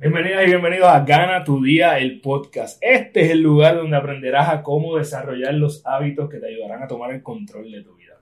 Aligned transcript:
Bienvenidas 0.00 0.44
y 0.44 0.50
bienvenidos 0.50 0.86
a 0.86 1.04
Gana 1.04 1.42
tu 1.42 1.60
Día, 1.60 1.98
el 1.98 2.20
podcast. 2.20 2.78
Este 2.80 3.22
es 3.22 3.30
el 3.32 3.40
lugar 3.40 3.74
donde 3.74 3.96
aprenderás 3.96 4.48
a 4.48 4.62
cómo 4.62 4.96
desarrollar 4.96 5.54
los 5.54 5.84
hábitos 5.84 6.30
que 6.30 6.38
te 6.38 6.46
ayudarán 6.46 6.84
a 6.84 6.86
tomar 6.86 7.10
el 7.10 7.20
control 7.20 7.72
de 7.72 7.82
tu 7.82 7.96
vida. 7.96 8.14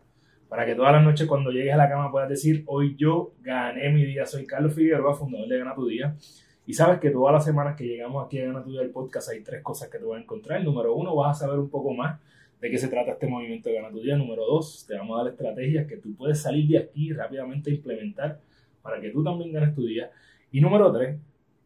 Para 0.49 0.65
que 0.65 0.75
todas 0.75 0.93
las 0.93 1.05
noches 1.05 1.27
cuando 1.27 1.51
llegues 1.51 1.75
a 1.75 1.77
la 1.77 1.91
cama 1.91 2.11
puedas 2.11 2.31
decir, 2.31 2.65
hoy 2.65 2.97
yo 2.97 3.35
gané 3.43 3.91
mi 3.91 4.07
día. 4.07 4.25
Soy 4.25 4.47
Carlos 4.47 4.73
Figueroa, 4.73 5.15
fundador 5.17 5.49
de 5.49 5.59
Gana 5.59 5.75
tu 5.75 5.87
Día. 5.87 6.17
Y 6.65 6.73
sabes 6.73 6.99
que 6.99 7.11
todas 7.11 7.35
las 7.35 7.45
semanas 7.45 7.77
que 7.77 7.85
llegamos 7.85 8.25
aquí 8.25 8.41
a 8.41 8.47
Gana 8.47 8.65
tu 8.65 8.71
Día, 8.71 8.81
el 8.81 8.89
podcast, 8.89 9.29
hay 9.29 9.43
tres 9.43 9.63
cosas 9.63 9.91
que 9.91 9.99
te 9.99 10.05
vas 10.07 10.17
a 10.17 10.23
encontrar. 10.23 10.65
Número 10.65 10.95
uno, 10.95 11.15
vas 11.15 11.37
a 11.37 11.41
saber 11.45 11.59
un 11.59 11.69
poco 11.69 11.93
más 11.93 12.19
de 12.59 12.71
qué 12.71 12.79
se 12.79 12.89
trata 12.89 13.11
este 13.13 13.27
movimiento 13.27 13.69
de 13.69 13.75
Gana 13.75 13.91
tu 13.91 14.01
Día. 14.01 14.17
Número 14.17 14.47
dos, 14.47 14.87
te 14.89 14.97
vamos 14.97 15.21
a 15.21 15.25
dar 15.25 15.33
estrategias 15.33 15.87
que 15.87 15.99
tú 15.99 16.17
puedes 16.17 16.41
salir 16.41 16.67
de 16.69 16.79
aquí 16.79 17.13
rápidamente 17.13 17.71
a 17.71 17.75
implementar 17.75 18.41
para 18.81 18.99
que 18.99 19.11
tú 19.11 19.23
también 19.23 19.53
ganes 19.53 19.75
tu 19.75 19.85
día. 19.85 20.11
Y 20.51 20.63
número 20.63 20.91
tres, 20.91 21.19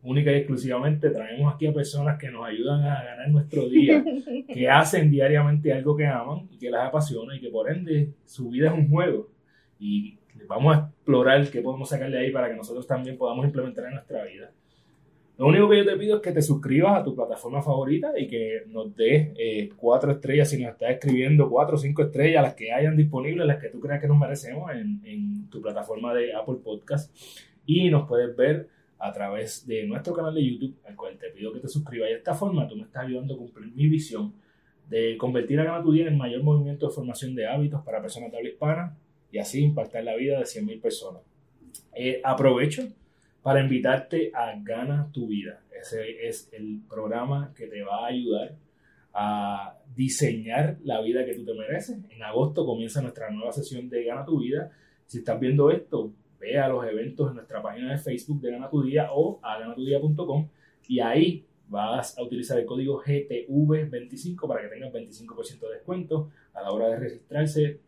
única 0.02 0.32
y 0.32 0.36
exclusivamente 0.36 1.10
traemos 1.10 1.54
aquí 1.54 1.66
a 1.66 1.72
personas 1.72 2.18
que 2.18 2.30
nos 2.30 2.46
ayudan 2.46 2.82
a 2.82 3.02
ganar 3.02 3.28
nuestro 3.28 3.68
día, 3.68 4.02
que 4.52 4.68
hacen 4.68 5.10
diariamente 5.10 5.72
algo 5.72 5.96
que 5.96 6.06
aman 6.06 6.48
y 6.50 6.58
que 6.58 6.70
las 6.70 6.88
apasiona 6.88 7.36
y 7.36 7.40
que 7.40 7.50
por 7.50 7.70
ende 7.70 8.10
su 8.24 8.50
vida 8.50 8.68
es 8.68 8.74
un 8.74 8.88
juego. 8.88 9.28
Y 9.78 10.18
vamos 10.46 10.76
a 10.76 10.80
explorar 10.80 11.48
qué 11.50 11.60
podemos 11.60 11.88
sacarle 11.88 12.18
ahí 12.18 12.30
para 12.30 12.48
que 12.48 12.56
nosotros 12.56 12.86
también 12.86 13.18
podamos 13.18 13.44
implementar 13.44 13.86
en 13.86 13.94
nuestra 13.94 14.24
vida. 14.24 14.50
Lo 15.36 15.46
único 15.46 15.70
que 15.70 15.78
yo 15.78 15.86
te 15.86 15.96
pido 15.96 16.16
es 16.16 16.22
que 16.22 16.32
te 16.32 16.42
suscribas 16.42 17.00
a 17.00 17.04
tu 17.04 17.14
plataforma 17.14 17.62
favorita 17.62 18.12
y 18.18 18.26
que 18.26 18.64
nos 18.66 18.94
des 18.94 19.30
eh, 19.38 19.70
cuatro 19.74 20.12
estrellas 20.12 20.50
si 20.50 20.62
nos 20.62 20.72
estás 20.72 20.90
escribiendo, 20.90 21.48
cuatro 21.48 21.76
o 21.76 21.78
cinco 21.78 22.02
estrellas, 22.02 22.42
las 22.42 22.54
que 22.54 22.70
hayan 22.70 22.94
disponibles, 22.94 23.46
las 23.46 23.58
que 23.58 23.70
tú 23.70 23.80
creas 23.80 24.02
que 24.02 24.06
nos 24.06 24.18
merecemos 24.18 24.70
en, 24.70 25.00
en 25.02 25.48
tu 25.48 25.62
plataforma 25.62 26.12
de 26.12 26.34
Apple 26.34 26.56
Podcast. 26.62 27.14
Y 27.64 27.88
nos 27.88 28.06
puedes 28.06 28.36
ver 28.36 28.68
a 29.00 29.12
través 29.12 29.66
de 29.66 29.86
nuestro 29.86 30.12
canal 30.12 30.34
de 30.34 30.44
YouTube, 30.44 30.76
al 30.86 30.94
cual 30.94 31.16
te 31.18 31.30
pido 31.30 31.52
que 31.52 31.60
te 31.60 31.68
suscribas. 31.68 32.10
Y 32.10 32.12
de 32.12 32.18
esta 32.18 32.34
forma 32.34 32.68
tú 32.68 32.76
me 32.76 32.82
estás 32.82 33.06
ayudando 33.06 33.34
a 33.34 33.38
cumplir 33.38 33.72
mi 33.72 33.88
visión 33.88 34.34
de 34.88 35.16
convertir 35.16 35.58
a 35.60 35.64
Gana 35.64 35.82
Tu 35.82 35.92
Día 35.92 36.02
en 36.02 36.12
el 36.12 36.18
mayor 36.18 36.42
movimiento 36.42 36.88
de 36.88 36.92
formación 36.92 37.34
de 37.34 37.46
hábitos 37.46 37.82
para 37.82 38.02
personas 38.02 38.30
de 38.30 38.36
habla 38.36 38.50
hispana 38.50 38.96
y 39.32 39.38
así 39.38 39.62
impactar 39.62 40.04
la 40.04 40.16
vida 40.16 40.38
de 40.38 40.44
100.000 40.44 40.80
personas. 40.82 41.22
Eh, 41.94 42.20
aprovecho 42.22 42.88
para 43.42 43.60
invitarte 43.60 44.32
a 44.34 44.52
Gana 44.62 45.08
Tu 45.12 45.28
Vida. 45.28 45.62
Ese 45.80 46.28
es 46.28 46.50
el 46.52 46.82
programa 46.88 47.54
que 47.56 47.68
te 47.68 47.82
va 47.82 48.04
a 48.04 48.08
ayudar 48.08 48.54
a 49.14 49.78
diseñar 49.94 50.76
la 50.84 51.00
vida 51.00 51.24
que 51.24 51.34
tú 51.34 51.44
te 51.44 51.54
mereces. 51.54 51.98
En 52.10 52.22
agosto 52.22 52.66
comienza 52.66 53.00
nuestra 53.00 53.30
nueva 53.30 53.52
sesión 53.52 53.88
de 53.88 54.04
Gana 54.04 54.26
Tu 54.26 54.40
Vida. 54.40 54.70
Si 55.06 55.18
estás 55.18 55.40
viendo 55.40 55.70
esto, 55.70 56.12
ve 56.40 56.58
a 56.58 56.68
los 56.68 56.84
eventos 56.86 57.28
en 57.28 57.36
nuestra 57.36 57.62
página 57.62 57.92
de 57.92 57.98
Facebook 57.98 58.40
de 58.40 58.50
Gana 58.52 58.70
Tu 58.70 58.82
Día 58.82 59.10
o 59.12 59.38
a 59.42 59.58
ganatudía.com 59.58 60.48
y 60.88 61.00
ahí 61.00 61.46
vas 61.68 62.18
a 62.18 62.22
utilizar 62.22 62.58
el 62.58 62.66
código 62.66 63.00
GTV25 63.02 64.48
para 64.48 64.62
que 64.62 64.68
tengas 64.68 64.92
25% 64.92 65.60
de 65.60 65.74
descuento 65.74 66.30
a 66.52 66.62
la 66.62 66.72
hora 66.72 66.88
de 66.88 66.96
registrarse. 66.96 67.78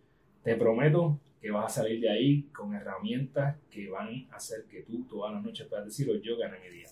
Te 0.45 0.55
prometo 0.55 1.19
que 1.41 1.51
vas 1.51 1.65
a 1.67 1.83
salir 1.83 2.01
de 2.01 2.09
ahí 2.09 2.43
con 2.55 2.75
herramientas 2.75 3.57
que 3.71 3.89
van 3.89 4.27
a 4.31 4.37
hacer 4.37 4.65
que 4.71 4.83
tú 4.83 5.05
todas 5.09 5.33
las 5.33 5.43
noches 5.43 5.67
puedas 5.67 5.87
decir, 5.87 6.09
yo 6.23 6.37
gané 6.37 6.59
mi 6.61 6.77
día. 6.77 6.87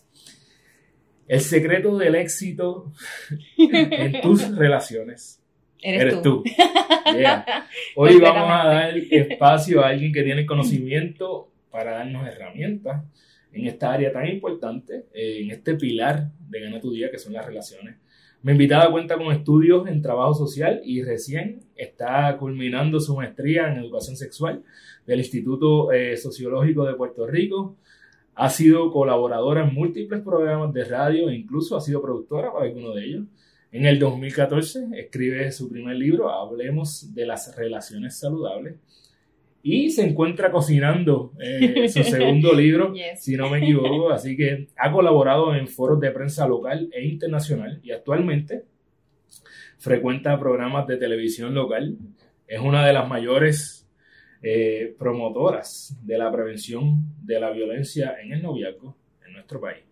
El 1.28 1.40
secreto 1.40 1.96
del 1.96 2.16
éxito 2.16 2.92
en 3.56 4.20
tus 4.20 4.56
relaciones 4.56 5.40
eres, 5.80 6.22
tú. 6.22 6.42
Hoy 7.94 8.16
vamos 8.20 8.50
a 8.50 8.66
dar 8.66 8.96
espacio 8.96 9.84
a 9.84 9.88
alguien 9.88 10.12
que 10.12 10.24
tiene 10.24 10.44
conocimiento 10.44 11.49
para 11.70 11.92
darnos 11.92 12.26
herramientas 12.26 13.04
en 13.52 13.66
esta 13.66 13.92
área 13.92 14.12
tan 14.12 14.28
importante, 14.28 15.06
eh, 15.12 15.40
en 15.42 15.50
este 15.50 15.74
pilar 15.74 16.30
de 16.48 16.60
Gana 16.60 16.80
tu 16.80 16.92
Día, 16.92 17.10
que 17.10 17.18
son 17.18 17.32
las 17.32 17.46
relaciones. 17.46 17.96
Mi 18.42 18.52
invitada 18.52 18.90
cuenta 18.90 19.18
con 19.18 19.32
estudios 19.32 19.86
en 19.86 20.00
trabajo 20.00 20.32
social 20.32 20.80
y 20.84 21.02
recién 21.02 21.60
está 21.76 22.36
culminando 22.38 22.98
su 22.98 23.14
maestría 23.14 23.70
en 23.70 23.78
educación 23.78 24.16
sexual 24.16 24.62
del 25.06 25.18
Instituto 25.18 25.92
eh, 25.92 26.16
Sociológico 26.16 26.86
de 26.86 26.94
Puerto 26.94 27.26
Rico. 27.26 27.76
Ha 28.36 28.48
sido 28.48 28.90
colaboradora 28.90 29.66
en 29.68 29.74
múltiples 29.74 30.22
programas 30.22 30.72
de 30.72 30.84
radio 30.84 31.28
e 31.28 31.34
incluso 31.34 31.76
ha 31.76 31.82
sido 31.82 32.00
productora 32.00 32.50
para 32.50 32.64
alguno 32.64 32.94
de 32.94 33.04
ellos. 33.04 33.24
En 33.72 33.84
el 33.84 33.98
2014 33.98 34.88
escribe 34.94 35.52
su 35.52 35.68
primer 35.68 35.96
libro, 35.96 36.30
Hablemos 36.30 37.14
de 37.14 37.26
las 37.26 37.54
relaciones 37.56 38.18
saludables 38.18 38.76
y 39.62 39.90
se 39.90 40.06
encuentra 40.06 40.50
cocinando 40.50 41.32
eh, 41.38 41.88
su 41.88 42.02
segundo 42.02 42.52
libro, 42.54 42.92
si 43.16 43.36
no 43.36 43.50
me 43.50 43.58
equivoco. 43.58 44.10
Así 44.12 44.36
que 44.36 44.68
ha 44.76 44.90
colaborado 44.90 45.54
en 45.54 45.68
foros 45.68 46.00
de 46.00 46.10
prensa 46.10 46.46
local 46.46 46.88
e 46.92 47.04
internacional 47.04 47.80
y 47.82 47.92
actualmente 47.92 48.64
frecuenta 49.78 50.38
programas 50.38 50.86
de 50.86 50.96
televisión 50.96 51.54
local. 51.54 51.96
Es 52.46 52.60
una 52.60 52.86
de 52.86 52.92
las 52.92 53.08
mayores 53.08 53.88
eh, 54.42 54.94
promotoras 54.98 55.98
de 56.02 56.18
la 56.18 56.32
prevención 56.32 57.04
de 57.22 57.38
la 57.38 57.50
violencia 57.50 58.16
en 58.22 58.32
el 58.32 58.42
noviazgo 58.42 58.96
en 59.26 59.34
nuestro 59.34 59.60
país. 59.60 59.84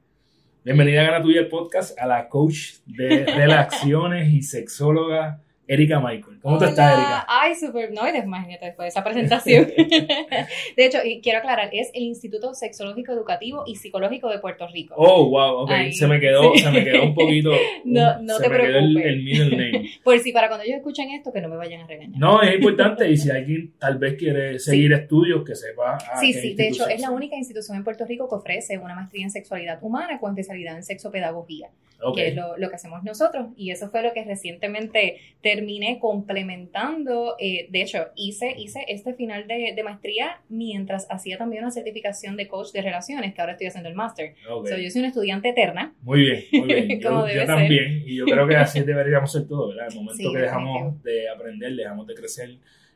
Bienvenida 0.65 1.03
a 1.03 1.05
Gana 1.05 1.23
Tuya 1.23 1.41
el 1.41 1.49
podcast 1.49 1.99
a 1.99 2.06
la 2.06 2.29
coach 2.29 2.79
de 2.87 3.25
relaciones 3.37 4.33
y 4.33 4.43
sexóloga 4.43 5.43
Erika 5.69 6.01
Michael. 6.01 6.39
¿Cómo 6.41 6.56
te 6.56 6.65
estás, 6.65 6.95
Erika? 6.95 7.27
Ay, 7.29 7.55
súper. 7.55 7.93
No, 7.93 8.09
imagínate 8.09 8.67
después 8.67 8.87
de 8.87 8.89
esa 8.89 9.05
presentación. 9.05 9.67
de 10.77 10.87
hecho, 10.87 10.99
y 11.05 11.21
quiero 11.21 11.41
aclarar, 11.41 11.69
es 11.73 11.91
el 11.93 12.05
Instituto 12.05 12.55
Sexológico 12.55 13.12
Educativo 13.12 13.65
y 13.67 13.77
Psicológico 13.77 14.31
de 14.31 14.39
Puerto 14.39 14.67
Rico. 14.67 14.95
Oh, 14.97 15.29
wow, 15.29 15.65
ok. 15.65 15.71
se, 15.93 16.06
me 16.06 16.19
quedó, 16.19 16.55
se 16.56 16.71
me 16.71 16.83
quedó 16.83 17.05
un 17.05 17.15
poquito. 17.15 17.51
no, 17.84 18.21
no 18.23 18.37
se 18.39 18.45
te 18.45 18.49
me 18.49 18.55
preocupes. 18.55 19.03
Quedó 19.03 19.09
el, 19.09 19.19
el 19.19 19.23
middle 19.23 19.56
name. 19.56 19.91
Por 20.03 20.19
si 20.19 20.33
para 20.33 20.49
cuando 20.49 20.65
ellos 20.65 20.79
escuchen 20.79 21.11
esto, 21.11 21.31
que 21.33 21.43
no 21.43 21.49
me 21.49 21.56
vayan 21.56 21.83
a 21.83 21.87
regañar. 21.87 22.19
No, 22.19 22.41
es 22.41 22.55
importante. 22.55 23.11
Y 23.11 23.19
si 23.19 23.31
alguien 23.31 23.75
tal 23.79 23.99
vez 23.99 24.15
quiere 24.15 24.59
seguir 24.59 24.93
estudios, 24.95 25.45
que 25.45 25.55
sepa. 25.55 25.97
a 25.97 26.19
Sí, 26.19 26.33
sí. 26.33 26.55
De 26.55 26.69
hecho, 26.69 26.89
es 26.89 27.00
la 27.00 27.11
única 27.11 27.37
institución 27.37 27.77
en 27.77 27.85
Puerto 27.85 28.06
Rico 28.06 28.27
que 28.27 28.37
ofrece 28.37 28.79
una 28.79 28.95
maestría 28.95 29.25
en 29.25 29.31
sexualidad 29.31 29.79
humana 29.83 30.19
con 30.19 30.31
especialidad 30.31 30.77
en 30.77 30.83
sexopedagogía. 30.83 31.69
Que 32.15 32.29
es 32.29 32.37
lo, 32.37 32.57
lo 32.57 32.69
que 32.71 32.77
hacemos 32.77 33.03
nosotros. 33.03 33.49
Y 33.57 33.71
eso 33.73 33.91
fue 33.91 34.03
lo 34.03 34.13
que 34.13 34.23
recientemente 34.25 35.17
terminé 35.43 35.99
complementando. 36.01 37.35
eh, 37.39 37.67
de 37.71 37.83
hecho, 37.83 38.09
hice, 38.15 38.55
hice 38.57 38.85
este 38.89 39.15
final 39.15 39.47
de, 39.47 39.73
de 39.75 39.83
maestría 39.83 40.41
mientras 40.49 41.07
hacía 41.11 41.39
también 41.39 41.63
una 41.65 41.73
certificación 41.73 42.37
de 42.37 42.47
coach 42.49 42.73
de 42.73 42.83
relaciones, 42.83 43.35
que 43.35 43.41
ahora 43.41 43.53
estoy 43.53 43.67
haciendo 43.67 43.89
el 43.89 43.95
máster. 43.95 44.35
Ok. 44.51 44.69
So, 44.69 44.77
yo 44.77 44.91
soy 44.91 45.01
una 45.01 45.09
estudiante 45.09 45.49
eterna. 45.51 45.95
Muy 46.03 46.21
bien, 46.21 46.45
muy 46.53 46.67
bien. 46.69 47.01
Yo, 47.01 47.23
debe 47.23 47.35
yo 47.35 47.41
ser. 47.41 47.47
también. 47.47 48.03
Y 48.07 48.17
yo 48.17 48.25
creo 48.27 48.47
que 48.47 48.57
así 48.57 48.81
deberíamos 48.85 49.33
ser 49.33 49.47
todos, 49.47 49.75
¿verdad? 49.75 49.89
El 49.91 49.97
momento 49.97 50.15
Sí, 50.17 50.33
que 50.33 50.39
dejamos 50.39 51.03
de 51.03 51.29
aprender, 51.29 51.75
dejamos 51.75 52.07
de 52.07 52.15
crecer 52.15 52.51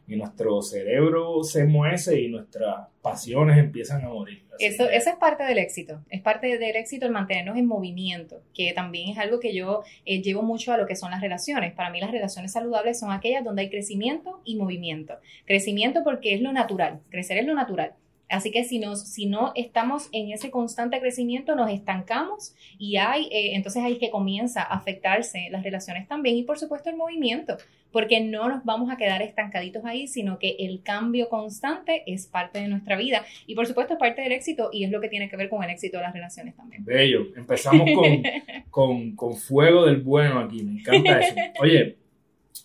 y 0.06 0.16
nuestro 0.16 0.60
cerebro 0.62 1.42
se 1.42 1.64
muece 1.64 2.20
y 2.20 2.28
nuestras 2.28 2.88
pasiones 3.00 3.58
empiezan 3.58 4.04
a 4.04 4.08
morir. 4.08 4.42
Eso, 4.58 4.88
eso 4.88 5.10
es 5.10 5.16
parte 5.16 5.44
del 5.44 5.58
éxito. 5.58 6.00
Es 6.10 6.20
parte 6.20 6.58
del 6.58 6.76
éxito 6.76 7.06
el 7.06 7.12
mantenernos 7.12 7.56
en 7.56 7.66
movimiento, 7.66 8.42
que 8.54 8.72
también 8.72 9.10
es 9.10 9.18
algo 9.18 9.40
que 9.40 9.54
yo 9.54 9.82
eh, 10.04 10.22
llevo 10.22 10.42
mucho 10.42 10.72
a 10.72 10.76
lo 10.76 10.86
que 10.86 10.96
son 10.96 11.10
las 11.10 11.20
relaciones. 11.20 11.72
Para 11.72 11.90
mí 11.90 12.00
las 12.00 12.10
relaciones 12.10 12.52
saludables 12.52 12.98
son 12.98 13.10
aquellas 13.10 13.44
donde 13.44 13.62
hay 13.62 13.70
crecimiento 13.70 14.40
y 14.44 14.56
movimiento. 14.56 15.14
Crecimiento 15.46 16.04
porque 16.04 16.34
es 16.34 16.40
lo 16.40 16.52
natural, 16.52 17.00
crecer 17.10 17.38
es 17.38 17.46
lo 17.46 17.54
natural. 17.54 17.94
Así 18.32 18.50
que 18.50 18.64
si, 18.64 18.78
nos, 18.78 19.06
si 19.06 19.26
no 19.26 19.52
estamos 19.54 20.08
en 20.10 20.32
ese 20.32 20.50
constante 20.50 20.98
crecimiento, 21.00 21.54
nos 21.54 21.70
estancamos 21.70 22.54
y 22.78 22.96
hay, 22.96 23.26
eh, 23.26 23.54
entonces 23.54 23.82
ahí 23.84 23.92
es 23.92 23.98
que 23.98 24.10
comienza 24.10 24.62
a 24.62 24.74
afectarse 24.74 25.48
las 25.50 25.62
relaciones 25.62 26.08
también 26.08 26.36
y 26.36 26.42
por 26.42 26.58
supuesto 26.58 26.88
el 26.88 26.96
movimiento, 26.96 27.58
porque 27.90 28.22
no 28.22 28.48
nos 28.48 28.64
vamos 28.64 28.90
a 28.90 28.96
quedar 28.96 29.20
estancaditos 29.20 29.84
ahí, 29.84 30.06
sino 30.06 30.38
que 30.38 30.56
el 30.60 30.82
cambio 30.82 31.28
constante 31.28 32.04
es 32.06 32.26
parte 32.26 32.58
de 32.58 32.68
nuestra 32.68 32.96
vida 32.96 33.22
y 33.46 33.54
por 33.54 33.66
supuesto 33.66 33.92
es 33.92 34.00
parte 34.00 34.22
del 34.22 34.32
éxito 34.32 34.70
y 34.72 34.84
es 34.84 34.90
lo 34.90 35.02
que 35.02 35.10
tiene 35.10 35.28
que 35.28 35.36
ver 35.36 35.50
con 35.50 35.62
el 35.62 35.68
éxito 35.68 35.98
de 35.98 36.04
las 36.04 36.14
relaciones 36.14 36.56
también. 36.56 36.86
Bello. 36.86 37.26
Empezamos 37.36 37.86
con, 37.94 38.22
con, 38.70 39.14
con 39.14 39.36
fuego 39.36 39.84
del 39.84 40.00
bueno 40.00 40.38
aquí. 40.38 40.62
Me 40.62 40.80
encanta 40.80 41.20
eso. 41.20 41.34
Oye, 41.60 41.98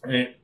eh, 0.10 0.38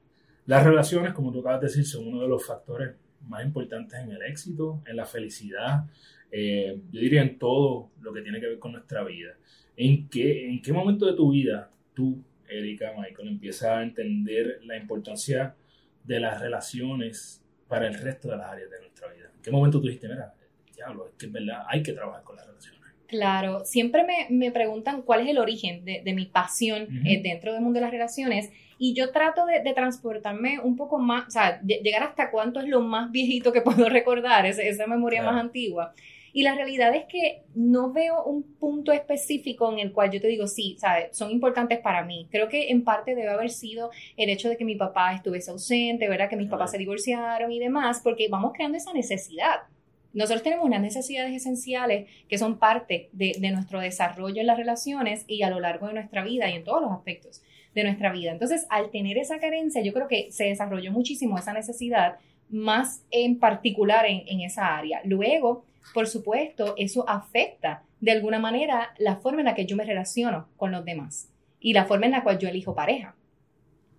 las 0.48 0.66
relaciones, 0.66 1.14
como 1.14 1.32
tú 1.32 1.40
acabas 1.40 1.62
de 1.62 1.68
decir, 1.68 1.86
son 1.86 2.08
uno 2.08 2.22
de 2.22 2.28
los 2.28 2.46
factores 2.46 2.96
más 3.28 3.46
importantes 3.46 4.00
en 4.00 4.12
el 4.12 4.22
éxito, 4.24 4.82
en 4.86 4.96
la 4.96 5.06
felicidad, 5.06 5.86
eh, 6.32 6.80
yo 6.92 7.00
diría 7.00 7.22
en 7.22 7.38
todo 7.38 7.92
lo 8.02 8.12
que 8.12 8.22
tiene 8.22 8.40
que 8.40 8.48
ver 8.48 8.60
con 8.60 8.72
nuestra 8.72 9.04
vida. 9.04 9.36
¿En 9.78 10.10
qué, 10.10 10.50
en 10.50 10.62
qué 10.62 10.74
momento 10.74 11.06
de 11.06 11.14
tu 11.14 11.32
vida 11.32 11.70
tú 11.94 12.24
Erika, 12.50 12.94
Michael, 12.98 13.30
empieza 13.30 13.78
a 13.78 13.84
entender 13.84 14.60
la 14.64 14.78
importancia 14.78 15.56
de 16.04 16.20
las 16.20 16.40
relaciones 16.42 17.44
para 17.68 17.88
el 17.88 17.96
resto 17.96 18.30
de 18.30 18.38
las 18.38 18.48
áreas 18.48 18.70
de 18.70 18.80
nuestra 18.80 19.12
vida? 19.14 19.32
¿En 19.36 19.42
qué 19.42 19.52
momento 19.52 19.80
tú 19.80 19.88
dijiste, 19.88 20.08
mira, 20.08 20.34
diablo, 20.76 21.08
es 21.08 21.14
que 21.14 21.28
es 21.28 21.32
verdad, 21.32 21.64
hay 21.68 21.84
que 21.84 21.94
trabajar 21.94 22.24
con 22.24 22.36
las 22.36 22.46
relaciones? 22.46 22.82
Claro, 23.08 23.64
siempre 23.64 24.04
me, 24.04 24.28
me 24.36 24.52
preguntan 24.52 25.04
cuál 25.04 25.22
es 25.22 25.28
el 25.28 25.38
origen 25.38 25.86
de, 25.86 26.02
de 26.04 26.14
mi 26.14 26.26
pasión 26.26 26.88
eh, 27.06 27.22
dentro 27.22 27.54
del 27.54 27.62
mundo 27.62 27.78
de 27.78 27.82
las 27.82 27.92
relaciones 27.92 28.50
y 28.78 28.94
yo 28.94 29.12
trato 29.12 29.46
de, 29.46 29.62
de, 29.62 29.74
transportarme 29.74 30.60
un 30.60 30.76
poco 30.76 31.00
más, 31.00 31.28
o 31.28 31.32
sea, 31.32 31.62
llegar 31.62 32.04
hasta 32.04 32.32
cuánto 32.32 32.60
es 32.60 32.68
lo 32.68 32.82
más 32.82 33.12
viejito 33.12 33.52
que 33.52 33.62
puedo 33.64 33.90
recordar, 33.90 34.46
esa, 34.46 34.64
esa 34.64 34.88
memoria 34.88 35.24
más 35.24 35.40
antigua. 35.40 35.94
Y 36.36 36.42
la 36.42 36.56
realidad 36.56 36.96
es 36.96 37.06
que 37.06 37.44
no 37.54 37.94
veo 37.94 38.24
un 38.24 38.42
punto 38.42 38.92
específico 38.92 39.72
en 39.72 39.78
el 39.78 39.94
cual 39.94 40.10
yo 40.10 40.20
te 40.20 40.28
digo, 40.28 40.48
sí, 40.48 40.76
¿sabes? 40.80 41.16
son 41.16 41.30
importantes 41.30 41.80
para 41.80 42.04
mí. 42.04 42.28
Creo 42.32 42.50
que 42.50 42.72
en 42.72 42.84
parte 42.84 43.14
debe 43.14 43.30
haber 43.30 43.52
sido 43.52 43.92
el 44.18 44.30
hecho 44.30 44.50
de 44.50 44.58
que 44.58 44.66
mi 44.66 44.76
papá 44.76 45.14
estuviese 45.14 45.52
ausente, 45.52 46.10
¿verdad? 46.10 46.30
Que 46.30 46.36
mis 46.36 46.50
papás 46.50 46.72
se 46.72 46.80
divorciaron 46.80 47.52
y 47.52 47.60
demás, 47.60 48.02
porque 48.04 48.28
vamos 48.30 48.54
creando 48.56 48.80
esa 48.80 48.94
necesidad. 48.94 49.62
Nosotros 50.14 50.42
tenemos 50.42 50.66
unas 50.66 50.82
necesidades 50.82 51.36
esenciales 51.36 52.10
que 52.28 52.40
son 52.40 52.58
parte 52.58 53.10
de, 53.12 53.36
de, 53.38 53.52
nuestro 53.52 53.80
desarrollo 53.80 54.42
en 54.42 54.48
las 54.48 54.58
relaciones 54.58 55.26
y 55.28 55.44
a 55.44 55.52
lo 55.52 55.60
largo 55.60 55.88
de 55.88 55.94
nuestra 55.94 56.24
vida 56.24 56.50
y 56.50 56.56
en 56.56 56.64
todos 56.64 56.82
los 56.82 56.92
aspectos 56.92 57.44
de 57.74 57.84
nuestra 57.84 58.12
vida. 58.12 58.32
Entonces, 58.32 58.66
al 58.70 58.92
tener 58.92 59.18
esa 59.18 59.40
carencia, 59.40 59.82
yo 59.82 59.94
creo 59.94 60.08
que 60.08 60.32
se 60.32 60.46
desarrolló 60.46 60.92
muchísimo 60.92 61.38
esa 61.38 61.54
necesidad, 61.54 62.18
más 62.50 63.04
en 63.10 63.40
particular 63.40 64.06
en, 64.08 64.42
esa 64.42 64.78
área. 64.78 65.02
Luego, 65.06 65.66
por 65.94 66.08
supuesto, 66.08 66.76
eso 66.78 67.08
afecta 67.08 67.84
de 68.00 68.12
alguna 68.12 68.40
manera 68.40 68.94
la 68.98 69.16
forma 69.16 69.42
en 69.42 69.46
la 69.46 69.56
que 69.56 69.66
yo 69.66 69.76
me 69.76 69.86
relaciono 69.86 70.48
con 70.58 70.72
los 70.72 70.86
demás 70.86 71.30
y 71.60 71.74
la 71.74 71.86
forma 71.86 72.06
en 72.06 72.12
la 72.12 72.24
cual 72.24 72.38
yo 72.38 72.50
elijo 72.50 72.76
pareja. 72.76 73.16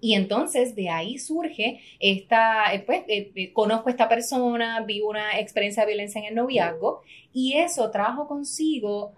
Y 0.05 0.13
entonces 0.13 0.77
de 0.77 0.91
ahí 0.91 1.19
surge 1.19 1.81
esta, 1.99 2.75
eh, 2.75 2.81
pues, 2.81 3.05
eh, 3.09 3.33
eh, 3.35 3.53
conozco 3.55 3.89
a 3.89 3.93
esta 3.93 4.07
persona, 4.07 4.83
vivo 4.83 5.09
una 5.09 5.41
experiencia 5.41 5.83
de 5.83 5.93
violencia 5.93 6.21
en 6.21 6.27
el 6.27 6.35
noviazgo 6.35 7.01
y 7.33 7.55
eso 7.55 7.91
trajo 7.91 8.29
consigo 8.29 9.15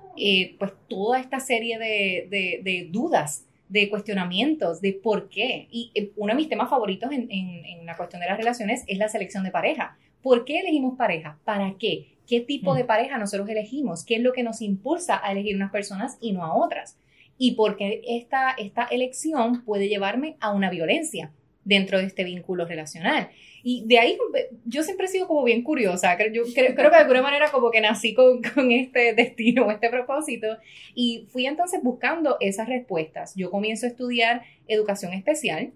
pues 0.58 0.72
toda 0.88 1.18
esta 1.18 1.40
serie 1.40 1.76
de, 1.78 2.62
de, 2.62 2.88
dudas, 2.88 3.44
de 3.68 3.88
cuestionamientos, 3.88 4.80
de 4.80 4.92
por 4.92 5.28
qué. 5.28 5.68
Y 5.70 5.92
uno 6.16 6.32
de 6.32 6.36
mis 6.36 6.48
temas 6.48 6.70
favoritos 6.70 7.10
en, 7.12 7.30
en, 7.30 7.64
en 7.64 7.86
la 7.86 7.96
cuestión 7.96 8.20
de 8.20 8.28
las 8.28 8.38
relaciones 8.38 8.84
es 8.86 8.98
la 8.98 9.08
selección 9.08 9.44
de 9.44 9.50
pareja. 9.50 9.96
¿Por 10.22 10.44
qué 10.44 10.60
elegimos 10.60 10.96
pareja? 10.96 11.38
¿Para 11.44 11.74
qué? 11.78 12.16
qué 12.26 12.40
tipo 12.40 12.74
de 12.74 12.84
mm. 12.84 12.86
pareja 12.86 13.18
nosotros 13.18 13.48
elegimos, 13.48 14.04
qué 14.04 14.16
es 14.16 14.22
lo 14.22 14.32
que 14.32 14.42
nos 14.42 14.60
impulsa 14.60 15.20
a 15.22 15.32
elegir 15.32 15.56
unas 15.56 15.70
personas 15.70 16.18
y 16.20 16.32
no 16.32 16.44
a 16.44 16.54
otras. 16.54 16.98
Y 17.38 17.52
porque 17.52 18.02
esta, 18.06 18.50
esta 18.52 18.84
elección 18.84 19.62
puede 19.64 19.88
llevarme 19.88 20.36
a 20.40 20.52
una 20.52 20.70
violencia 20.70 21.32
dentro 21.66 21.98
de 21.98 22.04
este 22.04 22.24
vínculo 22.24 22.64
relacional. 22.64 23.28
Y 23.62 23.82
de 23.86 23.98
ahí 23.98 24.16
yo 24.64 24.84
siempre 24.84 25.06
he 25.06 25.08
sido 25.08 25.26
como 25.26 25.42
bien 25.42 25.62
curiosa, 25.62 26.16
yo 26.32 26.44
creo, 26.54 26.74
que 26.74 26.82
de 26.82 26.96
alguna 26.96 27.20
manera 27.20 27.50
como 27.50 27.72
que 27.72 27.80
nací 27.80 28.14
con, 28.14 28.40
con 28.40 28.70
este 28.70 29.12
destino, 29.12 29.68
este 29.72 29.90
propósito, 29.90 30.56
y 30.94 31.26
fui 31.28 31.46
entonces 31.46 31.80
buscando 31.82 32.36
esas 32.40 32.68
respuestas. 32.68 33.34
Yo 33.34 33.50
comienzo 33.50 33.86
a 33.86 33.88
estudiar 33.88 34.42
educación 34.68 35.12
especial, 35.12 35.72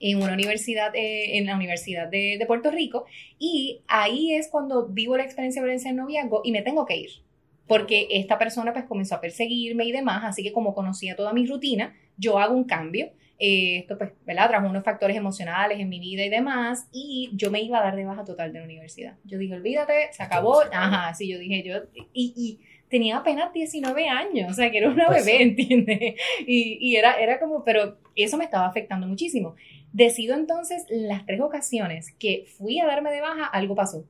en 0.00 0.20
una 0.20 0.32
universidad, 0.32 0.92
eh, 0.96 1.38
en 1.38 1.46
la 1.46 1.54
Universidad 1.54 2.08
de, 2.08 2.36
de, 2.36 2.46
Puerto 2.46 2.72
Rico, 2.72 3.04
y 3.38 3.82
ahí 3.86 4.34
es 4.34 4.48
cuando 4.48 4.88
vivo 4.88 5.16
la 5.16 5.22
experiencia 5.22 5.62
de 5.62 5.66
violencia 5.66 5.90
en 5.90 5.96
noviazgo 5.96 6.40
y 6.42 6.50
me 6.50 6.62
tengo 6.62 6.84
que 6.86 6.96
ir, 6.96 7.10
porque 7.68 8.08
esta 8.10 8.36
persona 8.36 8.72
pues 8.72 8.84
comenzó 8.86 9.14
a 9.14 9.20
perseguirme 9.20 9.84
y 9.84 9.92
demás, 9.92 10.24
así 10.24 10.42
que 10.42 10.52
como 10.52 10.74
conocía 10.74 11.14
toda 11.14 11.32
mi 11.32 11.46
rutina, 11.46 11.94
yo 12.16 12.40
hago 12.40 12.52
un 12.52 12.64
cambio, 12.64 13.12
eh, 13.44 13.78
esto 13.78 13.98
pues, 13.98 14.12
¿verdad? 14.24 14.48
Trajo 14.48 14.68
unos 14.68 14.84
factores 14.84 15.16
emocionales 15.16 15.80
en 15.80 15.88
mi 15.88 15.98
vida 15.98 16.24
y 16.24 16.28
demás, 16.28 16.86
y 16.92 17.28
yo 17.34 17.50
me 17.50 17.60
iba 17.60 17.78
a 17.78 17.82
dar 17.82 17.96
de 17.96 18.04
baja 18.04 18.24
total 18.24 18.52
de 18.52 18.60
la 18.60 18.64
universidad. 18.64 19.16
Yo 19.24 19.36
dije, 19.36 19.54
olvídate, 19.54 20.12
se 20.12 20.22
acabó, 20.22 20.62
ajá, 20.72 21.12
sí, 21.14 21.28
yo 21.28 21.40
dije, 21.40 21.64
yo, 21.64 21.78
y, 22.12 22.32
y 22.36 22.60
tenía 22.88 23.16
apenas 23.16 23.52
19 23.52 24.08
años, 24.08 24.52
o 24.52 24.54
sea, 24.54 24.70
que 24.70 24.78
era 24.78 24.90
una 24.90 25.06
pues 25.08 25.26
bebé, 25.26 25.42
¿entiendes? 25.42 26.14
Y, 26.46 26.78
y, 26.80 26.94
era, 26.94 27.14
era 27.14 27.40
como, 27.40 27.64
pero 27.64 27.98
eso 28.14 28.36
me 28.36 28.44
estaba 28.44 28.68
afectando 28.68 29.08
muchísimo. 29.08 29.56
Decido 29.92 30.36
entonces 30.36 30.86
las 30.88 31.26
tres 31.26 31.40
ocasiones 31.40 32.12
que 32.20 32.44
fui 32.46 32.78
a 32.78 32.86
darme 32.86 33.10
de 33.10 33.22
baja, 33.22 33.46
algo 33.46 33.74
pasó. 33.74 34.04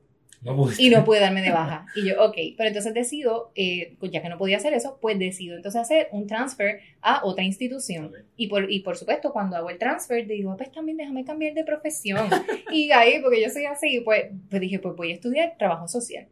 Y 0.77 0.89
no 0.89 1.03
pude 1.05 1.19
darme 1.19 1.41
de 1.41 1.51
baja. 1.51 1.85
Y 1.95 2.07
yo, 2.07 2.23
ok, 2.23 2.35
pero 2.57 2.67
entonces 2.67 2.93
decido, 2.93 3.51
eh, 3.55 3.95
pues 3.99 4.11
ya 4.11 4.21
que 4.21 4.29
no 4.29 4.37
podía 4.37 4.57
hacer 4.57 4.73
eso, 4.73 4.97
pues 5.01 5.17
decido 5.17 5.55
entonces 5.55 5.81
hacer 5.81 6.09
un 6.11 6.27
transfer 6.27 6.81
a 7.01 7.25
otra 7.25 7.43
institución. 7.43 8.11
Y, 8.35 8.47
por, 8.47 8.71
y 8.71 8.79
por 8.79 8.97
supuesto, 8.97 9.31
cuando 9.31 9.55
hago 9.55 9.69
el 9.69 9.77
transfer, 9.77 10.27
digo, 10.27 10.55
pues 10.57 10.71
también 10.71 10.97
déjame 10.97 11.23
cambiar 11.23 11.53
de 11.53 11.63
profesión. 11.63 12.27
y 12.71 12.91
ahí, 12.91 13.19
porque 13.21 13.41
yo 13.41 13.49
soy 13.49 13.65
así, 13.65 14.01
pues, 14.01 14.25
pues 14.49 14.61
dije, 14.61 14.79
pues 14.79 14.95
voy 14.95 15.11
a 15.11 15.15
estudiar 15.15 15.55
trabajo 15.57 15.87
social. 15.87 16.27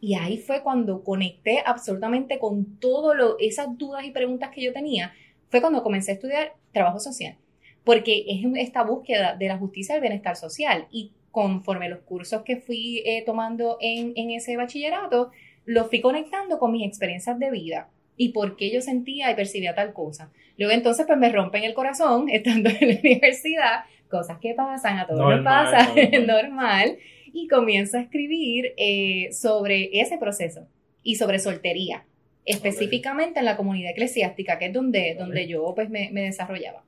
Y 0.00 0.14
ahí 0.14 0.36
fue 0.38 0.62
cuando 0.62 1.04
conecté 1.04 1.62
absolutamente 1.64 2.38
con 2.38 2.78
todas 2.78 3.36
esas 3.38 3.78
dudas 3.78 4.04
y 4.04 4.10
preguntas 4.10 4.50
que 4.50 4.62
yo 4.62 4.72
tenía. 4.72 5.12
Fue 5.48 5.60
cuando 5.60 5.82
comencé 5.82 6.10
a 6.10 6.14
estudiar 6.14 6.54
trabajo 6.72 6.98
social 6.98 7.36
porque 7.84 8.24
es 8.28 8.44
esta 8.56 8.82
búsqueda 8.84 9.36
de 9.36 9.48
la 9.48 9.58
justicia 9.58 9.94
y 9.94 9.96
el 9.96 10.02
bienestar 10.02 10.36
social. 10.36 10.86
Y 10.90 11.12
conforme 11.32 11.88
los 11.88 12.00
cursos 12.00 12.42
que 12.42 12.58
fui 12.58 13.02
eh, 13.04 13.24
tomando 13.26 13.78
en, 13.80 14.12
en, 14.16 14.30
ese 14.30 14.56
bachillerato, 14.56 15.32
los 15.64 15.88
fui 15.88 16.00
conectando 16.00 16.58
con 16.58 16.70
mis 16.70 16.86
experiencias 16.86 17.38
de 17.38 17.50
vida 17.50 17.88
y 18.16 18.28
por 18.28 18.56
qué 18.56 18.70
yo 18.70 18.80
sentía 18.80 19.30
y 19.30 19.34
percibía 19.34 19.74
tal 19.74 19.92
cosa. 19.92 20.30
Luego 20.58 20.74
entonces 20.74 21.06
pues 21.06 21.18
me 21.18 21.32
rompen 21.32 21.64
el 21.64 21.74
corazón 21.74 22.28
estando 22.30 22.70
en 22.70 22.88
la 22.88 23.00
universidad, 23.00 23.80
cosas 24.08 24.38
que 24.38 24.54
pasan, 24.54 24.98
a 24.98 25.06
todos 25.06 25.36
nos 25.36 25.44
pasa, 25.44 25.88
normal. 25.94 26.26
normal. 26.26 26.98
y 27.32 27.48
comienzo 27.48 27.96
a 27.96 28.02
escribir 28.02 28.74
eh, 28.76 29.30
sobre 29.32 30.00
ese 30.00 30.18
proceso 30.18 30.68
y 31.02 31.16
sobre 31.16 31.38
soltería, 31.38 32.04
específicamente 32.44 33.38
en 33.38 33.46
la 33.46 33.56
comunidad 33.56 33.92
eclesiástica, 33.92 34.58
que 34.58 34.66
es 34.66 34.72
donde, 34.72 35.16
donde 35.18 35.48
yo 35.48 35.72
pues 35.74 35.88
me, 35.88 36.10
me 36.12 36.22
desarrollaba. 36.22 36.84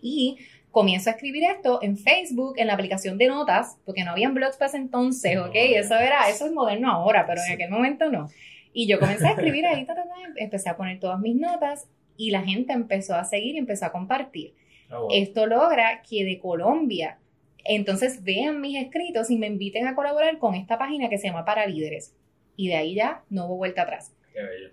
Y 0.00 0.38
comienzo 0.78 1.10
a 1.10 1.14
escribir 1.14 1.42
esto 1.42 1.80
en 1.82 1.96
Facebook, 1.96 2.54
en 2.56 2.68
la 2.68 2.74
aplicación 2.74 3.18
de 3.18 3.26
notas, 3.26 3.78
porque 3.84 4.04
no 4.04 4.12
habían 4.12 4.32
blogs 4.32 4.56
para 4.58 4.68
ese 4.68 4.76
entonces, 4.76 5.36
¿ok? 5.36 5.50
Eso 5.52 5.96
era, 5.96 6.28
eso 6.28 6.46
es 6.46 6.52
moderno 6.52 6.88
ahora, 6.88 7.26
pero 7.26 7.40
en 7.44 7.54
aquel 7.54 7.68
momento 7.68 8.08
no. 8.12 8.28
Y 8.72 8.86
yo 8.86 9.00
comencé 9.00 9.26
a 9.26 9.30
escribir 9.32 9.66
ahí, 9.66 9.84
empecé 10.36 10.68
a 10.68 10.76
poner 10.76 11.00
todas 11.00 11.18
mis 11.18 11.34
notas 11.34 11.88
y 12.16 12.30
la 12.30 12.42
gente 12.42 12.74
empezó 12.74 13.16
a 13.16 13.24
seguir 13.24 13.56
y 13.56 13.58
empezó 13.58 13.86
a 13.86 13.90
compartir. 13.90 14.54
Ah, 14.88 15.00
esto 15.12 15.46
logra 15.46 16.00
que 16.08 16.24
de 16.24 16.38
Colombia, 16.38 17.18
entonces 17.64 18.22
vean 18.22 18.60
mis 18.60 18.80
escritos 18.80 19.30
y 19.30 19.36
me 19.36 19.48
inviten 19.48 19.88
a 19.88 19.96
colaborar 19.96 20.38
con 20.38 20.54
esta 20.54 20.78
página 20.78 21.08
que 21.08 21.18
se 21.18 21.26
llama 21.26 21.44
Para 21.44 21.66
Líderes. 21.66 22.14
Y 22.54 22.68
de 22.68 22.76
ahí 22.76 22.94
ya 22.94 23.24
no 23.30 23.46
hubo 23.46 23.56
vuelta 23.56 23.82
atrás. 23.82 24.12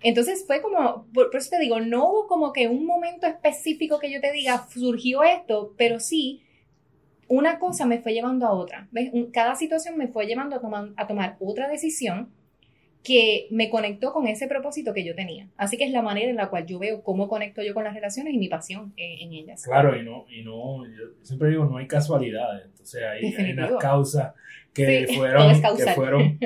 Entonces 0.02 0.44
fue 0.46 0.60
como, 0.62 1.06
por, 1.12 1.34
eso 1.34 1.50
te 1.50 1.58
digo, 1.58 1.80
no 1.80 2.10
hubo 2.10 2.26
como 2.26 2.52
que 2.52 2.68
un 2.68 2.86
momento 2.86 3.26
específico 3.26 3.98
que 3.98 4.12
yo 4.12 4.20
te 4.20 4.32
diga, 4.32 4.66
surgió 4.68 5.22
esto, 5.22 5.74
pero 5.76 6.00
sí, 6.00 6.42
una 7.28 7.58
cosa 7.58 7.86
me 7.86 8.00
fue 8.00 8.12
llevando 8.12 8.46
a 8.46 8.52
otra. 8.52 8.88
¿ves? 8.90 9.10
Cada 9.32 9.54
situación 9.54 9.96
me 9.96 10.08
fue 10.08 10.26
llevando 10.26 10.56
a 10.56 10.92
a 10.96 11.06
tomar 11.06 11.36
otra 11.40 11.68
decisión 11.68 12.30
que 13.06 13.46
me 13.50 13.70
conectó 13.70 14.12
con 14.12 14.26
ese 14.26 14.48
propósito 14.48 14.92
que 14.92 15.04
yo 15.04 15.14
tenía. 15.14 15.48
Así 15.56 15.76
que 15.76 15.84
es 15.84 15.92
la 15.92 16.02
manera 16.02 16.28
en 16.28 16.34
la 16.34 16.48
cual 16.50 16.66
yo 16.66 16.80
veo 16.80 17.04
cómo 17.04 17.28
conecto 17.28 17.62
yo 17.62 17.72
con 17.72 17.84
las 17.84 17.94
relaciones 17.94 18.34
y 18.34 18.38
mi 18.38 18.48
pasión 18.48 18.92
en, 18.96 19.32
ellas. 19.32 19.62
Claro, 19.62 19.96
y 19.96 20.02
no, 20.02 20.26
y 20.28 20.42
no, 20.42 20.84
yo 20.86 21.04
siempre 21.22 21.50
digo, 21.50 21.66
no 21.66 21.76
hay 21.76 21.86
casualidades. 21.86 22.66
Entonces 22.66 23.02
hay, 23.04 23.32
hay 23.32 23.52
unas 23.52 23.76
causas 23.76 24.34
que 24.74 25.06
fueron, 25.16 25.60
que 25.76 25.94
fueron 25.94 26.38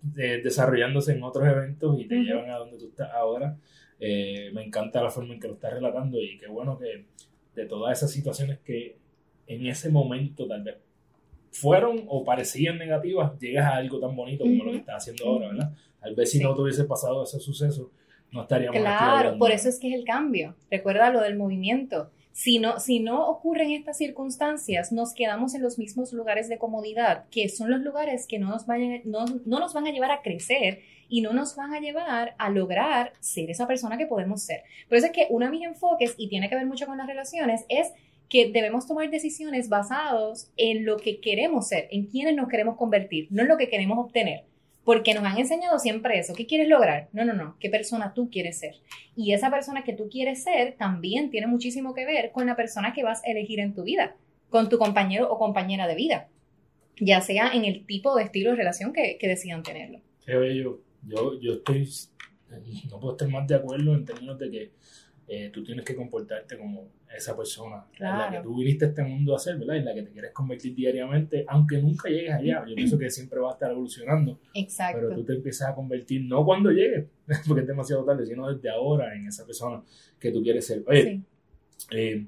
desarrollándose 0.02 1.12
en 1.12 1.22
otros 1.22 1.46
eventos 1.46 2.00
y 2.00 2.06
te 2.06 2.14
llevan 2.14 2.50
a 2.50 2.56
donde 2.56 2.78
tú 2.78 2.86
estás 2.88 3.10
ahora. 3.12 3.54
Eh, 4.00 4.50
me 4.54 4.64
encanta 4.64 5.02
la 5.02 5.10
forma 5.10 5.34
en 5.34 5.40
que 5.40 5.48
lo 5.48 5.54
estás 5.54 5.74
relatando 5.74 6.18
y 6.18 6.38
qué 6.38 6.46
bueno 6.46 6.78
que 6.78 7.04
de 7.54 7.66
todas 7.66 7.98
esas 7.98 8.10
situaciones 8.10 8.58
que 8.60 8.96
en 9.46 9.66
ese 9.66 9.90
momento 9.90 10.46
tal 10.46 10.62
vez 10.62 10.76
fueron 11.50 12.04
o 12.08 12.24
parecían 12.24 12.78
negativas, 12.78 13.38
llegas 13.38 13.66
a 13.66 13.76
algo 13.76 14.00
tan 14.00 14.16
bonito 14.16 14.44
como 14.44 14.64
lo 14.64 14.72
que 14.72 14.78
estás 14.78 14.96
haciendo 14.96 15.26
ahora, 15.26 15.48
¿verdad? 15.48 15.72
Tal 16.06 16.14
vez 16.14 16.30
si 16.30 16.38
no 16.38 16.54
te 16.54 16.62
hubiese 16.62 16.84
pasado 16.84 17.24
ese 17.24 17.40
suceso, 17.40 17.90
no 18.30 18.42
estaríamos 18.42 18.78
Claro, 18.78 19.38
por 19.38 19.50
eso 19.50 19.68
es 19.68 19.80
que 19.80 19.88
es 19.88 19.94
el 19.98 20.04
cambio. 20.04 20.54
Recuerda 20.70 21.10
lo 21.10 21.20
del 21.20 21.34
movimiento. 21.34 22.10
Si 22.30 22.60
no, 22.60 22.78
si 22.78 23.00
no 23.00 23.26
ocurren 23.26 23.72
estas 23.72 23.98
circunstancias, 23.98 24.92
nos 24.92 25.14
quedamos 25.14 25.56
en 25.56 25.62
los 25.62 25.78
mismos 25.78 26.12
lugares 26.12 26.48
de 26.48 26.58
comodidad, 26.58 27.24
que 27.32 27.48
son 27.48 27.72
los 27.72 27.80
lugares 27.80 28.28
que 28.28 28.38
no 28.38 28.50
nos, 28.50 28.66
vayan, 28.66 29.00
no, 29.04 29.24
no 29.46 29.58
nos 29.58 29.74
van 29.74 29.88
a 29.88 29.90
llevar 29.90 30.12
a 30.12 30.22
crecer 30.22 30.82
y 31.08 31.22
no 31.22 31.32
nos 31.32 31.56
van 31.56 31.74
a 31.74 31.80
llevar 31.80 32.36
a 32.38 32.50
lograr 32.50 33.12
ser 33.18 33.50
esa 33.50 33.66
persona 33.66 33.98
que 33.98 34.06
podemos 34.06 34.42
ser. 34.42 34.62
Por 34.88 34.98
eso 34.98 35.06
es 35.06 35.12
que 35.12 35.26
uno 35.30 35.46
de 35.46 35.50
mis 35.50 35.66
enfoques, 35.66 36.14
y 36.16 36.28
tiene 36.28 36.48
que 36.48 36.54
ver 36.54 36.66
mucho 36.66 36.86
con 36.86 36.98
las 36.98 37.08
relaciones, 37.08 37.64
es 37.68 37.90
que 38.28 38.52
debemos 38.52 38.86
tomar 38.86 39.10
decisiones 39.10 39.68
basados 39.68 40.52
en 40.56 40.84
lo 40.84 40.98
que 40.98 41.18
queremos 41.18 41.66
ser, 41.66 41.88
en 41.90 42.06
quiénes 42.06 42.36
nos 42.36 42.48
queremos 42.48 42.76
convertir, 42.76 43.26
no 43.30 43.42
en 43.42 43.48
lo 43.48 43.56
que 43.56 43.68
queremos 43.68 43.98
obtener. 43.98 44.44
Porque 44.86 45.14
nos 45.14 45.24
han 45.24 45.36
enseñado 45.36 45.80
siempre 45.80 46.16
eso. 46.16 46.32
¿Qué 46.32 46.46
quieres 46.46 46.68
lograr? 46.68 47.08
No, 47.12 47.24
no, 47.24 47.32
no. 47.32 47.56
¿Qué 47.58 47.68
persona 47.68 48.14
tú 48.14 48.30
quieres 48.30 48.60
ser? 48.60 48.76
Y 49.16 49.32
esa 49.32 49.50
persona 49.50 49.82
que 49.82 49.92
tú 49.92 50.08
quieres 50.08 50.44
ser 50.44 50.76
también 50.78 51.28
tiene 51.28 51.48
muchísimo 51.48 51.92
que 51.92 52.06
ver 52.06 52.30
con 52.30 52.46
la 52.46 52.54
persona 52.54 52.94
que 52.94 53.02
vas 53.02 53.20
a 53.24 53.26
elegir 53.32 53.58
en 53.58 53.74
tu 53.74 53.82
vida, 53.82 54.14
con 54.48 54.68
tu 54.68 54.78
compañero 54.78 55.28
o 55.28 55.38
compañera 55.38 55.88
de 55.88 55.96
vida, 55.96 56.28
ya 57.00 57.20
sea 57.20 57.50
en 57.52 57.64
el 57.64 57.84
tipo 57.84 58.14
de 58.14 58.22
estilo 58.22 58.50
de 58.50 58.58
relación 58.58 58.92
que, 58.92 59.18
que 59.18 59.26
decidan 59.26 59.64
tenerlo. 59.64 60.00
Qué 60.24 60.36
bello. 60.36 60.78
Yo, 61.02 61.40
yo 61.40 61.54
estoy, 61.54 61.88
no 62.88 63.00
puedo 63.00 63.14
estar 63.14 63.28
más 63.28 63.44
de 63.48 63.56
acuerdo 63.56 63.92
en 63.92 64.04
términos 64.04 64.38
de 64.38 64.50
que 64.52 64.70
eh, 65.28 65.50
tú 65.52 65.64
tienes 65.64 65.84
que 65.84 65.96
comportarte 65.96 66.56
como 66.56 66.88
esa 67.14 67.36
persona 67.36 67.84
en 67.98 68.04
la 68.04 68.30
que 68.30 68.40
tú 68.40 68.56
viniste 68.56 68.84
a 68.84 68.88
este 68.88 69.02
mundo 69.02 69.34
a 69.34 69.38
ser, 69.38 69.56
¿verdad? 69.58 69.76
En 69.76 69.84
la 69.84 69.94
que 69.94 70.02
te 70.02 70.10
quieres 70.12 70.32
convertir 70.32 70.74
diariamente, 70.74 71.44
aunque 71.48 71.78
nunca 71.78 72.08
llegues 72.08 72.32
allá. 72.32 72.64
Yo 72.66 72.74
pienso 72.74 72.98
que 72.98 73.10
siempre 73.10 73.40
va 73.40 73.50
a 73.50 73.52
estar 73.54 73.70
evolucionando. 73.70 74.38
Exacto. 74.54 75.00
Pero 75.00 75.14
tú 75.14 75.24
te 75.24 75.34
empiezas 75.34 75.70
a 75.70 75.74
convertir, 75.74 76.24
no 76.24 76.44
cuando 76.44 76.70
llegues, 76.70 77.06
porque 77.48 77.62
es 77.62 77.66
demasiado 77.66 78.04
tarde, 78.04 78.26
sino 78.26 78.52
desde 78.52 78.68
ahora 78.70 79.14
en 79.14 79.26
esa 79.26 79.44
persona 79.44 79.82
que 80.18 80.30
tú 80.30 80.42
quieres 80.42 80.66
ser. 80.66 80.84
Oye, 80.86 81.22
eh, 81.90 82.26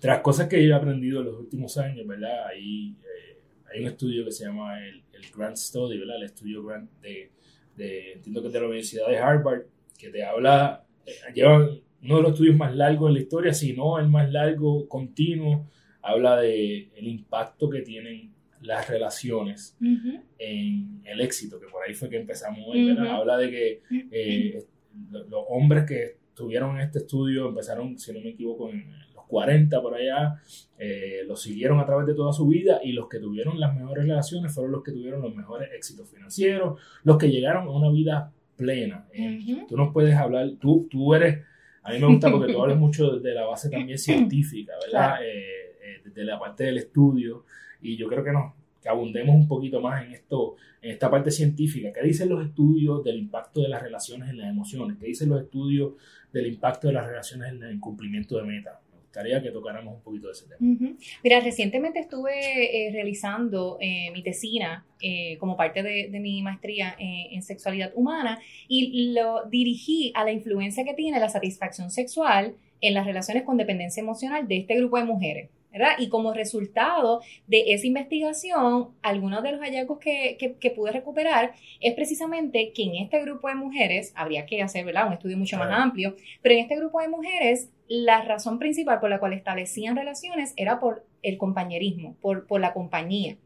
tras 0.00 0.20
cosas 0.20 0.48
que 0.48 0.66
yo 0.66 0.74
he 0.74 0.76
aprendido 0.76 1.20
en 1.20 1.26
los 1.26 1.38
últimos 1.38 1.78
años, 1.78 2.04
¿verdad? 2.06 2.46
Hay, 2.46 2.96
eh, 3.02 3.38
hay 3.70 3.80
un 3.82 3.86
estudio 3.86 4.24
que 4.24 4.32
se 4.32 4.46
llama 4.46 4.84
el, 4.84 5.02
el 5.12 5.22
Grant 5.36 5.56
Study, 5.56 5.98
¿verdad? 5.98 6.16
El 6.16 6.24
estudio 6.24 6.64
Grant 6.64 6.90
de, 7.00 7.30
de, 7.76 8.14
entiendo 8.14 8.40
que 8.40 8.48
es 8.48 8.52
de 8.52 8.60
la 8.60 8.66
Universidad 8.66 9.06
de 9.06 9.18
Harvard, 9.18 9.62
que 9.96 10.08
te 10.08 10.24
habla, 10.24 10.84
eh, 11.06 11.12
llevan 11.34 11.80
uno 12.02 12.16
de 12.16 12.22
los 12.22 12.32
estudios 12.32 12.56
más 12.56 12.74
largos 12.74 13.10
de 13.10 13.14
la 13.14 13.20
historia, 13.20 13.54
si 13.54 13.72
no 13.72 13.98
el 13.98 14.08
más 14.08 14.30
largo, 14.30 14.88
continuo, 14.88 15.68
habla 16.02 16.40
de 16.40 16.90
el 16.96 17.06
impacto 17.06 17.70
que 17.70 17.82
tienen 17.82 18.32
las 18.62 18.88
relaciones 18.88 19.76
en 20.38 21.00
el 21.04 21.20
éxito, 21.20 21.60
que 21.60 21.66
por 21.66 21.82
ahí 21.86 21.94
fue 21.94 22.08
que 22.08 22.16
empezamos 22.16 22.60
hoy, 22.66 22.96
Habla 22.98 23.36
de 23.36 23.50
que 23.50 23.82
eh, 23.90 24.64
los 25.10 25.44
hombres 25.48 25.84
que 25.84 26.16
estuvieron 26.28 26.76
en 26.76 26.82
este 26.82 26.98
estudio 27.00 27.48
empezaron, 27.48 27.98
si 27.98 28.12
no 28.12 28.20
me 28.20 28.30
equivoco, 28.30 28.70
en 28.70 28.90
los 29.14 29.24
40 29.26 29.82
por 29.82 29.94
allá, 29.94 30.40
eh, 30.78 31.22
los 31.26 31.42
siguieron 31.42 31.80
a 31.80 31.86
través 31.86 32.06
de 32.06 32.14
toda 32.14 32.32
su 32.32 32.46
vida 32.46 32.80
y 32.82 32.92
los 32.92 33.08
que 33.08 33.18
tuvieron 33.18 33.58
las 33.58 33.74
mejores 33.74 34.06
relaciones 34.06 34.54
fueron 34.54 34.72
los 34.72 34.82
que 34.82 34.92
tuvieron 34.92 35.22
los 35.22 35.34
mejores 35.34 35.70
éxitos 35.72 36.08
financieros, 36.08 36.80
los 37.04 37.18
que 37.18 37.30
llegaron 37.30 37.66
a 37.66 37.70
una 37.70 37.90
vida 37.90 38.32
plena. 38.56 39.06
Eh, 39.12 39.64
tú 39.68 39.76
nos 39.76 39.92
puedes 39.92 40.14
hablar, 40.14 40.52
tú, 40.60 40.86
tú 40.90 41.14
eres 41.14 41.40
a 41.82 41.92
mí 41.92 41.98
me 41.98 42.06
gusta 42.06 42.30
porque 42.30 42.52
tú 42.52 42.60
hablas 42.62 42.78
mucho 42.78 43.18
de 43.18 43.34
la 43.34 43.44
base 43.46 43.68
también 43.70 43.98
científica, 43.98 44.72
¿verdad? 44.84 45.24
Eh, 45.24 45.76
eh, 45.82 46.02
de 46.04 46.24
la 46.24 46.38
parte 46.38 46.64
del 46.64 46.78
estudio. 46.78 47.44
Y 47.80 47.96
yo 47.96 48.08
creo 48.08 48.22
que 48.22 48.32
nos 48.32 48.52
que 48.82 48.88
abundemos 48.88 49.36
un 49.36 49.46
poquito 49.46 49.80
más 49.80 50.04
en 50.04 50.12
esto, 50.12 50.56
en 50.82 50.90
esta 50.90 51.08
parte 51.08 51.30
científica. 51.30 51.92
¿Qué 51.92 52.02
dicen 52.02 52.28
los 52.28 52.44
estudios 52.44 53.04
del 53.04 53.16
impacto 53.16 53.62
de 53.62 53.68
las 53.68 53.80
relaciones 53.80 54.28
en 54.30 54.38
las 54.38 54.50
emociones? 54.50 54.98
¿Qué 54.98 55.06
dicen 55.06 55.28
los 55.28 55.40
estudios 55.40 55.92
del 56.32 56.48
impacto 56.48 56.88
de 56.88 56.94
las 56.94 57.06
relaciones 57.06 57.52
en 57.52 57.62
el 57.62 57.78
cumplimiento 57.78 58.36
de 58.36 58.42
metas? 58.42 58.74
Gustaría 59.12 59.42
que 59.42 59.50
tocáramos 59.50 59.96
un 59.96 60.00
poquito 60.00 60.28
de 60.28 60.32
ese 60.32 60.46
tema. 60.46 60.96
Mira, 61.22 61.40
recientemente 61.40 62.00
estuve 62.00 62.86
eh, 62.86 62.90
realizando 62.92 63.76
eh, 63.78 64.10
mi 64.10 64.22
tesina 64.22 64.86
eh, 65.02 65.36
como 65.38 65.54
parte 65.54 65.82
de, 65.82 66.08
mi 66.18 66.40
maestría 66.40 66.96
en 66.98 67.42
sexualidad 67.42 67.92
humana 67.94 68.40
y 68.68 69.12
lo 69.12 69.44
dirigí 69.50 70.12
a 70.14 70.24
la 70.24 70.32
influencia 70.32 70.84
que 70.84 70.94
tiene 70.94 71.20
la 71.20 71.28
satisfacción 71.28 71.90
sexual 71.90 72.54
en 72.80 72.94
las 72.94 73.04
relaciones 73.04 73.42
con 73.42 73.58
dependencia 73.58 74.00
emocional 74.00 74.48
de 74.48 74.58
este 74.58 74.76
grupo 74.76 74.96
de 74.96 75.04
mujeres. 75.04 75.50
¿verdad? 75.72 75.92
Y 75.98 76.08
como 76.08 76.34
resultado 76.34 77.22
de 77.46 77.72
esa 77.72 77.86
investigación, 77.86 78.90
algunos 79.00 79.42
de 79.42 79.52
los 79.52 79.60
hallazgos 79.60 79.98
que, 79.98 80.36
que, 80.60 80.70
pude 80.70 80.92
recuperar 80.92 81.54
es 81.80 81.94
precisamente 81.94 82.72
que 82.74 82.82
en 82.84 82.96
este 82.96 83.20
grupo 83.22 83.48
de 83.48 83.54
mujeres, 83.54 84.12
habría 84.14 84.44
que 84.44 84.60
hacer 84.62 84.84
¿verdad? 84.84 85.06
un 85.06 85.14
estudio 85.14 85.38
mucho 85.38 85.56
más 85.56 85.70
amplio, 85.70 86.14
pero 86.42 86.54
en 86.54 86.60
este 86.60 86.76
grupo 86.76 87.00
de 87.00 87.08
mujeres, 87.08 87.70
la 87.94 88.22
razón 88.22 88.58
principal 88.58 89.00
por 89.00 89.10
la 89.10 89.20
cual 89.20 89.34
establecían 89.34 89.96
relaciones 89.96 90.54
era 90.56 90.80
por 90.80 91.04
el 91.20 91.36
compañerismo, 91.36 92.16
por, 92.22 92.46
por 92.46 92.58
la 92.58 92.72
compañía. 92.72 93.36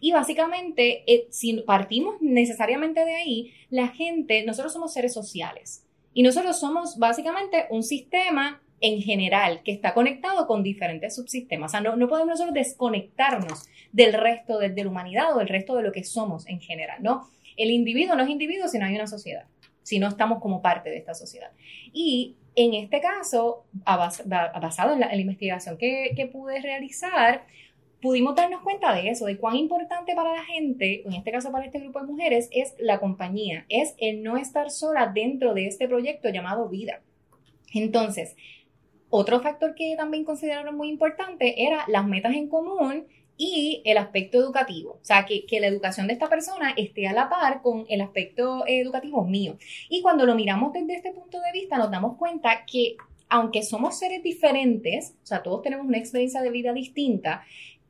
Y 0.00 0.10
básicamente, 0.10 1.04
eh, 1.06 1.28
si 1.30 1.52
partimos 1.60 2.20
necesariamente 2.20 3.04
de 3.04 3.14
ahí, 3.14 3.52
la 3.70 3.86
gente, 3.86 4.44
nosotros 4.44 4.72
somos 4.72 4.92
seres 4.92 5.14
sociales. 5.14 5.86
Y 6.12 6.24
nosotros 6.24 6.58
somos 6.58 6.98
básicamente 6.98 7.66
un 7.70 7.84
sistema 7.84 8.60
en 8.80 9.00
general 9.00 9.62
que 9.62 9.70
está 9.70 9.94
conectado 9.94 10.48
con 10.48 10.64
diferentes 10.64 11.14
subsistemas. 11.14 11.70
O 11.70 11.72
sea, 11.72 11.80
no, 11.80 11.94
no 11.94 12.08
podemos 12.08 12.30
nosotros 12.30 12.52
desconectarnos 12.52 13.68
del 13.92 14.12
resto 14.12 14.58
de, 14.58 14.74
la 14.74 14.90
humanidad 14.90 15.36
o 15.36 15.38
del 15.38 15.46
resto 15.48 15.76
de 15.76 15.84
lo 15.84 15.92
que 15.92 16.02
somos 16.02 16.48
en 16.48 16.60
general, 16.60 17.00
¿no? 17.00 17.30
El 17.56 17.70
individuo 17.70 18.16
no 18.16 18.24
es 18.24 18.28
individuo 18.28 18.66
si 18.66 18.78
no 18.78 18.86
hay 18.86 18.96
una 18.96 19.06
sociedad, 19.06 19.44
si 19.84 20.00
no 20.00 20.08
estamos 20.08 20.40
como 20.40 20.62
parte 20.62 20.90
de 20.90 20.96
esta 20.96 21.14
sociedad. 21.14 21.52
Y 21.92 22.34
en 22.56 22.74
este 22.74 23.00
caso, 23.00 23.64
basado 23.84 24.92
en 24.92 25.00
la, 25.00 25.14
investigación 25.16 25.76
que, 25.76 26.12
que 26.16 26.26
pude 26.26 26.60
realizar, 26.60 27.46
pudimos 28.00 28.34
darnos 28.34 28.62
cuenta 28.62 28.94
de 28.94 29.08
eso, 29.08 29.26
de 29.26 29.38
cuán 29.38 29.56
importante 29.56 30.14
para 30.14 30.34
la 30.34 30.44
gente, 30.44 31.02
en 31.06 31.14
este 31.14 31.32
caso 31.32 31.50
para 31.50 31.64
este 31.64 31.80
grupo 31.80 32.00
de 32.00 32.06
mujeres, 32.06 32.48
es 32.52 32.74
la 32.78 33.00
compañía, 33.00 33.64
es 33.68 33.94
el 33.98 34.22
no 34.22 34.36
estar 34.36 34.70
sola 34.70 35.10
dentro 35.12 35.54
de 35.54 35.66
este 35.66 35.88
proyecto 35.88 36.28
llamado 36.28 36.68
vida. 36.68 37.00
Entonces, 37.72 38.36
otro 39.08 39.40
factor 39.40 39.74
que 39.74 39.94
también 39.96 40.24
consideraron 40.24 40.76
muy 40.76 40.88
importante 40.88 41.64
era 41.66 41.84
las 41.88 42.06
metas 42.06 42.34
en 42.34 42.48
común 42.48 43.06
y 43.36 43.82
el 43.84 43.98
aspecto 43.98 44.38
educativo. 44.38 44.98
O 45.00 45.04
sea, 45.04 45.26
que, 45.26 45.44
la 45.60 45.66
educación 45.66 46.06
de 46.06 46.14
esta 46.14 46.28
persona 46.28 46.74
esté 46.76 47.06
a 47.06 47.12
la 47.12 47.28
par 47.28 47.62
con 47.62 47.86
el 47.88 48.00
aspecto 48.00 48.64
educativo 48.66 49.24
mío. 49.24 49.56
Y 49.88 50.02
cuando 50.02 50.26
lo 50.26 50.34
miramos 50.34 50.72
desde 50.72 50.94
este 50.94 51.12
punto 51.12 51.40
de 51.40 51.52
vista, 51.52 51.78
nos 51.78 51.90
damos 51.90 52.16
cuenta 52.16 52.64
que 52.66 52.96
aunque 53.28 53.62
somos 53.62 53.98
seres 53.98 54.22
diferentes, 54.22 55.14
o 55.22 55.26
sea, 55.26 55.42
todos 55.42 55.62
tenemos 55.62 55.86
una 55.86 55.98
experiencia 55.98 56.42
de 56.42 56.50
vida 56.50 56.72
distinta, 56.72 57.44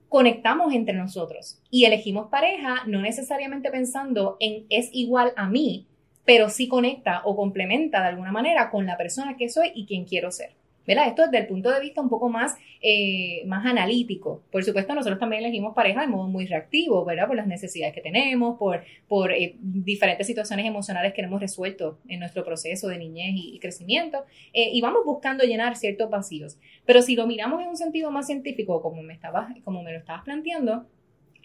conectamos 0.09 0.73
entre 0.73 0.95
nosotros 0.95 1.61
y 1.71 1.85
elegimos 1.87 2.29
pareja 2.29 2.85
no 2.87 3.01
necesariamente 3.01 3.71
pensando 3.71 4.37
en 4.39 4.65
es 4.71 4.89
igual 4.93 5.33
a 5.37 5.49
mí, 5.49 5.87
pero 6.25 6.49
sí 6.49 6.69
conecta 6.69 7.23
o 7.25 7.37
complementa 7.37 8.01
de 8.01 8.09
alguna 8.09 8.33
manera 8.33 8.71
con 8.71 8.87
la 8.87 8.97
persona 8.97 9.37
que 9.37 9.49
soy 9.49 9.73
y 9.75 9.87
quien 9.87 10.05
quiero 10.05 10.31
ser. 10.31 10.53
¿Verdad? 10.87 11.09
Esto 11.09 11.25
desde 11.25 11.39
el 11.39 11.47
punto 11.47 11.71
de 11.71 11.81
vista 11.81 12.01
un 12.01 12.09
poco 12.09 12.29
más, 12.29 12.57
eh, 12.81 13.43
más 13.47 13.65
analítico. 13.67 14.43
Por 14.51 14.65
supuesto, 14.65 14.95
nosotros 14.95 15.19
también 15.19 15.43
elegimos 15.43 15.75
pareja 15.75 16.03
de 16.03 16.07
modo 16.09 16.29
muy 16.29 16.47
reactivo, 16.47 17.05
¿verdad? 17.05 17.27
Por 17.27 17.37
las 17.37 17.47
necesidades 17.47 17.95
que 17.95 18.01
tenemos, 18.01 18.59
por, 18.59 18.83
por 19.09 19.33
eh, 19.33 19.57
diferentes 19.61 20.27
situaciones 20.27 20.67
emocionales 20.67 21.13
que 21.15 21.23
hemos 21.23 21.41
resuelto 21.41 21.99
en 22.09 22.21
nuestro 22.21 22.45
proceso 22.45 22.89
de 22.89 22.99
niñez 22.99 23.33
y, 23.35 23.59
crecimiento, 23.59 24.25
eh, 24.53 24.71
y 24.73 24.81
vamos 24.81 25.05
buscando 25.05 25.45
llenar 25.45 25.77
ciertos 25.77 26.11
vacíos. 26.11 26.59
Pero 26.85 27.03
si 27.03 27.17
lo 27.17 27.27
miramos 27.27 27.63
en 27.63 27.69
un 27.69 27.77
sentido 27.77 28.11
más 28.11 28.27
científico, 28.27 28.83
como 28.83 29.03
me, 29.03 29.15
estabas, 29.15 29.55
como 29.65 29.83
me 29.83 29.93
lo 29.93 29.99
estabas 29.99 30.25
planteando, 30.25 30.87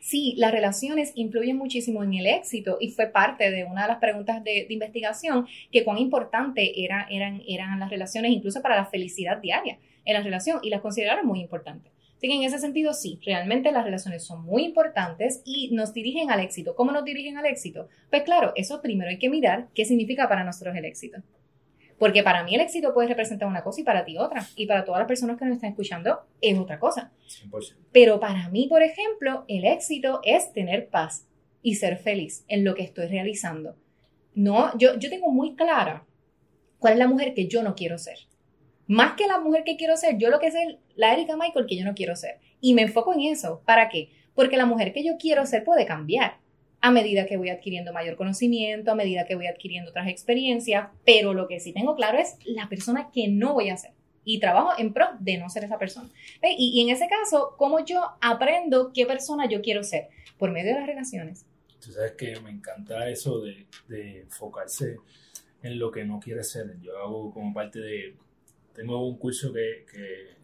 sí, 0.02 0.34
las 0.38 0.52
relaciones 0.52 1.12
influyen 1.16 1.58
muchísimo 1.58 2.04
en 2.04 2.14
el 2.14 2.28
éxito 2.28 2.78
y 2.80 2.92
fue 2.92 3.08
parte 3.08 3.52
de 3.52 3.64
una 3.64 3.84
de 3.84 3.88
las 3.88 4.00
preguntas 4.00 4.44
de, 4.44 4.68
investigación 4.70 5.48
que 5.72 5.84
cuán 5.84 5.98
importante 5.98 6.84
era, 6.84 7.08
eran, 7.10 7.42
eran 7.48 7.80
las 7.80 7.90
relaciones 7.90 8.32
incluso 8.32 8.62
para 8.62 8.76
la 8.76 8.86
felicidad 8.86 9.38
diaria 9.38 9.80
en 10.06 10.14
la 10.14 10.22
relación 10.22 10.60
y 10.62 10.70
las 10.70 10.82
consideraron 10.82 11.26
muy 11.26 11.40
importantes. 11.42 11.92
Así 12.18 12.28
que 12.28 12.36
en 12.36 12.44
ese 12.44 12.60
sentido 12.60 12.94
sí, 12.94 13.18
realmente 13.26 13.72
las 13.72 13.86
relaciones 13.86 14.26
son 14.26 14.44
muy 14.44 14.66
importantes 14.66 15.42
y 15.46 15.70
nos 15.72 15.94
dirigen 15.94 16.32
al 16.32 16.42
éxito. 16.42 16.76
¿Cómo 16.76 16.92
nos 16.92 17.06
dirigen 17.06 17.38
al 17.38 17.46
éxito? 17.46 17.88
Pues 18.10 18.24
claro, 18.24 18.52
eso 18.56 18.82
primero 18.82 19.10
hay 19.10 19.20
que 19.20 19.30
mirar 19.30 19.68
qué 19.74 19.86
significa 19.86 20.28
para 20.28 20.44
nosotros 20.44 20.76
el 20.76 20.84
éxito. 20.84 21.20
Porque 22.00 22.24
para 22.24 22.44
mí 22.44 22.56
el 22.56 22.62
éxito 22.62 22.94
puede 22.94 23.10
representar 23.10 23.48
una 23.48 23.62
cosa 23.62 23.82
y 23.82 23.84
para 23.84 24.06
ti 24.06 24.18
otra. 24.18 24.48
Y 24.56 24.66
para 24.66 24.86
todas 24.86 25.00
las 25.00 25.08
personas 25.08 25.38
que 25.38 25.46
nos 25.46 25.56
están 25.56 25.72
escuchando 25.72 26.22
es 26.42 26.58
otra 26.58 26.80
cosa. 26.80 27.12
100%. 27.28 27.76
Pero 27.92 28.20
para 28.20 28.48
mí, 28.50 28.68
por 28.68 28.82
ejemplo, 28.82 29.44
el 29.50 29.66
éxito 29.66 30.22
es 30.24 30.54
tener 30.54 30.88
paz 30.88 31.28
y 31.62 31.76
ser 31.76 31.98
feliz 31.98 32.46
en 32.48 32.64
lo 32.64 32.74
que 32.74 32.84
estoy 32.84 33.08
realizando. 33.08 33.76
No, 34.34 34.76
yo, 34.78 34.98
yo 34.98 35.10
tengo 35.10 35.30
muy 35.30 35.56
clara 35.56 36.06
cuál 36.80 36.94
es 36.94 37.00
la 37.00 37.08
mujer 37.08 37.34
que 37.34 37.48
yo 37.48 37.62
no 37.62 37.76
quiero 37.76 37.98
ser. 37.98 38.18
Más 38.88 39.14
que 39.14 39.28
la 39.28 39.40
mujer 39.40 39.64
que 39.66 39.76
quiero 39.76 39.98
ser, 39.98 40.18
yo 40.18 40.30
lo 40.30 40.40
que 40.40 40.48
es 40.48 40.56
la 40.96 41.14
Erika 41.14 41.36
Michael 41.36 41.68
que 41.68 41.78
yo 41.78 41.86
no 41.86 41.94
quiero 41.94 42.16
ser. 42.16 42.40
Y 42.62 42.74
me 42.74 42.82
enfoco 42.84 43.14
en 43.14 43.22
eso. 43.22 43.62
¿Para 43.66 43.90
qué? 43.90 44.10
Porque 44.34 44.58
la 44.58 44.66
mujer 44.66 44.94
que 44.94 45.04
yo 45.04 45.18
quiero 45.20 45.46
ser 45.46 45.66
puede 45.66 45.86
cambiar 45.86 46.38
a 46.82 46.92
medida 46.92 47.26
que 47.26 47.38
voy 47.38 47.50
adquiriendo 47.50 47.92
mayor 47.92 48.16
conocimiento, 48.16 48.92
a 48.92 48.96
medida 48.96 49.26
que 49.26 49.36
voy 49.36 49.48
adquiriendo 49.48 49.90
otras 49.90 50.08
experiencias, 50.08 50.90
pero 51.06 51.34
lo 51.34 51.48
que 51.48 51.60
sí 51.60 51.74
tengo 51.74 51.96
claro 51.96 52.18
es 52.18 52.38
la 52.46 52.70
persona 52.70 53.10
que 53.14 53.28
no 53.28 53.54
voy 53.54 53.70
a 53.70 53.78
ser. 53.78 53.92
Y 54.24 54.40
trabajo 54.40 54.72
en 54.78 54.94
pro 54.94 55.08
de 55.20 55.38
no 55.38 55.50
ser 55.50 55.64
esa 55.64 55.80
persona. 55.80 56.10
Y, 56.44 56.82
en 56.82 56.90
ese 56.90 57.08
caso, 57.08 57.56
¿cómo 57.58 57.84
yo 57.84 58.02
aprendo 58.22 58.92
qué 58.94 59.06
persona 59.06 59.50
yo 59.50 59.62
quiero 59.62 59.84
ser? 59.84 60.10
Por 60.38 60.52
medio 60.52 60.74
de 60.74 60.80
las 60.80 60.88
relaciones. 60.88 61.46
Tú 61.84 61.92
sabes 61.92 62.12
que 62.14 62.40
me 62.40 62.52
encanta 62.52 63.10
eso 63.10 63.42
de, 63.42 63.66
enfocarse 64.22 64.98
en 65.64 65.80
lo 65.80 65.92
que 65.92 66.06
no 66.06 66.20
quiere 66.20 66.44
ser. 66.44 66.80
Yo 66.82 66.98
hago 66.98 67.34
como 67.34 67.54
parte 67.54 67.80
de... 67.80 68.16
Tengo 68.74 69.06
un 69.06 69.18
curso 69.18 69.52
que, 69.52 69.86
que 69.92 70.40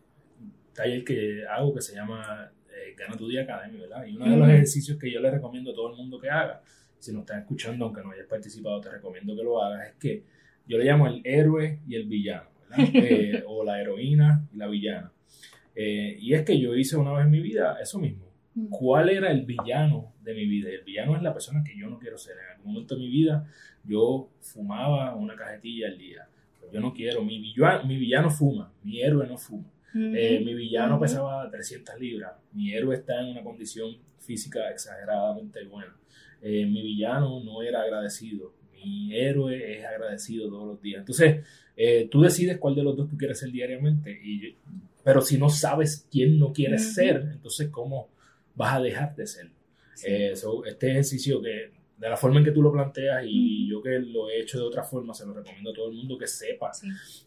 taller 0.74 1.04
que 1.06 1.46
hago 1.48 1.74
que 1.74 1.82
se 1.82 1.96
llama 1.96 2.51
Gana 2.94 3.18
tu 3.18 3.27
Día 3.27 3.42
Academy, 3.42 3.80
¿verdad? 3.80 4.06
Y 4.06 4.15
uno 4.15 4.25
de 4.25 4.38
los 4.38 4.50
ejercicios 4.50 4.98
que 4.98 5.12
yo 5.12 5.20
le 5.20 5.32
recomiendo 5.32 5.72
a 5.72 5.75
todo 5.75 5.92
el 5.92 5.98
mundo 5.98 6.20
que 6.20 6.30
haga 6.30 6.62
si 7.06 7.13
nos 7.13 7.22
estás 7.22 7.39
escuchando, 7.39 7.86
aunque 7.86 8.01
no 8.01 8.12
hayas 8.12 8.25
participado, 8.25 8.82
te 8.82 8.89
recomiendo 8.89 9.36
que 9.36 9.44
lo 9.44 9.62
hagas, 9.62 9.89
es 9.89 9.94
que 9.96 10.24
yo 10.68 10.77
le 10.77 10.86
llamo 10.86 11.08
el 11.08 11.22
héroe 11.24 11.80
y 11.88 11.96
el 11.96 12.06
villano, 12.06 12.50
eh, 12.77 13.44
o 13.48 13.63
la 13.63 13.80
heroína 13.80 14.48
y 14.51 14.58
la 14.58 14.68
villana. 14.68 15.12
Eh, 15.75 16.18
y 16.20 16.34
es 16.34 16.44
que 16.44 16.60
yo 16.60 16.75
hice 16.75 16.98
una 16.98 17.13
vez 17.13 17.25
en 17.25 17.32
mi 17.32 17.42
vida 17.42 17.77
eso 17.80 18.00
mismo. 18.00 18.25
Mm. 18.56 18.68
¿Cuál 18.70 19.10
era 19.10 19.30
el 19.32 19.46
villano 19.46 20.13
de 20.22 20.34
mi 20.34 20.46
vida? 20.48 20.70
el 20.70 20.84
villano 20.84 21.15
es 21.15 21.22
la 21.22 21.34
persona 21.34 21.63
que 21.63 21.77
yo 21.77 21.89
no 21.89 22.00
quiero 22.00 22.18
ser. 22.18 22.38
En 22.38 22.56
algún 22.56 22.74
momento 22.74 22.96
de 22.96 23.01
mi 23.01 23.10
vida 23.10 23.46
yo 23.84 24.30
fumaba 24.39 25.13
una 25.15 25.36
cajetilla 25.36 25.88
al 25.88 25.98
día. 25.98 26.27
yo 26.74 26.80
no 26.80 26.94
quiero. 26.94 27.24
Mi 27.24 27.39
villano, 27.39 27.86
mi 27.86 27.98
villano 27.98 28.32
fuma, 28.32 28.72
mi 28.84 29.01
héroe 29.01 29.27
no 29.27 29.38
fuma. 29.38 29.70
Eh, 29.98 30.42
mi 30.44 30.54
villano 30.54 31.00
pesaba 31.00 31.50
300 31.50 32.00
libras. 32.00 32.34
Mi 32.52 32.74
héroe 32.74 32.96
está 32.96 33.22
en 33.22 33.28
una 33.28 33.44
condición 33.44 33.96
física 34.20 34.70
exageradamente 34.70 35.64
buena. 35.66 35.96
Eh, 36.42 36.66
mi 36.66 36.82
villano 36.82 37.42
no 37.42 37.62
era 37.62 37.82
agradecido. 37.82 38.54
Mi 38.74 39.16
héroe 39.16 39.78
es 39.78 39.86
agradecido 39.86 40.50
todos 40.50 40.68
los 40.68 40.82
días. 40.82 41.00
Entonces, 41.00 41.46
eh, 41.78 42.10
tú 42.12 42.22
decides 42.22 42.58
cuál 42.58 42.75
de 42.75 42.84
los 42.84 42.98
dos 42.98 43.10
tú 43.10 43.18
quieres 43.18 43.40
ser 43.40 43.52
diariamente. 43.52 44.12
Y 44.12 44.56
pero 45.04 45.22
si 45.22 45.38
no 45.38 45.50
sabes 45.50 46.08
quién 46.12 46.40
no 46.40 46.52
quieres 46.52 46.94
ser, 46.94 47.30
entonces, 47.32 47.70
¿cómo 47.70 48.10
vas 48.56 48.75
a 48.75 48.82
dejar 48.82 49.16
de 49.16 49.28
serlo? 49.28 49.52
este 49.96 50.92
ejercicio 50.92 51.42
que 51.42 51.72
de 51.98 52.10
la 52.10 52.18
forma 52.18 52.40
en 52.40 52.46
que 52.46 52.52
tú 52.52 52.62
lo 52.62 52.72
planteas 52.72 53.24
y 53.25 53.70
yo 53.70 53.82
que 53.82 54.00
lo 54.00 54.30
he 54.30 54.42
hecho 54.42 54.58
de 54.58 54.66
otra 54.66 54.84
forma, 54.84 55.14
se 55.14 55.25
lo 55.25 55.34
recomiendo 55.34 55.72
a 55.72 55.74
todo 55.74 55.90
el 55.90 55.96
mundo 55.96 56.18
que 56.18 56.28
sepa. 56.28 56.72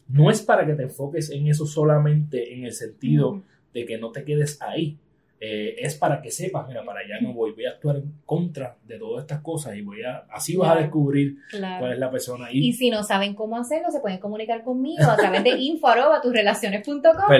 No 0.07 0.29
es 0.29 0.41
para 0.41 0.65
que 0.65 0.73
te 0.73 0.83
enfoques 0.83 1.31
en 1.31 1.47
eso 1.47 1.65
solamente 1.65 2.53
en 2.53 2.65
el 2.65 2.73
sentido 2.73 3.43
de 3.73 3.85
que 3.85 3.97
no 3.97 4.11
te 4.11 4.23
quedes 4.23 4.61
ahí, 4.61 4.97
eh, 5.41 5.75
es 5.79 5.95
para 5.95 6.21
que 6.21 6.31
sepas, 6.31 6.67
mira, 6.67 6.83
para 6.83 6.99
allá 6.99 7.21
no 7.21 7.31
voy, 7.31 7.51
voy 7.51 7.65
a 7.65 7.69
actuar 7.69 7.95
en 7.95 8.13
contra 8.25 8.75
de 8.83 8.99
todas 8.99 9.21
estas 9.21 9.39
cosas 9.39 9.73
y 9.77 9.81
voy 9.81 10.03
a, 10.03 10.25
así 10.29 10.57
vas 10.57 10.75
a 10.75 10.81
descubrir 10.81 11.37
cuál 11.79 11.93
es 11.93 11.99
la 11.99 12.11
persona. 12.11 12.51
Y, 12.51 12.67
y 12.67 12.73
si 12.73 12.89
no 12.89 13.03
saben 13.03 13.35
cómo 13.35 13.57
hacerlo, 13.57 13.89
se 13.89 14.01
pueden 14.01 14.19
comunicar 14.19 14.63
conmigo 14.63 15.03
a 15.03 15.15
través 15.15 15.43
de 15.45 15.51
info 15.57 15.87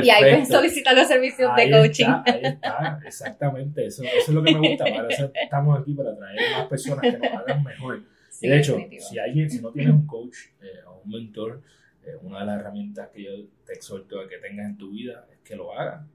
y 0.01 0.09
ahí 0.09 0.21
pueden 0.21 0.45
solicitar 0.45 0.95
los 0.95 1.07
servicios 1.07 1.53
de 1.57 1.71
coaching. 1.71 2.05
ahí 2.25 2.41
está, 2.43 3.01
exactamente, 3.05 3.87
eso, 3.87 4.03
eso, 4.03 4.13
es 4.15 4.29
lo 4.29 4.43
que 4.43 4.55
me 4.55 4.69
gusta, 4.69 4.85
para 4.85 5.07
eso 5.09 5.29
estamos 5.43 5.79
aquí 5.81 5.93
para 5.93 6.15
traer 6.15 6.39
más 6.53 6.67
personas 6.67 7.01
que 7.01 7.17
nos 7.17 7.33
hagan 7.33 7.63
mejor. 7.63 8.01
y 8.39 8.47
de 8.47 8.59
hecho, 8.59 8.77
si 8.97 9.19
alguien, 9.19 9.49
si 9.49 9.59
no 9.59 9.71
tienes 9.71 9.93
un 9.93 10.07
coach 10.07 10.37
eh, 10.61 10.85
o 10.87 11.01
un 11.03 11.11
mentor, 11.11 11.61
eh, 12.05 12.15
una 12.21 12.39
de 12.39 12.45
las 12.45 12.61
herramientas 12.61 13.09
que 13.09 13.23
yo 13.23 13.31
te 13.65 13.73
exhorto 13.73 14.21
a 14.21 14.29
que 14.29 14.37
tengas 14.37 14.67
en 14.67 14.77
tu 14.77 14.91
vida 14.91 15.27
es 15.33 15.39
que 15.39 15.57
lo 15.57 15.77
hagas 15.77 16.05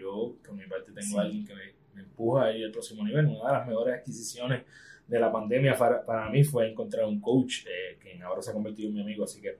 yo, 0.00 0.36
por 0.44 0.54
mi 0.54 0.66
parte, 0.66 0.92
tengo 0.92 1.18
a 1.18 1.22
alguien 1.22 1.46
que 1.46 1.54
me, 1.54 1.80
empuja 2.00 2.46
a 2.46 2.56
ir 2.56 2.64
al 2.64 2.72
próximo 2.72 3.04
nivel. 3.04 3.26
Una 3.26 3.48
de 3.48 3.58
las 3.58 3.66
mejores 3.68 4.00
adquisiciones 4.00 4.62
de 5.06 5.18
la 5.18 5.30
pandemia 5.30 5.76
para, 5.76 6.30
mí 6.30 6.44
fue 6.44 6.70
encontrar 6.70 7.04
un 7.04 7.20
coach 7.20 7.66
eh, 7.66 7.98
que 8.00 8.22
ahora 8.22 8.40
se 8.40 8.50
ha 8.50 8.54
convertido 8.54 8.88
en 8.88 8.94
mi 8.94 9.00
amigo, 9.02 9.24
así 9.24 9.40
que 9.40 9.58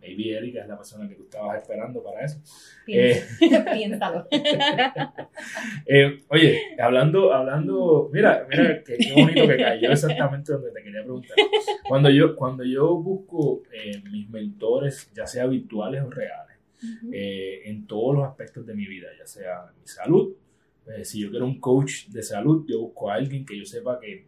maybe 0.00 0.36
Erika 0.36 0.60
es 0.60 0.68
la 0.68 0.76
persona 0.76 1.08
que 1.08 1.14
tú 1.14 1.24
estabas 1.24 1.62
esperando 1.62 2.02
para 2.02 2.24
eso. 2.24 2.40
Piénsalo. 2.84 4.26
Eh, 4.30 4.42
eh, 5.86 6.18
oye, 6.28 6.60
hablando, 6.78 7.32
hablando, 7.32 8.10
mira, 8.12 8.46
mira 8.48 8.82
qué, 8.84 8.98
bonito 9.14 9.48
que 9.48 9.56
cayó 9.56 9.90
exactamente 9.90 10.52
donde 10.52 10.70
te 10.72 10.82
quería 10.82 11.02
preguntar. 11.02 11.36
Cuando 11.88 12.10
yo, 12.10 12.36
cuando 12.36 12.62
yo 12.62 12.96
busco 12.96 13.62
mis 14.12 14.28
mentores, 14.28 15.10
ya 15.14 15.26
sea 15.26 15.46
virtuales 15.46 16.02
o 16.02 16.10
reales, 16.10 16.45
eh, 17.12 17.62
en 17.64 17.86
todos 17.86 18.16
los 18.16 18.24
aspectos 18.24 18.66
de 18.66 18.74
mi 18.74 18.86
vida, 18.86 19.08
ya 19.18 19.26
sea 19.26 19.72
mi 19.78 19.86
salud. 19.86 20.34
Eh, 20.86 21.04
si 21.04 21.20
yo 21.20 21.30
quiero 21.30 21.46
un 21.46 21.60
coach 21.60 22.06
de 22.08 22.22
salud, 22.22 22.64
yo 22.68 22.80
busco 22.80 23.10
a 23.10 23.14
alguien 23.14 23.44
que 23.44 23.58
yo 23.58 23.64
sepa 23.64 23.98
que 23.98 24.26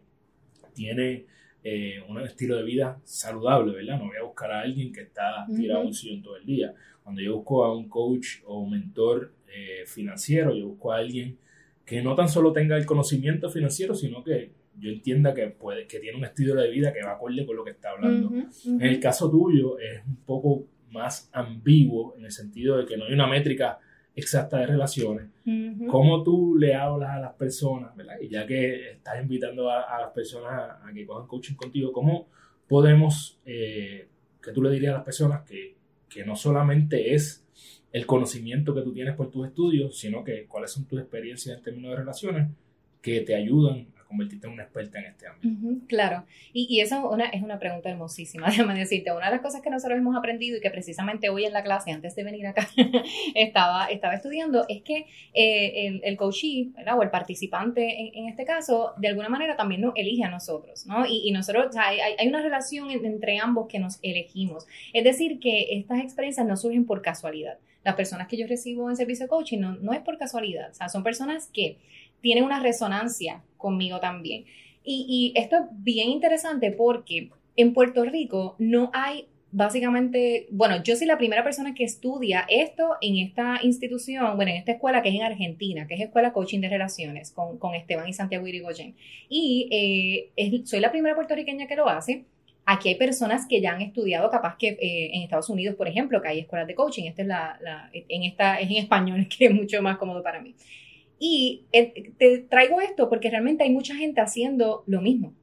tiene 0.73 1.25
eh, 1.63 2.01
un 2.07 2.19
estilo 2.21 2.57
de 2.57 2.63
vida 2.63 2.99
saludable, 3.03 3.73
¿verdad? 3.73 3.99
No 3.99 4.07
voy 4.07 4.17
a 4.17 4.23
buscar 4.23 4.51
a 4.51 4.61
alguien 4.61 4.91
que 4.91 5.01
está 5.01 5.45
tirado 5.55 5.81
un 5.81 5.93
sillón 5.93 6.21
todo 6.21 6.37
el 6.37 6.45
día. 6.45 6.73
Cuando 7.03 7.21
yo 7.21 7.37
busco 7.37 7.63
a 7.63 7.75
un 7.75 7.87
coach 7.89 8.41
o 8.45 8.61
un 8.61 8.71
mentor 8.71 9.33
financiero, 9.87 10.55
yo 10.55 10.67
busco 10.67 10.93
a 10.93 10.97
alguien 10.97 11.37
que 11.83 12.03
no 12.03 12.13
tan 12.13 12.29
solo 12.29 12.53
tenga 12.53 12.77
el 12.77 12.85
conocimiento 12.85 13.49
financiero, 13.49 13.95
sino 13.95 14.23
que 14.23 14.51
yo 14.79 14.89
entienda 14.89 15.33
que, 15.33 15.47
puede, 15.47 15.87
que 15.87 15.99
tiene 15.99 16.17
un 16.17 16.23
estilo 16.23 16.55
de 16.55 16.69
vida 16.69 16.93
que 16.93 17.03
va 17.03 17.13
acorde 17.13 17.45
con 17.45 17.55
lo 17.55 17.63
que 17.63 17.71
está 17.71 17.91
hablando. 17.91 18.31
En 18.65 18.81
el 18.81 18.99
caso 18.99 19.29
tuyo 19.29 19.77
es 19.79 20.05
un 20.05 20.17
poco 20.17 20.65
más 20.91 21.29
ambiguo 21.33 22.15
en 22.17 22.25
el 22.25 22.31
sentido 22.31 22.77
de 22.77 22.85
que 22.85 22.97
no 22.97 23.05
hay 23.05 23.13
una 23.13 23.27
métrica 23.27 23.79
exacta 24.15 24.57
de 24.57 24.67
relaciones. 24.67 25.27
¿Cómo 25.87 26.23
tú 26.23 26.55
le 26.57 26.75
hablas 26.75 27.11
a 27.11 27.19
las 27.19 27.33
personas, 27.33 27.95
¿verdad? 27.95 28.15
Y 28.21 28.29
ya 28.29 28.45
que 28.45 28.91
estás 28.91 29.21
invitando 29.21 29.69
a, 29.71 29.99
las 29.99 30.11
personas 30.11 30.77
a, 30.83 30.91
que 30.93 31.05
cojan 31.05 31.27
coaching 31.27 31.55
contigo, 31.55 31.91
¿cómo 31.91 32.27
podemos, 32.67 33.39
eh, 33.45 34.07
que 34.41 34.51
tú 34.51 34.61
le 34.61 34.69
dirías 34.71 34.93
a 34.93 34.97
las 34.97 35.05
personas 35.05 35.43
que, 35.43 35.75
que 36.07 36.23
no 36.25 36.35
solamente 36.35 37.13
es 37.13 37.45
el 37.91 38.05
conocimiento 38.05 38.75
que 38.75 38.81
tú 38.81 38.93
tienes 38.93 39.15
por 39.15 39.31
tus 39.31 39.47
estudios, 39.47 39.97
sino 39.97 40.23
que 40.23 40.45
cuáles 40.45 40.71
son 40.71 40.85
tus 40.85 40.99
experiencias 40.99 41.57
en 41.57 41.63
términos 41.63 41.91
de 41.91 41.97
relaciones 41.97 42.49
que 43.01 43.21
te 43.21 43.35
ayudan 43.35 43.87
convertirte 44.09 44.47
en 44.47 44.53
una 44.53 44.63
experta 44.63 44.99
en 44.99 45.05
este 45.05 45.27
ámbito. 45.27 45.85
claro, 45.87 46.25
y, 46.51 46.67
y 46.69 46.81
eso 46.81 47.15
es 47.15 47.41
una 47.41 47.59
pregunta 47.59 47.89
hermosísima, 47.89 48.47
déjame 48.49 48.77
decirte. 48.77 49.11
Una 49.11 49.27
de 49.27 49.31
las 49.33 49.41
cosas 49.41 49.61
que 49.61 49.69
nosotros 49.69 49.97
hemos 49.97 50.17
aprendido 50.17 50.57
y 50.57 50.61
que 50.61 50.71
precisamente 50.71 51.29
hoy 51.29 51.45
en 51.45 51.53
la 51.53 51.63
clase, 51.63 51.91
antes 51.91 52.15
de 52.15 52.23
venir 52.23 52.47
acá, 52.47 52.67
estaba, 53.35 53.85
estaba 53.85 54.15
estudiando, 54.15 54.65
es 54.67 54.81
que 54.81 55.05
eh, 55.33 55.87
el, 55.87 56.01
el 56.03 56.17
o 56.19 57.03
el 57.03 57.09
participante 57.09 58.17
en, 58.17 58.27
este 58.27 58.45
caso, 58.45 58.93
de 58.97 59.07
alguna 59.07 59.29
manera 59.29 59.55
también 59.55 59.81
nos 59.81 59.93
elige 59.95 60.23
a 60.23 60.29
nosotros, 60.29 60.85
¿no? 60.85 61.05
Y, 61.07 61.31
nosotros, 61.31 61.75
hay, 61.77 62.27
una 62.27 62.41
relación 62.41 62.89
entre 62.89 63.39
ambos 63.39 63.67
que 63.67 63.79
nos 63.79 63.99
elegimos. 64.01 64.65
Es 64.93 65.03
decir, 65.03 65.39
que 65.39 65.77
estas 65.77 65.99
experiencias 65.99 66.45
no 66.45 66.57
surgen 66.57 66.85
por 66.85 67.01
casualidad. 67.01 67.57
Las 67.83 67.95
personas 67.95 68.27
que 68.27 68.37
yo 68.37 68.47
recibo 68.47 68.89
en 68.89 68.97
servicio 68.97 69.25
de 69.25 69.29
coaching 69.29 69.59
no, 69.59 69.93
es 69.93 70.01
por 70.01 70.17
casualidad, 70.17 70.71
son 70.89 71.03
personas 71.03 71.49
que 71.53 71.77
tienen 72.21 72.43
una 72.43 72.59
resonancia 72.59 73.41
conmigo 73.59 73.99
también. 73.99 74.45
Y, 74.83 75.33
esto 75.35 75.57
es 75.57 75.63
bien 75.83 76.09
interesante 76.09 76.71
porque 76.71 77.29
en 77.55 77.73
Puerto 77.73 78.03
Rico 78.05 78.55
no 78.57 78.89
hay 78.93 79.27
básicamente, 79.51 80.47
bueno, 80.51 80.81
yo 80.83 80.95
soy 80.95 81.07
la 81.07 81.17
primera 81.17 81.43
persona 81.43 81.73
que 81.73 81.83
estudia 81.83 82.45
esto 82.49 82.95
en 83.01 83.17
esta 83.17 83.59
institución, 83.61 84.35
bueno, 84.35 84.51
en 84.51 84.57
esta 84.57 84.71
escuela 84.71 85.01
que 85.01 85.09
es 85.09 85.15
en 85.15 85.23
Argentina, 85.23 85.87
que 85.87 85.95
es 85.95 86.01
Escuela 86.01 86.33
Coaching 86.33 86.61
de 86.61 86.69
Relaciones 86.69 87.31
con, 87.31 87.75
Esteban 87.75 88.07
y 88.07 88.13
Santiago 88.13 88.47
Irigoyen. 88.47 88.95
Y 89.27 90.31
eh, 90.37 90.61
soy 90.65 90.79
la 90.79 90.91
primera 90.91 91.15
puertorriqueña 91.15 91.67
que 91.67 91.75
lo 91.75 91.87
hace. 91.87 92.25
Aquí 92.65 92.89
hay 92.89 92.95
personas 92.95 93.47
que 93.47 93.61
ya 93.61 93.73
han 93.73 93.81
estudiado, 93.81 94.29
capaz 94.29 94.55
que 94.57 94.69
eh, 94.69 95.11
en 95.13 95.23
Estados 95.23 95.49
Unidos, 95.49 95.75
por 95.75 95.87
ejemplo, 95.87 96.21
que 96.21 96.27
hay 96.27 96.39
escuelas 96.39 96.67
de 96.67 96.75
coaching. 96.75 97.05
Esta 97.05 97.23
es 97.23 97.27
la, 97.27 97.89
en 97.93 98.23
esta 98.23 98.59
es 98.59 98.69
en 98.69 98.77
español, 98.77 99.27
que 99.37 99.45
es 99.45 99.53
mucho 99.53 99.81
más 99.81 99.97
cómodo 99.97 100.21
para 100.21 100.39
mí. 100.39 100.53
Y 101.19 101.65
eh, 101.73 102.13
te 102.17 102.39
traigo 102.39 102.79
esto 102.79 103.09
porque 103.09 103.29
realmente 103.29 103.63
hay 103.63 103.71
mucha 103.71 103.93
gente 103.93 104.21
haciendo 104.21 104.83
lo 104.87 105.01
mismo, 105.01 105.33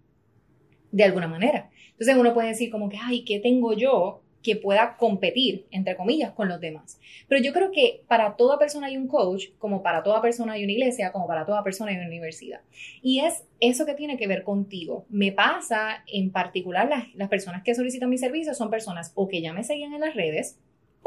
de 0.91 1.05
alguna 1.05 1.29
manera. 1.29 1.71
Entonces 1.91 2.17
uno 2.17 2.35
puede 2.35 2.49
decir 2.49 2.71
como 2.71 2.89
que, 2.89 2.99
ay, 3.01 3.25
¿qué 3.25 3.39
tengo 3.41 3.75
yo 3.75 4.23
que 4.43 4.57
pueda 4.57 4.97
competir, 4.97 5.67
entre 5.71 5.97
comillas, 5.97 6.33
con 6.33 6.49
los 6.49 6.61
demás? 6.61 6.99
Pero 7.29 7.43
yo 7.43 7.53
creo 7.53 7.71
que 7.73 8.05
para 8.09 8.37
toda 8.37 8.59
persona 8.59 8.87
hay 8.87 8.97
un 8.97 9.07
coach, 9.07 9.49
como 9.59 9.83
para 9.83 10.03
toda 10.03 10.23
persona 10.23 10.55
hay 10.55 10.65
una 10.65 10.73
iglesia, 10.73 11.13
como 11.13 11.27
para 11.27 11.45
toda 11.45 11.63
persona 11.63 11.91
hay 11.91 11.99
una 11.99 12.07
universidad. 12.07 12.61
Y 13.03 13.21
es 13.21 13.45
eso 13.61 13.85
que 13.85 13.95
tiene 13.95 14.17
que 14.17 14.27
ver 14.27 14.45
contigo. 14.45 15.05
Me 15.11 15.33
pasa 15.33 16.05
en 16.07 16.31
particular 16.31 16.89
las, 16.89 17.15
las 17.15 17.29
personas 17.29 17.63
que 17.63 17.75
solicitan 17.75 18.09
mi 18.09 18.19
servicio 18.19 18.55
son 18.55 18.71
personas 18.71 19.13
o 19.15 19.29
que 19.29 19.43
ya 19.43 19.53
me 19.53 19.65
seguían 19.65 19.93
en 19.93 20.01
las 20.01 20.15
redes, 20.15 20.59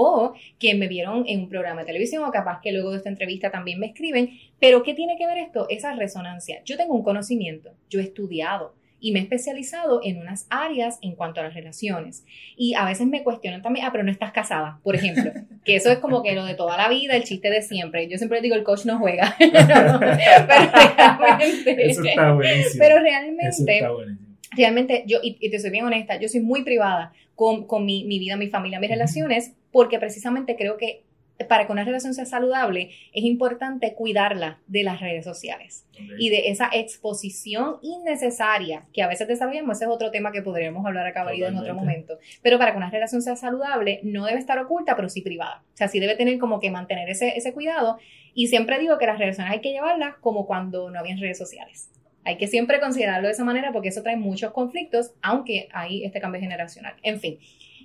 o 0.02 0.34
que 0.60 0.76
me 0.76 0.88
vieron 0.88 1.26
en 1.28 1.42
un 1.42 1.50
programa 1.50 1.82
de 1.82 1.88
televisión 1.88 2.24
o 2.24 2.32
capaz 2.32 2.62
que 2.62 2.72
luego 2.72 2.92
de 2.92 2.98
esta 2.98 3.10
entrevista 3.10 3.52
también 3.52 3.82
me 3.82 3.88
escriben. 3.88 4.30
Pero 4.58 4.82
¿qué 4.82 4.94
tiene 4.94 5.18
que 5.18 5.28
ver 5.28 5.38
esto? 5.40 5.68
Esa 5.68 5.94
resonancia. 5.94 6.62
Yo 6.64 6.78
tengo 6.78 6.94
un 6.94 7.04
conocimiento, 7.04 7.72
yo 7.90 8.00
he 8.00 8.04
estudiado 8.04 8.74
y 9.02 9.12
me 9.12 9.20
he 9.20 9.24
especializado 9.24 10.00
en 10.02 10.18
unas 10.18 10.48
áreas 10.50 11.00
en 11.02 11.16
cuanto 11.16 11.42
a 11.42 11.44
las 11.44 11.54
relaciones. 11.54 12.24
Y 12.56 12.76
a 12.76 12.86
veces 12.86 13.08
me 13.08 13.24
cuestionan 13.24 13.62
también, 13.62 13.86
ah, 13.86 13.90
pero 13.92 14.06
no 14.06 14.12
estás 14.12 14.32
casada, 14.32 14.80
por 14.84 14.96
ejemplo, 14.96 15.34
que 15.66 15.76
eso 15.76 15.92
es 15.92 16.00
como 16.00 16.24
que 16.24 16.34
lo 16.34 16.46
de 16.46 16.56
toda 16.56 16.78
la 16.78 16.88
vida, 16.88 17.18
el 17.18 17.26
chiste 17.26 17.50
de 17.50 17.62
siempre. 17.62 18.08
Yo 18.08 18.18
siempre 18.18 18.40
digo, 18.40 18.56
el 18.56 18.64
coach 18.64 18.86
no 18.86 19.00
juega. 19.00 19.36
pero 19.40 20.00
realmente, 21.20 21.76
eso 21.90 22.04
está 22.06 22.32
buenísimo. 22.32 22.76
Pero 22.80 23.00
realmente, 23.00 23.82
realmente, 24.52 25.04
yo, 25.08 25.20
y, 25.22 25.50
te 25.50 25.60
soy 25.60 25.72
bien 25.72 25.84
honesta, 25.84 26.18
yo 26.18 26.30
soy 26.30 26.40
muy 26.40 26.64
privada 26.64 27.12
con, 27.36 27.68
con 27.68 27.86
mi, 27.86 28.06
mi, 28.06 28.18
vida, 28.18 28.38
mi 28.38 28.48
familia, 28.48 28.80
mis 28.80 28.90
relaciones, 28.90 29.54
porque 29.72 30.00
precisamente 30.00 30.56
creo 30.56 30.78
que 30.78 31.04
para 31.48 31.66
que 31.66 31.72
una 31.72 31.84
relación 31.84 32.14
sea 32.14 32.26
saludable 32.26 32.92
es 33.14 33.24
importante 33.24 33.94
cuidarla 33.94 34.60
de 34.68 34.84
las 34.84 35.00
redes 35.00 35.24
sociales 35.24 35.86
y 36.18 36.30
de 36.30 36.50
esa 36.50 36.70
exposición 36.74 37.78
innecesaria 37.82 38.86
que 38.94 39.04
a 39.04 39.08
veces 39.08 39.28
desarrollamos. 39.28 39.78
Ese 39.78 39.86
es 39.86 39.92
otro 39.92 40.12
tema 40.12 40.32
que 40.32 40.42
podríamos 40.42 40.86
hablar 40.86 41.08
acá 41.08 41.26
en 41.32 41.58
otro 41.58 41.74
momento. 41.74 42.18
Pero 42.42 42.58
para 42.58 42.72
que 42.72 42.78
una 42.78 42.90
relación 42.90 43.22
sea 43.22 43.36
saludable 43.36 44.02
no 44.04 44.26
debe 44.26 44.40
estar 44.40 44.60
oculta, 44.60 44.96
pero 44.96 45.10
sí 45.10 45.22
privada. 45.22 45.64
O 45.74 45.78
sea, 45.78 45.88
sí 45.88 46.00
debe 46.00 46.16
tener 46.16 46.40
como 46.40 46.60
que 46.60 46.72
mantener 46.72 47.10
ese, 47.10 47.38
ese 47.38 47.54
cuidado. 47.54 47.98
Y 48.34 48.48
siempre 48.48 48.80
digo 48.80 48.98
que 48.98 49.06
las 49.06 49.20
relaciones 49.20 49.52
hay 49.52 49.62
que 49.62 49.72
llevarlas 49.72 50.16
como 50.18 50.46
cuando 50.46 50.90
no 50.90 51.00
había 51.00 51.16
redes 51.16 51.38
sociales. 51.38 51.90
Hay 52.26 52.38
que 52.38 52.48
siempre 52.48 52.80
considerarlo 52.80 53.28
de 53.28 53.34
esa 53.34 53.46
manera 53.46 53.72
porque 53.72 53.90
eso 53.90 54.04
trae 54.04 54.18
muchos 54.18 54.52
conflictos, 54.52 55.14
aunque 55.22 55.70
hay 55.72 56.04
este 56.04 56.20
cambio 56.20 56.42
generacional. 56.42 56.96
En 57.02 57.20
fin, 57.20 57.40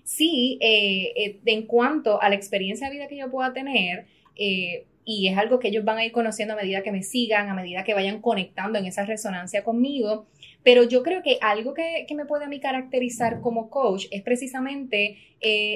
sí, 0.05 0.59
eh, 0.61 1.13
eh, 1.17 1.41
en 1.47 1.67
cuanto 1.67 2.23
a 2.23 2.29
la 2.29 2.37
experiencia 2.37 2.89
de 2.89 2.95
vida 2.95 3.09
que 3.09 3.17
yo 3.17 3.31
pueda 3.31 3.53
tener, 3.53 4.07
eh, 4.37 4.85
y 5.07 5.29
es 5.29 5.37
algo 5.37 5.59
que 5.59 5.69
ellos 5.69 5.85
van 5.85 5.99
a 5.99 6.05
ir 6.05 6.13
conociendo 6.13 6.55
a 6.55 6.57
medida 6.57 6.83
que 6.83 6.93
me 6.93 7.03
sigan, 7.03 7.49
a 7.49 7.55
medida 7.55 7.85
que 7.85 7.93
vayan 7.93 8.23
conectando 8.23 8.79
en 8.79 8.87
esa 8.87 9.05
resonancia 9.05 9.65
conmigo. 9.65 10.27
Pero 10.63 10.85
yo 10.85 11.03
creo 11.03 11.23
que 11.23 11.37
algo 11.43 11.75
que, 11.75 12.07
me 12.15 12.25
puede 12.25 12.47
a 12.47 12.49
mí 12.49 12.59
caracterizar 12.59 13.43
como 13.43 13.69
coach 13.69 14.07
es 14.11 14.23
precisamente 14.23 15.19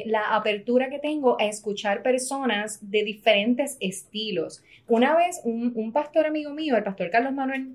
la 0.06 0.34
apertura 0.34 0.88
que 0.88 0.98
tengo 0.98 1.38
a 1.38 1.44
escuchar 1.44 2.02
personas 2.02 2.78
de 2.90 3.04
diferentes 3.04 3.76
estilos. 3.80 4.62
Una 4.86 5.14
vez 5.14 5.42
un, 5.44 5.72
un 5.74 5.92
pastor 5.92 6.24
amigo 6.24 6.54
mío, 6.54 6.74
el 6.74 6.84
pastor 6.84 7.10
Carlos 7.10 7.34
Manuel 7.34 7.74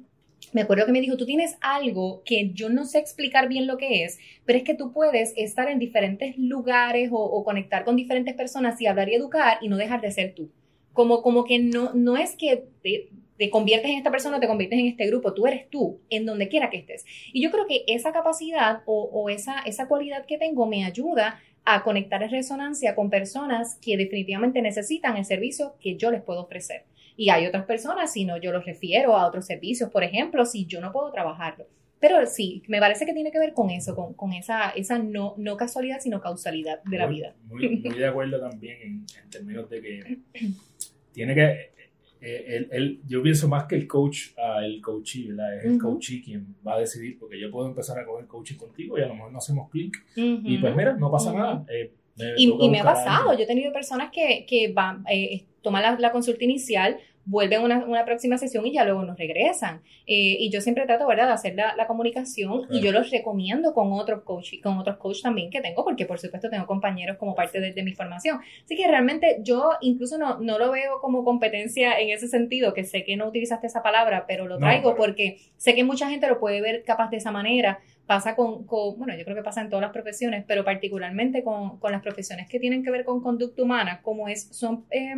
me 0.53 0.61
acuerdo 0.61 0.85
que 0.85 0.91
me 0.91 1.01
dijo, 1.01 1.17
tú 1.17 1.25
tienes 1.25 1.57
algo 1.61 2.23
que 2.23 2.51
yo 2.53 2.69
no 2.69 2.85
sé 2.85 2.99
explicar 2.99 3.47
bien 3.47 3.67
lo 3.67 3.77
que 3.77 4.03
es, 4.03 4.19
pero 4.45 4.57
es 4.57 4.63
que 4.63 4.75
tú 4.75 4.91
puedes 4.93 5.33
estar 5.35 5.69
en 5.69 5.79
diferentes 5.79 6.37
lugares 6.37 7.09
o, 7.11 7.43
conectar 7.43 7.83
con 7.83 7.95
diferentes 7.95 8.33
personas 8.35 8.79
y 8.79 8.87
hablar 8.87 9.09
y 9.09 9.15
educar 9.15 9.57
y 9.61 9.67
no 9.67 9.77
dejar 9.77 10.01
de 10.01 10.11
ser 10.11 10.33
tú. 10.33 10.49
Como, 10.93 11.21
como 11.21 11.43
que 11.43 11.59
no, 11.59 11.93
no 11.93 12.17
es 12.17 12.35
que 12.35 12.65
te, 12.83 13.09
te 13.37 13.49
conviertes 13.49 13.89
en 13.89 13.97
esta 13.97 14.11
persona 14.11 14.37
o 14.37 14.39
te 14.39 14.47
conviertes 14.47 14.79
en 14.79 14.87
este 14.87 15.07
grupo, 15.07 15.33
tú 15.33 15.47
eres 15.47 15.69
tú, 15.69 15.99
en 16.09 16.25
donde 16.25 16.47
quiera 16.47 16.69
que 16.69 16.77
estés. 16.77 17.05
Y 17.33 17.41
yo 17.41 17.51
creo 17.51 17.65
que 17.67 17.83
esa 17.87 18.13
capacidad 18.13 18.83
o, 18.85 19.09
o 19.11 19.29
esa, 19.29 19.59
esa 19.65 19.87
cualidad 19.87 20.25
que 20.25 20.37
tengo 20.37 20.67
me 20.67 20.85
ayuda 20.85 21.41
a 21.65 21.83
conectar 21.83 22.21
en 22.21 22.29
resonancia 22.29 22.93
con 22.93 23.09
personas 23.09 23.77
que 23.81 23.97
definitivamente 23.97 24.61
necesitan 24.61 25.17
el 25.17 25.25
servicio 25.25 25.75
que 25.79 25.95
yo 25.95 26.11
les 26.11 26.21
puedo 26.21 26.41
ofrecer. 26.41 26.83
Y 27.15 27.29
hay 27.29 27.45
otras 27.45 27.65
personas, 27.65 28.11
si 28.11 28.25
no, 28.25 28.37
yo 28.37 28.51
los 28.51 28.65
refiero 28.65 29.15
a 29.15 29.27
otros 29.27 29.45
servicios, 29.45 29.89
por 29.89 30.03
ejemplo, 30.03 30.45
si 30.45 30.65
yo 30.65 30.81
no 30.81 30.91
puedo 30.91 31.11
trabajarlo. 31.11 31.65
Pero 31.99 32.25
sí, 32.25 32.63
me 32.67 32.79
parece 32.79 33.05
que 33.05 33.13
tiene 33.13 33.31
que 33.31 33.39
ver 33.39 33.53
con 33.53 33.69
eso, 33.69 33.95
con, 33.95 34.13
con 34.13 34.33
esa, 34.33 34.71
esa 34.71 34.99
no, 34.99 35.35
no 35.37 35.55
casualidad, 35.55 35.99
sino 36.01 36.19
causalidad 36.19 36.83
de 36.83 36.97
la 36.97 37.07
vida. 37.07 37.33
Muy, 37.45 37.77
muy, 37.77 37.97
de 37.97 38.05
acuerdo 38.05 38.41
también 38.41 38.77
en, 38.81 39.29
términos 39.29 39.69
de 39.69 39.81
que 39.81 40.17
tiene 41.13 41.33
que, 41.33 41.71
eh, 42.19 42.67
el, 42.71 43.01
yo 43.05 43.21
pienso 43.21 43.47
más 43.47 43.65
que 43.65 43.75
el 43.75 43.87
coach, 43.87 44.31
uh, 44.37 44.59
el 44.63 44.81
coachee, 44.81 45.27
¿verdad? 45.29 45.57
Es 45.57 45.65
el 45.65 45.77
coachee 45.77 46.21
quien 46.21 46.55
va 46.65 46.75
a 46.75 46.79
decidir, 46.79 47.17
porque 47.19 47.39
yo 47.39 47.51
puedo 47.51 47.67
empezar 47.67 47.99
a 47.99 48.05
coger 48.05 48.27
coaching 48.27 48.55
contigo 48.55 48.97
y 48.97 49.01
a 49.01 49.07
lo 49.07 49.15
mejor 49.15 49.31
no 49.31 49.37
hacemos 49.37 49.69
clic. 49.69 49.95
Y 50.15 50.57
pues 50.57 50.75
mira, 50.75 50.93
no 50.93 51.11
pasa 51.11 51.33
nada. 51.33 51.65
Eh, 51.69 51.91
y, 52.15 52.55
y, 52.59 52.69
me 52.69 52.79
ha 52.79 52.83
pasado, 52.83 53.33
yo 53.33 53.43
he 53.43 53.47
tenido 53.47 53.73
personas 53.73 54.11
que, 54.11 54.45
que 54.47 54.71
van, 54.71 55.03
eh, 55.09 55.45
toman 55.61 55.81
la, 55.81 55.97
la, 55.99 56.11
consulta 56.11 56.43
inicial, 56.43 56.99
vuelven 57.25 57.61
a 57.61 57.63
una, 57.63 57.85
una, 57.85 58.05
próxima 58.05 58.37
sesión 58.37 58.65
y 58.67 58.73
ya 58.73 58.83
luego 58.83 59.03
nos 59.03 59.17
regresan. 59.17 59.81
Eh, 60.05 60.37
y 60.39 60.49
yo 60.49 60.61
siempre 60.61 60.85
trato, 60.85 61.07
¿verdad?, 61.07 61.27
de 61.27 61.33
hacer 61.33 61.55
la, 61.55 61.75
la 61.75 61.87
comunicación 61.87 62.67
y 62.69 62.81
yo 62.81 62.91
los 62.91 63.09
recomiendo 63.09 63.73
con 63.73 63.93
otros 63.93 64.23
coaches, 64.23 64.59
con 64.61 64.77
otros 64.77 64.97
coaches 64.97 65.23
también 65.23 65.49
que 65.49 65.61
tengo, 65.61 65.83
porque 65.83 66.05
por 66.05 66.19
supuesto 66.19 66.49
tengo 66.49 66.67
compañeros 66.67 67.17
como 67.17 67.33
parte 67.33 67.59
de, 67.59 67.73
de, 67.73 67.83
mi 67.83 67.93
formación. 67.93 68.39
Así 68.63 68.75
que 68.75 68.87
realmente 68.87 69.37
yo 69.41 69.71
incluso 69.81 70.17
no, 70.17 70.39
no 70.39 70.59
lo 70.59 70.71
veo 70.71 70.99
como 71.01 71.23
competencia 71.23 71.99
en 71.99 72.09
ese 72.09 72.27
sentido, 72.27 72.73
que 72.73 72.83
sé 72.83 73.03
que 73.03 73.15
no 73.15 73.27
utilizaste 73.27 73.67
esa 73.67 73.81
palabra, 73.81 74.25
pero 74.27 74.47
lo 74.47 74.57
traigo 74.57 74.95
porque 74.95 75.37
sé 75.57 75.75
que 75.75 75.83
mucha 75.83 76.09
gente 76.09 76.27
lo 76.27 76.39
puede 76.39 76.61
ver 76.61 76.83
capaz 76.83 77.09
de 77.09 77.17
esa 77.17 77.31
manera. 77.31 77.79
Pasa 78.05 78.35
con, 78.35 78.65
con, 78.65 78.97
bueno, 78.97 79.15
yo 79.17 79.23
creo 79.23 79.35
que 79.35 79.43
pasa 79.43 79.61
en 79.61 79.69
todas 79.69 79.81
las 79.81 79.91
profesiones, 79.91 80.43
pero 80.47 80.65
particularmente 80.65 81.43
con, 81.43 81.79
con 81.79 81.91
las 81.91 82.01
profesiones 82.01 82.49
que 82.49 82.59
tienen 82.59 82.83
que 82.83 82.91
ver 82.91 83.05
con 83.05 83.21
conducta 83.21 83.61
humana, 83.63 84.01
como 84.01 84.27
es, 84.27 84.47
son... 84.51 84.85
Eh, 84.91 85.15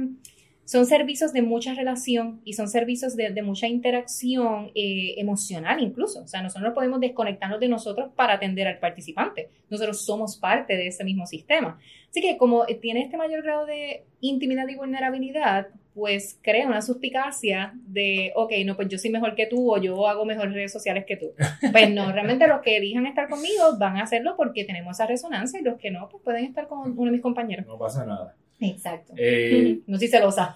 son 0.66 0.88
servicios 0.88 1.32
de 1.32 1.44
mucha 1.44 1.76
relación 1.76 2.42
y 2.44 2.54
son 2.54 2.68
servicios 2.68 3.16
de, 3.16 3.42
mucha 3.44 3.68
interacción 3.68 4.72
eh, 4.74 5.14
emocional 5.18 5.80
incluso. 5.80 6.24
O 6.24 6.28
sea, 6.28 6.42
nosotros 6.42 6.70
no 6.70 6.74
podemos 6.74 7.00
desconectarnos 7.00 7.60
de 7.60 7.70
nosotros 7.70 8.10
para 8.16 8.34
atender 8.34 8.68
al 8.68 8.80
participante. 8.80 9.50
Nosotros 9.70 10.04
somos 10.04 10.38
parte 10.38 10.76
de 10.76 10.88
ese 10.88 11.04
mismo 11.04 11.28
sistema. 11.28 11.80
Así 12.10 12.20
que 12.20 12.38
como 12.38 12.66
tiene 12.82 13.04
este 13.04 13.16
mayor 13.16 13.44
grado 13.44 13.66
de 13.68 14.06
intimidad 14.22 14.68
y 14.68 14.76
vulnerabilidad, 14.76 15.68
pues 15.94 16.40
crea 16.42 16.68
una 16.68 16.82
suspicacia 16.82 17.74
de, 17.88 18.34
ok, 18.36 18.52
no, 18.66 18.76
pues 18.76 18.90
yo 18.90 18.98
soy 18.98 19.12
mejor 19.12 19.36
que 19.36 19.46
tú 19.46 19.74
o 19.74 19.78
yo 19.78 20.08
hago 20.08 20.26
mejores 20.26 20.54
redes 20.54 20.74
sociales 20.74 21.06
que 21.06 21.16
tú. 21.16 21.32
Pues 21.72 21.90
no, 21.92 22.12
realmente 22.12 22.48
los 22.48 22.62
que 22.62 22.78
elijan 22.78 23.06
estar 23.06 23.30
conmigo 23.30 23.78
van 23.78 23.98
a 23.98 24.04
hacerlo 24.04 24.36
porque 24.36 24.66
tenemos 24.66 24.98
esa 24.98 25.06
resonancia 25.06 25.60
y 25.60 25.64
los 25.64 25.78
que 25.78 25.92
no, 25.92 26.10
pues 26.10 26.24
pueden 26.24 26.46
estar 26.46 26.68
con 26.68 26.92
uno 26.98 27.06
de 27.06 27.12
mis 27.12 27.22
compañeros. 27.22 27.66
No 27.66 27.78
pasa 27.78 28.06
nada. 28.06 28.36
Exacto. 28.60 29.14
Eh, 29.18 29.82
no 29.88 29.98
soy 29.98 30.08
celosa. 30.08 30.54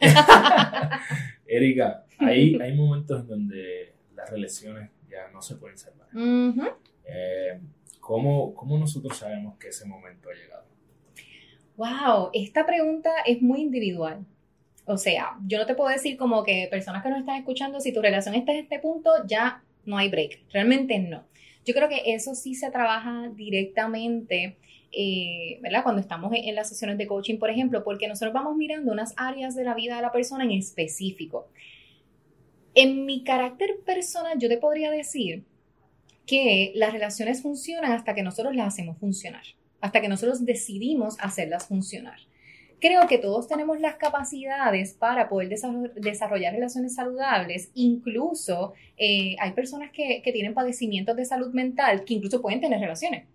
Erika, 1.48 2.06
hay, 2.18 2.56
hay 2.56 2.74
momentos 2.76 3.22
en 3.22 3.28
donde 3.28 3.94
las 4.16 4.30
relaciones 4.30 4.90
ya 5.10 5.30
no 5.32 5.42
se 5.42 5.56
pueden 5.56 5.78
salvar. 5.78 6.08
Eh, 7.06 7.60
¿cómo, 8.00 8.54
¿Cómo 8.54 8.78
nosotros 8.78 9.18
sabemos 9.18 9.58
que 9.58 9.70
ese 9.70 9.86
momento 9.86 10.30
ha 10.30 10.34
llegado? 10.34 10.66
Wow, 11.78 12.30
esta 12.34 12.66
pregunta 12.66 13.10
es 13.26 13.42
muy 13.42 13.62
individual. 13.62 14.26
O 14.86 14.98
sea, 14.98 15.38
yo 15.46 15.60
no 15.60 15.66
te 15.66 15.76
puedo 15.76 15.90
decir 15.90 16.18
como 16.18 16.44
que 16.44 16.68
personas 16.70 17.04
que 17.04 17.10
nos 17.10 17.20
están 17.20 17.38
escuchando, 17.38 17.80
si 17.80 17.94
tu 17.94 18.02
relación 18.02 18.36
está 18.36 18.52
en 18.52 18.60
este 18.60 18.80
punto, 18.80 19.12
ya 19.28 19.64
no 19.86 19.98
hay 19.98 20.10
break. 20.10 20.42
Realmente 20.52 20.98
no. 21.00 21.24
Yo 21.66 21.74
creo 21.74 21.90
que 21.90 22.14
eso 22.14 22.36
sí 22.36 22.56
se 22.56 22.72
trabaja 22.72 23.30
directamente 23.36 24.58
eh, 24.92 25.60
¿verdad? 25.62 25.84
Cuando 25.84 26.02
estamos 26.02 26.32
en, 26.34 26.56
las 26.56 26.70
sesiones 26.70 26.98
de 26.98 27.08
coaching, 27.08 27.38
por 27.38 27.50
ejemplo, 27.50 27.84
porque 27.84 28.08
nosotros 28.08 28.34
vamos 28.34 28.56
mirando 28.56 28.92
unas 28.92 29.14
áreas 29.18 29.56
de 29.56 29.64
la 29.64 29.76
vida 29.76 29.96
de 29.96 30.02
la 30.02 30.12
persona 30.12 30.44
en 30.44 30.52
específico. 30.52 31.48
En 32.74 33.06
mi 33.06 33.24
carácter 33.24 33.80
personal, 33.86 34.40
yo 34.40 34.50
te 34.50 34.58
podría 34.58 34.90
decir 34.90 35.44
que 36.26 36.72
las 36.76 36.94
relaciones 36.94 37.42
funcionan 37.42 37.92
hasta 37.92 38.16
que 38.16 38.24
nosotros 38.24 38.56
las 38.56 38.68
hacemos 38.68 38.98
funcionar, 38.98 39.44
hasta 39.82 40.02
que 40.02 40.08
nosotros 40.08 40.46
decidimos 40.46 41.18
hacerlas 41.20 41.68
funcionar. 41.68 42.20
Creo 42.80 43.08
que 43.08 43.18
todos 43.18 43.48
tenemos 43.48 43.80
las 43.80 43.96
capacidades 43.96 44.94
para 44.94 45.28
poder 45.28 45.50
desarrollar 45.96 46.54
relaciones 46.54 46.96
saludables. 46.96 47.72
Incluso 47.74 48.74
eh, 48.98 49.36
hay 49.40 49.52
personas 49.52 49.92
que, 49.92 50.22
que 50.24 50.32
tienen 50.32 50.54
padecimientos 50.54 51.16
de 51.16 51.26
salud 51.26 51.54
mental 51.54 52.06
que 52.06 52.14
incluso 52.14 52.42
pueden 52.42 52.62
tener 52.62 52.80
relaciones 52.80 53.26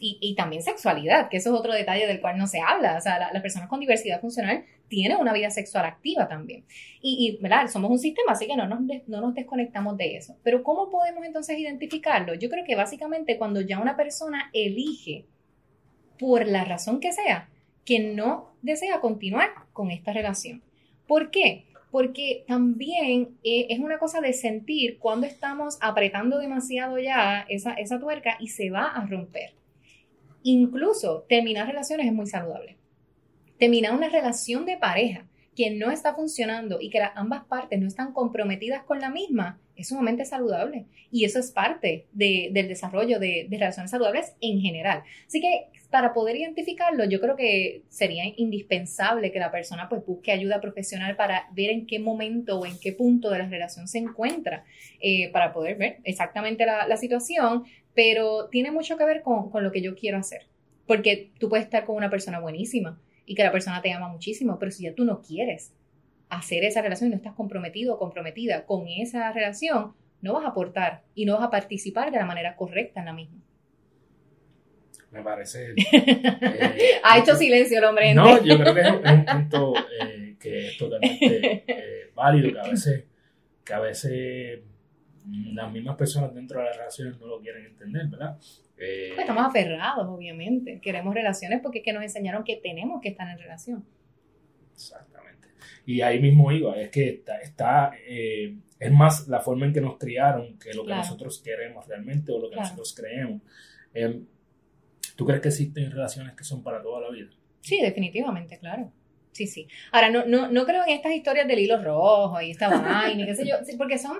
y, 0.00 0.34
también 0.36 0.62
sexualidad, 0.62 1.28
que 1.28 1.38
eso 1.38 1.52
es 1.52 1.60
otro 1.60 1.72
detalle 1.72 2.06
del 2.06 2.20
cual 2.20 2.38
no 2.38 2.46
se 2.46 2.60
habla. 2.60 2.96
O 2.96 3.00
sea, 3.00 3.18
las 3.32 3.42
personas 3.42 3.68
con 3.68 3.80
diversidad 3.80 4.20
funcional 4.20 4.64
tienen 4.88 5.18
una 5.18 5.32
vida 5.32 5.50
sexual 5.50 5.84
activa 5.84 6.28
también. 6.28 6.64
Y, 7.02 7.38
¿verdad? 7.40 7.68
Somos 7.68 7.90
un 7.90 7.98
sistema, 7.98 8.32
así 8.32 8.46
que 8.46 8.56
no 8.56 8.66
nos, 8.66 8.80
no 9.06 9.20
nos 9.20 9.34
desconectamos 9.34 9.96
de 9.96 10.16
eso. 10.16 10.36
Pero 10.44 10.62
¿cómo 10.62 10.90
podemos 10.90 11.24
entonces 11.24 11.58
identificarlo? 11.58 12.34
Yo 12.34 12.48
creo 12.48 12.64
que 12.64 12.76
básicamente 12.76 13.38
cuando 13.38 13.60
ya 13.60 13.80
una 13.80 13.96
persona 13.96 14.50
elige, 14.52 15.26
por 16.18 16.46
la 16.46 16.64
razón 16.64 17.00
que 17.00 17.12
sea, 17.12 17.48
que 17.86 18.00
no 18.00 18.50
desea 18.60 19.00
continuar 19.00 19.48
con 19.72 19.90
esta 19.90 20.12
relación. 20.12 20.62
¿Por 21.06 21.30
qué? 21.30 21.66
porque 21.96 22.44
también 22.46 23.38
eh, 23.42 23.68
es 23.70 23.78
una 23.78 23.98
cosa 23.98 24.20
de 24.20 24.34
sentir 24.34 24.98
cuando 24.98 25.26
estamos 25.26 25.78
apretando 25.80 26.38
demasiado 26.38 26.98
ya 26.98 27.46
esa, 27.48 27.72
esa 27.72 27.98
tuerca 27.98 28.36
y 28.38 28.48
se 28.48 28.68
va 28.68 28.84
a 28.84 29.06
romper. 29.06 29.54
Incluso 30.42 31.24
terminar 31.26 31.66
relaciones 31.66 32.06
es 32.06 32.12
muy 32.12 32.26
saludable. 32.26 32.76
Terminar 33.58 33.94
una 33.94 34.10
relación 34.10 34.66
de 34.66 34.76
pareja 34.76 35.26
que 35.54 35.70
no 35.70 35.90
está 35.90 36.14
funcionando 36.14 36.78
y 36.82 36.90
que 36.90 37.00
ambas 37.14 37.44
partes 37.44 37.80
no 37.80 37.86
están 37.86 38.12
comprometidas 38.12 38.82
con 38.82 39.00
la 39.00 39.08
misma, 39.08 39.58
es 39.74 39.88
sumamente 39.88 40.26
saludable. 40.26 40.84
Y 41.10 41.24
eso 41.24 41.38
es 41.38 41.50
parte 41.50 42.04
del 42.12 42.68
desarrollo 42.68 43.18
de, 43.18 43.46
de, 43.48 43.56
relaciones 43.56 43.90
saludables 43.90 44.34
en 44.42 44.60
general. 44.60 45.02
Así 45.26 45.40
que 45.40 45.68
para 45.90 46.12
poder 46.12 46.36
identificarlo, 46.36 47.04
yo 47.04 47.20
creo 47.20 47.36
que 47.36 47.82
sería 47.88 48.24
indispensable 48.36 49.30
que 49.30 49.38
la 49.38 49.52
persona 49.52 49.88
pues 49.88 50.04
busque 50.04 50.32
ayuda 50.32 50.60
profesional 50.60 51.16
para 51.16 51.48
ver 51.52 51.70
en 51.70 51.86
qué 51.86 51.98
momento 51.98 52.58
o 52.58 52.66
en 52.66 52.78
qué 52.80 52.92
punto 52.92 53.30
de 53.30 53.38
la 53.38 53.46
relación 53.46 53.86
se 53.86 53.98
encuentra, 53.98 54.64
eh, 55.00 55.30
para 55.30 55.52
poder 55.52 55.76
ver 55.76 55.98
exactamente 56.04 56.66
la, 56.66 56.88
la, 56.88 56.96
situación, 56.96 57.64
pero 57.94 58.48
tiene 58.48 58.70
mucho 58.70 58.96
que 58.96 59.04
ver 59.04 59.22
con, 59.22 59.50
con 59.50 59.62
lo 59.62 59.70
que 59.70 59.80
yo 59.80 59.94
quiero 59.94 60.18
hacer. 60.18 60.46
Porque 60.86 61.30
tú 61.38 61.48
puedes 61.48 61.64
estar 61.64 61.84
con 61.84 61.96
una 61.96 62.10
persona 62.10 62.40
buenísima 62.40 63.00
y 63.24 63.34
que 63.34 63.44
la 63.44 63.52
persona 63.52 63.80
te 63.80 63.92
ama 63.92 64.08
muchísimo, 64.08 64.58
pero 64.58 64.72
si 64.72 64.84
ya 64.84 64.94
tú 64.94 65.04
no 65.04 65.20
quieres 65.22 65.72
hacer 66.28 66.64
esa 66.64 66.82
relación 66.82 67.08
y 67.08 67.10
no 67.12 67.16
estás 67.16 67.34
comprometido 67.34 67.94
o 67.94 67.98
comprometida 67.98 68.66
con 68.66 68.88
esa 68.88 69.32
relación, 69.32 69.94
no 70.20 70.34
vas 70.34 70.44
a 70.44 70.48
aportar 70.48 71.02
y 71.14 71.24
no 71.24 71.34
vas 71.34 71.44
a 71.44 71.50
participar 71.50 72.10
de 72.10 72.18
la 72.18 72.26
manera 72.26 72.56
correcta 72.56 73.00
en 73.00 73.06
la 73.06 73.12
misma 73.12 73.40
me 75.16 75.22
parece... 75.22 75.74
Eh, 76.78 77.00
ha 77.02 77.18
hecho 77.18 77.34
silencio 77.34 77.78
el 77.78 77.84
hombre. 77.84 78.14
No, 78.14 78.42
yo 78.42 78.58
creo 78.58 78.74
que 78.74 78.80
es 78.80 78.90
un 78.90 79.24
punto 79.24 79.74
eh, 80.00 80.36
que 80.38 80.68
es 80.68 80.76
totalmente 80.78 81.64
eh, 81.66 82.10
válido, 82.14 82.52
que 82.52 82.58
a 82.58 82.70
veces, 82.70 83.04
que 83.64 83.74
a 83.74 83.80
veces 83.80 84.60
las 85.52 85.72
mismas 85.72 85.96
personas 85.96 86.34
dentro 86.34 86.60
de 86.60 86.66
las 86.66 86.76
relaciones 86.76 87.18
no 87.18 87.26
lo 87.26 87.40
quieren 87.40 87.66
entender, 87.66 88.06
¿verdad? 88.08 88.36
Pues 88.76 89.18
estamos 89.18 89.46
aferrados, 89.46 90.06
obviamente. 90.08 90.80
Queremos 90.80 91.14
relaciones 91.14 91.60
porque 91.62 91.78
es 91.78 91.84
que 91.84 91.92
nos 91.92 92.02
enseñaron 92.02 92.44
que 92.44 92.56
tenemos 92.56 93.00
que 93.00 93.08
estar 93.08 93.28
en 93.28 93.38
relación. 93.38 93.84
Exactamente. 94.72 95.48
Y 95.86 96.02
ahí 96.02 96.20
mismo 96.20 96.52
iba, 96.52 96.78
es 96.78 96.90
que 96.90 97.08
está, 97.08 97.38
está 97.40 97.92
es 98.78 98.92
más 98.92 99.28
la 99.28 99.40
forma 99.40 99.66
en 99.66 99.72
que 99.72 99.80
nos 99.80 99.96
criaron 99.96 100.58
que 100.58 100.74
lo 100.74 100.84
que 100.84 100.94
nosotros 100.94 101.40
queremos 101.42 101.86
realmente 101.86 102.32
o 102.32 102.38
lo 102.38 102.50
que 102.50 102.56
nosotros 102.56 102.94
creemos. 102.94 103.42
Em, 103.94 104.26
¿Tú 105.16 105.26
crees 105.26 105.40
que 105.40 105.48
existen 105.48 105.90
relaciones 105.90 106.34
que 106.34 106.44
son 106.44 106.62
para 106.62 106.82
toda 106.82 107.00
la 107.00 107.10
vida? 107.10 107.30
Sí, 107.62 107.80
definitivamente, 107.80 108.58
claro. 108.58 108.92
Sí, 109.32 109.46
sí. 109.46 109.68
Ahora, 109.92 110.10
no, 110.10 110.24
no, 110.24 110.48
no 110.50 110.64
creo 110.64 110.82
en 110.84 110.90
estas 110.90 111.12
historias 111.12 111.48
del 111.48 111.58
hilo 111.58 111.82
rojo 111.82 112.40
y 112.40 112.50
esta 112.50 112.68
vaina 112.68 113.26
qué 113.26 113.34
sé 113.34 113.46
yo, 113.46 113.56
porque 113.76 113.98
son, 113.98 114.18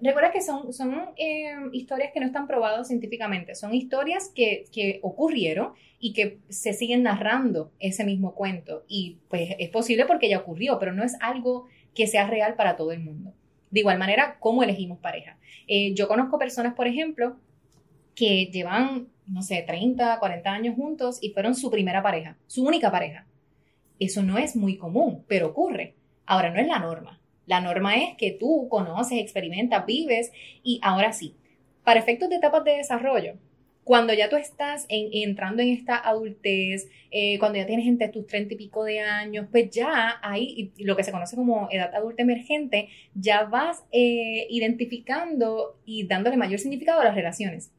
recuerda 0.00 0.30
que 0.30 0.42
son, 0.42 0.72
son 0.72 1.10
eh, 1.16 1.54
historias 1.72 2.10
que 2.12 2.20
no 2.20 2.26
están 2.26 2.46
probadas 2.46 2.88
científicamente, 2.88 3.54
son 3.54 3.72
historias 3.72 4.30
que, 4.34 4.64
que, 4.72 5.00
ocurrieron 5.02 5.72
y 6.00 6.12
que 6.12 6.38
se 6.48 6.72
siguen 6.72 7.02
narrando 7.02 7.72
ese 7.78 8.04
mismo 8.04 8.34
cuento. 8.34 8.84
Y 8.88 9.18
pues 9.28 9.54
es 9.58 9.70
posible 9.70 10.04
porque 10.04 10.28
ya 10.28 10.38
ocurrió, 10.38 10.78
pero 10.78 10.92
no 10.92 11.02
es 11.02 11.16
algo 11.20 11.66
que 11.94 12.06
sea 12.06 12.26
real 12.26 12.54
para 12.54 12.76
todo 12.76 12.92
el 12.92 13.00
mundo. 13.00 13.32
De 13.70 13.80
igual 13.80 13.98
manera, 13.98 14.36
¿cómo 14.38 14.62
elegimos 14.62 14.98
pareja? 14.98 15.38
Eh, 15.66 15.94
yo 15.94 16.08
conozco 16.08 16.38
personas, 16.38 16.74
por 16.74 16.86
ejemplo, 16.86 17.38
que 18.14 18.46
llevan, 18.52 19.08
no 19.26 19.42
sé, 19.42 19.62
30, 19.66 20.18
40 20.18 20.50
años 20.50 20.76
juntos 20.76 21.18
y 21.20 21.30
fueron 21.30 21.54
su 21.54 21.70
primera 21.70 22.02
pareja, 22.02 22.36
su 22.46 22.64
única 22.64 22.90
pareja. 22.90 23.26
Eso 23.98 24.22
no 24.22 24.38
es 24.38 24.56
muy 24.56 24.76
común, 24.76 25.24
pero 25.28 25.48
ocurre. 25.48 25.94
Ahora, 26.26 26.50
no 26.50 26.60
es 26.60 26.66
la 26.66 26.78
norma. 26.78 27.20
La 27.46 27.60
norma 27.60 27.96
es 27.96 28.16
que 28.16 28.32
tú 28.32 28.68
conoces, 28.68 29.18
experimentas, 29.18 29.84
vives 29.86 30.32
y 30.62 30.80
ahora 30.82 31.12
sí, 31.12 31.34
para 31.84 32.00
efectos 32.00 32.28
de 32.28 32.36
etapas 32.36 32.64
de 32.64 32.76
desarrollo, 32.76 33.34
cuando 33.84 34.14
ya 34.14 34.28
tú 34.28 34.36
estás 34.36 34.86
entrando 34.88 35.62
en 35.62 35.70
esta 35.70 35.96
adultez, 35.96 36.88
eh, 37.10 37.38
cuando 37.40 37.58
ya 37.58 37.66
tienes 37.66 37.86
entre 37.86 38.08
tus 38.08 38.26
treinta 38.26 38.54
y 38.54 38.56
pico 38.56 38.84
de 38.84 39.00
años, 39.00 39.48
pues 39.50 39.70
ya 39.70 40.20
ahí, 40.22 40.72
lo 40.78 40.94
que 40.94 41.02
se 41.02 41.10
conoce 41.10 41.34
como 41.34 41.68
edad 41.70 41.92
adulta 41.92 42.22
emergente, 42.22 42.88
ya 43.14 43.44
vas 43.44 43.84
eh, 43.90 44.46
identificando 44.50 45.80
y 45.84 46.06
dándole 46.06 46.36
mayor 46.36 46.60
significado 46.60 47.00
a 47.00 47.04
las 47.04 47.16
relaciones. 47.16 47.72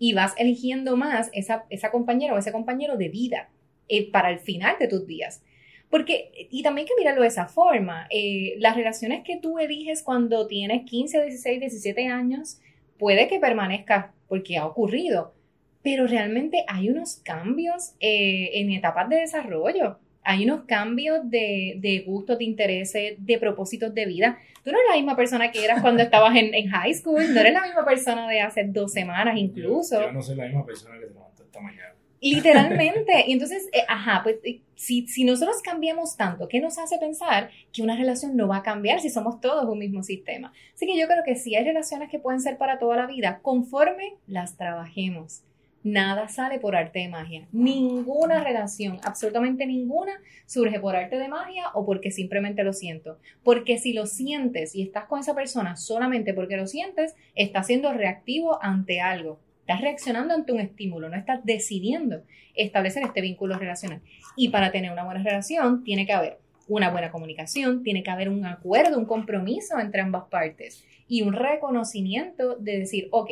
Y 0.00 0.14
vas 0.14 0.34
eligiendo 0.36 0.96
más 0.96 1.30
esa, 1.32 1.66
esa 1.70 1.92
compañera 1.92 2.34
o 2.34 2.38
ese 2.38 2.50
compañero 2.50 2.96
de 2.96 3.08
vida 3.08 3.50
eh, 3.88 4.10
para 4.10 4.30
el 4.30 4.40
final 4.40 4.76
de 4.80 4.88
tus 4.88 5.06
días. 5.06 5.42
Porque, 5.90 6.48
y 6.50 6.62
también 6.62 6.86
hay 6.86 6.88
que 6.88 7.00
mirarlo 7.00 7.22
de 7.22 7.28
esa 7.28 7.46
forma, 7.46 8.06
eh, 8.10 8.54
las 8.58 8.76
relaciones 8.76 9.22
que 9.24 9.36
tú 9.36 9.58
eliges 9.58 10.02
cuando 10.02 10.46
tienes 10.46 10.84
15, 10.84 11.22
16, 11.22 11.60
17 11.60 12.06
años, 12.06 12.60
puede 12.98 13.28
que 13.28 13.40
permanezca 13.40 14.14
porque 14.28 14.56
ha 14.56 14.66
ocurrido, 14.66 15.34
pero 15.82 16.06
realmente 16.06 16.64
hay 16.68 16.88
unos 16.88 17.16
cambios 17.16 17.94
eh, 17.98 18.50
en 18.60 18.70
etapas 18.70 19.08
de 19.08 19.16
desarrollo, 19.16 19.98
hay 20.22 20.44
unos 20.44 20.64
cambios 20.64 21.18
de, 21.30 21.76
de 21.78 22.00
gustos, 22.00 22.38
de 22.38 22.44
intereses, 22.44 23.14
de 23.18 23.38
propósitos 23.38 23.94
de 23.94 24.06
vida. 24.06 24.38
Tú 24.62 24.70
no 24.70 24.78
eres 24.78 24.90
la 24.90 24.96
misma 24.96 25.16
persona 25.16 25.50
que 25.50 25.64
eras 25.64 25.80
cuando 25.80 26.02
estabas 26.02 26.36
en, 26.36 26.54
en, 26.54 26.68
high 26.68 26.94
school, 26.94 27.22
no 27.32 27.40
eres 27.40 27.54
la 27.54 27.62
misma 27.62 27.84
persona 27.84 28.28
de 28.28 28.40
hace 28.40 28.64
dos 28.64 28.92
semanas 28.92 29.36
incluso. 29.38 30.00
Yo, 30.00 30.12
no 30.12 30.22
soy 30.22 30.36
la 30.36 30.44
misma 30.44 30.66
persona 30.66 30.98
que 30.98 31.06
te 31.06 31.14
levantó 31.14 31.42
esta 31.42 31.60
mañana. 31.60 31.94
Literalmente. 32.20 33.24
Y 33.26 33.32
entonces, 33.32 33.68
eh, 33.72 33.82
ajá, 33.88 34.20
pues 34.22 34.36
eh, 34.44 34.60
si, 34.74 35.06
si 35.08 35.24
nosotros 35.24 35.62
cambiamos 35.62 36.16
tanto, 36.16 36.48
¿qué 36.48 36.60
nos 36.60 36.78
hace 36.78 36.98
pensar 36.98 37.50
que 37.72 37.82
una 37.82 37.96
relación 37.96 38.36
no 38.36 38.48
va 38.48 38.58
a 38.58 38.62
cambiar 38.62 39.00
si 39.00 39.08
somos 39.08 39.40
todos 39.40 39.64
un 39.64 39.78
mismo 39.78 40.02
sistema? 40.02 40.52
Así 40.74 40.86
que 40.86 40.98
yo 40.98 41.06
creo 41.06 41.22
que 41.24 41.36
sí 41.36 41.54
hay 41.54 41.64
relaciones 41.64 42.10
que 42.10 42.18
pueden 42.18 42.40
ser 42.40 42.58
para 42.58 42.78
toda 42.78 42.96
la 42.96 43.06
vida 43.06 43.40
conforme 43.42 44.16
las 44.26 44.56
trabajemos. 44.56 45.44
Nada 45.82 46.28
sale 46.28 46.58
por 46.58 46.76
arte 46.76 46.98
de 46.98 47.08
magia. 47.08 47.48
Ninguna 47.52 48.44
relación, 48.44 48.98
absolutamente 49.02 49.66
ninguna, 49.66 50.12
surge 50.46 50.78
por 50.78 50.94
arte 50.94 51.18
de 51.18 51.28
magia 51.28 51.70
o 51.74 51.86
porque 51.86 52.10
simplemente 52.10 52.64
lo 52.64 52.72
siento. 52.72 53.18
Porque 53.42 53.78
si 53.78 53.92
lo 53.92 54.06
sientes 54.06 54.74
y 54.74 54.82
estás 54.82 55.06
con 55.06 55.20
esa 55.20 55.34
persona 55.34 55.76
solamente 55.76 56.34
porque 56.34 56.56
lo 56.56 56.66
sientes, 56.66 57.14
estás 57.34 57.66
siendo 57.66 57.92
reactivo 57.92 58.62
ante 58.62 59.00
algo 59.00 59.40
Estás 59.70 59.82
reaccionando 59.82 60.34
ante 60.34 60.52
un 60.52 60.58
estímulo, 60.58 61.08
no 61.08 61.16
estás 61.16 61.44
decidiendo 61.44 62.24
establecer 62.56 63.04
este 63.04 63.20
vínculo 63.20 63.56
relacional. 63.56 64.00
Y 64.34 64.48
para 64.48 64.72
tener 64.72 64.90
una 64.90 65.04
buena 65.04 65.22
relación 65.22 65.84
tiene 65.84 66.06
que 66.06 66.12
haber 66.12 66.38
una 66.66 66.90
buena 66.90 67.12
comunicación, 67.12 67.84
tiene 67.84 68.02
que 68.02 68.10
haber 68.10 68.30
un 68.30 68.44
acuerdo, 68.46 68.98
un 68.98 69.04
compromiso 69.04 69.78
entre 69.78 70.00
ambas 70.00 70.24
partes 70.24 70.84
y 71.06 71.22
un 71.22 71.34
reconocimiento 71.34 72.56
de 72.56 72.80
decir, 72.80 73.06
ok, 73.12 73.30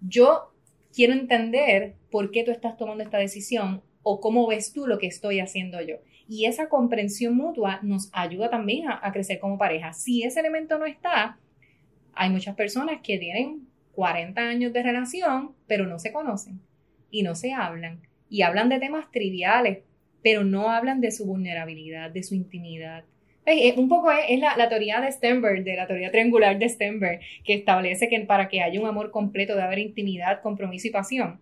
yo 0.00 0.50
quiero 0.96 1.12
entender 1.12 1.94
por 2.10 2.30
qué 2.30 2.42
tú 2.42 2.50
estás 2.50 2.78
tomando 2.78 3.04
esta 3.04 3.18
decisión 3.18 3.82
o 4.02 4.18
cómo 4.18 4.46
ves 4.46 4.72
tú 4.72 4.86
lo 4.86 4.98
que 4.98 5.06
estoy 5.06 5.40
haciendo 5.40 5.80
yo. 5.82 5.96
Y 6.26 6.46
esa 6.46 6.70
comprensión 6.70 7.36
mutua 7.36 7.80
nos 7.82 8.08
ayuda 8.12 8.48
también 8.48 8.88
a, 8.88 9.12
crecer 9.12 9.38
como 9.38 9.58
pareja. 9.58 9.92
Si 9.92 10.22
ese 10.24 10.40
elemento 10.40 10.78
no 10.78 10.86
está, 10.86 11.38
hay 12.14 12.30
muchas 12.30 12.56
personas 12.56 13.00
que 13.02 13.18
tienen 13.18 13.68
40 13.92 14.40
años 14.40 14.72
de 14.72 14.82
relación, 14.82 15.54
pero 15.66 15.86
no 15.86 15.98
se 15.98 16.12
conocen 16.12 16.60
y 17.10 17.22
no 17.22 17.34
se 17.34 17.52
hablan. 17.52 18.00
Y 18.30 18.42
hablan 18.42 18.70
de 18.70 18.78
temas 18.78 19.10
triviales, 19.12 19.80
pero 20.22 20.44
no 20.44 20.70
hablan 20.70 21.00
de 21.00 21.12
su 21.12 21.26
vulnerabilidad, 21.26 22.10
de 22.10 22.22
su 22.22 22.34
intimidad. 22.34 23.04
Un 23.76 23.88
poco 23.88 24.10
es, 24.10 24.40
la, 24.40 24.68
teoría 24.68 25.00
de 25.00 25.12
Stenberg, 25.12 25.62
de 25.62 25.76
la 25.76 25.86
teoría 25.86 26.10
triangular 26.10 26.58
de 26.58 26.68
Stenberg, 26.68 27.20
que 27.44 27.54
establece 27.54 28.08
que 28.08 28.18
para 28.20 28.48
que 28.48 28.60
haya 28.60 28.80
un 28.80 28.86
amor 28.86 29.10
completo 29.10 29.54
debe 29.54 29.66
haber 29.66 29.78
intimidad, 29.78 30.42
compromiso 30.42 30.88
y 30.88 30.90
pasión 30.90 31.40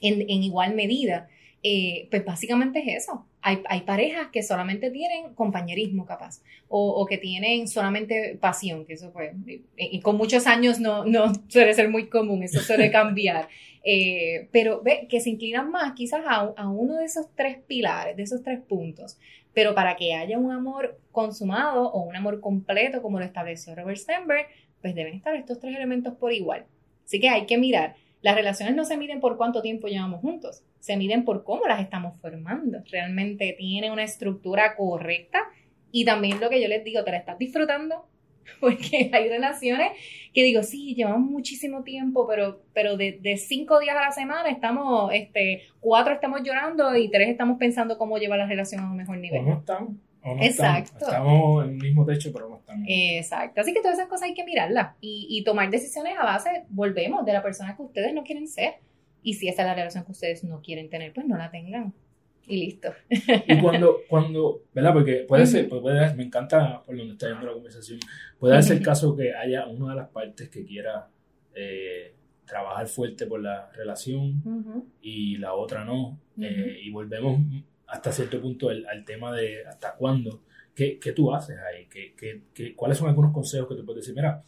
en, 0.00 0.20
en 0.22 0.42
igual 0.42 0.74
medida. 0.74 1.28
Eh, 1.64 2.08
pues 2.10 2.24
básicamente 2.24 2.80
es 2.80 3.04
eso. 3.04 3.24
Hay, 3.40 3.80
parejas 3.82 4.28
que 4.32 4.42
solamente 4.42 4.90
tienen 4.90 5.34
compañerismo 5.34 6.06
capaz 6.06 6.42
o, 6.68 7.04
que 7.06 7.18
tienen 7.18 7.66
solamente 7.66 8.38
pasión, 8.40 8.84
que 8.84 8.92
eso 8.94 9.12
pues, 9.12 9.32
y, 9.76 10.00
con 10.00 10.16
muchos 10.16 10.46
años 10.46 10.78
no, 10.78 11.04
no, 11.04 11.32
suele 11.48 11.74
ser 11.74 11.88
muy 11.88 12.08
común, 12.08 12.44
eso 12.44 12.60
suele 12.60 12.90
cambiar. 12.92 13.48
Eh, 13.84 14.48
pero 14.52 14.80
ve 14.82 15.06
que 15.08 15.20
se 15.20 15.30
inclinan 15.30 15.70
más 15.70 15.94
quizás 15.94 16.22
a, 16.26 16.52
a, 16.56 16.68
uno 16.68 16.98
de 16.98 17.04
esos 17.04 17.26
tres 17.34 17.58
pilares, 17.66 18.16
de 18.16 18.22
esos 18.22 18.42
tres 18.42 18.60
puntos. 18.60 19.18
Pero 19.52 19.74
para 19.74 19.96
que 19.96 20.14
haya 20.14 20.38
un 20.38 20.52
amor 20.52 20.98
consumado 21.10 21.90
o 21.90 22.02
un 22.02 22.16
amor 22.16 22.40
completo, 22.40 23.02
como 23.02 23.18
lo 23.18 23.24
estableció 23.24 23.74
Robert 23.74 23.98
Stenberg, 23.98 24.46
pues 24.80 24.94
deben 24.94 25.14
estar 25.14 25.34
estos 25.34 25.58
tres 25.58 25.76
elementos 25.76 26.14
por 26.14 26.32
igual. 26.32 26.64
Así 27.04 27.20
que 27.20 27.28
hay 27.28 27.46
que 27.46 27.58
mirar 27.58 27.96
las 28.22 28.36
relaciones 28.36 28.76
no 28.76 28.84
se 28.84 28.96
miden 28.96 29.18
por 29.18 29.36
cuánto 29.36 29.62
tiempo 29.62 29.88
llevamos 29.88 30.20
juntos, 30.20 30.62
se 30.78 30.96
miden 30.96 31.24
por 31.24 31.42
cómo 31.42 31.66
las 31.66 31.80
estamos 31.80 32.16
formando. 32.20 32.78
Realmente 32.90 33.54
tiene 33.58 33.90
una 33.90 34.04
estructura 34.04 34.76
correcta 34.76 35.40
y 35.90 36.04
también 36.04 36.40
lo 36.40 36.48
que 36.48 36.62
yo 36.62 36.68
les 36.68 36.84
digo, 36.84 37.02
te 37.02 37.10
la 37.10 37.16
estás 37.16 37.36
disfrutando, 37.36 38.06
porque 38.60 39.10
hay 39.12 39.28
relaciones 39.28 39.92
que 40.32 40.42
digo, 40.42 40.62
sí, 40.62 40.94
llevamos 40.94 41.30
muchísimo 41.30 41.82
tiempo, 41.82 42.26
pero, 42.26 42.62
pero 42.72 42.96
de, 42.96 43.18
de, 43.20 43.36
cinco 43.36 43.78
días 43.80 43.96
a 43.96 44.00
la 44.00 44.12
semana 44.12 44.48
estamos, 44.48 45.12
este, 45.12 45.62
cuatro 45.80 46.14
estamos 46.14 46.42
llorando 46.42 46.96
y 46.96 47.10
tres 47.10 47.28
estamos 47.28 47.58
pensando 47.58 47.98
cómo 47.98 48.16
llevar 48.18 48.38
la 48.38 48.46
relación 48.46 48.80
a 48.80 48.90
un 48.90 48.96
mejor 48.96 49.18
nivel. 49.18 49.40
¿Cómo 49.42 49.58
estamos? 49.58 49.92
Exacto. 50.24 51.04
Estamos, 51.04 51.64
en 51.64 51.70
el 51.72 51.76
mismo 51.76 52.06
techo, 52.06 52.32
pero 52.32 52.48
no 52.48 52.56
estamos. 52.56 52.84
Exacto. 52.88 53.60
Así 53.60 53.74
que 53.74 53.80
todas 53.80 53.98
esas 53.98 54.08
cosas 54.08 54.28
hay 54.28 54.34
que 54.34 54.44
mirarlas 54.44 54.94
y, 55.00 55.26
y, 55.28 55.44
tomar 55.44 55.68
decisiones 55.68 56.16
a 56.18 56.24
base, 56.24 56.64
volvemos, 56.68 57.26
de 57.26 57.32
la 57.32 57.42
persona 57.42 57.76
que 57.76 57.82
ustedes 57.82 58.14
no 58.14 58.22
quieren 58.22 58.46
ser. 58.48 58.74
Y 59.22 59.34
si 59.34 59.48
esa 59.48 59.62
es 59.62 59.68
la 59.68 59.74
relación 59.74 60.04
que 60.04 60.12
ustedes 60.12 60.44
no 60.44 60.62
quieren 60.62 60.88
tener, 60.90 61.12
pues 61.12 61.26
no 61.26 61.36
la 61.36 61.50
tengan. 61.50 61.92
Y 62.46 62.66
listo. 62.66 62.92
Y 63.08 63.60
cuando, 63.60 63.98
cuando 64.08 64.62
¿verdad? 64.74 64.92
Porque 64.92 65.24
puede 65.28 65.46
ser, 65.46 65.68
pues 65.68 65.80
puede, 65.80 66.14
me 66.14 66.24
encanta 66.24 66.82
por 66.82 66.96
donde 66.96 67.12
está 67.12 67.28
yendo 67.28 67.46
la 67.46 67.52
conversación, 67.52 68.00
puede 68.38 68.60
ser 68.62 68.78
el 68.78 68.82
caso 68.82 69.16
que 69.16 69.34
haya 69.34 69.66
una 69.66 69.90
de 69.90 69.96
las 69.96 70.08
partes 70.08 70.48
que 70.48 70.64
quiera 70.64 71.08
eh, 71.54 72.14
trabajar 72.44 72.86
fuerte 72.86 73.26
por 73.26 73.40
la 73.40 73.70
relación 73.72 74.84
y 75.00 75.36
la 75.38 75.54
otra 75.54 75.84
no. 75.84 76.18
Eh, 76.40 76.80
y 76.82 76.90
volvemos 76.90 77.40
hasta 77.86 78.10
cierto 78.10 78.40
punto 78.40 78.70
el, 78.70 78.86
al 78.86 79.04
tema 79.04 79.34
de 79.34 79.64
hasta 79.66 79.94
cuándo. 79.94 80.42
¿Qué, 80.74 80.98
qué 80.98 81.12
tú 81.12 81.32
haces 81.32 81.58
ahí? 81.58 81.86
¿Qué, 81.86 82.14
qué, 82.16 82.42
qué, 82.54 82.74
cuáles 82.74 82.96
son 82.96 83.08
algunos 83.08 83.32
consejos 83.32 83.68
que 83.68 83.74
te 83.74 83.82
puedes 83.82 84.02
decir? 84.02 84.14
Mira, 84.14 84.42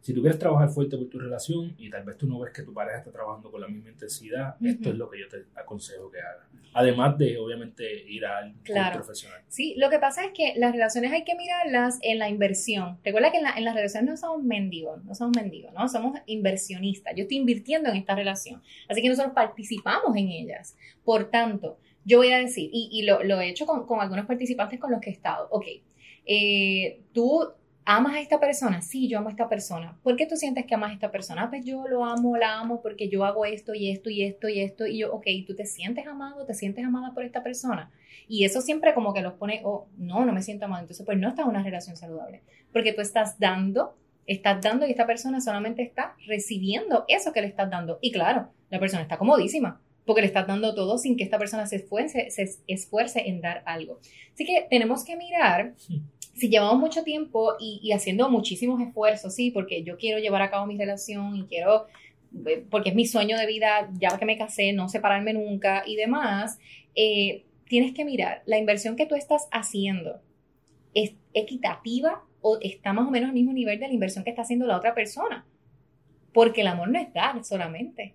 si 0.00 0.14
tú 0.14 0.20
quieres 0.20 0.38
trabajar 0.38 0.68
fuerte 0.68 0.96
por 0.96 1.08
tu 1.08 1.18
relación 1.18 1.74
y 1.76 1.90
tal 1.90 2.04
vez 2.04 2.16
tú 2.16 2.26
no 2.26 2.38
ves 2.38 2.52
que 2.52 2.62
tu 2.62 2.72
pareja 2.72 2.98
está 2.98 3.10
trabajando 3.10 3.50
con 3.50 3.60
la 3.60 3.68
misma 3.68 3.90
intensidad, 3.90 4.56
esto 4.64 4.90
es 4.90 4.96
lo 4.96 5.10
que 5.10 5.20
yo 5.20 5.28
te 5.28 5.44
aconsejo 5.54 6.10
que 6.10 6.20
hagas. 6.20 6.46
Además 6.74 7.18
de, 7.18 7.38
obviamente, 7.38 8.04
ir 8.08 8.24
al 8.24 8.54
claro. 8.62 8.96
profesional. 8.96 9.40
Sí, 9.48 9.74
lo 9.78 9.90
que 9.90 9.98
pasa 9.98 10.24
es 10.24 10.32
que 10.32 10.54
las 10.56 10.72
relaciones 10.72 11.12
hay 11.12 11.24
que 11.24 11.34
mirarlas 11.34 11.98
en 12.02 12.18
la 12.18 12.28
inversión. 12.28 12.98
Recuerda 13.02 13.32
que 13.32 13.38
en, 13.38 13.46
en 13.46 13.64
las 13.64 13.74
relaciones 13.74 14.10
no 14.10 14.16
somos 14.16 14.44
mendigos, 14.44 15.02
no 15.04 15.14
somos 15.14 15.36
mendigos, 15.36 15.72
¿no? 15.72 15.88
Somos 15.88 16.18
inversionistas. 16.26 17.14
Yo 17.16 17.22
estoy 17.22 17.38
invirtiendo 17.38 17.88
en 17.88 17.96
esta 17.96 18.14
relación. 18.14 18.62
Así 18.88 19.02
que 19.02 19.08
nosotros 19.08 19.34
participamos 19.34 20.16
en 20.16 20.28
ellas. 20.28 20.76
Por 21.04 21.30
tanto, 21.30 21.78
yo 22.04 22.18
voy 22.18 22.32
a 22.32 22.38
decir, 22.38 22.70
y, 22.72 23.02
lo, 23.02 23.20
he 23.20 23.48
hecho 23.48 23.66
con, 23.66 24.00
algunos 24.00 24.26
participantes 24.26 24.78
con 24.78 24.90
los 24.90 25.00
que 25.00 25.10
he 25.10 25.12
estado, 25.12 25.48
ok, 25.50 25.66
eh, 26.24 27.00
tú 27.12 27.52
¿Amas 27.90 28.16
a 28.16 28.20
esta 28.20 28.38
persona? 28.38 28.82
Sí, 28.82 29.08
yo 29.08 29.16
amo 29.16 29.28
a 29.28 29.30
esta 29.30 29.48
persona. 29.48 29.98
¿Por 30.02 30.14
qué 30.14 30.26
tú 30.26 30.36
sientes 30.36 30.66
que 30.66 30.74
amas 30.74 30.90
a 30.90 30.92
esta 30.92 31.10
persona? 31.10 31.44
Ah, 31.44 31.48
pues 31.48 31.64
yo 31.64 31.88
lo 31.88 32.04
amo, 32.04 32.36
la 32.36 32.58
amo 32.58 32.82
porque 32.82 33.08
yo 33.08 33.24
hago 33.24 33.46
esto 33.46 33.72
y 33.74 33.90
esto 33.90 34.10
y 34.10 34.24
esto 34.24 34.46
y 34.46 34.60
esto. 34.60 34.86
Y 34.86 34.98
yo, 34.98 35.14
ok, 35.14 35.26
¿tú 35.46 35.56
te 35.56 35.64
sientes 35.64 36.06
amado? 36.06 36.44
¿Te 36.44 36.52
sientes 36.52 36.84
amada 36.84 37.14
por 37.14 37.24
esta 37.24 37.42
persona? 37.42 37.90
Y 38.28 38.44
eso 38.44 38.60
siempre 38.60 38.92
como 38.92 39.14
que 39.14 39.22
los 39.22 39.32
pone, 39.32 39.62
oh, 39.64 39.86
no, 39.96 40.26
no 40.26 40.34
me 40.34 40.42
siento 40.42 40.66
amado. 40.66 40.82
Entonces, 40.82 41.06
pues 41.06 41.16
no 41.16 41.30
estás 41.30 41.46
en 41.46 41.48
una 41.48 41.62
relación 41.62 41.96
saludable. 41.96 42.42
Porque 42.74 42.92
tú 42.92 43.00
estás 43.00 43.38
dando, 43.38 43.96
estás 44.26 44.60
dando 44.60 44.86
y 44.86 44.90
esta 44.90 45.06
persona 45.06 45.40
solamente 45.40 45.80
está 45.80 46.14
recibiendo 46.26 47.06
eso 47.08 47.32
que 47.32 47.40
le 47.40 47.46
estás 47.46 47.70
dando. 47.70 47.98
Y 48.02 48.12
claro, 48.12 48.50
la 48.68 48.80
persona 48.80 49.00
está 49.00 49.16
comodísima 49.16 49.80
porque 50.04 50.20
le 50.20 50.26
estás 50.26 50.46
dando 50.46 50.74
todo 50.74 50.98
sin 50.98 51.16
que 51.16 51.24
esta 51.24 51.38
persona 51.38 51.66
se 51.66 51.76
esfuerce, 51.76 52.30
se 52.30 52.50
esfuerce 52.66 53.28
en 53.28 53.40
dar 53.40 53.62
algo. 53.64 53.98
Así 54.32 54.44
que 54.44 54.66
tenemos 54.68 55.04
que 55.04 55.16
mirar 55.16 55.74
si 56.38 56.48
llevamos 56.48 56.78
mucho 56.78 57.02
tiempo 57.02 57.54
y, 57.58 57.92
haciendo 57.92 58.30
muchísimos 58.30 58.80
esfuerzos, 58.80 59.34
sí, 59.34 59.50
porque 59.50 59.82
yo 59.82 59.96
quiero 59.96 60.18
llevar 60.18 60.42
a 60.42 60.50
cabo 60.50 60.66
mi 60.66 60.78
relación 60.78 61.36
y 61.36 61.44
quiero, 61.44 61.86
eh, 62.46 62.64
porque 62.70 62.90
es 62.90 62.94
mi 62.94 63.06
sueño 63.06 63.36
de 63.36 63.46
vida, 63.46 63.90
ya 63.98 64.16
que 64.18 64.24
me 64.24 64.38
casé, 64.38 64.72
no 64.72 64.88
separarme 64.88 65.32
nunca 65.32 65.82
y 65.86 65.96
demás, 65.96 66.58
eh, 66.94 67.44
tienes 67.66 67.92
que 67.92 68.04
mirar, 68.04 68.42
la 68.46 68.58
inversión 68.58 68.96
que 68.96 69.06
tú 69.06 69.14
estás 69.14 69.48
haciendo 69.50 70.20
es 70.94 71.12
equitativa 71.34 72.22
o 72.40 72.58
está 72.60 72.92
más 72.92 73.06
o 73.06 73.10
menos 73.10 73.28
al 73.28 73.34
mismo 73.34 73.52
nivel 73.52 73.78
de 73.78 73.88
la 73.88 73.94
inversión 73.94 74.24
que 74.24 74.30
está 74.30 74.42
haciendo 74.42 74.66
la 74.66 74.76
otra 74.76 74.94
persona. 74.94 75.44
Porque 76.32 76.60
el 76.60 76.68
amor 76.68 76.88
no 76.88 76.98
es 76.98 77.12
dar 77.12 77.44
solamente. 77.44 78.14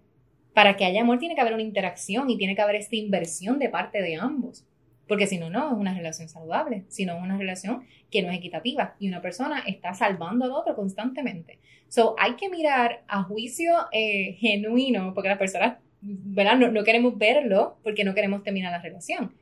Para 0.53 0.77
que 0.77 0.85
haya 0.85 1.01
amor 1.01 1.19
tiene 1.19 1.35
que 1.35 1.41
haber 1.41 1.53
una 1.53 1.63
interacción 1.63 2.29
y 2.29 2.37
tiene 2.37 2.55
que 2.55 2.61
haber 2.61 2.75
esta 2.75 2.95
inversión 2.95 3.59
de 3.59 3.69
parte 3.69 4.01
de 4.01 4.15
ambos. 4.15 4.65
Porque 5.07 5.27
si 5.27 5.37
no, 5.37 5.49
no 5.49 5.67
es 5.67 5.73
una 5.73 5.93
relación 5.93 6.29
saludable, 6.29 6.85
sino 6.87 7.17
una 7.17 7.37
relación 7.37 7.83
que 8.09 8.21
no 8.21 8.29
es 8.29 8.37
equitativa 8.37 8.95
y 8.99 9.09
una 9.09 9.21
persona 9.21 9.63
está 9.67 9.93
salvando 9.93 10.45
al 10.45 10.51
otro 10.51 10.75
constantemente. 10.75 11.59
So, 11.89 12.15
hay 12.17 12.33
que 12.33 12.49
mirar 12.49 13.03
a 13.07 13.23
juicio 13.23 13.73
eh, 13.91 14.35
genuino, 14.39 15.13
porque 15.13 15.29
las 15.29 15.37
personas, 15.37 15.77
¿verdad? 16.01 16.57
No, 16.57 16.71
no 16.71 16.83
queremos 16.83 17.17
verlo 17.17 17.77
porque 17.83 18.03
no 18.03 18.15
queremos 18.15 18.43
terminar 18.43 18.71
la 18.71 18.81
relación. 18.81 19.33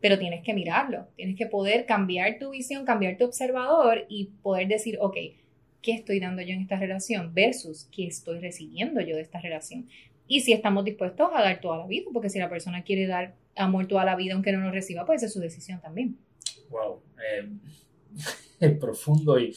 Pero 0.00 0.18
tienes 0.18 0.42
que 0.42 0.54
mirarlo, 0.54 1.06
tienes 1.16 1.36
que 1.36 1.46
poder 1.46 1.86
cambiar 1.86 2.38
tu 2.38 2.50
visión, 2.50 2.84
cambiar 2.84 3.16
tu 3.16 3.24
observador 3.24 4.06
y 4.08 4.30
poder 4.42 4.68
decir, 4.68 4.98
ok, 5.00 5.16
¿qué 5.82 5.92
estoy 5.92 6.18
dando 6.18 6.42
yo 6.42 6.54
en 6.54 6.62
esta 6.62 6.76
relación 6.76 7.32
versus 7.34 7.88
qué 7.92 8.06
estoy 8.06 8.38
recibiendo 8.40 9.00
yo 9.00 9.16
de 9.16 9.22
esta 9.22 9.40
relación? 9.40 9.86
Y 10.26 10.40
si 10.40 10.52
estamos 10.52 10.84
dispuestos 10.84 11.30
a 11.34 11.42
dar 11.42 11.60
toda 11.60 11.78
la 11.78 11.86
vida, 11.86 12.06
porque 12.12 12.30
si 12.30 12.38
la 12.38 12.48
persona 12.48 12.82
quiere 12.82 13.06
dar 13.06 13.34
amor 13.56 13.86
toda 13.86 14.04
la 14.04 14.16
vida 14.16 14.34
aunque 14.34 14.52
no 14.52 14.60
lo 14.60 14.70
reciba, 14.70 15.04
pues 15.04 15.18
esa 15.18 15.26
es 15.26 15.32
su 15.32 15.40
decisión 15.40 15.80
también. 15.80 16.16
Wow. 16.70 17.00
Eh, 17.18 17.48
es 18.60 18.78
profundo 18.78 19.38
y, 19.38 19.54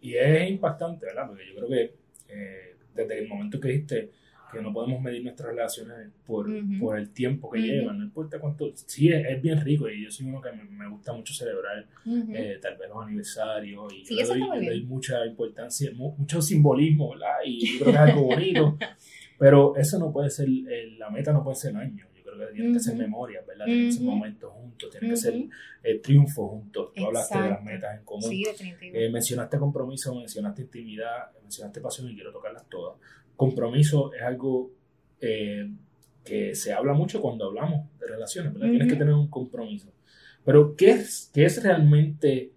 y, 0.00 0.14
es 0.14 0.50
impactante, 0.50 1.06
¿verdad? 1.06 1.26
Porque 1.28 1.44
yo 1.48 1.54
creo 1.56 1.68
que 1.68 1.94
eh, 2.28 2.76
desde 2.94 3.18
el 3.20 3.28
momento 3.28 3.60
que 3.60 3.68
dijiste 3.68 4.10
que 4.52 4.62
no 4.62 4.72
podemos 4.72 5.02
medir 5.02 5.22
nuestras 5.22 5.48
relaciones 5.50 6.10
por, 6.24 6.48
por 6.78 6.98
el 6.98 7.10
tiempo 7.10 7.50
que 7.50 7.60
llevan, 7.60 7.98
no 7.98 8.04
importa 8.04 8.38
cuánto, 8.38 8.70
sí 8.74 9.08
es, 9.08 9.42
bien 9.42 9.60
rico 9.60 9.88
y 9.90 10.04
yo 10.04 10.10
soy 10.10 10.26
uno 10.26 10.40
que 10.40 10.52
me, 10.52 10.88
gusta 10.88 11.12
mucho 11.12 11.34
celebrar 11.34 11.86
eh, 12.06 12.58
tal 12.62 12.76
vez 12.76 12.88
los 12.88 13.04
aniversarios 13.04 13.92
y 13.92 14.04
sí, 14.04 14.14
le, 14.14 14.24
doy, 14.24 14.84
mucha 14.84 15.26
importancia, 15.26 15.90
mucho 15.92 16.40
simbolismo, 16.40 17.10
¿verdad? 17.10 17.38
Y 17.44 17.66
yo 17.66 17.84
creo 17.84 17.92
que 17.92 17.98
es 17.98 18.10
algo 18.10 18.22
bonito, 18.22 18.78
pero 19.38 19.76
eso 19.76 19.98
no 19.98 20.12
puede 20.12 20.30
ser, 20.30 20.48
la 20.98 21.10
meta 21.10 21.32
no 21.32 21.42
puede 21.42 21.56
ser 21.56 21.72
el 21.72 21.76
año 21.78 22.06
tienen 22.52 22.72
que 22.72 22.80
ser 22.80 22.96
memorias, 22.96 23.46
¿verdad? 23.46 23.64
Tienen 23.66 23.86
que 23.86 23.92
ser 23.92 24.02
momentos 24.02 24.52
juntos, 24.52 24.90
tienen 24.90 25.10
que 25.10 25.16
ser 25.16 25.34
eh, 25.82 25.98
triunfos 25.98 26.50
juntos. 26.50 26.92
Tú 26.94 27.06
hablaste 27.06 27.38
de 27.38 27.48
las 27.50 27.62
metas 27.62 27.98
en 27.98 28.04
común. 28.04 28.30
Sí, 28.30 28.44
definitivamente. 28.44 29.06
Eh, 29.06 29.10
mencionaste 29.10 29.58
compromiso, 29.58 30.14
mencionaste 30.14 30.62
intimidad, 30.62 31.30
mencionaste 31.42 31.80
pasión 31.80 32.10
y 32.10 32.14
quiero 32.14 32.32
tocarlas 32.32 32.68
todas. 32.68 32.98
Compromiso 33.36 34.12
es 34.14 34.22
algo 34.22 34.70
eh, 35.20 35.70
que 36.24 36.54
se 36.54 36.72
habla 36.72 36.92
mucho 36.92 37.20
cuando 37.20 37.46
hablamos 37.46 37.88
de 37.98 38.06
relaciones, 38.06 38.52
¿verdad? 38.52 38.70
Tienes 38.70 38.88
que 38.88 38.96
tener 38.96 39.14
un 39.14 39.28
compromiso. 39.28 39.92
Pero, 40.44 40.76
¿qué 40.76 40.90
es, 40.90 41.30
qué 41.32 41.44
es 41.44 41.62
realmente 41.62 42.52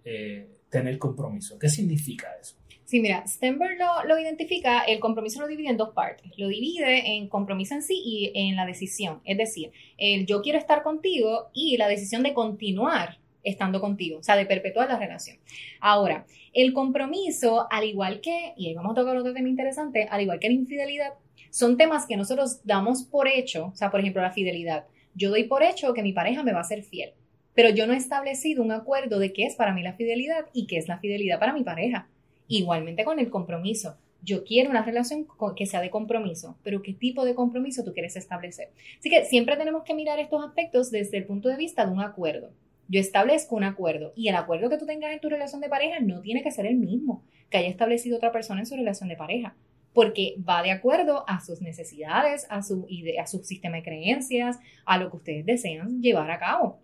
tener 0.68 0.98
compromiso? 0.98 1.58
¿Qué 1.58 1.68
significa 1.68 2.28
eso? 2.40 2.57
Sí, 2.88 3.00
mira, 3.00 3.22
Stenberg 3.26 3.76
lo, 4.06 4.18
identifica, 4.18 4.80
el 4.80 4.98
compromiso 4.98 5.42
lo 5.42 5.46
divide 5.46 5.68
en 5.68 5.76
dos 5.76 5.90
partes. 5.90 6.32
Lo 6.38 6.48
divide 6.48 7.16
en 7.16 7.28
compromiso 7.28 7.74
en 7.74 7.82
sí 7.82 8.00
y 8.02 8.32
en 8.34 8.56
la 8.56 8.64
decisión. 8.64 9.20
Es 9.26 9.36
decir, 9.36 9.72
el 9.98 10.24
yo 10.24 10.40
quiero 10.40 10.58
estar 10.58 10.82
contigo 10.82 11.50
y 11.52 11.76
la 11.76 11.86
decisión 11.86 12.22
de 12.22 12.32
continuar 12.32 13.18
estando 13.44 13.82
contigo, 13.82 14.20
o 14.20 14.22
sea, 14.22 14.36
de 14.36 14.46
perpetuar 14.46 14.88
la 14.88 14.98
relación. 14.98 15.36
Ahora, 15.80 16.24
el 16.54 16.72
compromiso, 16.72 17.66
al 17.70 17.84
igual 17.84 18.22
que, 18.22 18.54
y 18.56 18.68
ahí 18.68 18.74
vamos 18.74 18.92
a 18.92 19.00
tocar 19.02 19.18
otro 19.18 19.34
tema 19.34 19.50
interesante, 19.50 20.08
al 20.10 20.22
igual 20.22 20.38
que 20.38 20.48
la 20.48 20.54
infidelidad, 20.54 21.12
son 21.50 21.76
temas 21.76 22.06
que 22.06 22.16
nosotros 22.16 22.64
damos 22.64 23.02
por 23.02 23.28
hecho, 23.28 23.66
o 23.66 23.76
sea, 23.76 23.90
por 23.90 24.00
ejemplo, 24.00 24.22
la 24.22 24.32
fidelidad. 24.32 24.86
Yo 25.14 25.28
doy 25.28 25.44
por 25.44 25.62
hecho 25.62 25.92
que 25.92 26.02
mi 26.02 26.14
pareja 26.14 26.42
me 26.42 26.54
va 26.54 26.60
a 26.60 26.64
ser 26.64 26.82
fiel, 26.82 27.12
pero 27.52 27.68
yo 27.68 27.86
no 27.86 27.92
he 27.92 27.98
establecido 27.98 28.62
un 28.62 28.72
acuerdo 28.72 29.18
de 29.18 29.34
qué 29.34 29.44
es 29.44 29.56
para 29.56 29.74
mí 29.74 29.82
la 29.82 29.92
fidelidad 29.92 30.46
y 30.54 30.66
qué 30.66 30.78
es 30.78 30.88
la 30.88 31.00
fidelidad 31.00 31.38
para 31.38 31.52
mi 31.52 31.64
pareja. 31.64 32.08
Igualmente 32.48 33.04
con 33.04 33.18
el 33.18 33.28
compromiso. 33.28 33.96
Yo 34.22 34.42
quiero 34.42 34.70
una 34.70 34.82
relación 34.82 35.26
que 35.54 35.66
sea 35.66 35.80
de 35.80 35.90
compromiso, 35.90 36.56
pero 36.64 36.82
¿qué 36.82 36.92
tipo 36.92 37.24
de 37.24 37.34
compromiso 37.34 37.84
tú 37.84 37.92
quieres 37.92 38.16
establecer? 38.16 38.70
Así 38.98 39.10
que 39.10 39.24
siempre 39.26 39.56
tenemos 39.56 39.84
que 39.84 39.94
mirar 39.94 40.18
estos 40.18 40.44
aspectos 40.44 40.90
desde 40.90 41.18
el 41.18 41.26
punto 41.26 41.48
de 41.48 41.56
vista 41.56 41.86
de 41.86 41.92
un 41.92 42.00
acuerdo. 42.00 42.50
Yo 42.88 43.00
establezco 43.00 43.54
un 43.54 43.64
acuerdo 43.64 44.12
y 44.16 44.28
el 44.28 44.34
acuerdo 44.34 44.70
que 44.70 44.78
tú 44.78 44.86
tengas 44.86 45.12
en 45.12 45.20
tu 45.20 45.28
relación 45.28 45.60
de 45.60 45.68
pareja 45.68 46.00
no 46.00 46.20
tiene 46.20 46.42
que 46.42 46.50
ser 46.50 46.66
el 46.66 46.76
mismo 46.76 47.22
que 47.50 47.58
haya 47.58 47.68
establecido 47.68 48.16
otra 48.16 48.32
persona 48.32 48.60
en 48.60 48.66
su 48.66 48.76
relación 48.76 49.08
de 49.08 49.16
pareja, 49.16 49.54
porque 49.92 50.34
va 50.46 50.62
de 50.62 50.70
acuerdo 50.70 51.24
a 51.28 51.40
sus 51.40 51.60
necesidades, 51.60 52.46
a 52.50 52.62
su, 52.62 52.86
a 53.20 53.26
su 53.26 53.44
sistema 53.44 53.76
de 53.76 53.82
creencias, 53.82 54.58
a 54.84 54.98
lo 54.98 55.10
que 55.10 55.16
ustedes 55.18 55.46
desean 55.46 56.02
llevar 56.02 56.30
a 56.30 56.38
cabo 56.38 56.80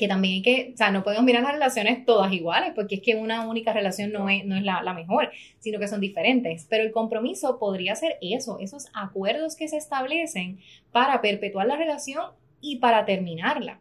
que 0.00 0.08
también 0.08 0.36
hay 0.36 0.42
que, 0.42 0.70
o 0.72 0.76
sea, 0.78 0.90
no 0.90 1.04
podemos 1.04 1.26
mirar 1.26 1.42
las 1.42 1.52
relaciones 1.52 2.06
todas 2.06 2.32
iguales, 2.32 2.72
porque 2.74 2.94
es 2.94 3.00
que 3.02 3.16
una 3.16 3.46
única 3.46 3.74
relación 3.74 4.10
no 4.10 4.30
es, 4.30 4.46
no 4.46 4.56
es 4.56 4.62
la, 4.62 4.94
mejor, 4.94 5.30
sino 5.58 5.78
que 5.78 5.88
son 5.88 6.00
diferentes. 6.00 6.66
Pero 6.70 6.84
el 6.84 6.90
compromiso 6.90 7.58
podría 7.58 7.94
ser 7.94 8.16
eso, 8.22 8.58
esos 8.60 8.86
acuerdos 8.94 9.56
que 9.56 9.68
se 9.68 9.76
establecen 9.76 10.58
para 10.90 11.20
perpetuar 11.20 11.66
la 11.66 11.76
relación 11.76 12.24
y 12.62 12.76
para 12.76 13.04
terminarla. 13.04 13.78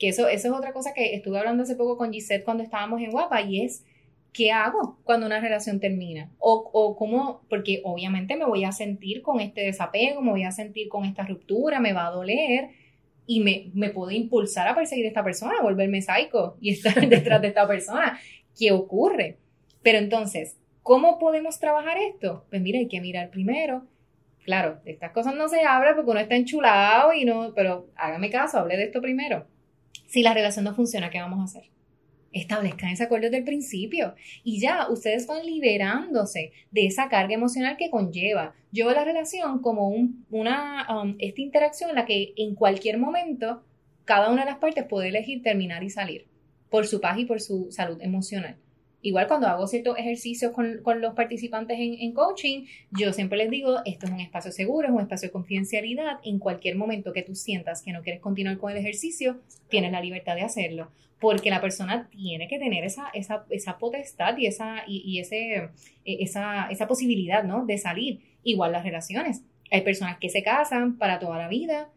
Que 0.00 0.08
eso, 0.08 0.26
eso 0.26 0.48
es 0.48 0.52
otra 0.52 0.72
cosa 0.72 0.94
que 0.94 1.14
estuve 1.14 1.38
hablando 1.38 1.62
hace 1.62 1.76
poco 1.76 1.96
con 1.96 2.12
Gisette 2.12 2.44
cuando 2.44 2.64
estábamos 2.64 3.00
en 3.00 3.12
Guapa 3.12 3.40
y 3.42 3.60
es, 3.60 3.84
¿qué 4.32 4.50
hago 4.50 4.98
cuando 5.04 5.26
una 5.26 5.38
relación 5.38 5.78
termina? 5.78 6.28
O, 6.40 6.70
o 6.72 6.96
cómo, 6.96 7.42
porque 7.48 7.82
obviamente 7.84 8.34
me 8.34 8.46
voy 8.46 8.64
a 8.64 8.72
sentir 8.72 9.22
con 9.22 9.38
este 9.38 9.60
desapego, 9.60 10.22
me 10.22 10.32
voy 10.32 10.42
a 10.42 10.50
sentir 10.50 10.88
con 10.88 11.04
esta 11.04 11.22
ruptura, 11.24 11.78
me 11.78 11.92
va 11.92 12.08
a 12.08 12.10
doler 12.10 12.81
y 13.26 13.40
me, 13.40 13.70
me 13.74 13.90
puede 13.90 14.14
impulsar 14.14 14.68
a 14.68 14.74
perseguir 14.74 15.06
a 15.06 15.08
esta 15.08 15.24
persona, 15.24 15.54
a 15.58 15.62
volverme 15.62 16.02
psycho 16.02 16.56
y 16.60 16.72
estar 16.72 16.94
detrás 17.08 17.40
de 17.40 17.48
esta 17.48 17.66
persona. 17.66 18.18
¿Qué 18.58 18.72
ocurre? 18.72 19.38
Pero 19.82 19.98
entonces, 19.98 20.56
¿cómo 20.82 21.18
podemos 21.18 21.58
trabajar 21.58 21.96
esto? 21.98 22.44
Pues 22.50 22.60
mira, 22.60 22.78
hay 22.78 22.88
que 22.88 23.00
mirar 23.00 23.30
primero. 23.30 23.86
Claro, 24.44 24.80
de 24.84 24.92
estas 24.92 25.12
cosas 25.12 25.34
no 25.34 25.48
se 25.48 25.62
habla 25.62 25.94
porque 25.94 26.10
uno 26.10 26.20
está 26.20 26.34
enchulado 26.34 27.12
y 27.12 27.24
no, 27.24 27.52
pero 27.54 27.88
hágame 27.96 28.30
caso, 28.30 28.58
hable 28.58 28.76
de 28.76 28.84
esto 28.84 29.00
primero. 29.00 29.46
Si 30.06 30.22
la 30.22 30.34
relación 30.34 30.64
no 30.64 30.74
funciona, 30.74 31.10
¿qué 31.10 31.20
vamos 31.20 31.40
a 31.40 31.44
hacer? 31.44 31.70
Establezcan 32.32 32.90
ese 32.90 33.04
acuerdo 33.04 33.26
desde 33.26 33.38
el 33.38 33.44
principio 33.44 34.14
y 34.42 34.60
ya 34.60 34.88
ustedes 34.88 35.26
van 35.26 35.44
liberándose 35.44 36.52
de 36.70 36.86
esa 36.86 37.08
carga 37.08 37.34
emocional 37.34 37.76
que 37.76 37.90
conlleva. 37.90 38.54
Yo 38.72 38.86
veo 38.86 38.94
la 38.94 39.04
relación 39.04 39.60
como 39.60 39.88
un, 39.88 40.24
una, 40.30 40.86
um, 41.02 41.16
esta 41.18 41.40
interacción 41.40 41.90
en 41.90 41.96
la 41.96 42.06
que 42.06 42.32
en 42.36 42.54
cualquier 42.54 42.98
momento 42.98 43.62
cada 44.04 44.30
una 44.30 44.44
de 44.44 44.50
las 44.50 44.58
partes 44.58 44.84
puede 44.84 45.08
elegir 45.08 45.42
terminar 45.42 45.82
y 45.84 45.90
salir 45.90 46.26
por 46.70 46.86
su 46.86 47.00
paz 47.00 47.18
y 47.18 47.24
por 47.26 47.40
su 47.40 47.70
salud 47.70 47.98
emocional. 48.00 48.56
Igual 49.04 49.26
cuando 49.26 49.48
hago 49.48 49.66
ciertos 49.66 49.98
ejercicios 49.98 50.52
con, 50.52 50.80
los 51.00 51.14
participantes 51.14 51.76
en, 51.78 52.12
coaching, 52.12 52.66
yo 52.92 53.12
siempre 53.12 53.36
les 53.36 53.50
digo, 53.50 53.78
esto 53.84 54.06
es 54.06 54.12
un 54.12 54.20
espacio 54.20 54.52
seguro, 54.52 54.86
es 54.86 54.94
un 54.94 55.00
espacio 55.00 55.28
de 55.28 55.32
confidencialidad. 55.32 56.20
En 56.22 56.38
cualquier 56.38 56.76
momento 56.76 57.12
que 57.12 57.22
tú 57.22 57.34
sientas 57.34 57.82
que 57.82 57.92
no 57.92 58.02
quieres 58.02 58.20
continuar 58.20 58.58
con 58.58 58.70
el 58.70 58.78
ejercicio, 58.78 59.40
tienes 59.68 59.90
la 59.90 60.00
libertad 60.00 60.36
de 60.36 60.42
hacerlo. 60.42 60.88
Porque 61.18 61.50
la 61.50 61.60
persona 61.60 62.08
tiene 62.10 62.46
que 62.46 62.60
tener 62.60 62.84
esa, 62.84 63.08
esa, 63.12 63.44
esa 63.50 63.78
potestad 63.78 64.36
y, 64.38 64.46
esa, 64.46 64.84
y, 64.86 65.18
ese, 65.18 65.70
e, 66.04 66.22
esa, 66.22 66.68
esa 66.70 66.86
posibilidad 66.86 67.42
¿no? 67.42 67.66
de 67.66 67.78
salir. 67.78 68.20
Igual 68.44 68.70
las 68.70 68.84
relaciones. 68.84 69.42
Hay 69.72 69.80
personas 69.80 70.18
que 70.18 70.28
se 70.28 70.44
casan 70.44 70.96
para 70.96 71.18
toda 71.18 71.38
la 71.38 71.48
vida, 71.48 71.90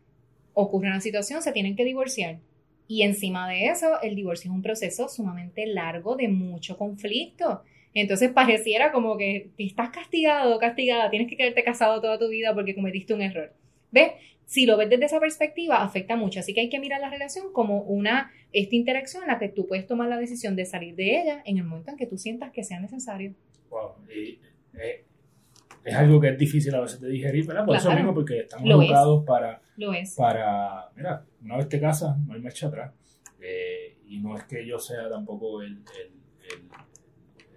ocurre 0.54 0.88
una 0.88 1.02
situación, 1.02 1.44
se 1.44 1.52
tienen 1.52 1.76
que 1.76 1.86
divorciar 1.86 2.40
y 2.88 3.02
encima 3.02 3.50
de 3.50 3.68
eso, 3.68 4.02
el 4.02 4.16
divorcio 4.16 4.52
es 4.52 4.56
un 4.56 4.62
proceso 4.62 5.08
sumamente 5.10 5.66
largo 5.66 6.16
de 6.16 6.28
mucho 6.28 6.78
conflicto. 6.78 7.64
Entonces 7.94 8.32
pareciera 8.32 8.92
como 8.92 9.18
que 9.18 9.50
estás 9.58 9.90
castigado, 9.90 10.60
castigada, 10.60 11.10
tienes 11.10 11.30
que 11.30 11.38
quedarte 11.38 11.64
casado 11.64 12.02
toda 12.02 12.20
tu 12.20 12.28
vida 12.28 12.54
porque 12.54 12.76
cometiste 12.76 13.14
un 13.14 13.22
error. 13.22 13.54
¿Ves? 13.92 14.12
Si 14.46 14.66
lo 14.66 14.78
ves 14.78 14.90
desde 14.90 15.06
esa 15.06 15.20
perspectiva, 15.20 15.82
afecta 15.82 16.16
mucho. 16.16 16.40
Así 16.40 16.54
que 16.54 16.62
hay 16.62 16.70
que 16.70 16.80
mirar 16.80 17.02
la 17.02 17.10
relación 17.10 17.52
como 17.52 17.82
una, 17.82 18.32
esta 18.52 18.76
interacción 18.76 19.24
en 19.24 19.30
la 19.30 19.40
que 19.40 19.50
tú 19.50 19.66
puedes 19.66 19.88
tomar 19.88 20.08
la 20.10 20.18
decisión 20.18 20.56
de 20.56 20.66
salir 20.66 20.96
de 20.96 21.22
ella 21.22 21.42
en 21.46 21.58
el 21.58 21.64
momento 21.64 21.92
en 21.92 21.98
que 21.98 22.06
tú 22.06 22.18
sientas 22.18 22.52
que 22.52 22.64
sea 22.64 22.80
necesario. 22.80 23.34
Wow. 23.70 23.94
Y, 24.14 24.40
eh, 24.78 25.06
es 25.86 25.96
algo 25.96 26.20
que 26.20 26.30
es 26.30 26.38
difícil 26.38 26.76
a 26.76 26.82
veces 26.82 27.00
de 27.00 27.10
digerir, 27.10 27.46
¿verdad? 27.48 27.66
Por 27.66 27.78
eso 27.78 27.92
mismo, 27.92 28.14
porque 28.14 28.40
estamos 28.40 28.70
educados 28.70 29.24
para, 29.26 29.62
Lo 29.78 29.94
es. 29.94 30.16
para, 30.16 30.90
mira, 30.96 31.26
una 31.42 31.58
vez 31.58 31.70
te 31.70 31.80
casas, 31.80 32.18
no 32.20 32.34
hay 32.34 32.42
marcha 32.42 32.68
atrás. 32.68 32.94
Eh, 33.42 33.98
y 34.08 34.20
no 34.20 34.38
es 34.38 34.44
que 34.46 34.66
yo 34.66 34.80
sea 34.80 35.10
tampoco 35.10 35.62
el, 35.62 35.74
el- 35.74 36.16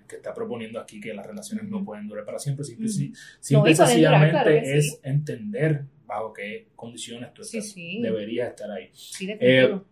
que 0.08 0.16
está 0.16 0.32
proponiendo 0.32 0.80
aquí 0.80 1.00
que 1.00 1.12
las 1.12 1.26
relaciones 1.26 1.68
no 1.68 1.84
pueden 1.84 2.08
durar 2.08 2.24
para 2.24 2.38
siempre. 2.38 2.64
Simple, 2.64 2.88
si- 2.88 3.12
simple 3.40 3.74
claro 3.74 3.86
sencillamente 3.90 4.64
sí. 4.64 4.78
es 4.78 5.00
entender 5.02 5.84
bajo 6.06 6.32
qué 6.32 6.68
condiciones 6.74 7.34
tú 7.34 7.42
estás, 7.42 7.70
sí. 7.70 8.00
deberías 8.00 8.48
estar 8.48 8.70
ahí. 8.70 8.88
Sí, 8.94 9.26
definitivo. 9.26 9.84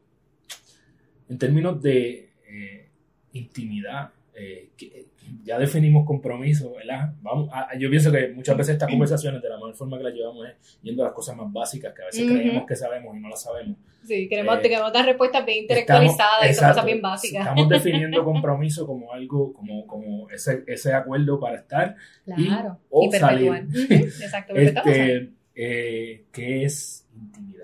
En 1.29 1.39
términos 1.39 1.83
de 1.83 2.31
eh, 2.49 2.89
intimidad, 3.33 4.11
eh, 4.39 4.70
que- 4.76 5.07
ya 5.43 5.59
definimos 5.59 6.07
compromiso, 6.07 6.72
¿verdad? 6.74 7.12
Vamos 7.20 7.49
a- 7.53 7.76
yo 7.78 7.91
pienso 7.91 8.12
que 8.12 8.28
muchas 8.28 8.57
veces 8.57 8.74
estas 8.74 8.89
conversaciones, 8.89 9.43
de 9.43 9.49
la 9.49 9.57
mejor 9.57 9.74
forma 9.74 9.99
que 9.99 10.05
las 10.05 10.14
llevamos 10.14 10.47
es 10.49 10.78
yendo 10.82 11.03
a 11.03 11.07
las 11.07 11.14
cosas 11.14 11.37
más 11.37 11.53
básicas 11.53 11.93
que 11.95 12.03
a 12.03 12.07
veces 12.07 12.30
creemos 12.30 12.64
que 12.66 12.76
sabemos 12.76 13.16
y 13.16 13.20
no 13.20 13.28
las 13.28 13.43
sabemos. 13.43 13.76
sí, 14.05 14.28
queremos, 14.28 14.59
eh, 14.59 14.62
queremos 14.62 14.93
dar 14.93 15.05
respuestas 15.05 15.45
bien 15.45 15.64
Estamos- 15.68 16.05
intelectualizadas 16.05 16.45
y 16.45 16.64
cosas 16.64 16.84
bien 16.84 17.03
básicas. 17.03 17.41
Estamos 17.41 17.68
definiendo 17.68 18.24
compromiso 18.24 18.87
como 18.87 19.12
algo, 19.12 19.53
como, 19.53 19.84
como 19.87 20.30
ese, 20.30 20.62
ese 20.68 20.93
acuerdo 20.95 21.41
para 21.41 21.57
estar. 21.57 21.97
Claro. 22.24 22.78
o 22.91 23.07
Y, 23.07 23.11
perpetuar. 23.11 23.66
salir. 23.68 24.03
Exacto. 24.05 24.55
Este, 24.55 25.32
eh, 25.57 26.24
¿Qué 26.30 26.64
es 26.64 27.05
intimidad? 27.16 27.56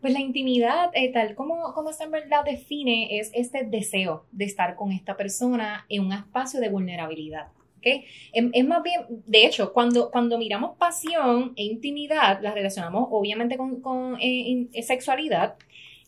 Pues 0.00 0.14
la 0.14 0.20
intimidad, 0.20 0.90
eh, 0.94 1.12
tal 1.12 1.34
como, 1.34 1.74
como 1.74 1.92
Sternberg 1.92 2.28
la 2.28 2.42
define, 2.42 3.18
es 3.18 3.30
este 3.34 3.64
deseo 3.64 4.24
de 4.32 4.46
estar 4.46 4.74
con 4.74 4.92
esta 4.92 5.16
persona 5.16 5.84
en 5.90 6.06
un 6.06 6.12
espacio 6.12 6.58
de 6.58 6.70
vulnerabilidad. 6.70 7.48
¿ok? 7.76 7.86
Es, 8.32 8.44
es 8.52 8.64
más 8.66 8.82
bien, 8.82 9.02
de 9.26 9.44
hecho, 9.44 9.74
cuando, 9.74 10.10
cuando 10.10 10.38
miramos 10.38 10.76
pasión 10.78 11.52
e 11.56 11.64
intimidad, 11.64 12.40
las 12.40 12.54
relacionamos 12.54 13.08
obviamente 13.10 13.58
con, 13.58 13.82
con, 13.82 14.16
eh, 14.20 14.68
eh, 14.72 14.82
sexualidad 14.82 15.56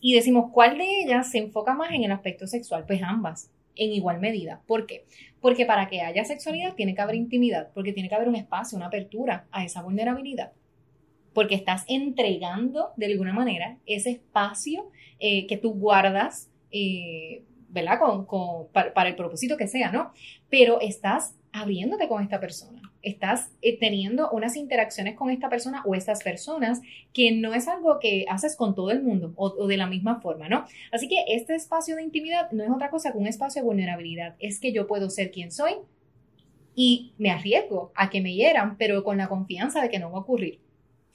y 0.00 0.14
decimos 0.14 0.50
cuál 0.52 0.78
de 0.78 1.02
ellas 1.02 1.30
se 1.30 1.38
enfoca 1.38 1.74
más 1.74 1.92
en 1.92 2.04
el 2.04 2.12
aspecto 2.12 2.46
sexual. 2.46 2.84
Pues 2.86 3.02
ambas, 3.02 3.50
en 3.76 3.92
igual 3.92 4.20
medida. 4.20 4.62
¿Por 4.66 4.86
qué? 4.86 5.04
Porque 5.42 5.66
para 5.66 5.88
que 5.88 6.00
haya 6.00 6.24
sexualidad 6.24 6.74
tiene 6.74 6.94
que 6.94 7.02
haber 7.02 7.16
intimidad, 7.16 7.68
porque 7.74 7.92
tiene 7.92 8.08
que 8.08 8.14
haber 8.14 8.28
un 8.28 8.36
espacio, 8.36 8.76
una 8.76 8.86
apertura 8.86 9.46
a 9.52 9.64
esa 9.64 9.82
vulnerabilidad 9.82 10.52
porque 11.32 11.54
estás 11.54 11.84
entregando 11.88 12.90
de 12.96 13.06
alguna 13.06 13.32
manera 13.32 13.78
ese 13.86 14.10
espacio 14.10 14.90
eh, 15.18 15.46
que 15.46 15.56
tú 15.56 15.72
guardas, 15.74 16.50
eh, 16.70 17.44
¿verdad? 17.68 17.98
Con, 17.98 18.68
para 18.72 19.08
el 19.08 19.16
propósito 19.16 19.56
que 19.56 19.66
sea, 19.66 19.90
¿no? 19.90 20.12
Pero 20.50 20.80
estás 20.80 21.36
abriéndote 21.52 22.08
con 22.08 22.22
esta 22.22 22.40
persona, 22.40 22.80
estás 23.02 23.50
eh, 23.60 23.78
teniendo 23.78 24.30
unas 24.30 24.56
interacciones 24.56 25.16
con 25.16 25.30
esta 25.30 25.50
persona 25.50 25.82
o 25.84 25.94
estas 25.94 26.22
personas 26.22 26.80
que 27.12 27.30
no 27.32 27.52
es 27.52 27.68
algo 27.68 27.98
que 27.98 28.24
haces 28.28 28.56
con 28.56 28.74
todo 28.74 28.90
el 28.90 29.02
mundo 29.02 29.34
o, 29.36 29.48
o 29.48 29.66
de 29.66 29.76
la 29.76 29.86
misma 29.86 30.20
forma, 30.20 30.48
¿no? 30.48 30.64
Así 30.92 31.08
que 31.08 31.24
este 31.28 31.54
espacio 31.54 31.96
de 31.96 32.02
intimidad 32.02 32.50
no 32.52 32.64
es 32.64 32.70
otra 32.70 32.90
cosa 32.90 33.12
que 33.12 33.18
un 33.18 33.26
espacio 33.26 33.62
de 33.62 33.66
vulnerabilidad, 33.66 34.34
es 34.38 34.60
que 34.60 34.72
yo 34.72 34.86
puedo 34.86 35.10
ser 35.10 35.30
quien 35.30 35.52
soy 35.52 35.74
y 36.74 37.12
me 37.18 37.30
arriesgo 37.30 37.92
a 37.94 38.10
que 38.10 38.20
me 38.20 38.34
hieran, 38.34 38.76
pero 38.76 39.04
con 39.04 39.18
la 39.18 39.28
confianza 39.28 39.82
de 39.82 39.90
que 39.90 39.98
no 39.98 40.10
va 40.10 40.18
a 40.18 40.22
ocurrir. 40.22 40.60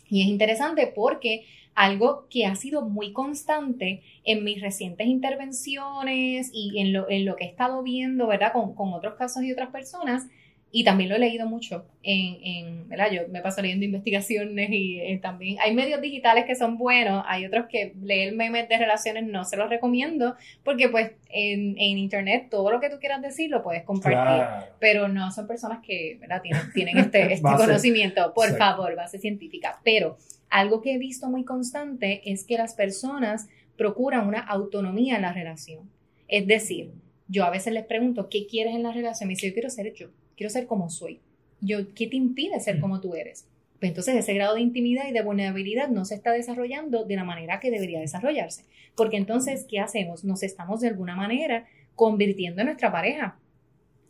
Y 0.10 0.22
es 0.22 0.28
interesante 0.28 0.88
porque 0.88 1.46
algo 1.76 2.28
que 2.30 2.46
ha 2.46 2.56
sido 2.56 2.82
muy 2.82 3.14
constante 3.14 4.02
en 4.24 4.44
mis 4.44 4.62
recientes 4.62 5.06
intervenciones 5.06 6.50
y 6.52 6.80
en 6.80 6.92
lo, 6.92 7.10
en 7.10 7.26
lo 7.26 7.36
que 7.36 7.46
he 7.46 7.48
estado 7.48 7.84
viendo, 7.84 8.26
¿verdad? 8.26 8.52
Con, 8.52 8.74
con 8.74 8.94
otros 8.94 9.14
casos 9.14 9.44
y 9.44 9.52
otras 9.52 9.70
personas, 9.70 10.28
y 10.70 10.84
también 10.84 11.10
lo 11.10 11.16
he 11.16 11.20
leído 11.20 11.48
mucho 11.48 11.86
en, 12.04 12.38
en 12.44 12.90
¿verdad? 12.90 13.10
Yo 13.12 13.22
me 13.30 13.42
paso 13.42 13.62
leyendo 13.62 13.86
investigaciones 13.86 14.70
y 14.70 15.00
eh, 15.00 15.18
también 15.22 15.58
hay 15.64 15.74
medios 15.74 16.02
digitales 16.02 16.44
que 16.46 16.56
son 16.56 16.78
buenos, 16.78 17.24
hay 17.28 17.46
otros 17.46 17.68
que 17.70 17.94
leer 18.02 18.34
memes 18.36 18.68
de 18.68 18.78
relaciones 18.78 19.24
no 19.26 19.46
se 19.46 19.56
los 19.56 19.70
recomiendo, 19.70 20.36
porque 20.64 20.90
pues 20.90 21.12
en, 21.30 21.76
en 21.80 21.98
internet 21.98 22.48
todo 22.52 22.70
lo 22.72 22.80
que 22.82 22.90
tú 22.90 22.98
quieras 23.00 23.22
decir 23.22 23.50
lo 23.50 23.64
puedes 23.64 23.84
compartir 23.84 24.20
Claro. 24.20 24.66
pero 24.80 25.08
no 25.08 25.32
son 25.32 25.48
personas 25.48 25.80
que 25.82 26.18
¿verdad? 26.20 26.42
tienen, 26.42 26.62
tienen 26.74 26.98
este, 26.98 27.22
este 27.34 27.44
Base. 27.44 27.66
conocimiento, 27.66 28.34
por 28.34 28.50
Exacto. 28.50 28.66
favor, 28.78 28.96
base 28.96 29.20
científica. 29.20 29.80
Pero 29.86 30.18
algo 30.50 30.82
que 30.82 30.94
he 30.94 30.98
visto 30.98 31.30
muy 31.30 31.46
constante 31.46 32.22
es 32.30 32.46
que 32.46 32.58
las 32.58 32.74
personas 32.74 33.48
procuran 33.78 34.28
una 34.28 34.40
autonomía 34.42 35.16
en 35.16 35.22
la 35.22 35.32
relación. 35.34 35.90
Es 36.28 36.46
decir, 36.46 36.92
yo 37.30 37.46
a 37.46 37.50
veces 37.50 37.74
les 37.74 37.86
pregunto, 37.86 38.28
¿qué 38.30 38.48
quieres 38.48 38.76
en 38.76 38.84
la 38.84 38.92
relación? 38.92 39.28
Me 39.28 39.34
dice, 39.36 39.48
yo 39.48 39.54
quiero 39.54 39.70
ser 39.70 39.94
yo, 39.94 40.08
quiero 40.38 40.50
ser 40.50 40.68
como 40.68 40.90
soy. 40.90 41.20
Yo, 41.60 41.94
¿Qué 41.94 42.08
te 42.08 42.16
impide 42.16 42.60
ser 42.62 42.78
Mm. 42.78 42.82
como 42.82 43.02
tú 43.02 43.16
eres? 43.16 43.48
Pues 43.80 43.90
entonces 43.90 44.16
ese 44.16 44.34
grado 44.34 44.56
de 44.56 44.62
intimidad 44.62 45.08
y 45.08 45.12
de 45.12 45.22
vulnerabilidad 45.22 45.90
no 45.90 46.06
se 46.06 46.16
está 46.16 46.32
desarrollando 46.32 47.04
de 47.04 47.16
la 47.16 47.24
manera 47.24 47.60
que 47.60 47.70
debería 47.72 48.00
desarrollarse. 48.00 48.64
Porque 48.96 49.18
entonces, 49.18 49.66
¿qué 49.70 49.80
hacemos? 49.80 50.24
Nos 50.24 50.42
estamos 50.44 50.80
de 50.82 50.88
alguna 50.88 51.16
manera 51.16 51.66
convirtiendo 51.96 52.62
en 52.62 52.68
nuestra 52.68 52.92
pareja. 52.92 53.38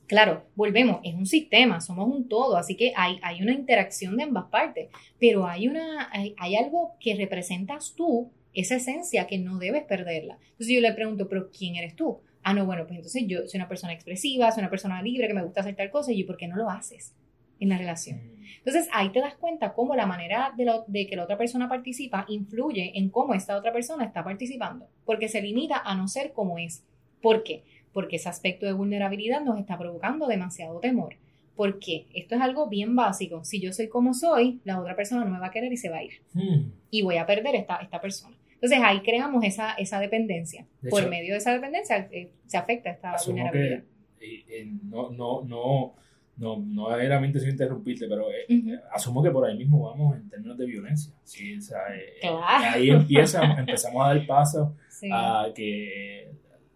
Claro, 0.08 0.46
volvemos, 0.56 1.02
es 1.04 1.16
un 1.16 1.26
sistema, 1.26 1.82
somos 1.82 2.08
un 2.08 2.30
todo, 2.30 2.56
así 2.56 2.76
que 2.76 2.94
hay, 2.96 3.20
hay 3.22 3.42
una 3.42 3.52
interacción 3.52 4.16
de 4.16 4.24
ambas 4.24 4.46
partes, 4.46 4.88
pero 5.20 5.46
hay, 5.46 5.68
una, 5.68 6.10
hay, 6.14 6.34
hay 6.38 6.56
algo 6.56 6.94
que 7.02 7.16
representas 7.16 7.94
tú, 7.94 8.32
esa 8.54 8.78
esencia 8.78 9.28
que 9.28 9.38
no 9.38 9.60
debes 9.60 9.84
perderla. 9.84 10.38
Entonces 10.52 10.70
yo 10.74 10.80
le 10.80 10.94
pregunto, 10.94 11.28
pero 11.28 11.50
¿quién 11.52 11.76
eres 11.76 11.94
tú? 11.98 12.20
Ah, 12.50 12.54
no, 12.54 12.66
bueno, 12.66 12.84
pues 12.86 12.96
entonces 12.98 13.24
yo 13.28 13.40
soy 13.48 13.58
una 13.60 13.68
persona 13.68 13.92
expresiva, 13.94 14.52
soy 14.52 14.62
una 14.62 14.70
persona 14.70 15.02
libre, 15.02 15.28
que 15.28 15.34
me 15.34 15.44
gusta 15.44 15.62
hacer 15.62 15.76
tal 15.76 15.90
cosa, 15.90 16.12
y 16.14 16.20
yo, 16.22 16.26
¿por 16.26 16.38
qué 16.38 16.48
no 16.48 16.56
lo 16.56 16.70
haces 16.70 17.14
en 17.60 17.70
la 17.70 17.78
relación? 17.78 18.22
Entonces 18.60 18.88
ahí 18.94 19.10
te 19.10 19.20
das 19.20 19.36
cuenta 19.36 19.74
cómo 19.74 19.96
la 19.96 20.06
manera 20.06 20.54
de, 20.56 20.64
lo- 20.66 20.86
de 20.88 21.08
que 21.08 21.16
la 21.18 21.24
otra 21.24 21.38
persona 21.38 21.68
participa 21.68 22.24
influye 22.30 22.98
en 22.98 23.10
cómo 23.10 23.34
esta 23.34 23.58
otra 23.58 23.74
persona 23.74 24.06
está 24.06 24.24
participando, 24.24 24.88
porque 25.06 25.28
se 25.28 25.42
limita 25.42 25.78
a 25.84 25.94
no 25.96 26.08
ser 26.08 26.32
como 26.32 26.58
es. 26.58 26.84
¿Por 27.22 27.44
qué? 27.44 27.64
Porque 27.92 28.16
ese 28.16 28.30
aspecto 28.30 28.66
de 28.66 28.74
vulnerabilidad 28.74 29.42
nos 29.42 29.60
está 29.60 29.78
provocando 29.78 30.28
demasiado 30.28 30.80
temor. 30.80 31.16
¿Por 31.56 31.80
qué? 31.80 32.06
Esto 32.14 32.36
es 32.36 32.42
algo 32.42 32.70
bien 32.70 32.96
básico. 32.96 33.44
Si 33.44 33.60
yo 33.60 33.74
soy 33.74 33.88
como 33.90 34.14
soy, 34.14 34.62
la 34.64 34.80
otra 34.80 34.96
persona 34.96 35.26
no 35.26 35.32
me 35.32 35.40
va 35.40 35.48
a 35.48 35.52
querer 35.52 35.74
y 35.74 35.78
se 35.78 35.90
va 35.90 35.98
a 35.98 36.04
ir. 36.04 36.22
Hmm. 36.34 36.72
Y 36.92 37.02
voy 37.02 37.18
a 37.18 37.26
perder 37.26 37.56
esta, 37.56 37.78
esta 37.78 38.00
persona. 38.00 38.37
Entonces 38.62 38.80
ahí 38.84 39.02
creamos 39.02 39.44
esa, 39.44 39.74
esa 39.74 40.00
dependencia. 40.00 40.66
De 40.82 40.90
Por 40.90 41.02
hecho, 41.02 41.10
medio 41.10 41.34
de 41.34 41.38
esa 41.38 41.54
dependencia 41.54 42.08
eh, 42.12 42.32
se 42.48 42.58
afecta 42.58 42.90
esta 42.90 43.16
vulnerabilidad. 43.26 43.84
que 44.20 44.36
eh, 44.36 44.46
eh, 44.50 44.68
no, 44.84 45.12
no, 45.12 45.44
no, 45.44 45.94
no, 46.38 46.58
no 46.66 46.96
era 47.00 47.20
mi 47.20 47.28
intención 47.28 47.52
interrumpirte, 47.52 48.08
pero 48.08 48.26
eh, 48.32 48.46
Ujú. 48.50 48.72
asumo 48.92 49.22
que 49.24 49.30
por 49.32 49.46
ahí 49.46 49.56
mismo 49.58 49.84
vamos 49.90 50.16
en 50.18 50.28
términos 50.30 50.58
de 50.58 50.66
violencia. 50.66 51.14
Sí, 51.24 51.56
o 51.58 51.62
sea, 51.62 51.80
eh, 51.96 52.14
Claro. 52.22 52.76
Ahí 52.76 52.90
empieza, 52.90 53.44
empezamos 53.60 54.04
a 54.04 54.08
dar 54.16 54.26
paso 54.26 54.76
Sí. 54.90 55.10
a 55.14 55.52
que 55.54 56.24
eh, 56.24 56.32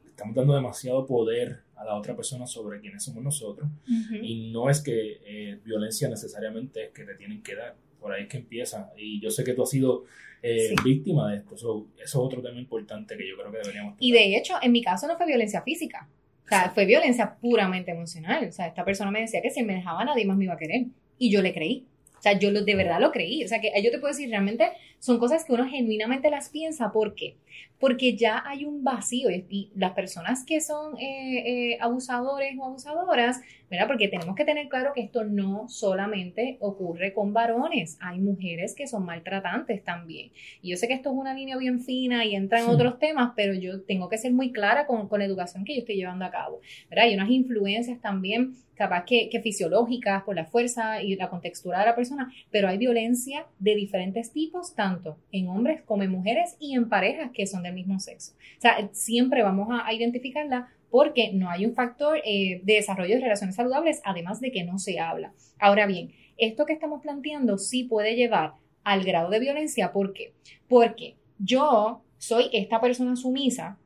estamos 0.07 0.36
dando 0.36 0.53
demasiado 0.53 1.05
poder 1.07 1.61
a 1.75 1.84
la 1.84 1.95
otra 1.95 2.15
persona 2.15 2.45
sobre 2.45 2.79
quienes 2.79 3.03
somos 3.03 3.23
nosotros. 3.23 3.67
Ujú. 3.89 4.15
Y 4.21 4.51
no 4.51 4.69
es 4.69 4.82
que 4.82 5.19
eh, 5.25 5.59
violencia 5.65 6.07
necesariamente 6.09 6.86
es 6.86 6.89
que 6.91 7.03
te 7.05 7.15
tienen 7.15 7.41
que 7.41 7.55
dar. 7.55 7.75
Por 8.02 8.12
ahí 8.12 8.24
es 8.24 8.28
que 8.30 8.38
empieza. 8.38 8.91
Y 8.97 9.22
yo 9.22 9.30
sé 9.32 9.43
que 9.45 9.54
tú 9.54 9.64
has 9.64 9.70
sido 9.70 10.04
eh, 10.43 10.70
Sí. 10.70 10.76
víctima 10.84 11.32
de 11.32 11.38
esto. 11.38 11.56
So, 11.56 11.88
eso 11.97 12.04
es 12.04 12.16
otro 12.16 12.41
tema 12.41 12.60
importante 12.60 13.16
que 13.16 13.28
yo 13.30 13.38
creo 13.38 13.52
que 13.52 13.60
deberíamos 13.60 13.95
Y 13.99 14.12
tocar. 14.12 14.26
de 14.28 14.38
hecho, 14.38 14.54
en 14.62 14.72
mi 14.72 14.82
caso 14.82 15.08
no 15.08 15.16
fue 15.16 15.28
violencia 15.28 15.62
física. 15.62 16.10
O 16.45 16.49
sea, 16.49 16.72
fue 16.72 16.86
violencia 16.86 17.36
puramente 17.39 17.91
emocional. 17.91 18.47
O 18.49 18.52
sea, 18.52 18.66
esta 18.68 18.84
persona 18.84 19.12
me 19.12 19.22
decía 19.22 19.41
que 19.41 19.52
si 19.52 19.62
me 19.64 19.76
dejaba 19.76 20.04
nadie 20.04 20.26
más 20.26 20.36
me 20.38 20.45
iba 20.45 20.56
a 20.56 20.58
querer. 20.58 20.86
Y 21.20 21.32
yo 21.32 21.41
le 21.43 21.54
creí. 21.54 21.86
O 22.18 22.22
sea, 22.24 22.38
yo 22.39 22.49
lo, 22.52 22.64
de 22.64 22.76
verdad 22.76 22.99
lo 22.99 23.12
creí. 23.12 23.43
O 23.43 23.47
sea, 23.47 23.62
que 23.62 23.72
yo 23.84 23.91
te 23.91 23.99
puedo 23.99 24.12
decir, 24.14 24.30
realmente 24.30 24.68
son 25.02 25.18
cosas 25.18 25.43
que 25.43 25.54
uno 25.54 25.68
genuinamente 25.68 26.30
las 26.30 26.49
piensa. 26.49 26.91
¿Por 26.91 27.16
qué? 27.16 27.36
Porque 27.80 28.16
ya 28.16 28.43
hay 28.45 28.66
un 28.66 28.84
vacío. 28.84 29.32
Y, 29.32 29.72
las 29.76 29.93
personas 29.93 30.45
que 30.45 30.62
son 30.62 30.95
eh, 30.99 31.72
eh, 31.74 31.78
abusadores 31.82 32.56
o 32.60 32.66
abusadoras, 32.66 33.41
¿verdad? 33.72 33.88
Porque 33.88 34.08
tenemos 34.10 34.36
que 34.36 34.45
tener 34.45 34.70
claro 34.70 34.91
que 34.93 35.02
esto 35.02 35.24
no 35.24 35.68
solamente 35.70 36.58
ocurre 36.60 37.14
con 37.14 37.34
varones. 37.34 37.97
Hay 37.99 38.20
mujeres 38.20 38.76
que 38.76 38.86
son 38.86 39.04
maltratantes 39.04 39.84
también. 39.84 40.30
Y 40.62 40.70
yo 40.70 40.78
sé 40.78 40.88
que 40.88 40.93
esto 40.93 41.10
es 41.10 41.16
una 41.16 41.34
línea 41.34 41.58
bien 41.58 41.80
fina 41.80 42.24
y 42.24 42.36
entra 42.36 42.60
en 42.60 42.66
Sí. 42.66 42.72
otros 42.72 42.99
temas, 42.99 43.34
pero 43.36 43.56
yo 43.56 43.82
tengo 43.82 44.08
que 44.08 44.20
ser 44.20 44.32
muy 44.34 44.52
clara 44.52 44.86
con, 44.86 45.08
con 45.08 45.18
la 45.18 45.26
educación 45.26 45.66
que 45.66 45.74
yo 45.74 45.80
estoy 45.80 45.95
llevando 45.95 46.26
a 46.26 46.30
cabo. 46.32 46.60
¿verdad? 46.91 47.06
Hay 47.06 47.16
unas 47.16 47.30
influencias 47.32 47.99
también, 48.02 48.54
capaz 48.76 49.06
que, 49.06 49.30
que 49.30 49.41
fisiológicas, 49.41 50.22
por 50.24 50.36
la 50.36 50.45
fuerza 50.45 51.02
y 51.02 51.16
la 51.16 51.30
contextura 51.30 51.80
de 51.80 51.86
la 51.88 51.95
persona, 51.95 52.32
pero 52.52 52.68
hay 52.68 52.78
violencia 52.78 53.47
de 53.58 53.76
diferentes 53.76 54.32
tipos, 54.32 54.76
tanto 54.76 54.90
en 55.31 55.47
hombres 55.47 55.81
como 55.83 56.03
en 56.03 56.11
mujeres 56.11 56.55
y 56.59 56.75
en 56.75 56.89
parejas 56.89 57.31
que 57.33 57.47
son 57.47 57.63
del 57.63 57.73
mismo 57.73 57.99
sexo. 57.99 58.33
O 58.57 58.61
sea, 58.61 58.89
siempre 58.93 59.43
vamos 59.43 59.69
a 59.71 59.93
identificarla 59.93 60.69
porque 60.89 61.31
no 61.33 61.49
hay 61.49 61.65
un 61.65 61.73
factor 61.73 62.19
eh, 62.23 62.61
de 62.63 62.73
desarrollo 62.73 63.15
de 63.15 63.21
relaciones 63.21 63.55
saludables, 63.55 64.01
además 64.03 64.41
de 64.41 64.51
que 64.51 64.63
no 64.63 64.77
se 64.77 64.99
habla. 64.99 65.33
Ahora 65.57 65.87
bien, 65.87 66.11
esto 66.37 66.65
que 66.65 66.73
estamos 66.73 67.01
planteando 67.01 67.57
sí 67.57 67.85
puede 67.85 68.15
llevar 68.15 68.53
al 68.83 69.03
grado 69.03 69.29
de 69.29 69.39
violencia. 69.39 69.91
¿Por 69.91 70.13
qué? 70.13 70.33
Porque 70.67 71.15
yo 71.39 72.03
soy 72.17 72.49
esta 72.51 72.81
persona 72.81 73.15
sumisa 73.15 73.77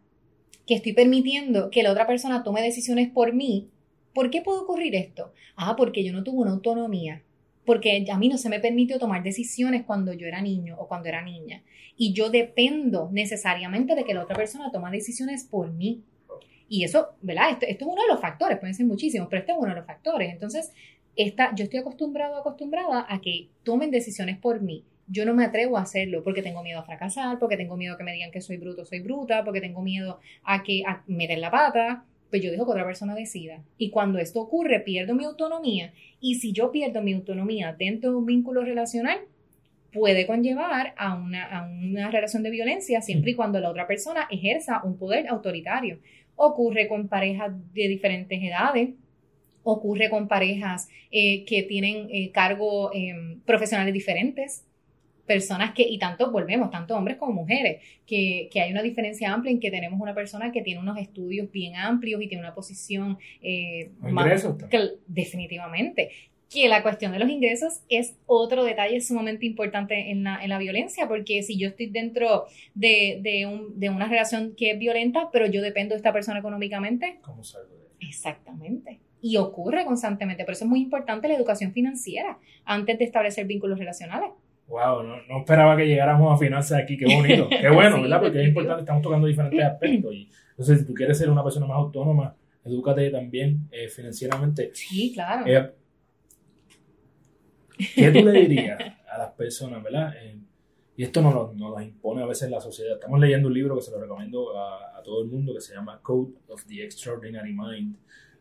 que 0.65 0.75
estoy 0.75 0.93
permitiendo 0.93 1.69
que 1.69 1.83
la 1.83 1.91
otra 1.91 2.07
persona 2.07 2.43
tome 2.43 2.61
decisiones 2.61 3.09
por 3.09 3.33
mí. 3.33 3.69
¿Por 4.13 4.29
qué 4.29 4.41
puede 4.41 4.59
ocurrir 4.59 4.95
esto? 4.95 5.31
Ah, 5.55 5.75
porque 5.75 6.03
yo 6.03 6.11
no 6.11 6.23
tuve 6.23 6.41
una 6.41 6.51
autonomía. 6.51 7.21
Porque 7.65 8.05
a 8.11 8.17
mí 8.17 8.29
no 8.29 8.37
se 8.37 8.49
me 8.49 8.59
permitió 8.59 8.99
tomar 8.99 9.23
decisiones 9.23 9.83
cuando 9.83 10.13
yo 10.13 10.27
era 10.27 10.41
niño 10.41 10.75
o 10.79 10.87
cuando 10.87 11.09
era 11.09 11.21
niña. 11.23 11.63
Y 11.97 12.13
yo 12.13 12.29
dependo 12.29 13.09
necesariamente 13.11 13.95
de 13.95 14.03
que 14.03 14.13
la 14.13 14.23
otra 14.23 14.35
persona 14.35 14.71
tome 14.71 14.91
decisiones 14.91 15.45
por 15.45 15.71
mí. 15.71 16.03
Y 16.67 16.83
eso, 16.83 17.15
¿verdad? 17.21 17.51
Esto, 17.51 17.65
esto, 17.67 17.85
es 17.85 17.91
uno 17.91 18.01
de 18.01 18.07
los 18.07 18.21
factores, 18.21 18.57
pueden 18.57 18.75
ser 18.75 18.85
muchísimos, 18.85 19.27
pero 19.29 19.41
este 19.41 19.51
es 19.51 19.57
uno 19.57 19.69
de 19.69 19.75
los 19.75 19.85
factores. 19.85 20.31
Entonces, 20.31 20.71
esta, 21.15 21.53
yo 21.55 21.63
estoy 21.63 21.79
acostumbrado, 21.79 22.37
acostumbrada 22.37 23.05
a 23.07 23.21
que 23.21 23.49
tomen 23.63 23.91
decisiones 23.91 24.37
por 24.37 24.61
mí. 24.61 24.83
Yo 25.07 25.25
no 25.25 25.35
me 25.35 25.45
atrevo 25.45 25.77
a 25.77 25.81
hacerlo 25.81 26.23
porque 26.23 26.41
tengo 26.41 26.63
miedo 26.63 26.79
a 26.79 26.83
fracasar, 26.83 27.37
porque 27.39 27.57
tengo 27.57 27.77
miedo 27.77 27.93
a 27.93 27.97
que 27.97 28.03
me 28.03 28.13
digan 28.13 28.31
que 28.31 28.41
soy 28.41 28.57
bruto, 28.57 28.85
soy 28.85 28.99
bruta, 28.99 29.43
porque 29.43 29.61
tengo 29.61 29.81
miedo 29.81 30.19
a 30.43 30.63
que 30.63 30.83
a 30.85 31.03
meter 31.07 31.37
la 31.37 31.51
pata, 31.51 32.05
pues 32.29 32.41
yo 32.41 32.51
dejo 32.51 32.65
que 32.65 32.71
otra 32.71 32.85
persona 32.85 33.15
decida. 33.15 33.63
Y 33.77 33.89
cuando 33.89 34.19
esto 34.19 34.41
ocurre, 34.41 34.79
pierdo 34.79 35.15
mi 35.15 35.25
autonomía. 35.25 35.93
Y 36.19 36.35
si 36.35 36.51
yo 36.51 36.71
pierdo 36.71 37.01
mi 37.01 37.13
autonomía 37.13 37.75
dentro 37.77 38.11
de 38.11 38.17
un 38.17 38.25
vínculo 38.25 38.63
relacional, 38.63 39.19
puede 39.93 40.27
conllevar 40.27 40.93
a 40.97 41.15
una, 41.15 41.45
a 41.45 41.65
una 41.65 42.11
relación 42.11 42.43
de 42.43 42.49
violencia 42.49 43.01
siempre 43.01 43.31
y 43.31 43.35
cuando 43.35 43.59
la 43.59 43.69
otra 43.69 43.87
persona 43.87 44.27
ejerza 44.29 44.81
un 44.83 44.97
poder 44.97 45.27
autoritario. 45.27 45.99
Ocurre 46.35 46.87
con 46.87 47.07
parejas 47.07 47.53
de 47.73 47.87
diferentes 47.87 48.41
edades, 48.43 48.89
ocurre 49.63 50.09
con 50.09 50.27
parejas 50.27 50.89
eh, 51.11 51.43
que 51.45 51.63
tienen 51.63 52.07
eh, 52.11 52.31
cargos 52.31 52.91
em, 52.93 53.39
profesionales 53.41 53.93
diferentes, 53.93 54.63
personas 55.25 55.73
que, 55.73 55.83
y 55.83 55.97
tanto 55.97 56.31
volvemos, 56.31 56.69
tanto 56.69 56.95
hombres 56.95 57.17
como 57.17 57.33
mujeres, 57.33 57.81
que, 58.05 58.49
hay 58.55 58.71
una 58.71 58.81
diferencia 58.81 59.33
amplia 59.33 59.51
en 59.51 59.59
que 59.59 59.71
tenemos 59.71 59.99
una 59.99 60.13
persona 60.13 60.51
que 60.51 60.61
tiene 60.61 60.79
unos 60.79 60.97
estudios 60.97 61.51
bien 61.51 61.75
amplios 61.75 62.21
y 62.21 62.27
tiene 62.27 62.43
una 62.43 62.53
posición 62.53 63.17
eh, 63.41 63.91
más, 63.99 64.45
que, 64.69 64.91
definitivamente. 65.07 66.11
Que 66.49 66.69
la 66.69 66.83
cuestión 66.83 67.11
de 67.11 67.19
los 67.19 67.29
ingresos 67.29 67.81
es 67.89 68.15
otro 68.27 68.63
detalle 68.63 69.01
sumamente 69.01 69.45
importante 69.45 70.11
en 70.11 70.23
la, 70.23 70.41
en 70.43 70.49
la 70.49 70.59
violencia, 70.59 71.07
porque 71.07 71.41
si 71.41 71.57
yo 71.57 71.69
estoy 71.69 71.87
dentro 71.87 72.45
de, 72.75 73.19
de, 73.21 73.47
un, 73.47 73.79
de 73.79 73.89
una 73.89 74.07
relación 74.07 74.55
que 74.55 74.71
es 74.71 74.79
violenta, 74.79 75.29
pero 75.33 75.47
yo 75.47 75.61
dependo 75.61 75.93
de 75.93 75.97
esta 75.97 76.13
persona 76.13 76.39
económicamente. 76.39 77.17
¿Cómo 77.21 77.43
salgo 77.43 77.75
de 77.75 78.07
Exactamente 78.07 78.99
y 79.25 79.37
ocurre 79.37 79.85
constantemente. 79.85 80.45
Por 80.45 80.53
eso 80.53 80.65
es 80.65 80.69
muy 80.69 80.81
importante 80.81 81.27
la 81.27 81.33
educación 81.33 81.73
financiera 81.73 82.37
antes 82.63 82.99
de 82.99 83.05
establecer 83.05 83.47
vínculos 83.47 83.79
relacionales. 83.79 84.29
Wow, 84.67 85.03
no, 85.03 85.17
no 85.27 85.39
esperaba 85.39 85.77
que 85.77 85.85
llegáramos 85.85 86.33
a 86.33 86.37
finanzas 86.37 86.81
aquí, 86.81 86.97
qué 86.97 87.05
bonito, 87.05 87.47
qué 87.61 87.69
bueno, 87.69 88.01
¿verdad? 88.01 88.21
Porque 88.21 88.41
es 88.41 88.47
importante, 88.47 88.81
estamos 88.81 89.03
tocando 89.03 89.27
diferentes 89.27 89.63
aspectos. 89.63 90.13
Y 90.13 90.29
entonces, 90.51 90.79
si 90.79 90.85
tú 90.85 90.93
quieres 90.93 91.17
ser 91.17 91.29
una 91.29 91.43
persona 91.43 91.67
más 91.67 91.77
autónoma, 91.77 92.35
edúcate 92.63 93.09
también 93.11 93.67
eh, 93.71 93.87
financieramente. 93.87 94.71
Sí, 94.73 95.13
claro. 95.13 95.45
Eh, 95.45 95.71
¿Qué 97.93 98.11
tú 98.11 98.25
le 98.25 98.31
dirías 98.41 98.79
a 99.07 99.17
las 99.19 99.31
personas, 99.33 99.83
verdad? 99.83 100.13
Eh, 100.19 100.39
y 100.97 101.03
esto 101.03 101.21
nos 101.21 101.33
lo, 101.33 101.53
nos 101.53 101.83
impone 101.83 102.23
a 102.23 102.25
veces 102.25 102.49
la 102.49 102.59
sociedad. 102.59 102.93
Estamos 102.93 103.19
leyendo 103.19 103.49
un 103.49 103.53
libro 103.53 103.75
que 103.75 103.81
se 103.81 103.91
lo 103.91 103.99
recomiendo 103.99 104.57
a, 104.57 104.97
a 104.97 105.03
todo 105.03 105.21
el 105.21 105.29
mundo 105.29 105.53
que 105.53 105.61
se 105.61 105.75
llama 105.75 105.99
Code 106.01 106.33
of 106.47 106.65
the 106.65 106.83
Extraordinary 106.83 107.53
Mind 107.53 107.97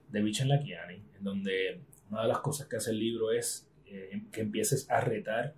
de 0.08 0.22
Vichan 0.22 0.48
Lakiani, 0.48 1.02
en 1.18 1.24
donde 1.24 1.80
una 2.10 2.22
de 2.22 2.28
las 2.28 2.38
cosas 2.38 2.68
que 2.68 2.76
hace 2.76 2.92
el 2.92 3.00
libro 3.00 3.32
es 3.32 3.68
que 3.84 4.40
empieces 4.40 4.90
a 4.90 5.00
retar 5.00 5.54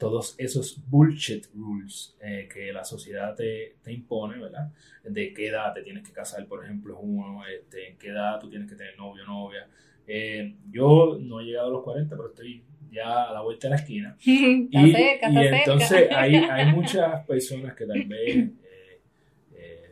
todos 0.00 0.34
esos 0.38 0.82
bullshit 0.88 1.46
rules 1.54 2.16
eh, 2.22 2.48
que 2.52 2.72
la 2.72 2.82
sociedad 2.82 3.36
te, 3.36 3.76
te, 3.84 3.92
impone, 3.92 4.38
¿verdad? 4.38 4.72
De 5.04 5.32
qué 5.34 5.48
edad 5.48 5.74
te 5.74 5.82
tienes 5.82 6.02
que 6.02 6.12
casar, 6.12 6.46
por 6.46 6.64
ejemplo, 6.64 6.94
es 6.94 7.00
uno, 7.02 7.42
este, 7.46 7.90
en 7.90 7.98
qué 7.98 8.08
edad 8.08 8.40
tú 8.40 8.48
tienes 8.48 8.68
que 8.68 8.76
tener 8.76 8.96
novio 8.96 9.22
o 9.24 9.26
novia. 9.26 9.68
Eh, 10.06 10.56
yo 10.72 11.18
no 11.20 11.40
he 11.40 11.44
llegado 11.44 11.68
a 11.68 11.70
los 11.70 11.84
40, 11.84 12.16
pero 12.16 12.30
estoy 12.30 12.64
ya 12.90 13.24
a 13.24 13.34
la 13.34 13.42
vuelta 13.42 13.68
de 13.68 13.74
la 13.74 13.76
esquina. 13.76 14.16
y, 14.24 14.70
y 14.72 14.96
entonces 15.22 16.08
hay, 16.10 16.34
hay 16.50 16.72
muchas 16.72 17.24
personas 17.26 17.74
que 17.76 17.84
tal 17.84 18.02
vez 18.04 18.48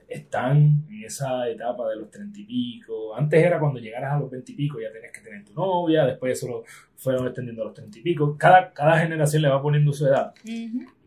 están 0.08 0.86
en 0.88 1.04
esa 1.04 1.48
etapa 1.48 1.88
de 1.90 1.96
los 1.96 2.10
treinta 2.10 2.40
y 2.40 2.44
pico. 2.44 3.14
Antes 3.14 3.44
era 3.44 3.60
cuando 3.60 3.78
llegaras 3.78 4.14
a 4.14 4.18
los 4.18 4.30
veinte 4.30 4.52
y 4.52 4.54
pico 4.54 4.80
ya 4.80 4.90
tenías 4.90 5.12
que 5.12 5.20
tener 5.20 5.44
tu 5.44 5.52
novia, 5.52 6.06
después 6.06 6.38
eso 6.38 6.48
lo 6.48 6.64
fueron 6.96 7.26
extendiendo 7.26 7.62
a 7.62 7.66
los 7.66 7.74
treinta 7.74 7.98
y 7.98 8.02
pico. 8.02 8.36
Cada, 8.38 8.72
cada 8.72 8.98
generación 8.98 9.42
le 9.42 9.48
va 9.48 9.60
poniendo 9.60 9.92
su 9.92 10.06
edad. 10.06 10.32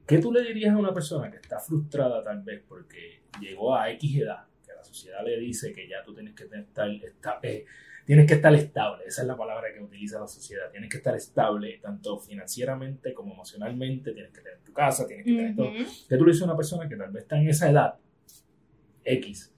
¿Qué 0.05 0.17
tú 0.19 0.31
le 0.31 0.43
dirías 0.43 0.73
a 0.73 0.77
una 0.77 0.93
persona 0.93 1.31
que 1.31 1.37
está 1.37 1.59
frustrada 1.59 2.21
tal 2.23 2.43
vez 2.43 2.61
porque 2.67 3.21
llegó 3.39 3.75
a 3.75 3.89
X 3.91 4.17
edad, 4.17 4.45
que 4.65 4.73
la 4.73 4.83
sociedad 4.83 5.23
le 5.23 5.39
dice 5.39 5.73
que 5.73 5.87
ya 5.87 6.03
tú 6.03 6.13
tienes 6.13 6.35
que 6.35 6.43
estar, 6.43 6.89
eh, 7.43 7.65
tienes 8.05 8.27
que 8.27 8.33
estar 8.33 8.53
estable, 8.53 9.05
esa 9.05 9.21
es 9.21 9.27
la 9.27 9.37
palabra 9.37 9.73
que 9.73 9.81
utiliza 9.81 10.19
la 10.19 10.27
sociedad, 10.27 10.69
tienes 10.69 10.89
que 10.89 10.97
estar 10.97 11.15
estable 11.15 11.79
tanto 11.81 12.19
financieramente 12.19 13.13
como 13.13 13.33
emocionalmente, 13.33 14.11
tienes 14.11 14.31
que 14.31 14.41
tener 14.41 14.59
tu 14.59 14.73
casa, 14.73 15.07
tienes 15.07 15.25
que 15.25 15.31
tener 15.33 15.55
todo. 15.55 15.71
¿Qué 16.09 16.17
tú 16.17 16.25
le 16.25 16.31
dices 16.31 16.41
a 16.41 16.45
una 16.45 16.57
persona 16.57 16.89
que 16.89 16.97
tal 16.97 17.11
vez 17.11 17.23
está 17.23 17.39
en 17.39 17.47
esa 17.47 17.69
edad 17.69 17.95
X 19.03 19.53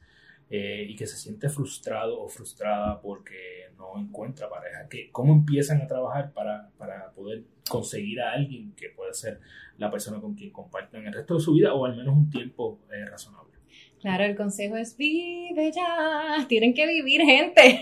eh, 0.49 0.85
y 0.87 0.95
que 0.95 1.07
se 1.07 1.17
siente 1.17 1.49
frustrado 1.49 2.21
o 2.21 2.29
frustrada 2.29 3.01
porque 3.01 3.69
no 3.77 3.99
encuentra 3.99 4.49
pareja. 4.49 4.87
que 4.87 5.09
¿Cómo 5.11 5.33
empiezan 5.33 5.81
a 5.81 5.87
trabajar 5.87 6.31
para, 6.31 6.69
para 6.77 7.11
poder 7.11 7.43
conseguir 7.67 8.21
a 8.21 8.33
alguien 8.33 8.73
que 8.75 8.89
pueda 8.89 9.13
ser 9.13 9.39
la 9.77 9.89
persona 9.89 10.21
con 10.21 10.35
quien 10.35 10.51
compartan 10.51 11.07
el 11.07 11.13
resto 11.13 11.35
de 11.35 11.39
su 11.39 11.53
vida 11.53 11.73
o 11.73 11.85
al 11.85 11.95
menos 11.95 12.15
un 12.15 12.29
tiempo 12.29 12.79
eh, 12.91 13.05
razonable? 13.05 13.53
Claro, 13.99 14.25
el 14.25 14.35
consejo 14.35 14.75
es 14.75 14.97
vive 14.97 15.71
ya, 15.71 16.45
tienen 16.49 16.73
que 16.73 16.85
vivir 16.85 17.21
gente. 17.21 17.81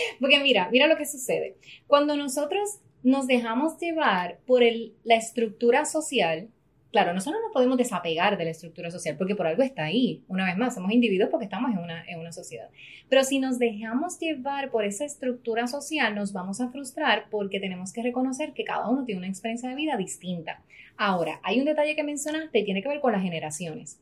Porque 0.20 0.40
mira, 0.40 0.68
mira 0.70 0.86
lo 0.86 0.96
que 0.96 1.06
sucede. 1.06 1.56
Cuando 1.86 2.16
nosotros 2.16 2.78
nos 3.02 3.26
dejamos 3.26 3.78
llevar 3.78 4.38
por 4.46 4.62
el, 4.62 4.94
la 5.04 5.16
estructura 5.16 5.84
social, 5.84 6.48
Claro, 6.96 7.12
nosotros 7.12 7.42
no 7.46 7.52
podemos 7.52 7.76
desapegar 7.76 8.38
de 8.38 8.44
la 8.46 8.52
estructura 8.52 8.90
social 8.90 9.18
porque 9.18 9.36
por 9.36 9.46
algo 9.46 9.62
está 9.62 9.84
ahí. 9.84 10.24
Una 10.28 10.46
vez 10.46 10.56
más, 10.56 10.74
somos 10.74 10.92
individuos 10.92 11.28
porque 11.28 11.44
estamos 11.44 11.70
en 11.70 11.76
una, 11.76 12.02
en 12.06 12.18
una 12.18 12.32
sociedad. 12.32 12.70
Pero 13.10 13.22
si 13.22 13.38
nos 13.38 13.58
dejamos 13.58 14.18
llevar 14.18 14.70
por 14.70 14.82
esa 14.82 15.04
estructura 15.04 15.66
social, 15.66 16.14
nos 16.14 16.32
vamos 16.32 16.62
a 16.62 16.70
frustrar 16.70 17.26
porque 17.30 17.60
tenemos 17.60 17.92
que 17.92 18.02
reconocer 18.02 18.54
que 18.54 18.64
cada 18.64 18.88
uno 18.88 19.04
tiene 19.04 19.18
una 19.18 19.28
experiencia 19.28 19.68
de 19.68 19.74
vida 19.74 19.98
distinta. 19.98 20.62
Ahora, 20.96 21.38
hay 21.42 21.58
un 21.58 21.66
detalle 21.66 21.94
que 21.96 22.02
mencionaste 22.02 22.60
y 22.60 22.64
tiene 22.64 22.80
que 22.80 22.88
ver 22.88 23.00
con 23.00 23.12
las 23.12 23.20
generaciones. 23.20 24.00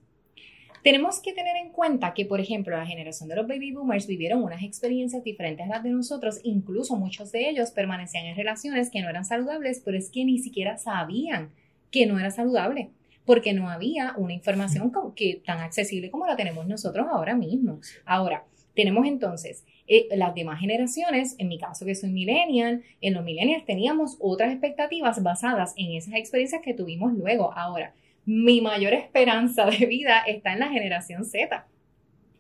Tenemos 0.84 1.20
que 1.20 1.32
tener 1.32 1.56
en 1.56 1.72
cuenta 1.72 2.14
que, 2.14 2.26
por 2.26 2.40
ejemplo, 2.40 2.76
la 2.76 2.86
generación 2.86 3.28
de 3.28 3.34
los 3.34 3.48
baby 3.48 3.72
boomers 3.72 4.06
vivieron 4.06 4.44
unas 4.44 4.62
experiencias 4.62 5.24
diferentes 5.24 5.66
a 5.66 5.68
las 5.68 5.82
de 5.82 5.90
nosotros, 5.90 6.38
incluso 6.44 6.94
muchos 6.94 7.32
de 7.32 7.48
ellos 7.48 7.72
permanecían 7.72 8.26
en 8.26 8.36
relaciones 8.36 8.88
que 8.88 9.02
no 9.02 9.08
eran 9.08 9.24
saludables, 9.24 9.82
pero 9.84 9.98
es 9.98 10.10
que 10.10 10.24
ni 10.24 10.38
siquiera 10.38 10.78
sabían 10.78 11.50
que 11.94 12.06
no 12.06 12.18
era 12.18 12.32
saludable, 12.32 12.90
porque 13.24 13.52
no 13.52 13.70
había 13.70 14.14
una 14.16 14.32
información 14.32 14.92
que, 15.14 15.40
tan 15.46 15.60
accesible 15.60 16.10
como 16.10 16.26
la 16.26 16.34
tenemos 16.34 16.66
nosotros 16.66 17.06
ahora 17.08 17.36
mismo. 17.36 17.78
Ahora, 18.04 18.44
tenemos 18.74 19.06
entonces 19.06 19.64
eh, 19.86 20.08
las 20.16 20.34
demás 20.34 20.58
generaciones, 20.58 21.36
en 21.38 21.46
mi 21.46 21.56
caso 21.56 21.86
que 21.86 21.94
soy 21.94 22.10
millennial, 22.10 22.82
en 23.00 23.14
los 23.14 23.22
millennials 23.22 23.64
teníamos 23.64 24.16
otras 24.18 24.50
expectativas 24.50 25.22
basadas 25.22 25.72
en 25.76 25.92
esas 25.92 26.14
experiencias 26.14 26.62
que 26.62 26.74
tuvimos 26.74 27.12
luego. 27.12 27.52
Ahora, 27.56 27.94
mi 28.26 28.60
mayor 28.60 28.92
esperanza 28.92 29.64
de 29.66 29.86
vida 29.86 30.24
está 30.26 30.54
en 30.54 30.58
la 30.58 30.70
generación 30.70 31.24
Z 31.24 31.64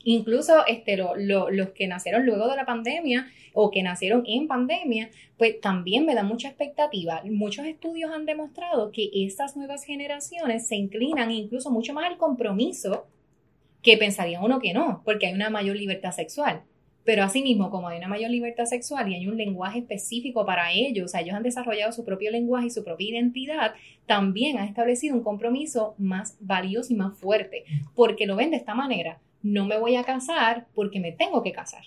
Incluso 0.04 0.66
este, 0.66 0.96
los 0.96 1.70
que 1.70 1.86
nacieron 1.88 2.26
luego 2.26 2.48
de 2.48 2.56
la 2.56 2.66
pandemia 2.66 3.26
o 3.54 3.70
que 3.70 3.82
nacieron 3.82 4.22
en 4.26 4.46
pandemia, 4.46 5.10
pues 5.38 5.60
también 5.60 6.04
me 6.04 6.14
da 6.14 6.22
mucha 6.22 6.48
expectativa. 6.48 7.22
Muchos 7.24 7.66
estudios 7.66 8.12
han 8.12 8.26
demostrado 8.26 8.92
que 8.92 9.10
estas 9.12 9.56
nuevas 9.56 9.84
generaciones 9.84 10.68
se 10.68 10.76
inclinan 10.76 11.30
incluso 11.30 11.70
mucho 11.70 11.94
más 11.94 12.10
al 12.10 12.18
compromiso 12.18 13.06
que 13.82 13.96
pensaría 13.96 14.40
uno 14.40 14.60
que 14.60 14.74
no, 14.74 15.02
porque 15.04 15.26
hay 15.26 15.34
una 15.34 15.50
mayor 15.50 15.76
libertad 15.76 16.12
sexual. 16.12 16.62
Pero 17.04 17.22
asimismo, 17.22 17.70
como 17.70 17.88
hay 17.88 17.98
una 17.98 18.08
mayor 18.08 18.30
libertad 18.30 18.64
sexual 18.64 19.10
y 19.10 19.14
hay 19.14 19.26
un 19.26 19.36
lenguaje 19.36 19.80
específico 19.80 20.46
para 20.46 20.72
ellos, 20.72 21.04
o 21.04 21.08
sea, 21.08 21.20
ellos 21.20 21.34
han 21.34 21.42
desarrollado 21.42 21.92
su 21.92 22.02
propio 22.04 22.30
lenguaje 22.30 22.68
y 22.68 22.70
su 22.70 22.82
propia 22.82 23.10
identidad, 23.10 23.74
también 24.06 24.56
han 24.56 24.66
establecido 24.66 25.14
un 25.14 25.22
compromiso 25.22 25.94
más 25.98 26.36
valioso 26.40 26.94
y 26.94 26.96
más 26.96 27.16
fuerte, 27.18 27.64
porque 27.94 28.26
lo 28.26 28.36
ven 28.36 28.50
de 28.50 28.56
esta 28.56 28.74
manera 28.74 29.20
no 29.44 29.66
me 29.66 29.78
voy 29.78 29.94
a 29.94 30.04
casar 30.04 30.66
porque 30.74 30.98
me 30.98 31.12
tengo 31.12 31.42
que 31.42 31.52
casar. 31.52 31.84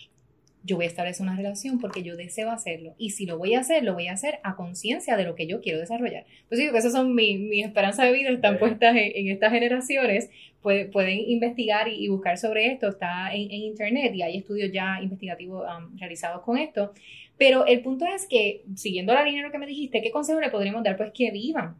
Yo 0.63 0.75
voy 0.75 0.85
a 0.85 0.89
establecer 0.89 1.25
una 1.25 1.35
relación 1.35 1.79
porque 1.79 2.03
yo 2.03 2.15
deseo 2.15 2.51
hacerlo. 2.51 2.93
Y 2.99 3.11
si 3.11 3.25
lo 3.25 3.37
voy 3.37 3.55
a 3.55 3.61
hacer, 3.61 3.83
lo 3.83 3.93
voy 3.93 4.07
a 4.07 4.13
hacer 4.13 4.39
a 4.43 4.55
conciencia 4.55 5.17
de 5.17 5.23
lo 5.23 5.33
que 5.33 5.47
yo 5.47 5.59
quiero 5.59 5.79
desarrollar. 5.79 6.25
Pues 6.49 6.59
digo 6.59 6.71
que 6.71 6.77
esas 6.77 6.91
son 6.91 7.15
mis 7.15 7.39
mi 7.39 7.63
esperanzas 7.63 8.05
de 8.05 8.11
vida, 8.11 8.29
están 8.29 8.59
puestas 8.59 8.95
en, 8.95 9.27
estas 9.29 9.51
generaciones. 9.51 10.29
pueden 10.61 11.19
investigar 11.27 11.87
y, 11.87 12.07
buscar 12.09 12.37
sobre 12.37 12.71
esto. 12.71 12.89
Está 12.89 13.33
en, 13.33 13.51
internet 13.51 14.13
y 14.13 14.21
hay 14.21 14.37
estudios 14.37 14.71
ya 14.71 15.01
investigativos 15.01 15.65
um, 15.65 15.97
realizados 15.97 16.43
con 16.43 16.59
esto. 16.59 16.93
Pero 17.39 17.65
el 17.65 17.81
punto 17.81 18.05
es 18.05 18.27
que, 18.27 18.63
siguiendo 18.75 19.13
la 19.13 19.23
línea 19.23 19.41
de 19.41 19.47
lo 19.47 19.51
que 19.51 19.59
me 19.59 19.65
dijiste, 19.65 20.01
¿qué 20.01 20.11
consejo 20.11 20.39
le 20.39 20.51
podríamos 20.51 20.83
dar? 20.83 20.95
Pues 20.95 21.11
que 21.11 21.31
vivan. 21.31 21.75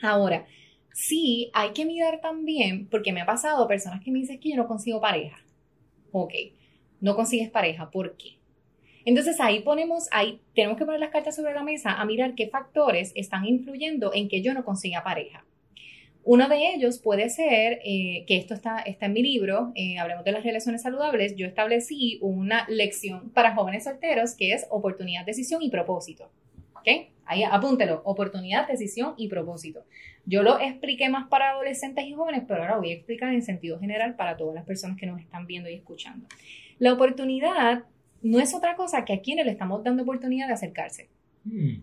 Ahora, 0.00 0.46
sí 0.92 1.50
hay 1.52 1.70
que 1.70 1.84
mirar 1.84 2.20
también, 2.20 2.86
porque 2.88 3.12
me 3.12 3.20
ha 3.20 3.26
pasado 3.26 3.66
personas 3.66 4.02
que 4.02 4.10
me 4.10 4.20
dicen 4.20 4.40
que 4.40 4.50
yo 4.50 4.56
no 4.56 4.66
consigo 4.66 5.00
pareja. 5.00 5.38
Ok, 6.12 6.32
no 7.00 7.14
consigues 7.16 7.50
pareja, 7.50 7.90
¿por 7.90 8.16
qué? 8.16 8.40
Entonces 9.04 9.40
ahí 9.40 9.60
ponemos, 9.60 10.08
ahí 10.10 10.40
tenemos 10.54 10.76
que 10.76 10.84
poner 10.84 11.00
las 11.00 11.10
cartas 11.10 11.36
sobre 11.36 11.54
la 11.54 11.62
mesa 11.62 11.92
a 11.92 12.04
mirar 12.04 12.34
qué 12.34 12.48
factores 12.48 13.12
están 13.14 13.46
influyendo 13.46 14.12
en 14.14 14.28
que 14.28 14.42
yo 14.42 14.52
no 14.54 14.64
consiga 14.64 15.02
pareja. 15.02 15.44
Uno 16.22 16.48
de 16.48 16.74
ellos 16.74 16.98
puede 16.98 17.30
ser, 17.30 17.80
eh, 17.82 18.24
que 18.26 18.36
esto 18.36 18.52
está, 18.52 18.80
está 18.80 19.06
en 19.06 19.14
mi 19.14 19.22
libro, 19.22 19.72
eh, 19.74 19.98
Hablemos 19.98 20.22
de 20.24 20.32
las 20.32 20.44
relaciones 20.44 20.82
saludables, 20.82 21.34
yo 21.34 21.46
establecí 21.46 22.18
una 22.20 22.66
lección 22.68 23.30
para 23.30 23.54
jóvenes 23.54 23.84
solteros 23.84 24.34
que 24.34 24.52
es 24.52 24.66
oportunidad, 24.70 25.24
decisión 25.24 25.62
y 25.62 25.70
propósito. 25.70 26.30
¿Ok? 26.74 26.88
Ahí 27.30 27.44
apúntelo, 27.44 28.02
oportunidad, 28.04 28.66
decisión 28.66 29.14
y 29.16 29.28
propósito. 29.28 29.84
Yo 30.26 30.42
lo 30.42 30.58
expliqué 30.58 31.08
más 31.08 31.28
para 31.28 31.50
adolescentes 31.50 32.04
y 32.04 32.12
jóvenes, 32.12 32.42
pero 32.48 32.62
ahora 32.62 32.78
voy 32.78 32.90
a 32.90 32.94
explicar 32.94 33.32
en 33.32 33.42
sentido 33.42 33.78
general 33.78 34.16
para 34.16 34.36
todas 34.36 34.52
las 34.52 34.64
personas 34.64 34.98
que 34.98 35.06
nos 35.06 35.20
están 35.20 35.46
viendo 35.46 35.70
y 35.70 35.74
escuchando. 35.74 36.26
La 36.80 36.92
oportunidad 36.92 37.84
no 38.20 38.40
es 38.40 38.52
otra 38.52 38.74
cosa 38.74 39.04
que 39.04 39.12
a 39.12 39.20
quienes 39.20 39.46
le 39.46 39.52
estamos 39.52 39.84
dando 39.84 40.02
oportunidad 40.02 40.48
de 40.48 40.54
acercarse. 40.54 41.08
Hmm. 41.44 41.82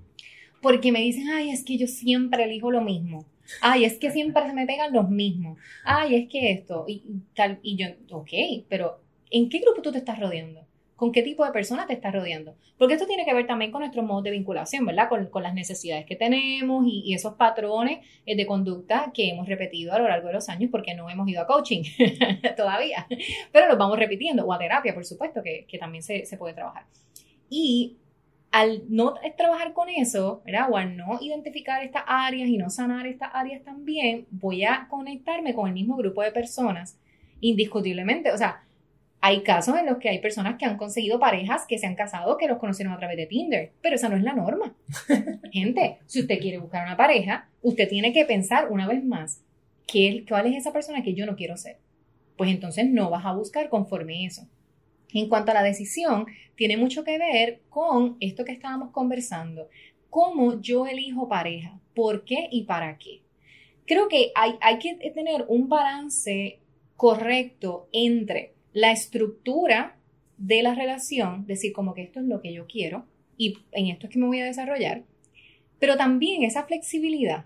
Porque 0.61 0.91
me 0.91 0.99
dicen, 0.99 1.29
ay, 1.29 1.51
es 1.51 1.63
que 1.63 1.77
yo 1.77 1.87
siempre 1.87 2.43
elijo 2.43 2.69
lo 2.69 2.81
mismo. 2.81 3.25
Ay, 3.61 3.85
es 3.85 3.97
que 3.97 4.11
siempre 4.11 4.45
se 4.47 4.53
me 4.53 4.67
pegan 4.67 4.91
los 4.91 5.09
mismos. 5.09 5.57
Ay, 5.85 6.15
es 6.15 6.29
que 6.29 6.51
esto. 6.51 6.83
Y, 6.89 7.03
tal, 7.33 7.59
y 7.63 7.77
yo, 7.77 7.87
ok, 8.11 8.65
pero 8.67 8.99
¿en 9.31 9.47
qué 9.47 9.59
grupo 9.59 9.81
tú 9.81 9.93
te 9.93 9.99
estás 9.99 10.19
rodeando? 10.19 10.66
¿Con 10.97 11.11
qué 11.11 11.21
tipo 11.21 11.45
de 11.45 11.51
personas 11.51 11.85
te 11.85 11.93
estás 11.93 12.11
rodeando? 12.11 12.55
Porque 12.75 12.95
esto 12.95 13.05
tiene 13.05 13.23
que 13.23 13.31
ver 13.31 13.45
también 13.45 13.71
con 13.71 13.81
nuestro 13.81 14.01
modo 14.01 14.23
de 14.23 14.31
vinculación, 14.31 14.83
¿verdad? 14.83 15.07
Con, 15.07 15.43
las 15.43 15.53
necesidades 15.53 16.07
que 16.07 16.15
tenemos 16.15 16.85
y, 16.87 17.13
esos 17.13 17.35
patrones 17.35 17.99
eh, 18.25 18.35
de 18.35 18.47
conducta 18.47 19.11
que 19.13 19.29
hemos 19.29 19.47
repetido 19.47 19.93
a 19.93 19.99
lo 19.99 20.07
largo 20.07 20.27
de 20.27 20.33
los 20.33 20.49
años 20.49 20.71
porque 20.71 20.95
no 20.95 21.07
hemos 21.07 21.29
ido 21.29 21.43
a 21.43 21.45
coaching 21.45 21.83
todavía. 22.57 23.05
Pero 23.51 23.67
los 23.67 23.77
vamos 23.77 23.99
repitiendo, 23.99 24.43
o 24.43 24.51
a 24.51 24.57
terapia, 24.57 24.95
por 24.95 25.05
supuesto, 25.05 25.43
que, 25.43 25.67
también 25.79 26.01
se, 26.01 26.25
se 26.25 26.35
puede 26.35 26.55
trabajar. 26.55 26.85
Y 27.47 27.97
al 28.51 28.81
no 28.89 29.13
trabajar 29.37 29.73
con 29.73 29.89
eso, 29.89 30.41
¿verdad? 30.45 30.67
O 30.71 30.77
al 30.77 30.97
no 30.97 31.19
identificar 31.21 31.83
estas 31.83 32.05
áreas 32.07 32.49
y 32.49 32.57
no 32.57 32.71
sanar 32.71 33.05
estas 33.05 33.29
áreas 33.35 33.63
también, 33.63 34.25
voy 34.31 34.63
a 34.63 34.87
conectarme 34.89 35.53
con 35.53 35.67
el 35.67 35.75
mismo 35.75 35.95
grupo 35.95 36.23
de 36.23 36.31
personas, 36.31 36.99
indiscutiblemente. 37.39 38.31
O 38.31 38.37
sea, 38.37 38.63
hay 39.20 39.41
casos 39.41 39.78
en 39.78 39.86
los 39.88 39.97
que 39.97 40.09
hay 40.09 40.20
personas 40.20 40.57
que 40.57 40.65
han 40.65 40.78
conseguido 40.78 41.20
parejas 41.20 41.65
que 41.68 41.78
se 41.78 41.88
han 41.88 41.95
casado 41.95 42.38
que 42.38 42.47
los 42.47 42.59
conocieron 42.59 42.93
a 42.93 42.97
través 42.97 43.18
de 43.18 43.26
Tinder, 43.26 43.72
pero 43.82 43.95
esa 43.95 44.09
no 44.09 44.15
es 44.15 44.24
la 44.24 44.34
norma. 44.34 44.76
Gente, 45.51 45.97
si 46.05 46.22
usted 46.22 46.39
quiere 46.39 46.59
buscar 46.59 46.86
una 46.86 46.97
pareja, 46.97 47.49
usted 47.61 47.89
tiene 47.89 48.13
que 48.13 48.26
pensar 48.26 48.72
una 48.72 48.88
vez 48.88 49.03
más, 49.03 49.43
¿qué, 49.88 50.24
¿cuál 50.28 50.47
es 50.47 50.57
esa 50.57 50.72
persona 50.72 51.03
que 51.03 51.15
yo 51.15 51.26
no 51.26 51.36
quiero 51.36 51.57
ser? 51.57 51.78
Pues 52.38 52.51
entonces 52.51 52.88
no 52.88 53.09
vas 53.09 53.26
a 53.26 53.34
buscar 53.34 53.70
conforme 53.70 54.26
eso. 54.26 54.47
En 55.13 55.30
cuanto 55.30 55.51
a 55.51 55.55
la 55.55 55.63
decisión, 55.63 56.28
tiene 56.55 56.78
mucho 56.78 57.03
que 57.03 57.18
ver 57.18 57.61
con 57.70 58.18
esto 58.20 58.45
que 58.45 58.51
estábamos 58.51 58.91
conversando. 58.91 59.68
¿Cómo 60.09 60.61
yo 60.61 60.86
elijo 60.86 61.28
pareja? 61.28 61.80
¿Por 61.95 62.24
qué 62.24 62.47
y 62.51 62.63
para 62.63 62.97
qué? 62.97 63.22
Creo 63.86 64.09
que 64.09 64.32
hay, 64.36 64.55
hay 64.61 64.80
que 64.80 64.95
tener 65.11 65.45
un 65.47 65.70
balance 65.70 66.59
correcto 66.97 67.88
entre 67.93 68.56
la 68.78 68.91
estructura 68.91 69.97
de 70.38 70.61
la 70.61 70.75
relación, 70.75 71.47
decir 71.47 71.73
como 71.73 71.95
que 71.95 72.03
esto 72.03 72.19
es 72.19 72.28
lo 72.28 72.41
que 72.41 72.53
yo 72.53 72.67
quiero 72.67 73.07
y 73.36 73.57
en 73.71 73.88
esto 73.88 74.05
es 74.05 74.13
que 74.13 74.19
me 74.19 74.28
voy 74.28 74.39
a 74.39 74.45
desarrollar, 74.45 75.01
pero 75.80 75.97
también 75.97 76.43
esa 76.43 76.63
flexibilidad 76.63 77.45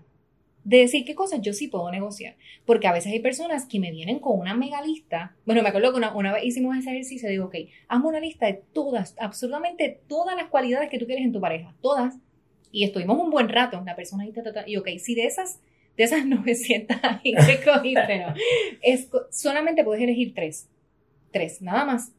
de 0.64 0.76
decir 0.76 1.06
qué 1.06 1.14
cosas 1.14 1.40
yo 1.40 1.54
sí 1.54 1.68
puedo 1.68 1.90
negociar. 1.90 2.36
Porque 2.66 2.86
a 2.86 2.92
veces 2.92 3.12
hay 3.12 3.20
personas 3.20 3.64
que 3.64 3.80
me 3.80 3.90
vienen 3.90 4.18
con 4.18 4.38
una 4.38 4.54
mega 4.54 4.82
lista. 4.82 5.34
Bueno, 5.46 5.62
me 5.62 5.70
acuerdo 5.70 5.92
que 5.92 6.06
una, 6.14 6.32
vez 6.34 6.44
hicimos 6.44 6.76
ese 6.76 6.90
ejercicio, 6.90 7.30
digo, 7.30 7.46
ok, 7.46 7.56
hazme 7.88 8.08
una 8.08 8.20
lista 8.20 8.44
de 8.44 8.60
todas, 8.74 9.16
absolutamente 9.18 10.02
todas 10.08 10.36
las 10.36 10.50
cualidades 10.50 10.90
que 10.90 10.98
tú 10.98 11.06
quieres 11.06 11.24
en 11.24 11.32
tu 11.32 11.40
pareja, 11.40 11.74
todas. 11.80 12.18
Y 12.70 12.84
estuvimos 12.84 13.18
un 13.18 13.30
buen 13.30 13.48
rato, 13.48 13.82
la 13.86 13.96
persona 13.96 14.24
ahí, 14.24 14.34
y 14.66 14.76
ok, 14.76 14.88
si 14.98 15.14
de 15.14 15.24
esas, 15.24 15.62
de 15.96 16.04
esas 16.04 16.26
900 16.26 16.98
que 17.22 17.60
cogiste, 17.64 18.18
no, 18.18 18.34
es, 18.82 19.08
solamente 19.30 19.82
puedes 19.82 20.02
elegir 20.02 20.34
tres. 20.34 20.68
Tres, 21.32 21.62
nada 21.62 21.84
más. 21.84 22.12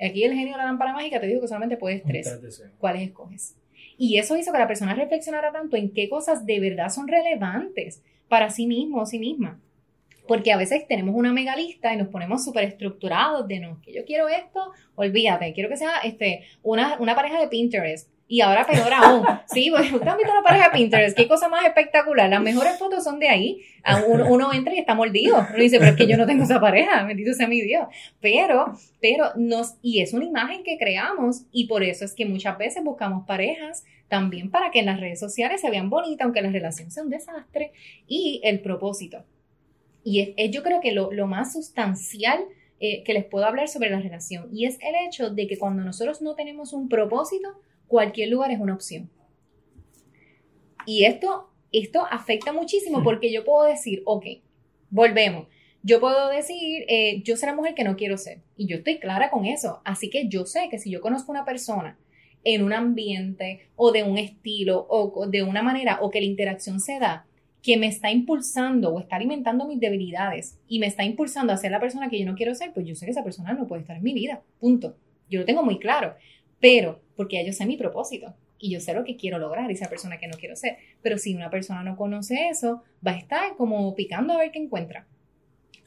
Aquí 0.00 0.24
el 0.24 0.32
genio 0.32 0.52
de 0.52 0.58
la 0.58 0.64
lámpara 0.64 0.94
mágica 0.94 1.20
te 1.20 1.26
digo 1.26 1.42
que 1.42 1.48
solamente 1.48 1.76
puedes 1.76 2.02
tres. 2.02 2.62
¿Cuáles 2.78 3.02
escoges? 3.02 3.54
Y 3.98 4.18
eso 4.18 4.36
hizo 4.36 4.50
que 4.50 4.58
la 4.58 4.66
persona 4.66 4.94
reflexionara 4.94 5.52
tanto 5.52 5.76
en 5.76 5.92
qué 5.92 6.08
cosas 6.08 6.46
de 6.46 6.58
verdad 6.58 6.88
son 6.88 7.06
relevantes 7.06 8.02
para 8.28 8.48
sí 8.48 8.66
mismo 8.66 9.02
o 9.02 9.06
sí 9.06 9.18
misma. 9.18 9.60
Porque 10.26 10.52
a 10.52 10.56
veces 10.56 10.86
tenemos 10.86 11.14
una 11.14 11.32
mega 11.32 11.56
lista 11.56 11.92
y 11.92 11.96
nos 11.96 12.08
ponemos 12.08 12.44
súper 12.44 12.64
estructurados 12.64 13.46
de 13.46 13.60
no, 13.60 13.80
que 13.82 13.92
yo 13.92 14.04
quiero 14.04 14.28
esto, 14.28 14.72
olvídate, 14.94 15.52
quiero 15.52 15.68
que 15.68 15.76
sea 15.76 15.98
este, 16.04 16.44
una, 16.62 16.98
una 16.98 17.14
pareja 17.14 17.40
de 17.40 17.48
Pinterest 17.48 18.08
y 18.30 18.42
ahora 18.42 18.64
peor 18.64 18.92
aún. 18.94 19.26
Sí, 19.52 19.70
pues 19.70 19.90
visto 19.90 20.04
la 20.04 20.42
pareja 20.44 20.68
de 20.68 20.70
Pinterest, 20.70 21.16
qué 21.16 21.26
cosa 21.26 21.48
más 21.48 21.66
espectacular. 21.66 22.30
Las 22.30 22.40
mejores 22.40 22.78
fotos 22.78 23.02
son 23.02 23.18
de 23.18 23.28
ahí. 23.28 23.60
Uno, 24.06 24.26
uno 24.28 24.52
entra 24.52 24.72
y 24.72 24.78
está 24.78 24.94
mordido. 24.94 25.38
Uno 25.38 25.58
dice, 25.58 25.80
pero 25.80 25.90
es 25.90 25.96
que 25.96 26.06
yo 26.06 26.16
no 26.16 26.26
tengo 26.26 26.44
esa 26.44 26.60
pareja, 26.60 27.02
bendito 27.02 27.34
sea 27.34 27.48
mi 27.48 27.60
Dios. 27.60 27.88
Pero, 28.20 28.78
pero 29.00 29.32
nos, 29.34 29.74
y 29.82 30.00
es 30.00 30.12
una 30.12 30.26
imagen 30.26 30.62
que 30.62 30.78
creamos 30.78 31.42
y 31.50 31.66
por 31.66 31.82
eso 31.82 32.04
es 32.04 32.14
que 32.14 32.24
muchas 32.24 32.56
veces 32.56 32.84
buscamos 32.84 33.26
parejas 33.26 33.82
también 34.06 34.52
para 34.52 34.70
que 34.70 34.78
en 34.78 34.86
las 34.86 35.00
redes 35.00 35.18
sociales 35.18 35.60
se 35.60 35.68
vean 35.68 35.90
bonitas, 35.90 36.24
aunque 36.24 36.40
la 36.40 36.50
relación 36.50 36.92
sea 36.92 37.02
un 37.02 37.10
desastre. 37.10 37.72
Y 38.06 38.40
el 38.44 38.60
propósito. 38.60 39.24
Y 40.04 40.34
es, 40.36 40.50
yo 40.52 40.62
creo 40.62 40.80
que 40.80 40.92
lo, 40.92 41.10
lo 41.10 41.26
más 41.26 41.52
sustancial 41.52 42.44
eh, 42.78 43.02
que 43.02 43.12
les 43.12 43.24
puedo 43.24 43.44
hablar 43.44 43.66
sobre 43.66 43.90
la 43.90 43.98
relación. 43.98 44.48
Y 44.52 44.66
es 44.66 44.78
el 44.82 44.94
hecho 45.08 45.30
de 45.30 45.48
que 45.48 45.58
cuando 45.58 45.82
nosotros 45.82 46.22
no 46.22 46.36
tenemos 46.36 46.72
un 46.72 46.88
propósito, 46.88 47.48
cualquier 47.90 48.28
lugar 48.28 48.52
es 48.52 48.60
una 48.60 48.72
opción. 48.72 49.10
Y 50.86 51.04
esto, 51.04 51.50
esto 51.72 52.06
afecta 52.08 52.52
muchísimo 52.52 53.02
porque 53.02 53.32
yo 53.32 53.44
puedo 53.44 53.64
decir, 53.64 54.02
ok, 54.06 54.24
volvemos. 54.90 55.48
Yo 55.82 55.98
puedo 55.98 56.28
decir, 56.28 56.84
eh, 56.88 57.20
yo 57.24 57.36
soy 57.36 57.48
la 57.48 57.56
mujer 57.56 57.74
que 57.74 57.82
no 57.82 57.96
quiero 57.96 58.16
ser. 58.16 58.42
Y 58.56 58.66
yo 58.66 58.76
estoy 58.76 59.00
clara 59.00 59.28
con 59.30 59.44
eso. 59.44 59.80
Así 59.84 60.08
que 60.08 60.28
yo 60.28 60.46
sé 60.46 60.68
que 60.70 60.78
si 60.78 60.90
yo 60.90 61.00
conozco 61.00 61.32
una 61.32 61.44
persona 61.44 61.98
en 62.44 62.62
un 62.62 62.72
ambiente 62.72 63.68
o 63.74 63.90
de 63.90 64.04
un 64.04 64.18
estilo 64.18 64.86
o 64.88 65.26
de 65.26 65.42
una 65.42 65.62
manera 65.62 65.98
o 66.00 66.10
que 66.10 66.20
la 66.20 66.26
interacción 66.26 66.78
se 66.78 67.00
da, 67.00 67.26
que 67.60 67.76
me 67.76 67.88
está 67.88 68.12
impulsando 68.12 68.94
o 68.94 69.00
está 69.00 69.16
alimentando 69.16 69.66
mis 69.66 69.80
debilidades 69.80 70.58
y 70.68 70.78
me 70.78 70.86
está 70.86 71.02
impulsando 71.04 71.52
a 71.52 71.56
ser 71.56 71.72
la 71.72 71.80
persona 71.80 72.08
que 72.08 72.20
yo 72.20 72.24
no 72.24 72.36
quiero 72.36 72.54
ser, 72.54 72.72
pues 72.72 72.86
yo 72.86 72.94
sé 72.94 73.04
que 73.06 73.10
esa 73.10 73.24
persona 73.24 73.52
no 73.52 73.66
puede 73.66 73.82
estar 73.82 73.96
en 73.96 74.04
mi 74.04 74.14
vida. 74.14 74.42
Punto. 74.60 74.96
Yo 75.28 75.40
lo 75.40 75.44
tengo 75.44 75.62
muy 75.62 75.78
claro 75.78 76.14
pero 76.60 77.00
porque 77.20 77.36
ya 77.36 77.42
yo 77.42 77.52
sé 77.52 77.66
mi 77.66 77.76
propósito 77.76 78.34
y 78.58 78.70
yo 78.70 78.80
sé 78.80 78.94
lo 78.94 79.04
que 79.04 79.14
quiero 79.14 79.38
lograr, 79.38 79.70
esa 79.70 79.90
persona 79.90 80.16
que 80.16 80.26
no 80.26 80.38
quiero 80.38 80.56
ser. 80.56 80.78
Pero 81.02 81.18
si 81.18 81.34
una 81.34 81.50
persona 81.50 81.82
no 81.82 81.94
conoce 81.94 82.48
eso, 82.48 82.82
va 83.06 83.10
a 83.10 83.18
estar 83.18 83.56
como 83.58 83.94
picando 83.94 84.32
a 84.32 84.38
ver 84.38 84.52
qué 84.52 84.58
encuentra. 84.58 85.06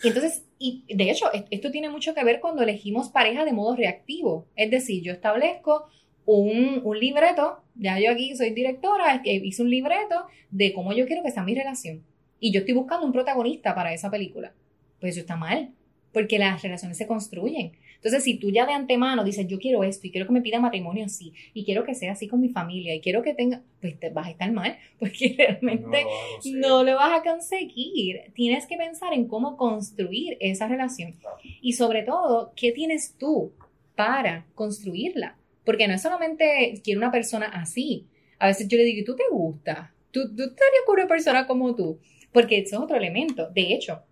Y 0.03 0.09
entonces, 0.09 0.45
y 0.59 0.83
de 0.93 1.09
hecho, 1.09 1.25
esto 1.49 1.71
tiene 1.71 1.89
mucho 1.89 2.13
que 2.13 2.23
ver 2.23 2.39
cuando 2.39 2.61
elegimos 2.61 3.09
pareja 3.09 3.45
de 3.45 3.51
modo 3.51 3.75
reactivo. 3.75 4.45
Es 4.55 4.69
decir, 4.69 5.01
yo 5.01 5.11
establezco 5.11 5.87
un, 6.27 6.81
un 6.83 6.99
libreto, 6.99 7.63
ya 7.73 7.99
yo 7.99 8.11
aquí 8.11 8.35
soy 8.35 8.51
directora, 8.51 9.23
hice 9.25 9.63
un 9.63 9.71
libreto 9.71 10.27
de 10.51 10.71
cómo 10.71 10.93
yo 10.93 11.07
quiero 11.07 11.23
que 11.23 11.31
sea 11.31 11.41
mi 11.41 11.55
relación. 11.55 12.03
Y 12.39 12.53
yo 12.53 12.59
estoy 12.59 12.75
buscando 12.75 13.07
un 13.07 13.11
protagonista 13.11 13.73
para 13.73 13.91
esa 13.91 14.11
película. 14.11 14.53
Pues 14.99 15.13
eso 15.13 15.21
está 15.21 15.35
mal, 15.35 15.73
porque 16.11 16.37
las 16.37 16.61
relaciones 16.61 16.95
se 16.95 17.07
construyen. 17.07 17.71
Entonces, 18.03 18.25
si 18.25 18.37
tú 18.37 18.51
ya 18.51 18.65
de 18.65 18.73
antemano 18.73 19.23
dices, 19.23 19.47
yo 19.47 19.59
quiero 19.59 19.81
esto 19.81 20.05
y 20.05 20.11
quiero 20.11 20.27
que 20.27 20.33
me 20.33 20.41
pida 20.41 20.59
matrimonio 20.59 21.05
así, 21.05 21.31
y 21.53 21.63
quiero 21.63 21.85
que 21.85 21.95
sea 21.95 22.11
así 22.11 22.27
con 22.27 22.41
mi 22.41 22.49
familia, 22.49 22.93
y 22.93 22.99
quiero 22.99 23.21
que 23.21 23.33
tenga, 23.33 23.61
pues 23.79 23.97
te 23.97 24.09
vas 24.09 24.27
a 24.27 24.31
estar 24.31 24.51
mal, 24.51 24.77
porque 24.99 25.35
realmente 25.37 26.05
no, 26.51 26.83
lo 26.83 26.95
vas 26.95 27.21
a 27.21 27.23
conseguir. 27.23 28.19
Tienes 28.33 28.67
que 28.67 28.75
pensar 28.75 29.13
en 29.13 29.29
cómo 29.29 29.55
construir 29.55 30.35
esa 30.41 30.67
relación. 30.67 31.15
Y 31.61 31.73
sobre 31.73 32.03
todo, 32.03 32.51
¿qué 32.57 32.73
tienes 32.73 33.15
tú 33.17 33.53
para 33.95 34.47
construirla? 34.53 35.37
Porque 35.63 35.87
no 35.87 35.93
es 35.93 36.01
solamente 36.01 36.81
quiero 36.83 36.99
una 36.99 37.11
persona 37.11 37.45
así. 37.45 38.07
A 38.37 38.47
veces 38.47 38.67
yo 38.67 38.77
le 38.77 38.83
digo, 38.83 39.05
¿tú 39.05 39.15
te 39.15 39.23
gusta? 39.31 39.93
¿Tú, 40.11 40.27
tú 40.35 40.43
estarías 40.43 40.83
con 40.85 40.99
una 40.99 41.07
persona 41.07 41.47
como 41.47 41.73
tú? 41.73 41.99
Porque 42.33 42.57
eso 42.57 42.75
es 42.75 42.81
otro 42.81 42.97
elemento. 42.97 43.49
De 43.51 43.73
hecho, 43.73 44.03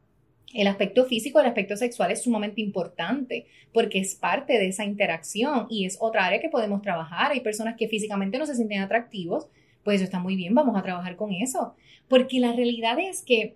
el 0.53 0.67
aspecto 0.67 1.05
físico, 1.05 1.39
el 1.39 1.45
aspecto 1.45 1.77
sexual 1.77 2.11
es 2.11 2.23
sumamente 2.23 2.61
importante 2.61 3.47
porque 3.73 3.99
es 3.99 4.15
parte 4.15 4.53
de 4.53 4.67
esa 4.67 4.83
interacción 4.83 5.67
y 5.69 5.85
es 5.85 5.97
otra 5.99 6.25
área 6.25 6.41
que 6.41 6.49
podemos 6.49 6.81
trabajar. 6.81 7.31
Hay 7.31 7.39
personas 7.39 7.75
que 7.77 7.87
físicamente 7.87 8.37
no 8.37 8.45
se 8.45 8.55
sienten 8.55 8.81
atractivos, 8.81 9.47
pues 9.83 9.95
eso 9.95 10.03
está 10.03 10.19
muy 10.19 10.35
bien, 10.35 10.53
vamos 10.53 10.77
a 10.77 10.83
trabajar 10.83 11.15
con 11.15 11.31
eso. 11.31 11.75
Porque 12.07 12.39
la 12.39 12.53
realidad 12.53 12.99
es 12.99 13.21
que 13.21 13.55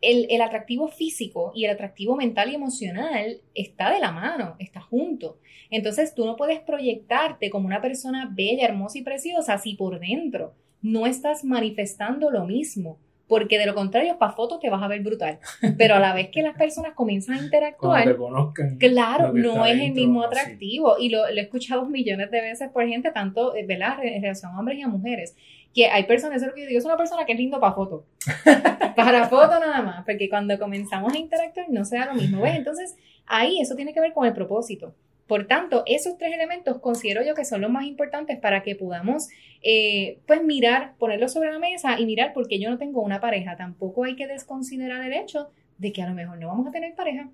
el, 0.00 0.26
el, 0.30 0.40
atractivo 0.40 0.88
físico 0.88 1.52
y 1.54 1.64
el 1.64 1.70
atractivo 1.70 2.16
mental 2.16 2.50
y 2.50 2.56
emocional 2.56 3.40
está 3.54 3.92
de 3.92 4.00
la 4.00 4.10
mano, 4.10 4.56
está 4.58 4.80
junto. 4.80 5.38
Entonces 5.70 6.12
tú 6.12 6.26
no 6.26 6.34
puedes 6.34 6.58
proyectarte 6.60 7.50
como 7.50 7.66
una 7.66 7.80
persona 7.80 8.28
bella, 8.34 8.64
hermosa 8.64 8.98
y 8.98 9.02
preciosa 9.02 9.58
si 9.58 9.74
por 9.74 10.00
dentro 10.00 10.54
no 10.82 11.06
estás 11.06 11.44
manifestando 11.44 12.30
lo 12.30 12.44
mismo 12.44 12.98
porque 13.32 13.58
de 13.58 13.64
lo 13.64 13.74
contrario, 13.74 14.18
para 14.18 14.32
fotos 14.32 14.60
te 14.60 14.68
vas 14.68 14.82
a 14.82 14.88
ver 14.88 15.00
brutal. 15.00 15.38
Pero 15.78 15.94
a 15.94 15.98
la 15.98 16.12
vez 16.12 16.28
que 16.28 16.42
las 16.42 16.54
personas 16.54 16.92
comienzan 16.92 17.38
a 17.38 17.42
interactuar, 17.42 18.04
te 18.04 18.14
conozcan. 18.14 18.76
claro, 18.76 19.32
no 19.32 19.64
es 19.64 19.72
el 19.72 19.78
dentro, 19.78 20.02
mismo 20.02 20.22
así. 20.22 20.38
atractivo. 20.38 20.96
Y 20.98 21.08
lo, 21.08 21.20
lo 21.30 21.40
he 21.40 21.44
escuchado 21.44 21.86
millones 21.86 22.30
de 22.30 22.42
veces 22.42 22.68
por 22.70 22.86
gente, 22.86 23.10
tanto, 23.10 23.56
eh, 23.56 23.64
¿verdad? 23.64 23.96
En 24.02 24.20
relación 24.20 24.52
a 24.52 24.58
hombres 24.60 24.78
y 24.80 24.82
a 24.82 24.88
mujeres. 24.88 25.34
Que 25.72 25.86
hay 25.86 26.04
personas, 26.04 26.36
eso 26.36 26.44
es 26.44 26.50
lo 26.50 26.54
que 26.54 26.60
yo 26.60 26.68
digo, 26.68 26.78
es 26.78 26.84
una 26.84 26.98
persona 26.98 27.24
que 27.24 27.32
es 27.32 27.38
lindo 27.38 27.58
para 27.58 27.72
fotos. 27.72 28.04
para 28.96 29.26
fotos 29.30 29.60
nada 29.60 29.80
más. 29.80 30.04
Porque 30.04 30.28
cuando 30.28 30.58
comenzamos 30.58 31.14
a 31.14 31.16
interactuar 31.16 31.70
no 31.70 31.86
se 31.86 31.96
da 31.96 32.04
lo 32.04 32.14
mismo. 32.14 32.42
¿Ves? 32.42 32.56
Entonces, 32.56 32.98
ahí 33.24 33.62
eso 33.62 33.74
tiene 33.76 33.94
que 33.94 34.00
ver 34.02 34.12
con 34.12 34.26
el 34.26 34.34
propósito. 34.34 34.94
Por 35.26 35.46
tanto, 35.46 35.82
esos 35.86 36.18
tres 36.18 36.34
elementos 36.34 36.78
considero 36.80 37.24
yo 37.24 37.34
que 37.34 37.44
son 37.44 37.60
los 37.60 37.70
más 37.70 37.86
importantes 37.86 38.38
para 38.38 38.62
que 38.62 38.74
podamos, 38.74 39.28
eh, 39.62 40.18
pues, 40.26 40.42
mirar, 40.42 40.94
ponerlos 40.98 41.32
sobre 41.32 41.52
la 41.52 41.58
mesa 41.58 41.98
y 41.98 42.06
mirar 42.06 42.32
porque 42.32 42.58
yo 42.58 42.68
no 42.70 42.78
tengo 42.78 43.02
una 43.02 43.20
pareja. 43.20 43.56
Tampoco 43.56 44.04
hay 44.04 44.16
que 44.16 44.26
desconsiderar 44.26 45.04
el 45.04 45.12
hecho 45.12 45.50
de 45.78 45.92
que 45.92 46.02
a 46.02 46.08
lo 46.08 46.14
mejor 46.14 46.38
no 46.38 46.48
vamos 46.48 46.66
a 46.66 46.70
tener 46.70 46.94
pareja 46.94 47.30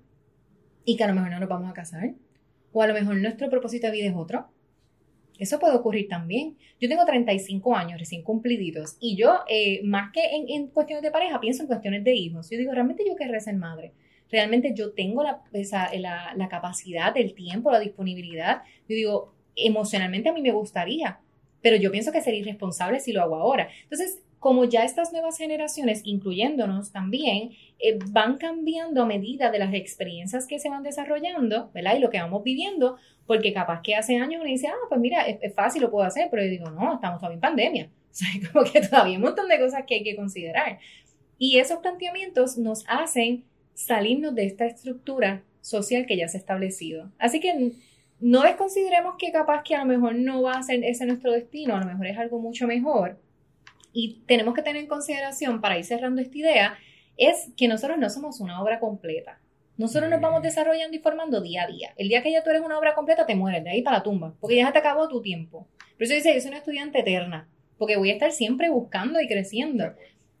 y 0.85 0.95
que 0.95 1.03
a 1.03 1.07
lo 1.07 1.13
mejor 1.13 1.31
no 1.31 1.39
nos 1.39 1.49
vamos 1.49 1.69
a 1.69 1.73
casar. 1.73 2.13
O 2.71 2.81
a 2.81 2.87
lo 2.87 2.93
mejor 2.93 3.15
nuestro 3.17 3.49
propósito 3.49 3.87
de 3.87 3.93
vida 3.93 4.09
es 4.09 4.15
otro. 4.15 4.47
Eso 5.39 5.57
puede 5.57 5.75
ocurrir 5.75 6.07
también. 6.07 6.57
Yo 6.79 6.89
tengo 6.89 7.05
35 7.05 7.75
años 7.75 7.99
recién 7.99 8.23
cumpliditos 8.23 8.97
y 8.99 9.15
yo, 9.15 9.39
eh, 9.47 9.81
más 9.83 10.11
que 10.11 10.21
en, 10.47 10.67
cuestiones 10.67 11.01
de 11.01 11.11
pareja, 11.11 11.39
pienso 11.39 11.63
en 11.63 11.67
cuestiones 11.67 12.03
de 12.03 12.13
hijos. 12.13 12.49
Yo 12.49 12.57
digo, 12.57 12.73
realmente 12.73 13.03
yo 13.07 13.15
querré 13.15 13.39
ser 13.39 13.55
madre 13.55 13.93
realmente 14.31 14.73
yo 14.75 14.93
tengo 14.93 15.23
la, 15.23 15.41
la, 16.35 16.49
capacidad, 16.49 17.15
el 17.17 17.33
tiempo, 17.33 17.71
la 17.71 17.79
disponibilidad. 17.79 18.63
Yo 18.87 18.95
digo, 18.95 19.33
emocionalmente 19.55 20.29
a 20.29 20.33
mí 20.33 20.41
me 20.41 20.51
gustaría, 20.51 21.19
pero 21.61 21.75
yo 21.75 21.91
pienso 21.91 22.11
que 22.11 22.21
sería 22.21 22.41
irresponsable 22.41 22.99
si 22.99 23.11
lo 23.11 23.21
hago 23.21 23.35
ahora. 23.35 23.69
Entonces, 23.83 24.21
como 24.39 24.63
ya 24.63 24.85
estas 24.85 25.11
nuevas 25.11 25.37
generaciones, 25.37 26.01
incluyéndonos 26.05 26.91
también, 26.91 27.51
eh, 27.79 27.99
van 28.11 28.37
cambiando 28.37 29.03
a 29.03 29.05
medida 29.05 29.51
de 29.51 29.59
las 29.59 29.73
experiencias 29.73 30.47
que 30.47 30.59
se 30.59 30.69
van 30.69 30.83
desarrollando, 30.83 31.69
¿verdad? 31.73 31.97
Y 31.97 31.99
lo 31.99 32.09
que 32.09 32.21
vamos 32.21 32.43
viviendo, 32.43 32.97
porque 33.27 33.51
capaz 33.51 33.81
que 33.81 33.95
hace 33.95 34.15
años 34.15 34.41
uno 34.41 34.49
dice, 34.49 34.67
ah, 34.67 34.85
pues 34.87 35.01
mira, 35.01 35.27
es, 35.27 35.39
es 35.41 35.53
fácil, 35.53 35.81
lo 35.81 35.91
puedo 35.91 36.05
hacer, 36.05 36.29
pero 36.31 36.43
yo 36.43 36.49
digo, 36.49 36.69
no, 36.71 36.93
estamos 36.95 37.19
todavía 37.19 37.35
en 37.35 37.41
pandemia. 37.41 37.89
O 38.09 38.15
sea, 38.19 38.27
como 38.51 38.65
que 38.65 38.81
todavía 38.81 39.11
hay 39.11 39.15
un 39.17 39.21
montón 39.21 39.47
de 39.47 39.59
cosas 39.59 39.83
que 39.85 39.95
hay 39.95 40.03
que 40.03 40.15
considerar. 40.15 40.79
Y 41.37 41.59
esos 41.59 41.77
planteamientos 41.77 42.57
nos 42.57 42.83
hacen 42.87 43.45
salirnos 43.79 44.35
de 44.35 44.45
esta 44.45 44.65
estructura 44.65 45.41
social 45.61 46.05
que 46.05 46.17
ya 46.17 46.27
se 46.27 46.37
ha 46.37 46.41
establecido. 46.41 47.11
Así 47.17 47.39
que 47.39 47.71
no 48.19 48.41
desconsideremos 48.41 49.15
que 49.17 49.31
capaz 49.31 49.63
que 49.63 49.73
a 49.73 49.79
lo 49.79 49.85
mejor 49.85 50.15
no 50.15 50.41
va 50.41 50.53
a 50.53 50.63
ser 50.63 50.83
ese 50.83 51.05
nuestro 51.05 51.31
destino, 51.31 51.75
a 51.75 51.79
lo 51.79 51.85
mejor 51.85 52.07
es 52.07 52.17
algo 52.17 52.39
mucho 52.39 52.67
mejor. 52.67 53.17
Y 53.93 54.21
tenemos 54.27 54.53
que 54.53 54.61
tener 54.61 54.81
en 54.81 54.87
consideración, 54.89 55.61
para 55.61 55.77
ir 55.77 55.85
cerrando 55.85 56.21
esta 56.21 56.37
idea, 56.37 56.77
es 57.15 57.51
que 57.55 57.69
nosotros 57.69 57.97
no 57.97 58.09
somos 58.09 58.41
una 58.41 58.61
obra 58.61 58.79
completa. 58.79 59.39
Nosotros 59.77 60.09
nos 60.09 60.19
vamos 60.19 60.41
desarrollando 60.41 60.97
y 60.97 60.99
formando 60.99 61.39
día 61.39 61.63
a 61.63 61.67
día. 61.67 61.93
El 61.95 62.09
día 62.09 62.21
que 62.21 62.33
ya 62.33 62.43
tú 62.43 62.49
eres 62.49 62.61
una 62.61 62.77
obra 62.77 62.95
completa, 62.95 63.25
te 63.25 63.35
mueres 63.35 63.63
de 63.63 63.69
ahí 63.69 63.81
para 63.81 63.97
la 63.97 64.03
tumba, 64.03 64.35
porque 64.41 64.57
ya 64.57 64.73
te 64.73 64.79
acabó 64.79 65.07
tu 65.07 65.21
tiempo. 65.21 65.67
Por 65.93 66.03
eso 66.03 66.15
dice, 66.15 66.33
yo 66.33 66.41
soy 66.41 66.49
una 66.49 66.57
estudiante 66.57 66.99
eterna, 66.99 67.47
porque 67.77 67.95
voy 67.95 68.09
a 68.09 68.13
estar 68.13 68.33
siempre 68.33 68.69
buscando 68.69 69.21
y 69.21 69.27
creciendo. 69.27 69.93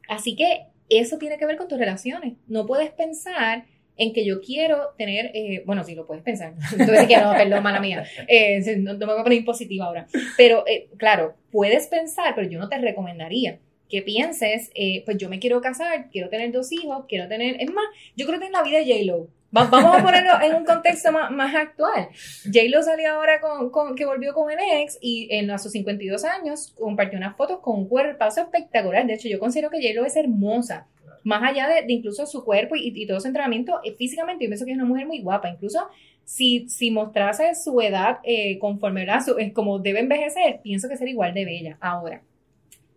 Así 0.09 0.35
que 0.35 0.68
eso 0.89 1.17
tiene 1.17 1.37
que 1.37 1.45
ver 1.45 1.57
con 1.57 1.67
tus 1.67 1.79
relaciones. 1.79 2.33
No 2.47 2.65
puedes 2.65 2.91
pensar 2.91 3.65
en 3.99 4.13
que 4.13 4.25
yo 4.25 4.41
quiero 4.41 4.93
tener, 4.97 5.31
eh, 5.33 5.61
bueno, 5.65 5.83
sí 5.83 5.93
lo 5.93 6.07
puedes 6.07 6.23
pensar, 6.23 6.53
entonces 6.71 7.05
que 7.05 7.17
no, 7.17 7.33
perdón, 7.33 7.61
mala 7.61 7.81
mía, 7.81 8.05
eh, 8.27 8.61
no, 8.77 8.97
me 8.97 9.05
voy 9.05 9.19
a 9.19 9.23
poner 9.23 9.39
impositiva 9.39 9.85
ahora, 9.85 10.07
pero 10.37 10.63
eh, 10.65 10.87
claro, 10.97 11.35
puedes 11.51 11.87
pensar, 11.87 12.33
pero 12.33 12.49
yo 12.49 12.59
no 12.59 12.69
te 12.69 12.77
recomendaría 12.77 13.59
que 13.89 14.01
pienses, 14.01 14.71
pues 15.03 15.17
yo 15.17 15.29
me 15.29 15.39
quiero 15.39 15.61
casar, 15.61 16.09
quiero 16.11 16.29
tener 16.29 16.51
dos 16.51 16.71
hijos, 16.71 17.05
quiero 17.09 17.27
tener, 17.27 17.57
es 17.59 17.71
más, 17.71 17.85
yo 18.15 18.27
creo 18.27 18.39
que 18.39 18.45
en 18.45 18.51
la 18.51 18.61
vida 18.61 18.77
de 18.77 18.85
J-Lo, 18.85 19.29
Vamos 19.51 19.95
a 19.95 20.03
ponerlo 20.03 20.31
en 20.41 20.55
un 20.55 20.65
contexto 20.65 21.11
más, 21.11 21.55
actual. 21.55 22.09
J-Lo 22.45 22.83
salió 22.83 23.13
ahora 23.13 23.41
con, 23.41 23.71
con, 23.71 23.95
que 23.95 24.05
volvió 24.05 24.33
con 24.33 24.51
el 24.51 24.59
ex 24.59 24.97
y 25.01 25.33
a 25.49 25.57
sus 25.57 25.71
52 25.71 26.23
años 26.25 26.73
compartió 26.77 27.17
unas 27.17 27.35
fotos 27.35 27.59
con 27.59 27.79
un 27.79 27.87
cuerpazo 27.87 28.41
espectacular. 28.41 29.05
De 29.07 29.13
hecho, 29.13 29.27
yo 29.27 29.39
considero 29.39 29.69
que 29.69 29.81
J-Lo 29.81 30.05
es 30.05 30.15
hermosa. 30.15 30.87
Más 31.23 31.43
allá 31.43 31.67
de, 31.67 31.81
de 31.81 31.93
incluso 31.93 32.25
su 32.25 32.45
cuerpo 32.45 32.75
y, 32.75 32.93
y, 32.95 33.05
todo 33.05 33.19
su 33.19 33.27
entrenamiento, 33.27 33.79
eh, 33.83 33.93
físicamente 33.97 34.45
yo 34.45 34.49
pienso 34.49 34.65
que 34.65 34.71
es 34.71 34.77
una 34.77 34.85
mujer 34.85 35.05
muy 35.05 35.21
guapa. 35.21 35.49
Incluso 35.49 35.89
si, 36.23 36.69
si 36.69 36.91
mostrase 36.91 37.55
su 37.55 37.81
edad 37.81 38.19
eh, 38.23 38.59
conforme 38.59 39.01
¿verdad? 39.01 39.25
Su, 39.25 39.37
eh, 39.39 39.51
como 39.51 39.79
debe 39.79 39.99
envejecer, 39.99 40.61
pienso 40.61 40.87
que 40.87 40.95
sería 40.95 41.13
igual 41.13 41.33
de 41.33 41.45
bella. 41.45 41.77
Ahora, 41.81 42.21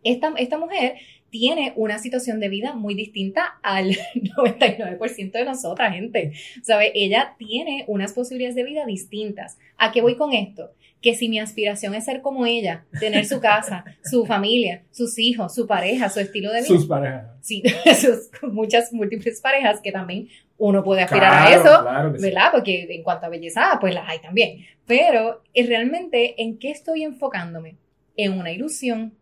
esta, 0.05 0.33
esta 0.37 0.59
mujer 0.59 0.97
tiene 1.33 1.73
una 1.77 1.99
situación 1.99 2.41
de 2.41 2.51
vida 2.51 2.75
muy 2.75 2.95
distinta 2.95 3.59
al 3.63 3.89
99% 4.15 5.33
de 5.33 5.45
nosotras, 5.47 5.95
gente. 5.95 6.33
¿Sabe? 6.63 6.93
Ella 6.95 7.37
tiene 7.39 7.87
unas 7.89 8.13
posibilidades 8.13 8.55
de 8.55 8.65
vida 8.65 8.85
distintas. 8.85 9.57
¿A 9.79 9.93
qué 9.93 10.03
voy 10.03 10.17
con 10.17 10.35
esto? 10.35 10.73
Que 11.01 11.15
si 11.15 11.31
mi 11.31 11.41
aspiración 11.41 11.95
es 11.95 12.05
ser 12.05 12.21
como 12.21 12.45
ella, 12.45 12.85
tener 13.01 13.25
su 13.25 13.41
casa, 13.41 13.83
su 14.05 14.27
familia, 14.27 14.83
sus 14.91 15.19
hijos, 15.19 15.55
su 15.55 15.67
pareja, 15.67 16.11
su 16.11 16.21
estilo 16.21 16.53
de 16.53 16.59
vida. 16.59 16.69
Sus 16.69 16.87
parejas. 16.87 17.31
Sí, 17.41 17.63
sus 17.99 18.31
muchas 18.53 18.93
múltiples 18.93 19.41
parejas 19.41 19.81
que 19.81 19.91
también 19.91 20.29
uno 20.59 20.85
puede 20.85 21.01
aspirar 21.01 21.31
claro, 21.31 21.49
a 21.49 21.55
eso, 21.55 21.83
claro 21.83 22.13
¿verdad? 22.13 22.45
Sí. 22.45 22.51
Porque 22.53 22.87
en 22.91 23.03
cuanto 23.03 23.25
a 23.25 23.31
belleza, 23.31 23.79
pues 23.81 23.95
las 23.95 24.07
hay 24.07 24.21
también. 24.21 24.67
Pero 24.87 25.43
realmente, 25.55 26.43
¿en 26.43 26.59
qué 26.59 26.71
estoy 26.71 27.05
enfocándome? 27.05 27.79
En 28.19 28.35
una 28.35 28.53
ilusión 28.53 29.15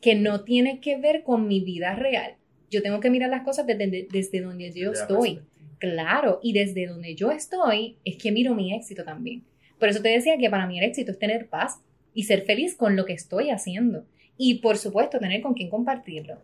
que 0.00 0.14
no 0.14 0.42
tiene 0.44 0.80
que 0.80 0.96
ver 0.96 1.22
con 1.22 1.48
mi 1.48 1.60
vida 1.60 1.94
real. 1.94 2.36
Yo 2.70 2.82
tengo 2.82 3.00
que 3.00 3.10
mirar 3.10 3.30
las 3.30 3.42
cosas 3.42 3.66
desde, 3.66 4.08
desde 4.10 4.40
donde 4.40 4.72
yo 4.72 4.92
estoy. 4.92 5.40
Claro, 5.78 6.40
y 6.42 6.52
desde 6.52 6.86
donde 6.86 7.14
yo 7.14 7.30
estoy 7.30 7.96
es 8.04 8.16
que 8.16 8.32
miro 8.32 8.54
mi 8.54 8.74
éxito 8.74 9.04
también. 9.04 9.44
Por 9.78 9.88
eso 9.88 10.00
te 10.00 10.08
decía 10.08 10.38
que 10.38 10.50
para 10.50 10.66
mí 10.66 10.78
el 10.78 10.84
éxito 10.84 11.12
es 11.12 11.18
tener 11.18 11.48
paz 11.48 11.80
y 12.14 12.24
ser 12.24 12.42
feliz 12.42 12.74
con 12.74 12.96
lo 12.96 13.04
que 13.04 13.12
estoy 13.12 13.50
haciendo. 13.50 14.04
Y 14.38 14.56
por 14.56 14.78
supuesto, 14.78 15.18
tener 15.18 15.42
con 15.42 15.54
quién 15.54 15.68
compartirlo. 15.68 16.38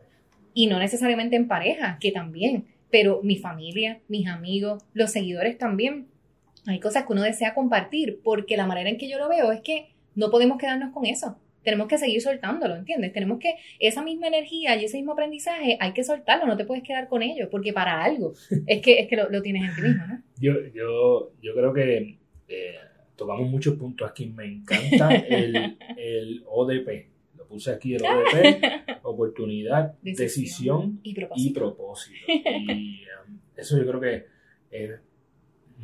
Y 0.54 0.66
no 0.66 0.78
necesariamente 0.78 1.36
en 1.36 1.48
pareja, 1.48 1.98
que 1.98 2.12
también, 2.12 2.66
pero 2.90 3.20
mi 3.22 3.36
familia, 3.36 4.00
mis 4.08 4.26
amigos, 4.26 4.82
los 4.92 5.10
seguidores 5.10 5.56
también. 5.56 6.08
Hay 6.66 6.78
cosas 6.78 7.06
que 7.06 7.12
uno 7.12 7.22
desea 7.22 7.54
compartir, 7.54 8.20
porque 8.22 8.56
la 8.56 8.66
manera 8.66 8.90
en 8.90 8.98
que 8.98 9.08
yo 9.08 9.18
lo 9.18 9.28
veo 9.28 9.50
es 9.50 9.62
que 9.62 9.88
no 10.14 10.30
podemos 10.30 10.58
quedarnos 10.58 10.92
con 10.92 11.06
eso 11.06 11.38
tenemos 11.62 11.88
que 11.88 11.98
seguir 11.98 12.20
soltándolo, 12.20 12.76
¿entiendes? 12.76 13.12
Tenemos 13.12 13.38
que, 13.38 13.54
esa 13.78 14.02
misma 14.02 14.28
energía 14.28 14.76
y 14.76 14.84
ese 14.84 14.96
mismo 14.96 15.12
aprendizaje, 15.12 15.76
hay 15.80 15.92
que 15.92 16.04
soltarlo, 16.04 16.46
no 16.46 16.56
te 16.56 16.64
puedes 16.64 16.84
quedar 16.84 17.08
con 17.08 17.22
ello, 17.22 17.48
porque 17.50 17.72
para 17.72 18.02
algo 18.02 18.34
es 18.66 18.82
que, 18.82 19.00
es 19.00 19.08
que 19.08 19.16
lo, 19.16 19.30
lo 19.30 19.42
tienes 19.42 19.70
en 19.70 19.76
ti 19.76 19.82
mismo, 19.82 20.06
¿no? 20.06 20.22
Yo, 20.38 20.54
yo, 20.74 21.32
yo 21.40 21.54
creo 21.54 21.72
que 21.72 22.18
eh, 22.48 22.74
tocamos 23.16 23.48
muchos 23.48 23.76
puntos 23.76 24.10
aquí. 24.10 24.26
Me 24.26 24.46
encanta 24.46 25.14
el, 25.14 25.78
el 25.96 26.42
ODP. 26.46 27.08
Lo 27.36 27.46
puse 27.46 27.70
aquí, 27.70 27.94
el 27.94 28.02
ODP, 28.02 29.00
oportunidad, 29.02 29.94
decisión, 30.02 30.98
decisión 30.98 31.00
y 31.02 31.14
propósito. 31.14 31.48
Y, 31.48 31.52
propósito. 31.52 32.26
y 32.28 33.02
um, 33.28 33.38
eso 33.56 33.78
yo 33.78 33.86
creo 33.86 34.00
que 34.00 34.26
eh, 34.70 34.98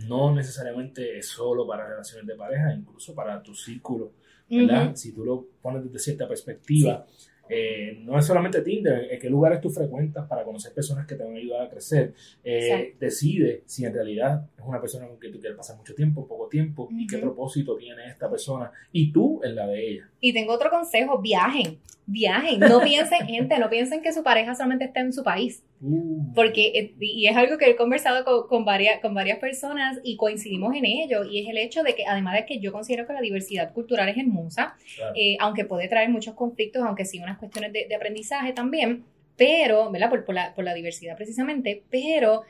no 0.07 0.35
necesariamente 0.35 1.19
es 1.19 1.29
solo 1.29 1.67
para 1.67 1.89
relaciones 1.89 2.27
de 2.27 2.35
pareja, 2.35 2.75
incluso 2.75 3.15
para 3.15 3.43
tu 3.43 3.55
círculo 3.55 4.13
¿verdad? 4.51 4.87
Uh 4.87 4.91
-huh. 4.91 4.97
Si 4.97 5.13
tú 5.13 5.25
lo 5.25 5.47
pones 5.61 5.85
desde 5.85 5.99
cierta 5.99 6.27
perspectiva, 6.27 7.07
sí. 7.17 7.29
eh, 7.51 7.99
no 8.03 8.19
es 8.19 8.25
solamente 8.25 8.61
Tinder, 8.63 9.09
en 9.11 9.21
qué 9.21 9.31
lugares 9.31 9.61
tú 9.61 9.71
frecuentas 9.71 10.27
para 10.27 10.45
conocer 10.45 10.73
personas 10.73 11.07
que 11.07 11.15
te 11.15 11.25
van 11.25 11.35
a 11.35 11.39
ayudar 11.39 11.63
a 11.63 11.69
crecer. 11.69 12.15
Eh, 12.45 12.95
decide 12.99 13.63
si 13.67 13.85
en 13.85 13.95
realidad 13.95 14.47
es 14.57 14.65
una 14.65 14.81
persona 14.81 15.07
con 15.07 15.17
quien 15.19 15.33
tú 15.33 15.41
quieres 15.41 15.57
pasar 15.57 15.77
mucho 15.77 15.95
tiempo, 15.95 16.27
poco 16.27 16.49
tiempo, 16.49 16.85
uh 16.85 16.91
-huh. 16.91 17.03
y 17.03 17.07
qué 17.07 17.19
propósito 17.19 17.77
tiene 17.77 18.07
esta 18.09 18.29
persona, 18.31 18.71
y 18.93 19.13
tú 19.13 19.41
en 19.43 19.55
la 19.55 19.67
de 19.67 19.91
ella. 19.91 20.11
Y 20.21 20.33
tengo 20.33 20.53
otro 20.53 20.71
consejo, 20.71 21.21
viajen, 21.21 21.79
viajen, 22.07 22.61
no 22.61 22.81
piensen, 22.81 23.27
gente, 23.27 23.59
no 23.59 23.69
piensen 23.69 24.03
que 24.03 24.13
su 24.13 24.23
pareja 24.23 24.55
solamente 24.55 24.85
está 24.87 25.01
en 25.01 25.13
su 25.13 25.23
país. 25.23 25.63
Uh. 25.81 26.33
Porque, 26.35 26.95
y 26.99 27.27
es 27.27 27.37
algo 27.37 27.57
que 27.57 27.71
he 27.71 27.77
conversado 27.77 28.25
con, 28.25 28.49
con, 28.49 28.65
varias, 28.65 29.01
con 29.01 29.15
varias 29.15 29.39
personas 29.39 29.99
y 30.03 30.17
coincidimos 30.17 30.75
en 30.75 30.85
ello, 30.85 31.25
y 31.25 31.43
es 31.43 31.49
el 31.49 31.59
hecho 31.59 31.83
de 31.83 31.95
que, 31.95 32.05
además 32.05 32.35
de 32.35 32.47
que 32.47 32.59
yo 32.59 32.73
considero 32.73 33.07
que 33.07 33.13
la 33.13 33.21
diversidad 33.21 33.73
cultural 33.73 34.09
es 34.09 34.17
hermosa, 34.17 34.75
claro. 34.97 35.13
eh, 35.15 35.37
aunque 35.41 35.65
puede 35.65 35.89
traer 35.89 36.09
muchos 36.09 36.35
conflictos, 36.35 36.83
aunque 36.83 37.05
sí 37.05 37.21
unas 37.21 37.39
cuestiones 37.39 37.73
de, 37.73 37.87
de 37.89 37.95
aprendizaje 37.95 38.53
también, 38.53 39.05
pero, 39.37 39.91
¿verdad? 39.91 40.11
Por, 40.11 40.25
por, 40.25 40.35
la, 40.35 40.55
por 40.55 40.65
la 40.65 40.75
diversidad 40.75 41.17
precisamente, 41.17 41.85
pero 41.91 42.43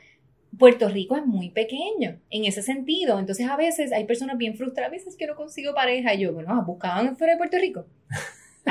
Puerto 0.57 0.89
Rico 0.89 1.15
es 1.15 1.25
muy 1.25 1.51
pequeño 1.51 2.19
en 2.31 2.45
ese 2.45 2.63
sentido. 2.63 3.19
Entonces, 3.19 3.47
a 3.47 3.55
veces 3.55 3.91
hay 3.91 4.05
personas 4.05 4.37
bien 4.39 4.55
frustradas, 4.55 4.89
a 4.89 4.91
veces 4.91 5.15
que 5.15 5.27
no 5.27 5.35
consigo 5.35 5.75
pareja, 5.75 6.15
y 6.15 6.21
yo, 6.21 6.33
bueno, 6.33 6.63
buscaban 6.65 7.15
fuera 7.15 7.33
de 7.33 7.37
Puerto 7.37 7.57
Rico. 7.59 7.85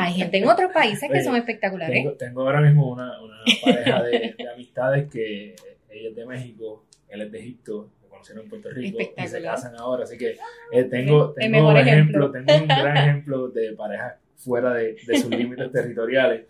Hay 0.04 0.14
gente 0.14 0.38
en 0.38 0.48
otros 0.48 0.72
países 0.72 1.10
que 1.10 1.22
son 1.22 1.36
espectaculares. 1.36 1.96
Tengo, 1.96 2.12
tengo 2.14 2.42
ahora 2.42 2.60
mismo 2.60 2.90
una, 2.90 3.20
una 3.20 3.36
pareja 3.62 4.02
de, 4.02 4.34
de, 4.36 4.50
amistades 4.52 5.10
que 5.10 5.54
ella 5.90 6.08
es 6.10 6.16
de 6.16 6.26
México, 6.26 6.84
él 7.08 7.22
es 7.22 7.32
de 7.32 7.38
Egipto, 7.38 7.90
se 8.00 8.08
conocieron 8.08 8.44
en 8.44 8.50
Puerto 8.50 8.70
Rico 8.70 8.98
y 9.16 9.26
se 9.26 9.42
casan 9.42 9.76
ahora. 9.76 10.04
Así 10.04 10.16
que 10.16 10.36
eh, 10.72 10.84
tengo, 10.84 11.32
tengo 11.32 11.68
un 11.68 11.76
ejemplo, 11.76 12.30
ejemplo, 12.30 12.32
tengo 12.32 12.62
un 12.62 12.68
gran 12.68 12.96
ejemplo 12.96 13.48
de 13.48 13.72
parejas 13.72 14.14
fuera 14.36 14.72
de, 14.74 14.96
de 15.06 15.18
sus 15.18 15.30
límites 15.30 15.70
territoriales. 15.72 16.46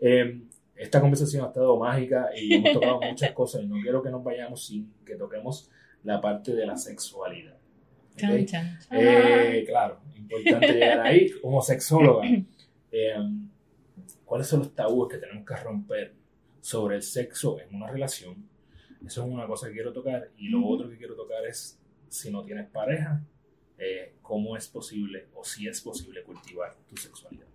Eh, 0.00 0.40
esta 0.76 1.00
conversación 1.00 1.44
ha 1.44 1.48
estado 1.48 1.76
mágica 1.76 2.30
y 2.36 2.54
hemos 2.54 2.72
tocado 2.72 3.00
muchas 3.00 3.32
cosas 3.32 3.62
y 3.62 3.66
no 3.66 3.80
quiero 3.80 4.02
que 4.02 4.10
nos 4.10 4.22
vayamos 4.24 4.66
sin 4.66 4.92
que 5.04 5.14
toquemos 5.14 5.70
la 6.04 6.20
parte 6.20 6.54
de 6.54 6.66
la 6.66 6.76
sexualidad. 6.76 7.56
Chan, 8.16 8.44
chan, 8.46 8.78
chan. 8.78 8.98
Eh, 9.00 9.64
claro, 9.66 10.00
importante 10.16 10.72
llegar 10.72 11.00
ahí. 11.00 11.30
Como 11.40 11.62
sexóloga, 11.62 12.26
eh, 12.92 13.16
¿cuáles 14.24 14.46
son 14.46 14.60
los 14.60 14.74
tabúes 14.74 15.12
que 15.12 15.18
tenemos 15.18 15.46
que 15.46 15.56
romper 15.56 16.14
sobre 16.60 16.96
el 16.96 17.02
sexo 17.02 17.58
en 17.60 17.74
una 17.74 17.90
relación? 17.90 18.48
Eso 19.04 19.24
es 19.24 19.28
una 19.28 19.46
cosa 19.46 19.68
que 19.68 19.74
quiero 19.74 19.92
tocar. 19.92 20.30
Y 20.36 20.48
lo 20.48 20.64
otro 20.66 20.88
que 20.88 20.96
quiero 20.96 21.16
tocar 21.16 21.44
es, 21.46 21.80
si 22.08 22.30
no 22.30 22.44
tienes 22.44 22.68
pareja, 22.70 23.22
eh, 23.78 24.14
¿cómo 24.22 24.56
es 24.56 24.68
posible 24.68 25.26
o 25.34 25.44
si 25.44 25.66
es 25.66 25.80
posible 25.80 26.22
cultivar 26.22 26.76
tu 26.88 26.96
sexualidad? 26.96 27.46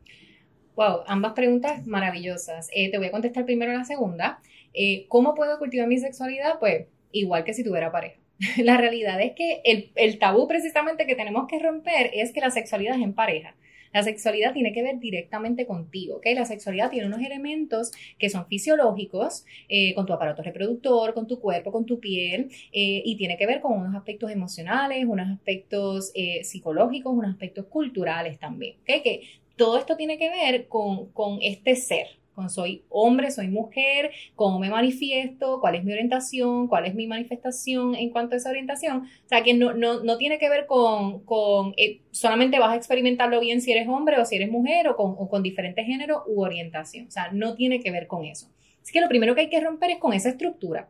Wow, 0.75 1.03
ambas 1.07 1.33
preguntas 1.33 1.87
maravillosas. 1.87 2.69
Eh, 2.73 2.91
te 2.91 2.97
voy 2.97 3.07
a 3.07 3.11
contestar 3.11 3.45
primero 3.45 3.73
la 3.73 3.85
segunda. 3.85 4.41
Eh, 4.73 5.05
¿Cómo 5.07 5.33
puedo 5.33 5.57
cultivar 5.57 5.87
mi 5.87 5.97
sexualidad? 5.97 6.59
Pues 6.59 6.87
igual 7.11 7.43
que 7.43 7.53
si 7.53 7.63
tuviera 7.63 7.91
pareja. 7.91 8.19
La 8.57 8.77
realidad 8.77 9.19
es 9.19 9.33
que 9.33 9.61
el, 9.63 9.91
el 9.95 10.19
tabú 10.19 10.47
precisamente 10.47 11.07
que 11.07 11.15
tenemos 11.15 11.47
que 11.47 11.57
romper 11.57 12.11
es 12.13 12.31
que 12.31 12.41
la 12.41 12.51
sexualidad 12.51 12.95
es 12.95 13.01
en 13.01 13.13
pareja. 13.13 13.55
La 13.97 14.03
sexualidad 14.03 14.53
tiene 14.53 14.73
que 14.73 14.83
ver 14.83 14.99
directamente 14.99 15.65
contigo, 15.65 16.17
¿ok? 16.17 16.27
La 16.35 16.45
sexualidad 16.45 16.91
tiene 16.91 17.07
unos 17.07 17.19
elementos 17.19 17.91
que 18.19 18.29
son 18.29 18.45
fisiológicos, 18.45 19.43
eh, 19.69 19.95
con 19.95 20.05
tu 20.05 20.13
aparato 20.13 20.43
reproductor, 20.43 21.15
con 21.15 21.25
tu 21.25 21.39
cuerpo, 21.39 21.71
con 21.71 21.87
tu 21.87 21.99
piel, 21.99 22.51
eh, 22.71 23.01
y 23.03 23.17
tiene 23.17 23.37
que 23.37 23.47
ver 23.47 23.59
con 23.59 23.73
unos 23.73 23.95
aspectos 23.95 24.29
emocionales, 24.29 25.03
unos 25.07 25.27
aspectos 25.29 26.11
eh, 26.13 26.43
psicológicos, 26.43 27.11
unos 27.11 27.31
aspectos 27.31 27.65
culturales 27.65 28.37
también, 28.37 28.75
¿ok? 28.81 29.01
Que 29.03 29.21
todo 29.55 29.79
esto 29.79 29.97
tiene 29.97 30.19
que 30.19 30.29
ver 30.29 30.67
con, 30.67 31.07
con 31.07 31.39
este 31.41 31.75
ser, 31.75 32.05
con 32.37 32.51
soy 32.51 32.83
hombre, 32.89 33.31
soy 33.31 33.47
mujer, 33.47 34.11
cómo 34.35 34.59
me 34.59 34.69
manifiesto, 34.69 35.59
cuál 35.59 35.73
es 35.73 35.83
mi 35.83 35.91
orientación, 35.91 36.67
cuál 36.67 36.85
es 36.85 36.93
mi 36.93 37.07
manifestación 37.07 37.95
en 37.95 38.11
cuanto 38.11 38.35
a 38.35 38.37
esa 38.37 38.51
orientación. 38.51 39.07
O 39.25 39.27
sea, 39.27 39.41
que 39.41 39.55
no, 39.55 39.73
no, 39.73 40.03
no 40.03 40.17
tiene 40.17 40.37
que 40.37 40.47
ver 40.47 40.67
con, 40.67 41.21
con 41.21 41.73
eh, 41.77 42.01
solamente 42.11 42.59
vas 42.59 42.73
a 42.73 42.75
experimentarlo 42.75 43.39
bien 43.39 43.59
si 43.59 43.71
eres 43.71 43.87
hombre 43.87 44.21
o 44.21 44.25
si 44.25 44.35
eres 44.35 44.51
mujer 44.51 44.87
o 44.87 44.95
con, 44.95 45.15
con 45.27 45.41
diferentes 45.41 45.83
géneros 45.87 46.21
u 46.27 46.43
orientación. 46.43 47.07
O 47.07 47.11
sea, 47.11 47.31
no 47.31 47.55
tiene 47.55 47.79
que 47.79 47.89
ver 47.89 48.05
con 48.05 48.23
eso. 48.23 48.51
Así 48.83 48.93
que 48.93 49.01
lo 49.01 49.09
primero 49.09 49.33
que 49.33 49.41
hay 49.41 49.49
que 49.49 49.59
romper 49.59 49.89
es 49.89 49.97
con 49.97 50.13
esa 50.13 50.29
estructura 50.29 50.89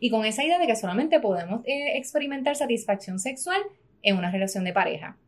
y 0.00 0.08
con 0.08 0.24
esa 0.24 0.44
idea 0.44 0.58
de 0.58 0.66
que 0.66 0.76
solamente 0.76 1.20
podemos 1.20 1.60
eh, 1.66 1.98
experimentar 1.98 2.56
satisfacción 2.56 3.18
sexual 3.18 3.60
en 4.02 4.16
una 4.16 4.30
relación 4.30 4.64
de 4.64 4.72
pareja 4.72 5.18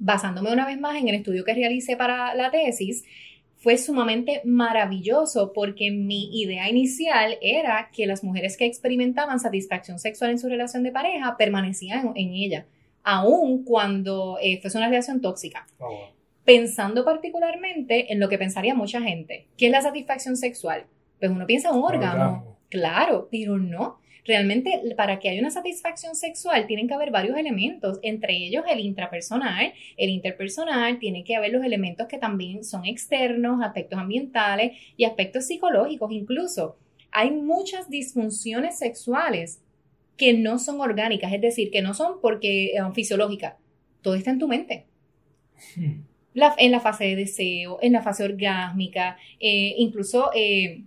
basándome 0.00 0.50
una 0.50 0.66
vez 0.66 0.80
más 0.80 0.96
en 0.96 1.08
el 1.08 1.14
estudio 1.14 1.44
que 1.44 1.54
realicé 1.54 1.96
para 1.96 2.34
la 2.34 2.50
tesis, 2.50 3.04
fue 3.60 3.76
sumamente 3.76 4.40
maravilloso 4.44 5.52
porque 5.52 5.90
mi 5.90 6.40
idea 6.40 6.68
inicial 6.70 7.36
era 7.42 7.90
que 7.92 8.06
las 8.06 8.24
mujeres 8.24 8.56
que 8.56 8.64
experimentaban 8.64 9.38
satisfacción 9.38 9.98
sexual 9.98 10.30
en 10.30 10.38
su 10.38 10.48
relación 10.48 10.82
de 10.82 10.92
pareja 10.92 11.36
permanecían 11.36 12.12
en 12.16 12.32
ella, 12.32 12.66
aun 13.02 13.62
cuando 13.64 14.38
eh, 14.40 14.60
fuese 14.62 14.78
una 14.78 14.88
relación 14.88 15.20
tóxica. 15.20 15.66
Pensando 16.46 17.04
particularmente 17.04 18.10
en 18.10 18.18
lo 18.18 18.30
que 18.30 18.38
pensaría 18.38 18.74
mucha 18.74 19.02
gente, 19.02 19.46
¿qué 19.58 19.66
es 19.66 19.72
la 19.72 19.82
satisfacción 19.82 20.38
sexual? 20.38 20.86
Pues 21.18 21.30
uno 21.30 21.46
piensa 21.46 21.68
en 21.68 21.76
un 21.76 21.84
Orgasmo. 21.84 22.56
claro, 22.70 23.28
pero 23.30 23.58
no. 23.58 23.99
Realmente, 24.26 24.80
para 24.96 25.18
que 25.18 25.28
haya 25.28 25.40
una 25.40 25.50
satisfacción 25.50 26.14
sexual, 26.14 26.66
tienen 26.66 26.88
que 26.88 26.94
haber 26.94 27.10
varios 27.10 27.36
elementos, 27.36 27.98
entre 28.02 28.36
ellos 28.36 28.64
el 28.70 28.80
intrapersonal, 28.80 29.72
el 29.96 30.10
interpersonal, 30.10 30.98
tiene 30.98 31.24
que 31.24 31.36
haber 31.36 31.52
los 31.52 31.64
elementos 31.64 32.06
que 32.06 32.18
también 32.18 32.64
son 32.64 32.84
externos, 32.84 33.62
aspectos 33.62 33.98
ambientales 33.98 34.72
y 34.96 35.04
aspectos 35.04 35.46
psicológicos 35.46 36.12
incluso. 36.12 36.76
Hay 37.12 37.30
muchas 37.30 37.88
disfunciones 37.90 38.78
sexuales 38.78 39.60
que 40.16 40.34
no 40.34 40.58
son 40.58 40.80
orgánicas, 40.80 41.32
es 41.32 41.40
decir, 41.40 41.70
que 41.70 41.82
no 41.82 41.94
son 41.94 42.20
porque 42.20 42.66
eh, 42.74 42.80
fisiológicas. 42.94 43.54
Todo 44.02 44.14
está 44.14 44.30
en 44.30 44.38
tu 44.38 44.48
mente. 44.48 44.84
Hmm. 45.76 46.02
La- 46.34 46.54
en 46.58 46.70
la 46.70 46.80
fase 46.80 47.04
de 47.04 47.16
deseo, 47.16 47.78
en 47.82 47.92
la 47.92 48.02
fase 48.02 48.22
orgásmica, 48.24 49.16
eh, 49.40 49.74
incluso 49.78 50.30
eh, 50.34 50.82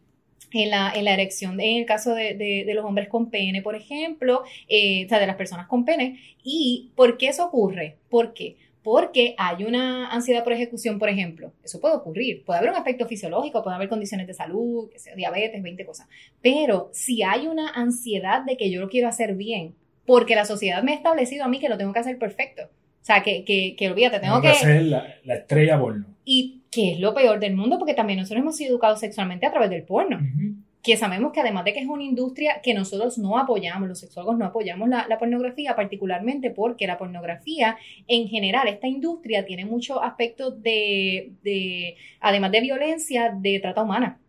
en, 0.54 0.70
la, 0.70 0.92
en 0.96 1.06
la 1.06 1.14
erección, 1.14 1.60
en 1.60 1.78
el 1.80 1.86
caso 1.86 2.14
de, 2.16 2.36
de- 2.36 2.64
de 2.66 2.74
los 2.74 2.86
hombres 2.86 3.10
con 3.10 3.30
pene, 3.30 3.62
por 3.62 3.76
ejemplo, 3.76 4.44
eh, 4.70 5.06
o 5.06 5.10
sea, 5.10 5.20
de 5.20 5.28
las 5.28 5.36
personas 5.36 5.68
con 5.68 5.84
pene. 5.86 6.20
¿Y 6.44 6.92
por 6.96 7.18
qué 7.18 7.28
eso 7.30 7.46
ocurre? 7.46 7.98
¿Por 8.10 8.34
qué? 8.34 8.56
Porque 8.84 9.34
hay 9.38 9.64
una 9.64 10.10
ansiedad 10.12 10.44
por 10.44 10.52
ejecución, 10.54 11.00
por 11.00 11.08
ejemplo. 11.10 11.54
Eso 11.64 11.80
puede 11.80 11.96
ocurrir. 11.96 12.44
Puede 12.44 12.60
haber 12.60 12.72
un 12.72 12.76
aspecto 12.76 13.08
fisiológico, 13.08 13.64
puede 13.64 13.76
haber 13.78 13.88
condiciones 13.88 14.28
de 14.28 14.34
salud, 14.34 14.90
que 14.92 15.00
sea, 15.00 15.16
diabetes, 15.16 15.64
20 15.64 15.86
cosas. 15.86 16.08
Pero 16.42 16.90
si 16.92 17.24
hay 17.24 17.48
una 17.48 17.70
ansiedad 17.70 18.42
de 18.44 18.58
que 18.58 18.70
yo 18.70 18.82
lo 18.82 18.90
quiero 18.90 19.08
hacer 19.08 19.36
bien, 19.36 19.76
porque 20.06 20.36
la 20.36 20.44
sociedad 20.46 20.84
me 20.84 20.92
ha 20.92 20.96
establecido 20.96 21.46
a 21.46 21.48
mí 21.48 21.60
que 21.60 21.70
lo 21.70 21.78
tengo 21.78 21.94
que 21.94 22.00
hacer 22.00 22.18
perfecto. 22.18 22.64
O 22.64 23.06
sea, 23.06 23.24
que, 23.24 23.46
que, 23.46 23.76
que 23.78 23.90
olvídate, 23.90 24.20
tengo 24.20 24.42
Tengo 24.42 24.54
que 24.54 24.60
que, 24.60 24.66
ser 24.66 24.82
la, 24.84 25.16
la 25.24 25.36
estrella 25.36 25.80
porno. 25.80 26.06
y 26.26 26.63
que 26.74 26.94
es 26.94 27.00
lo 27.00 27.14
peor 27.14 27.40
del 27.40 27.56
mundo, 27.56 27.78
porque 27.78 27.94
también 27.94 28.20
nosotros 28.20 28.42
hemos 28.42 28.56
sido 28.56 28.72
educados 28.72 29.00
sexualmente 29.00 29.46
a 29.46 29.52
través 29.52 29.70
del 29.70 29.84
porno. 29.84 30.20
Que 30.82 30.98
sabemos 30.98 31.32
que 31.32 31.40
además 31.40 31.64
de 31.64 31.74
que 31.74 31.80
es 31.80 31.88
una 31.88 32.04
industria 32.04 32.60
que 32.62 32.74
nosotros 32.74 33.18
no 33.18 33.38
apoyamos, 33.38 33.88
los 33.88 34.00
sexólogos 34.00 34.38
no 34.38 34.46
apoyamos 34.46 34.90
la, 34.90 35.06
la 35.08 35.18
pornografía, 35.18 35.76
particularmente 35.76 36.52
porque 36.52 36.88
la 36.88 36.98
pornografía, 36.98 37.78
en 38.08 38.28
general, 38.28 38.68
esta 38.68 38.88
industria 38.88 39.46
tiene 39.46 39.66
muchos 39.66 39.98
aspectos 40.02 40.62
de, 40.62 41.32
de, 41.44 41.96
además 42.20 42.52
de 42.52 42.62
violencia, 42.62 43.34
de 43.38 43.60
trata 43.60 43.84
humana. 43.84 44.20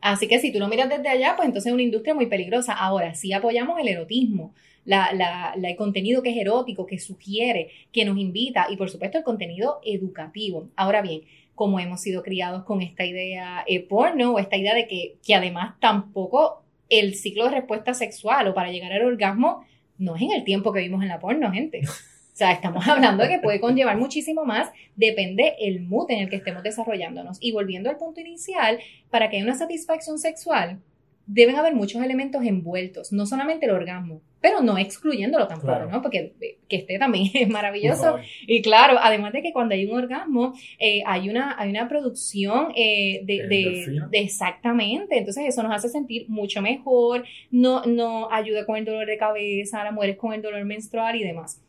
Así 0.00 0.28
que 0.28 0.38
si 0.38 0.52
tú 0.52 0.58
lo 0.58 0.68
miras 0.68 0.88
desde 0.88 1.08
allá, 1.08 1.34
pues 1.36 1.46
entonces 1.46 1.68
es 1.68 1.72
una 1.72 1.82
industria 1.82 2.14
muy 2.14 2.26
peligrosa. 2.26 2.74
Ahora, 2.74 3.14
sí 3.14 3.32
apoyamos 3.32 3.78
el 3.80 3.88
erotismo, 3.88 4.54
la, 4.86 5.54
el 5.60 5.76
contenido 5.76 6.22
que 6.22 6.30
es 6.30 6.36
erótico, 6.36 6.86
que 6.86 6.98
sugiere, 6.98 7.70
que 7.92 8.04
nos 8.04 8.16
invita 8.16 8.66
y 8.70 8.76
por 8.76 8.88
supuesto 8.88 9.18
el 9.18 9.24
contenido 9.24 9.80
educativo. 9.84 10.70
Ahora 10.76 11.02
bien, 11.02 11.22
como 11.54 11.80
hemos 11.80 12.00
sido 12.00 12.22
criados 12.22 12.64
con 12.64 12.80
esta 12.80 13.04
idea 13.04 13.64
eh, 13.66 13.80
porno 13.80 14.32
o 14.32 14.38
esta 14.38 14.56
idea 14.56 14.74
de 14.74 14.86
que, 14.86 15.16
que 15.24 15.34
además 15.34 15.74
tampoco 15.80 16.62
el 16.88 17.14
ciclo 17.14 17.44
de 17.44 17.50
respuesta 17.50 17.94
sexual 17.94 18.48
o 18.48 18.54
para 18.54 18.70
llegar 18.70 18.92
al 18.92 19.04
orgasmo 19.04 19.64
no 19.98 20.16
es 20.16 20.22
en 20.22 20.32
el 20.32 20.44
tiempo 20.44 20.72
que 20.72 20.80
vimos 20.80 21.02
en 21.02 21.08
la 21.08 21.18
porno, 21.18 21.50
gente. 21.50 21.82
O 22.36 22.38
sea, 22.38 22.52
estamos 22.52 22.86
hablando 22.88 23.22
de 23.22 23.30
que 23.30 23.38
puede 23.38 23.60
conllevar 23.60 23.96
muchísimo 23.96 24.44
más, 24.44 24.70
depende 24.94 25.54
el 25.58 25.80
mood 25.80 26.10
en 26.10 26.18
el 26.18 26.28
que 26.28 26.36
estemos 26.36 26.62
desarrollándonos. 26.62 27.38
Y 27.40 27.52
volviendo 27.52 27.88
al 27.88 27.96
punto 27.96 28.20
inicial, 28.20 28.78
para 29.10 29.30
que 29.30 29.36
haya 29.36 29.46
una 29.46 29.54
satisfacción 29.54 30.18
sexual, 30.18 30.78
deben 31.26 31.56
haber 31.56 31.74
muchos 31.74 32.02
elementos 32.02 32.44
envueltos, 32.44 33.10
no 33.10 33.24
solamente 33.24 33.64
el 33.64 33.72
orgasmo, 33.72 34.20
pero 34.40 34.60
no 34.60 34.78
excluyéndolo 34.78 35.48
tampoco, 35.48 35.68
Claro. 35.72 35.90
¿no? 35.90 36.02
Porque 36.02 36.34
eh, 36.40 36.58
que 36.68 36.76
esté 36.76 36.98
también 36.98 37.30
es 37.34 37.48
maravilloso. 37.48 38.18
Y 38.46 38.62
claro, 38.62 38.98
además 39.00 39.32
de 39.32 39.42
que 39.42 39.52
cuando 39.52 39.74
hay 39.74 39.84
un 39.86 39.96
orgasmo, 39.96 40.52
eh, 40.78 41.02
hay, 41.06 41.28
una, 41.28 41.56
hay 41.58 41.70
una 41.70 41.88
producción 41.88 42.72
eh, 42.76 43.20
de, 43.24 43.46
De 43.48 43.48
de- 44.10 44.18
exactamente. 44.20 45.18
Entonces 45.18 45.44
eso 45.46 45.62
nos 45.62 45.72
hace 45.74 45.88
sentir 45.88 46.28
mucho 46.28 46.62
mejor, 46.62 47.24
no, 47.50 47.82
no 47.86 48.30
ayuda 48.30 48.64
con 48.66 48.76
el 48.76 48.84
dolor 48.84 49.06
de 49.06 49.16
cabeza, 49.18 49.82
las 49.84 49.92
mujeres 49.92 50.16
con 50.16 50.32
el 50.32 50.42
dolor 50.42 50.64
menstrual 50.64 51.16
y 51.16 51.24
demás. 51.24 51.62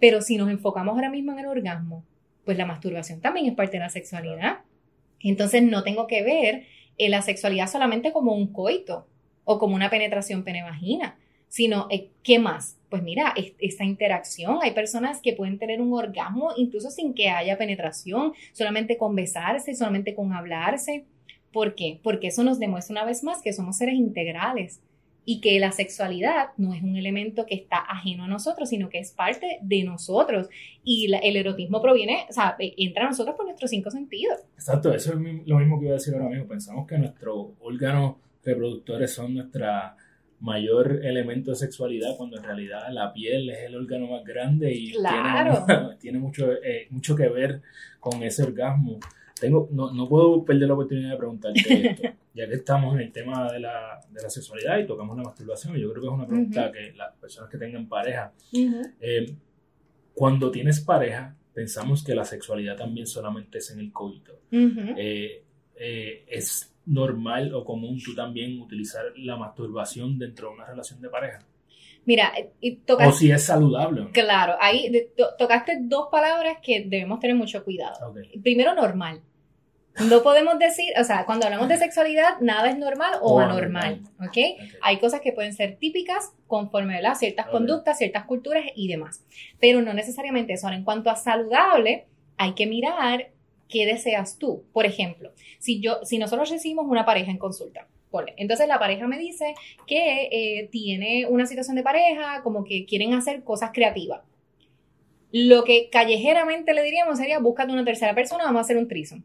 Pero 0.00 0.20
si 0.20 0.36
nos 0.36 0.50
enfocamos 0.50 0.94
ahora 0.94 1.10
mismo 1.10 1.32
en 1.32 1.40
el 1.40 1.46
orgasmo, 1.46 2.04
pues 2.44 2.56
la 2.58 2.66
masturbación 2.66 3.20
también 3.20 3.46
es 3.46 3.54
parte 3.54 3.76
de 3.76 3.80
la 3.80 3.88
sexualidad. 3.90 4.60
Entonces 5.20 5.62
no 5.62 5.82
tengo 5.84 6.06
que 6.06 6.22
ver 6.22 6.64
eh, 6.98 7.08
la 7.08 7.22
sexualidad 7.22 7.68
solamente 7.68 8.10
como 8.12 8.34
un 8.34 8.52
coito 8.52 9.06
o 9.44 9.58
como 9.58 9.74
una 9.76 9.90
penetración 9.90 10.42
pene-vagina, 10.44 11.16
sino 11.52 11.86
eh, 11.90 12.08
¿qué 12.22 12.38
más? 12.38 12.78
Pues 12.88 13.02
mira, 13.02 13.34
es- 13.36 13.52
esa 13.58 13.84
interacción, 13.84 14.56
hay 14.62 14.70
personas 14.70 15.20
que 15.20 15.34
pueden 15.34 15.58
tener 15.58 15.82
un 15.82 15.92
orgasmo 15.92 16.52
incluso 16.56 16.90
sin 16.90 17.12
que 17.12 17.28
haya 17.28 17.58
penetración, 17.58 18.32
solamente 18.54 18.96
con 18.96 19.14
besarse, 19.14 19.74
solamente 19.74 20.14
con 20.14 20.32
hablarse. 20.32 21.04
¿Por 21.52 21.74
qué? 21.74 22.00
Porque 22.02 22.28
eso 22.28 22.42
nos 22.42 22.58
demuestra 22.58 22.94
una 22.94 23.04
vez 23.04 23.22
más 23.22 23.42
que 23.42 23.52
somos 23.52 23.76
seres 23.76 23.96
integrales 23.96 24.80
y 25.26 25.42
que 25.42 25.60
la 25.60 25.72
sexualidad 25.72 26.48
no 26.56 26.72
es 26.72 26.82
un 26.82 26.96
elemento 26.96 27.44
que 27.44 27.54
está 27.54 27.76
ajeno 27.76 28.24
a 28.24 28.28
nosotros, 28.28 28.70
sino 28.70 28.88
que 28.88 28.98
es 29.00 29.10
parte 29.12 29.58
de 29.60 29.84
nosotros. 29.84 30.48
Y 30.82 31.12
el 31.14 31.36
erotismo 31.36 31.82
proviene, 31.82 32.24
o 32.30 32.32
sea, 32.32 32.56
eh, 32.58 32.72
entra 32.78 33.04
a 33.04 33.08
nosotros 33.10 33.36
por 33.36 33.44
nuestros 33.44 33.70
cinco 33.70 33.90
sentidos. 33.90 34.38
Exacto, 34.54 34.94
eso 34.94 35.10
es 35.12 35.18
lo 35.46 35.58
mismo 35.58 35.78
que 35.78 35.84
iba 35.84 35.94
a 35.96 35.98
decir 35.98 36.14
ahora 36.14 36.30
mismo. 36.30 36.46
Pensamos 36.48 36.86
que 36.88 36.96
nuestros 36.96 37.48
órganos 37.60 38.16
reproductores 38.42 39.12
son 39.12 39.34
nuestra 39.34 39.96
mayor 40.42 41.00
elemento 41.04 41.50
de 41.52 41.56
sexualidad, 41.56 42.16
cuando 42.16 42.36
en 42.36 42.42
realidad 42.44 42.82
la 42.90 43.12
piel 43.12 43.48
es 43.50 43.60
el 43.60 43.76
órgano 43.76 44.08
más 44.08 44.24
grande 44.24 44.72
y 44.74 44.92
Claro. 44.92 45.64
tiene, 45.66 45.96
tiene 46.00 46.18
mucho, 46.18 46.52
eh, 46.52 46.88
mucho 46.90 47.16
que 47.16 47.28
ver 47.28 47.62
con 48.00 48.22
ese 48.22 48.42
orgasmo. 48.42 48.98
Tengo, 49.40 49.68
no, 49.72 49.92
no 49.92 50.08
puedo 50.08 50.44
perder 50.44 50.68
la 50.68 50.74
oportunidad 50.74 51.10
de 51.12 51.16
preguntarte 51.16 51.60
esto, 51.90 52.08
ya 52.34 52.46
que 52.48 52.54
estamos 52.54 52.94
en 52.94 53.00
el 53.02 53.12
tema 53.12 53.50
de 53.52 53.60
la, 53.60 54.00
de 54.10 54.22
la 54.22 54.28
sexualidad 54.30 54.78
y 54.78 54.86
tocamos 54.86 55.16
la 55.16 55.22
masturbación. 55.24 55.74
Yo 55.76 55.90
creo 55.90 56.02
que 56.02 56.08
es 56.08 56.14
una 56.14 56.26
pregunta 56.26 56.64
Ujú. 56.64 56.72
que 56.72 56.92
las 56.92 57.14
personas 57.16 57.50
que 57.50 57.58
tengan 57.58 57.88
pareja 57.88 58.32
eh, 59.00 59.26
cuando 60.14 60.50
tienes 60.50 60.80
pareja, 60.80 61.34
pensamos 61.54 62.04
que 62.04 62.14
la 62.14 62.24
sexualidad 62.24 62.76
también 62.76 63.06
solamente 63.06 63.58
es 63.58 63.70
en 63.70 63.80
el 63.80 63.92
coito. 63.92 64.32
Ujú. 64.52 64.94
Eh, 64.96 65.42
eh, 65.76 66.24
es 66.28 66.71
normal 66.86 67.54
o 67.54 67.64
común 67.64 68.00
tú 68.04 68.14
también 68.14 68.60
utilizar 68.60 69.04
la 69.16 69.36
masturbación 69.36 70.18
dentro 70.18 70.48
de 70.48 70.54
una 70.54 70.66
relación 70.66 71.00
de 71.00 71.08
pareja? 71.08 71.38
Mira, 72.04 72.32
y 72.60 72.76
tocaste, 72.76 73.12
o 73.12 73.16
si 73.16 73.30
es 73.30 73.44
saludable. 73.44 74.10
Claro, 74.12 74.56
ahí 74.60 74.90
tocaste 75.38 75.78
dos 75.82 76.08
palabras 76.10 76.58
que 76.62 76.84
debemos 76.84 77.20
tener 77.20 77.36
mucho 77.36 77.62
cuidado. 77.64 78.14
Primero, 78.42 78.74
normal. 78.74 79.20
No 80.08 80.22
podemos 80.22 80.58
decir, 80.58 80.86
o 80.98 81.04
sea, 81.04 81.26
cuando 81.26 81.46
hablamos 81.46 81.68
de 81.68 81.76
sexualidad, 81.76 82.40
nada 82.40 82.70
es 82.70 82.78
normal 82.78 83.18
o, 83.20 83.38
anormal, 83.38 84.00
¿ok? 84.20 84.38
Hay 84.80 84.98
cosas 84.98 85.20
que 85.20 85.32
pueden 85.32 85.52
ser 85.52 85.76
típicas 85.76 86.32
conforme 86.46 86.96
a 87.06 87.14
ciertas 87.14 87.46
conductas, 87.48 87.98
ciertas 87.98 88.24
culturas 88.24 88.64
y 88.74 88.88
demás, 88.88 89.22
pero 89.60 89.82
no 89.82 89.92
necesariamente 89.92 90.54
eso. 90.54 90.66
Ahora, 90.66 90.78
en 90.78 90.84
cuanto 90.84 91.10
a 91.10 91.16
saludable, 91.16 92.06
hay 92.38 92.54
que 92.54 92.66
mirar 92.66 93.31
qué 93.72 93.86
deseas 93.86 94.38
tú. 94.38 94.64
Por 94.72 94.84
ejemplo, 94.84 95.32
si, 95.58 95.80
yo, 95.80 96.04
si 96.04 96.18
nosotros 96.18 96.50
recibimos 96.50 96.86
una 96.86 97.06
pareja 97.06 97.30
en 97.30 97.38
consulta, 97.38 97.88
entonces 98.36 98.68
la 98.68 98.78
pareja 98.78 99.06
me 99.06 99.18
dice 99.18 99.54
que 99.86 100.28
eh, 100.30 100.68
tiene 100.70 101.26
una 101.26 101.46
situación 101.46 101.76
de 101.76 101.82
pareja, 101.82 102.42
como 102.42 102.64
que 102.64 102.84
quieren 102.84 103.14
hacer 103.14 103.42
cosas 103.42 103.70
creativas. 103.72 104.20
Lo 105.30 105.64
que 105.64 105.88
callejeramente 105.90 106.74
le 106.74 106.82
diríamos 106.82 107.18
sería, 107.18 107.38
búscate 107.38 107.72
una 107.72 107.84
tercera 107.84 108.14
persona, 108.14 108.44
vamos 108.44 108.58
a 108.58 108.62
hacer 108.62 108.76
un 108.76 108.88
trisom. 108.88 109.22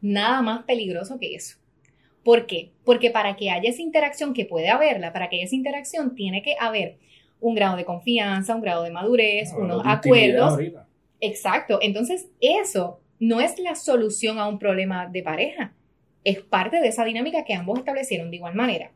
Nada 0.00 0.42
más 0.42 0.64
peligroso 0.64 1.18
que 1.18 1.34
eso. 1.34 1.58
¿Por 2.24 2.46
qué? 2.46 2.72
Porque 2.84 3.10
para 3.10 3.36
que 3.36 3.50
haya 3.50 3.70
esa 3.70 3.82
interacción, 3.82 4.34
que 4.34 4.44
puede 4.44 4.68
haberla, 4.68 5.12
para 5.12 5.28
que 5.28 5.36
haya 5.36 5.44
esa 5.44 5.54
interacción 5.54 6.14
tiene 6.14 6.42
que 6.42 6.56
haber 6.58 6.98
un 7.40 7.54
grado 7.54 7.76
de 7.76 7.84
confianza, 7.84 8.54
un 8.54 8.62
grado 8.62 8.82
de 8.82 8.90
madurez, 8.90 9.52
unos 9.56 9.82
acuerdos. 9.84 10.58
Exacto. 11.20 11.78
Entonces, 11.82 12.28
eso 12.40 13.00
no 13.22 13.40
es 13.40 13.56
la 13.60 13.76
solución 13.76 14.40
a 14.40 14.48
un 14.48 14.58
problema 14.58 15.06
de 15.06 15.22
pareja 15.22 15.72
es 16.24 16.40
parte 16.40 16.80
de 16.80 16.88
esa 16.88 17.04
dinámica 17.04 17.44
que 17.44 17.54
ambos 17.54 17.78
establecieron 17.78 18.30
de 18.30 18.36
igual 18.38 18.56
manera. 18.56 18.90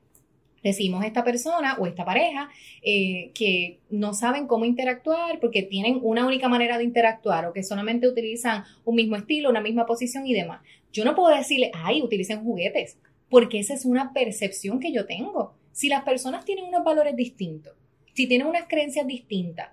Decimos 0.64 1.04
esta 1.04 1.22
persona 1.22 1.76
o 1.78 1.86
esta 1.86 2.04
pareja 2.04 2.50
eh, 2.82 3.30
que 3.34 3.78
no 3.88 4.14
saben 4.14 4.48
cómo 4.48 4.64
interactuar 4.64 5.38
porque 5.38 5.62
tienen 5.62 6.00
una 6.02 6.26
única 6.26 6.48
manera 6.48 6.76
de 6.76 6.82
interactuar 6.82 7.46
o 7.46 7.52
que 7.52 7.62
solamente 7.62 8.08
utilizan 8.08 8.64
un 8.84 8.96
mismo 8.96 9.14
estilo, 9.14 9.48
una 9.48 9.60
misma 9.60 9.86
posición 9.86 10.26
y 10.26 10.34
demás. 10.34 10.60
Yo 10.92 11.04
no 11.04 11.14
puedo 11.14 11.32
decirle, 11.32 11.70
ay, 11.72 12.02
utilicen 12.02 12.42
juguetes, 12.42 12.98
porque 13.30 13.60
esa 13.60 13.74
es 13.74 13.84
una 13.84 14.12
percepción 14.12 14.80
que 14.80 14.90
yo 14.90 15.06
tengo. 15.06 15.54
Si 15.70 15.88
las 15.88 16.02
personas 16.02 16.44
tienen 16.44 16.64
unos 16.64 16.82
valores 16.82 17.14
distintos, 17.14 17.74
si 18.12 18.26
tienen 18.26 18.48
unas 18.48 18.66
creencias 18.66 19.06
distintas, 19.06 19.68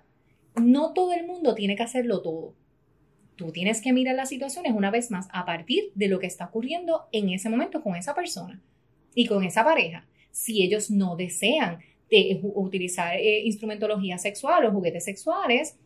no 0.54 0.92
todo 0.92 1.12
el 1.12 1.26
mundo 1.26 1.56
tiene 1.56 1.74
que 1.74 1.82
hacerlo 1.82 2.22
todo. 2.22 2.54
Tú 3.36 3.50
tienes 3.50 3.80
que 3.80 3.92
mirar 3.92 4.14
las 4.14 4.28
situaciones 4.28 4.72
una 4.74 4.90
vez 4.90 5.10
más 5.10 5.28
a 5.32 5.44
partir 5.44 5.90
de 5.94 6.08
lo 6.08 6.18
que 6.18 6.26
está 6.26 6.46
ocurriendo 6.46 7.02
en 7.12 7.30
ese 7.30 7.48
momento 7.48 7.82
con 7.82 7.96
esa 7.96 8.14
persona 8.14 8.60
y 9.14 9.26
con 9.26 9.44
esa 9.44 9.64
pareja. 9.64 10.06
Si 10.30 10.62
ellos 10.62 10.90
no 10.90 11.16
desean 11.16 11.78
utilizar 12.42 13.16
eh, 13.16 13.42
instrumentología 13.44 14.18
sexual 14.18 14.66
o 14.66 14.72
juguetes 14.72 15.04
sexuales, 15.04 15.76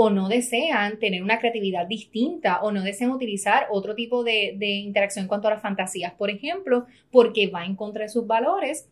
o 0.00 0.10
no 0.10 0.28
desean 0.28 1.00
tener 1.00 1.24
una 1.24 1.40
creatividad 1.40 1.84
distinta 1.88 2.60
o 2.62 2.70
no 2.70 2.82
desean 2.82 3.10
utilizar 3.10 3.66
otro 3.68 3.96
tipo 3.96 4.22
de, 4.22 4.54
de, 4.56 4.66
interacción 4.66 5.24
en 5.24 5.28
cuanto 5.28 5.48
a 5.48 5.50
las 5.50 5.60
fantasías, 5.60 6.12
por 6.12 6.30
ejemplo, 6.30 6.86
porque 7.10 7.48
va 7.48 7.64
en 7.64 7.74
contra 7.74 8.04
de 8.04 8.08
sus 8.08 8.24
valores, 8.24 8.88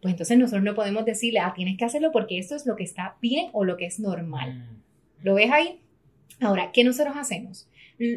pues 0.00 0.12
entonces 0.12 0.38
nosotros 0.38 0.62
no 0.62 0.74
podemos 0.74 1.04
decirle, 1.04 1.40
ah, 1.40 1.52
tienes 1.54 1.76
que 1.76 1.84
hacerlo 1.84 2.10
porque 2.10 2.38
esto 2.38 2.56
es 2.56 2.64
lo 2.64 2.74
que 2.74 2.84
está 2.84 3.16
bien 3.20 3.50
o 3.52 3.64
lo 3.64 3.76
que 3.76 3.84
es 3.84 4.00
normal. 4.00 4.54
Mm. 4.54 5.24
¿Lo 5.24 5.34
ves 5.34 5.50
ahí? 5.50 5.80
Ahora, 6.40 6.70
¿qué 6.72 6.84
nosotros 6.84 7.16
hacemos? 7.16 7.68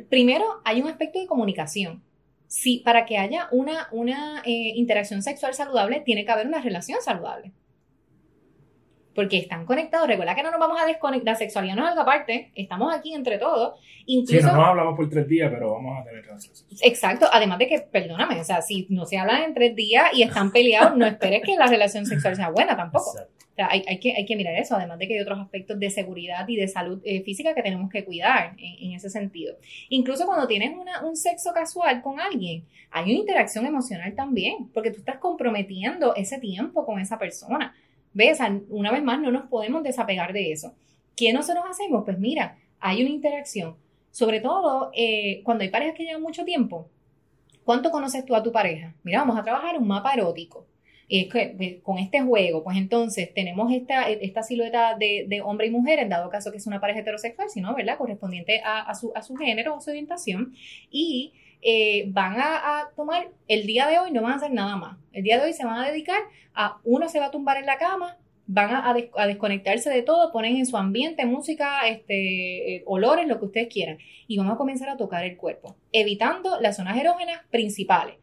Primero, 0.09 0.45
hay 0.63 0.81
un 0.81 0.87
aspecto 0.87 1.19
de 1.19 1.27
comunicación. 1.27 2.01
Si 2.47 2.79
para 2.79 3.05
que 3.05 3.17
haya 3.17 3.47
una, 3.51 3.87
una 3.91 4.41
eh, 4.45 4.73
interacción 4.75 5.23
sexual 5.23 5.53
saludable, 5.53 6.01
tiene 6.01 6.23
que 6.23 6.31
haber 6.31 6.47
una 6.47 6.61
relación 6.61 7.01
saludable 7.01 7.51
porque 9.15 9.37
están 9.37 9.65
conectados. 9.65 10.07
Recuerda 10.07 10.35
que 10.35 10.43
no 10.43 10.51
nos 10.51 10.59
vamos 10.59 10.81
a 10.81 10.85
desconectar, 10.85 11.33
la 11.33 11.35
sexualidad 11.35 11.75
no 11.75 11.83
es 11.83 11.89
algo 11.89 12.01
aparte, 12.01 12.51
estamos 12.55 12.93
aquí 12.93 13.13
entre 13.13 13.37
todos. 13.37 13.79
Incluso, 14.05 14.41
sí, 14.41 14.45
no 14.45 14.57
nos 14.57 14.67
hablamos 14.67 14.95
por 14.95 15.09
tres 15.09 15.27
días, 15.27 15.51
pero 15.53 15.73
vamos 15.73 15.99
a 15.99 16.03
tener 16.03 16.25
relaciones. 16.25 16.65
Exacto, 16.81 17.27
además 17.31 17.59
de 17.59 17.67
que, 17.67 17.79
perdóname, 17.79 18.39
o 18.39 18.43
sea, 18.43 18.61
si 18.61 18.87
no 18.89 19.05
se 19.05 19.17
hablan 19.17 19.43
en 19.43 19.53
tres 19.53 19.75
días 19.75 20.05
y 20.13 20.23
están 20.23 20.51
peleados, 20.51 20.97
no 20.97 21.05
esperes 21.05 21.43
que 21.43 21.55
la 21.55 21.67
relación 21.67 22.05
sexual 22.05 22.35
sea 22.35 22.49
buena 22.49 22.75
tampoco. 22.75 23.11
Hay, 23.55 23.99
que, 23.99 24.35
mirar 24.35 24.55
eso, 24.55 24.75
además 24.75 24.97
de 24.97 25.07
que 25.07 25.13
hay 25.13 25.19
otros 25.19 25.39
aspectos 25.39 25.79
de 25.79 25.91
seguridad 25.91 26.47
y 26.47 26.55
de 26.55 26.67
salud 26.67 26.99
eh, 27.03 27.21
física 27.21 27.53
que 27.53 27.61
tenemos 27.61 27.91
que 27.91 28.03
cuidar 28.03 28.55
en, 28.57 28.93
ese 28.93 29.11
sentido. 29.11 29.55
Incluso 29.89 30.25
cuando 30.25 30.47
tienes 30.47 30.71
un 31.03 31.15
sexo 31.15 31.53
casual 31.53 32.01
con 32.01 32.19
alguien, 32.19 32.65
hay 32.89 33.03
una 33.11 33.19
interacción 33.19 33.67
emocional 33.67 34.15
también, 34.15 34.69
porque 34.73 34.89
tú 34.89 34.99
estás 34.99 35.17
comprometiendo 35.17 36.15
ese 36.15 36.39
tiempo 36.39 36.83
con 36.85 36.99
esa 36.99 37.19
persona. 37.19 37.75
¿Ves? 38.13 38.39
una 38.69 38.91
vez 38.91 39.03
más, 39.03 39.19
no 39.19 39.31
nos 39.31 39.47
podemos 39.47 39.83
desapegar 39.83 40.33
de 40.33 40.51
eso. 40.51 40.73
¿Qué 41.15 41.31
nosotros 41.33 41.63
hacemos? 41.69 42.03
Pues 42.05 42.17
mira, 42.17 42.57
hay 42.79 43.01
una 43.01 43.11
interacción. 43.11 43.75
Sobre 44.11 44.39
todo 44.39 44.91
eh, 44.95 45.41
cuando 45.43 45.63
hay 45.63 45.69
parejas 45.69 45.95
que 45.95 46.03
llevan 46.03 46.21
mucho 46.21 46.43
tiempo. 46.43 46.87
¿Cuánto 47.63 47.91
conoces 47.91 48.25
tú 48.25 48.35
a 48.35 48.43
tu 48.43 48.51
pareja? 48.51 48.93
Mira, 49.03 49.19
vamos 49.19 49.37
a 49.37 49.43
trabajar 49.43 49.77
un 49.77 49.87
mapa 49.87 50.13
erótico. 50.13 50.65
Con 51.83 51.99
este 51.99 52.21
juego, 52.21 52.63
pues 52.63 52.77
entonces 52.77 53.33
tenemos 53.33 53.71
esta, 53.71 54.09
esta 54.09 54.41
silueta 54.41 54.97
de, 54.97 55.41
hombre 55.43 55.67
y 55.67 55.71
mujer, 55.71 55.99
en 55.99 56.09
dado 56.09 56.29
caso 56.29 56.51
que 56.51 56.57
es 56.57 56.65
una 56.65 56.79
pareja 56.79 57.01
heterosexual, 57.01 57.49
sino, 57.49 57.75
¿verdad? 57.75 57.97
Correspondiente 57.97 58.61
a, 58.65 58.93
su, 58.95 59.11
a 59.15 59.21
su 59.21 59.35
género 59.35 59.75
o 59.75 59.81
su 59.81 59.91
orientación. 59.91 60.53
Y 60.89 61.33
eh, 61.65 62.05
van 62.07 62.35
a, 62.39 62.89
tomar 62.95 63.29
el 63.47 63.65
día 63.65 63.87
de 63.87 63.97
hoy, 63.97 64.11
no 64.11 64.21
van 64.21 64.33
a 64.33 64.35
hacer 64.35 64.51
nada 64.51 64.75
más. 64.75 64.97
El 65.13 65.23
día 65.23 65.37
de 65.37 65.45
hoy 65.45 65.53
se 65.53 65.65
van 65.65 65.79
a 65.79 65.87
dedicar 65.87 66.19
a, 66.53 66.79
uno 66.83 67.07
se 67.07 67.19
va 67.19 67.27
a 67.27 67.31
tumbar 67.31 67.57
en 67.57 67.65
la 67.65 67.77
cama, 67.77 68.17
van 68.47 68.75
a, 68.75 68.93
desconectarse 69.27 69.89
de 69.89 70.01
todo, 70.01 70.33
ponen 70.33 70.57
en 70.57 70.65
su 70.65 70.75
ambiente 70.75 71.25
música, 71.25 71.87
este, 71.87 72.75
eh, 72.75 72.83
olores, 72.85 73.27
lo 73.27 73.39
que 73.39 73.45
ustedes 73.45 73.67
quieran, 73.71 73.97
y 74.27 74.37
van 74.37 74.49
a 74.49 74.57
comenzar 74.57 74.89
a 74.89 74.97
tocar 74.97 75.23
el 75.23 75.37
cuerpo, 75.37 75.77
evitando 75.93 76.59
las 76.59 76.75
zonas 76.75 76.97
erógenas 76.97 77.39
principales. 77.49 78.15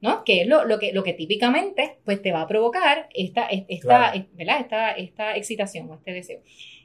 ¿No? 0.00 0.24
Que 0.24 0.42
es 0.42 0.46
lo, 0.46 0.64
lo, 0.64 0.78
que, 0.78 0.92
lo 0.92 1.02
que 1.02 1.12
típicamente 1.12 1.98
pues, 2.04 2.22
te 2.22 2.32
va 2.32 2.42
a 2.42 2.46
provocar 2.46 3.08
esta, 3.14 3.46
esta, 3.46 4.12
¿verdad? 4.32 4.60
esta, 4.60 4.92
esta 4.92 5.36
excitación 5.36 5.90
o 5.90 5.94
este 5.94 6.12
deseo. 6.12 6.40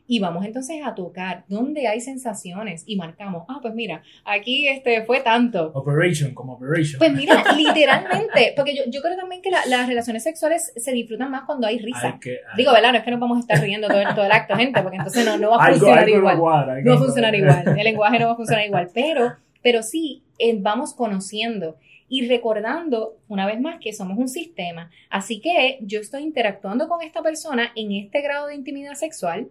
Y 0.05 0.19
vamos 0.19 0.45
entonces 0.45 0.81
a 0.83 0.95
tocar 0.95 1.45
donde 1.47 1.87
hay 1.87 2.01
sensaciones 2.01 2.83
y 2.85 2.97
marcamos, 2.97 3.45
ah, 3.47 3.59
pues 3.61 3.73
mira, 3.73 4.03
aquí 4.25 4.67
este 4.67 5.03
fue 5.03 5.21
tanto. 5.21 5.71
Operation, 5.73 6.33
como 6.33 6.53
operation. 6.53 6.99
Pues 6.99 7.13
mira, 7.13 7.41
literalmente, 7.57 8.53
porque 8.55 8.75
yo, 8.75 8.83
yo 8.87 9.01
creo 9.01 9.15
también 9.15 9.41
que 9.41 9.49
las 9.49 9.87
relaciones 9.87 10.23
sexuales 10.23 10.73
se 10.75 10.91
disfrutan 10.91 11.31
más 11.31 11.43
cuando 11.45 11.67
hay 11.67 11.79
risa. 11.79 12.19
Digo, 12.57 12.73
¿verdad? 12.73 12.91
No 12.91 12.97
es 12.97 13.03
que 13.05 13.11
nos 13.11 13.19
vamos 13.21 13.37
a 13.37 13.41
estar 13.41 13.61
riendo 13.61 13.87
todo, 13.87 14.01
todo 14.13 14.25
el 14.25 14.31
acto, 14.31 14.55
gente, 14.57 14.81
porque 14.81 14.97
entonces 14.97 15.25
no, 15.25 15.37
no 15.37 15.51
va 15.51 15.63
a 15.63 15.69
funcionar 15.69 16.09
igual. 16.09 16.37
no 16.37 16.43
va 16.43 16.95
a 16.95 16.97
funcionar 16.97 17.35
igual. 17.35 17.63
El 17.77 17.83
lenguaje 17.83 18.19
no 18.19 18.25
va 18.25 18.33
a 18.33 18.35
funcionar 18.35 18.65
igual. 18.65 18.89
Pero, 18.93 19.33
pero 19.61 19.83
sí, 19.83 20.23
eh, 20.37 20.57
vamos 20.59 20.93
conociendo 20.93 21.77
y 22.13 22.27
recordando 22.27 23.17
una 23.27 23.47
vez 23.47 23.59
más 23.59 23.79
que 23.79 23.91
somos 23.91 24.19
un 24.19 24.29
sistema. 24.29 24.91
Así 25.09 25.41
que 25.41 25.79
yo 25.81 25.99
estoy 25.99 26.21
interactuando 26.21 26.87
con 26.87 27.01
esta 27.01 27.23
persona 27.23 27.71
en 27.75 27.91
este 27.91 28.21
grado 28.21 28.45
de 28.45 28.53
intimidad 28.53 28.93
sexual 28.93 29.49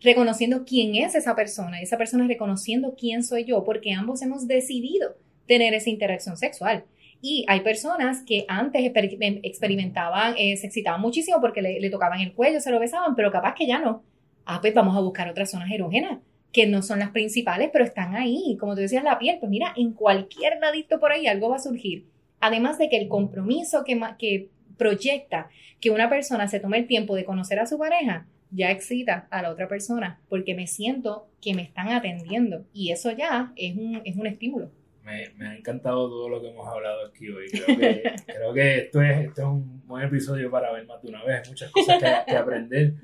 reconociendo 0.00 0.64
quién 0.64 0.96
es 0.96 1.14
esa 1.14 1.36
persona, 1.36 1.80
esa 1.80 1.96
persona 1.96 2.26
reconociendo 2.26 2.96
quién 2.98 3.22
soy 3.22 3.44
yo, 3.44 3.62
porque 3.62 3.92
ambos 3.92 4.20
hemos 4.22 4.48
decidido 4.48 5.14
tener 5.46 5.74
esa 5.74 5.88
interacción 5.88 6.36
sexual. 6.36 6.82
Y 7.22 7.44
hay 7.46 7.60
personas 7.60 8.24
que 8.24 8.46
antes 8.48 8.82
em, 8.84 9.38
experimentaban, 9.44 10.34
eh, 10.36 10.56
se 10.56 10.66
excitaban 10.66 11.00
muchísimo 11.00 11.40
porque 11.40 11.62
le, 11.62 11.88
tocaban 11.90 12.18
el 12.18 12.32
cuello, 12.32 12.60
se 12.60 12.72
lo 12.72 12.80
besaban, 12.80 13.14
pero 13.14 13.30
capaz 13.30 13.54
que 13.54 13.68
ya 13.68 13.78
no. 13.78 14.02
Ah, 14.44 14.58
pues 14.60 14.74
vamos 14.74 14.96
a 14.96 15.00
buscar 15.00 15.30
otras 15.30 15.52
zonas 15.52 15.70
erógenas, 15.70 16.18
que 16.56 16.66
no 16.66 16.80
son 16.80 17.00
las 17.00 17.10
principales, 17.10 17.68
pero 17.70 17.84
están 17.84 18.16
ahí. 18.16 18.56
Como 18.58 18.74
tú 18.74 18.80
decías, 18.80 19.04
la 19.04 19.18
piel, 19.18 19.36
pues 19.38 19.50
mira, 19.50 19.74
en 19.76 19.92
cualquier 19.92 20.58
ladito 20.58 20.98
por 20.98 21.12
ahí 21.12 21.26
algo 21.26 21.50
va 21.50 21.56
a 21.56 21.58
surgir. 21.58 22.06
Además 22.40 22.78
de 22.78 22.88
que 22.88 22.96
el 22.96 23.08
compromiso 23.08 23.84
que, 23.84 24.00
que 24.18 24.48
proyecta 24.78 25.50
que 25.80 25.90
una 25.90 26.08
persona 26.08 26.48
se 26.48 26.58
tome 26.58 26.78
el 26.78 26.86
tiempo 26.86 27.14
de 27.14 27.26
conocer 27.26 27.58
a 27.58 27.66
su 27.66 27.76
pareja, 27.76 28.26
ya 28.50 28.70
excita 28.70 29.28
a 29.30 29.42
la 29.42 29.50
otra 29.50 29.68
persona 29.68 30.18
porque 30.30 30.54
me 30.54 30.66
siento 30.66 31.28
que 31.42 31.52
me 31.52 31.60
están 31.60 31.90
atendiendo 31.90 32.64
y 32.72 32.90
eso 32.90 33.10
ya 33.10 33.52
es 33.54 33.76
un, 33.76 34.00
es 34.06 34.16
un 34.16 34.26
estímulo. 34.26 34.70
Me, 35.04 35.28
me, 35.36 35.48
ha 35.48 35.56
encantado 35.56 36.08
todo 36.08 36.30
lo 36.30 36.40
que 36.40 36.48
hemos 36.48 36.66
hablado 36.66 37.04
aquí 37.06 37.28
hoy. 37.28 37.50
Creo 37.50 37.78
que, 37.78 38.02
creo 38.26 38.54
que 38.54 38.78
esto, 38.78 39.02
es, 39.02 39.26
esto 39.26 39.42
es 39.42 39.46
un 39.46 39.86
buen 39.86 40.06
episodio 40.06 40.50
para 40.50 40.72
ver 40.72 40.86
más 40.86 41.02
de 41.02 41.10
una 41.10 41.22
vez, 41.22 41.46
muchas 41.50 41.70
cosas 41.70 42.02
que, 42.02 42.32
que 42.32 42.36
aprender. 42.38 42.94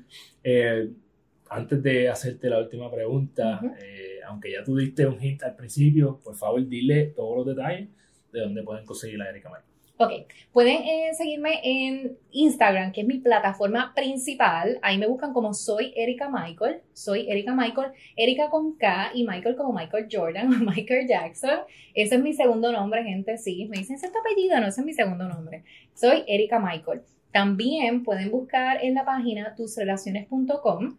Eh, 0.43 0.89
antes 1.53 1.81
de 1.83 2.09
hacerte 2.09 2.49
la 2.49 2.59
última 2.59 2.91
pregunta, 2.91 3.61
eh, 3.81 4.19
aunque 4.27 4.51
ya 4.51 4.63
tú 4.63 4.75
diste 4.75 5.05
un 5.05 5.21
hint 5.21 5.43
al 5.43 5.55
principio, 5.55 6.19
por 6.23 6.35
favor 6.35 6.67
dile 6.67 7.07
todos 7.15 7.37
los 7.37 7.55
detalles 7.55 7.89
de 8.31 8.39
dónde 8.39 8.63
pueden 8.63 8.85
conseguir 8.85 9.19
la 9.19 9.29
Erika 9.29 9.49
May. 9.49 9.61
Ok, 9.97 10.11
pueden 10.51 10.81
eh, 10.81 11.13
seguirme 11.13 11.59
en 11.63 12.17
Instagram, 12.31 12.91
que 12.91 13.01
es 13.01 13.07
mi 13.07 13.19
plataforma 13.19 13.93
principal. 13.95 14.79
Ahí 14.81 14.97
me 14.97 15.05
buscan 15.07 15.33
como 15.33 15.53
soy 15.53 15.93
Erika 15.95 16.29
Michael. 16.29 16.81
Soy 16.93 17.29
Erika 17.29 17.53
Michael, 17.53 17.91
Erika 18.15 18.49
con 18.49 18.75
K 18.75 19.11
y 19.13 19.25
Michael 19.25 19.55
como 19.55 19.71
Michael 19.71 20.07
Jordan 20.11 20.51
o 20.51 20.57
Michael 20.71 21.07
Jackson. 21.07 21.59
Ese 21.93 22.15
es 22.15 22.21
mi 22.21 22.33
segundo 22.33 22.71
nombre, 22.71 23.03
gente. 23.03 23.37
Sí, 23.37 23.67
me 23.69 23.77
dicen, 23.77 23.97
¿ese 23.97 24.07
es 24.07 24.11
tu 24.11 24.17
apellido? 24.17 24.59
No, 24.59 24.67
ese 24.67 24.81
es 24.81 24.85
mi 24.85 24.93
segundo 24.93 25.29
nombre. 25.29 25.63
Soy 25.93 26.23
Erika 26.27 26.59
Michael. 26.59 27.03
También 27.31 28.03
pueden 28.03 28.31
buscar 28.31 28.83
en 28.83 28.95
la 28.95 29.05
página 29.05 29.55
tusrelaciones.com 29.55 30.97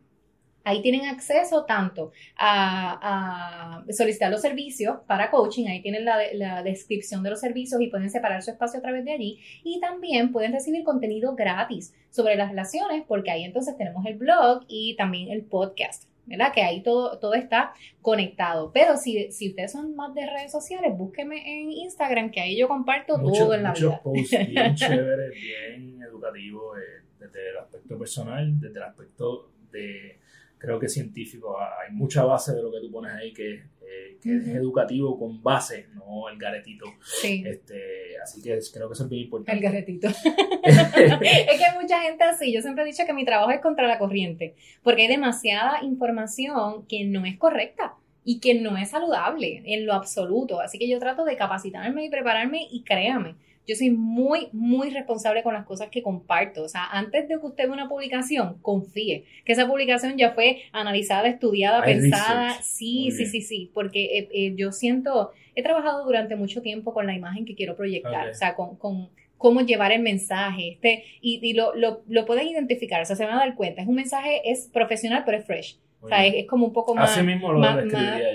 Ahí 0.65 0.83
tienen 0.83 1.05
acceso 1.05 1.65
tanto 1.65 2.13
a, 2.37 3.85
solicitar 3.91 4.31
los 4.31 4.41
servicios 4.41 4.99
para 5.07 5.31
coaching, 5.31 5.67
ahí 5.69 5.83
tienen 5.83 6.05
la, 6.05 6.63
descripción 6.63 7.23
de 7.23 7.31
los 7.31 7.41
servicios 7.41 7.81
y 7.81 7.89
pueden 7.89 8.11
separar 8.11 8.43
su 8.43 8.51
espacio 8.51 8.79
a 8.79 8.83
través 8.83 9.05
de 9.05 9.13
allí. 9.13 9.39
Y 9.63 9.79
también 9.81 10.33
pueden 10.33 10.53
recibir 10.53 10.83
contenido 10.85 11.35
gratis 11.35 11.95
sobre 12.11 12.37
las 12.37 12.49
relaciones, 12.49 13.05
porque 13.07 13.31
ahí 13.31 13.45
entonces 13.45 13.77
tenemos 13.77 14.05
el 14.07 14.15
blog 14.17 14.65
y 14.67 14.97
también 14.97 15.31
el 15.31 15.43
podcast. 15.43 16.05
¿verdad? 16.27 16.53
Que 16.55 16.63
ahí 16.63 16.83
todo, 16.83 17.19
todo 17.19 17.35
está 17.35 17.75
conectado. 18.01 18.71
Pero 18.73 18.97
si, 18.97 19.31
si 19.31 19.51
ustedes 19.51 19.73
son 19.73 19.95
más 19.95 20.15
de 20.15 20.27
redes 20.27 20.53
sociales, 20.53 20.97
búsqueme 20.97 21.63
en 21.63 21.71
Instagram, 21.71 22.31
que 22.31 22.41
ahí 22.41 22.57
yo 22.57 22.69
comparto 22.69 23.21
todo 23.21 23.55
en 23.55 23.63
la 23.63 23.71
muchos 23.71 24.01
posts 24.01 24.49
bien 24.49 24.75
chéveres, 24.75 25.31
bien 25.35 26.01
educativos, 26.03 26.79
eh, 26.79 27.05
desde 27.19 27.51
el 27.51 27.59
aspecto 27.59 27.99
personal, 27.99 28.61
desde 28.61 28.79
el 28.79 28.85
aspecto 28.85 29.51
de 29.71 30.19
creo 30.65 30.79
que 30.79 30.89
científico. 30.89 31.57
Hay 31.61 31.93
mucha 31.93 32.25
base 32.25 32.55
de 32.55 32.63
lo 32.63 32.73
que 32.73 32.81
tú 32.81 32.91
pones 32.91 33.13
ahí 33.13 33.33
que, 33.33 33.53
eh, 33.55 34.19
es 34.25 34.49
educativo 34.49 35.19
con 35.19 35.43
base, 35.43 35.89
no 35.95 36.29
el 36.29 36.39
garetito. 36.39 36.87
Sí. 37.21 37.45
Este, 37.47 38.19
así 38.23 38.41
que 38.43 38.59
creo 38.73 38.89
que 38.89 38.95
eso 38.95 39.05
es 39.05 39.11
bien 39.11 39.25
importante. 39.25 39.53
El 39.53 39.63
garetito. 39.63 40.09
es 40.63 41.59
que 41.59 41.65
hay 41.65 41.81
mucha 41.81 42.01
gente 42.01 42.25
así. 42.25 42.53
Yo 42.53 42.63
siempre 42.63 42.85
he 42.85 42.87
dicho 42.87 43.05
que 43.07 43.13
mi 43.13 43.25
trabajo 43.25 43.51
es 43.51 43.61
contra 43.61 43.87
la 43.87 43.99
corriente, 43.99 44.55
porque 44.83 45.03
hay 45.03 45.09
demasiada 45.09 45.83
información 45.83 46.87
que 46.87 47.05
no 47.05 47.27
es 47.27 47.37
correcta 47.37 47.95
y 48.25 48.41
que 48.41 48.55
no 48.55 48.79
es 48.79 48.91
saludable 48.91 49.63
en 49.67 49.85
lo 49.85 49.93
absoluto. 49.93 50.61
Así 50.61 50.79
que 50.79 50.89
yo 50.89 50.99
trato 50.99 51.25
de 51.25 51.37
capacitarme 51.37 52.07
y 52.07 52.11
prepararme 52.11 52.67
y 52.71 52.83
créame 52.83 53.37
yo 53.67 53.75
soy 53.77 53.91
muy, 53.91 54.49
muy 54.53 54.91
responsable 54.91 55.43
con 55.43 55.55
las 55.55 55.65
cosas 55.65 55.89
que 55.89 56.03
comparto. 56.03 56.63
O 56.63 56.69
sea, 56.69 56.87
antes 56.91 57.29
de 57.29 57.39
que 57.39 57.47
usted 57.47 57.65
vea 57.65 57.73
una 57.73 57.89
publicación, 57.89 58.59
confíe. 58.61 59.25
Que 59.45 59.53
esa 59.53 59.67
publicación 59.67 60.17
ya 60.17 60.33
fue 60.33 60.63
analizada, 60.73 61.29
estudiada, 61.29 61.83
pensada. 61.83 62.55
Sí, 62.63 63.11
sí, 63.11 63.27
sí, 63.27 63.41
sí, 63.41 63.71
porque 63.73 64.19
eh, 64.19 64.29
eh, 64.33 64.55
yo 64.57 64.73
siento, 64.73 65.33
he 65.55 65.63
trabajado 65.63 66.05
durante 66.05 66.37
mucho 66.37 66.63
tiempo 66.63 66.93
con 66.93 67.07
la 67.07 67.15
imagen 67.15 67.45
que 67.45 67.55
quiero 67.55 67.77
proyectar, 67.77 68.29
o 68.29 68.35
sea, 68.35 68.55
con, 68.55 68.77
con 68.77 69.09
cómo 69.39 69.61
llevar 69.61 69.93
el 69.93 70.03
mensaje, 70.03 70.73
este, 70.73 71.05
y, 71.21 71.53
lo, 71.53 71.75
lo, 71.75 72.03
lo, 72.09 72.25
pueden 72.25 72.49
identificar, 72.49 73.03
o 73.03 73.05
sea, 73.05 73.17
se 73.17 73.25
van 73.25 73.35
a 73.35 73.41
dar 73.41 73.55
cuenta, 73.55 73.83
es 73.83 73.89
un 73.89 73.95
mensaje, 73.95 74.41
es 74.51 74.71
profesional, 74.73 75.23
pero 75.27 75.39
es 75.39 75.45
fresh. 75.45 75.79
O 76.05 76.09
sea, 76.09 76.27
es, 76.27 76.47
como 76.47 76.67
un 76.67 76.73
poco 76.73 76.95
más... 76.95 77.11
Así 77.11 77.23
mismo 77.23 77.53
lo 77.53 77.61
más, 77.61 77.79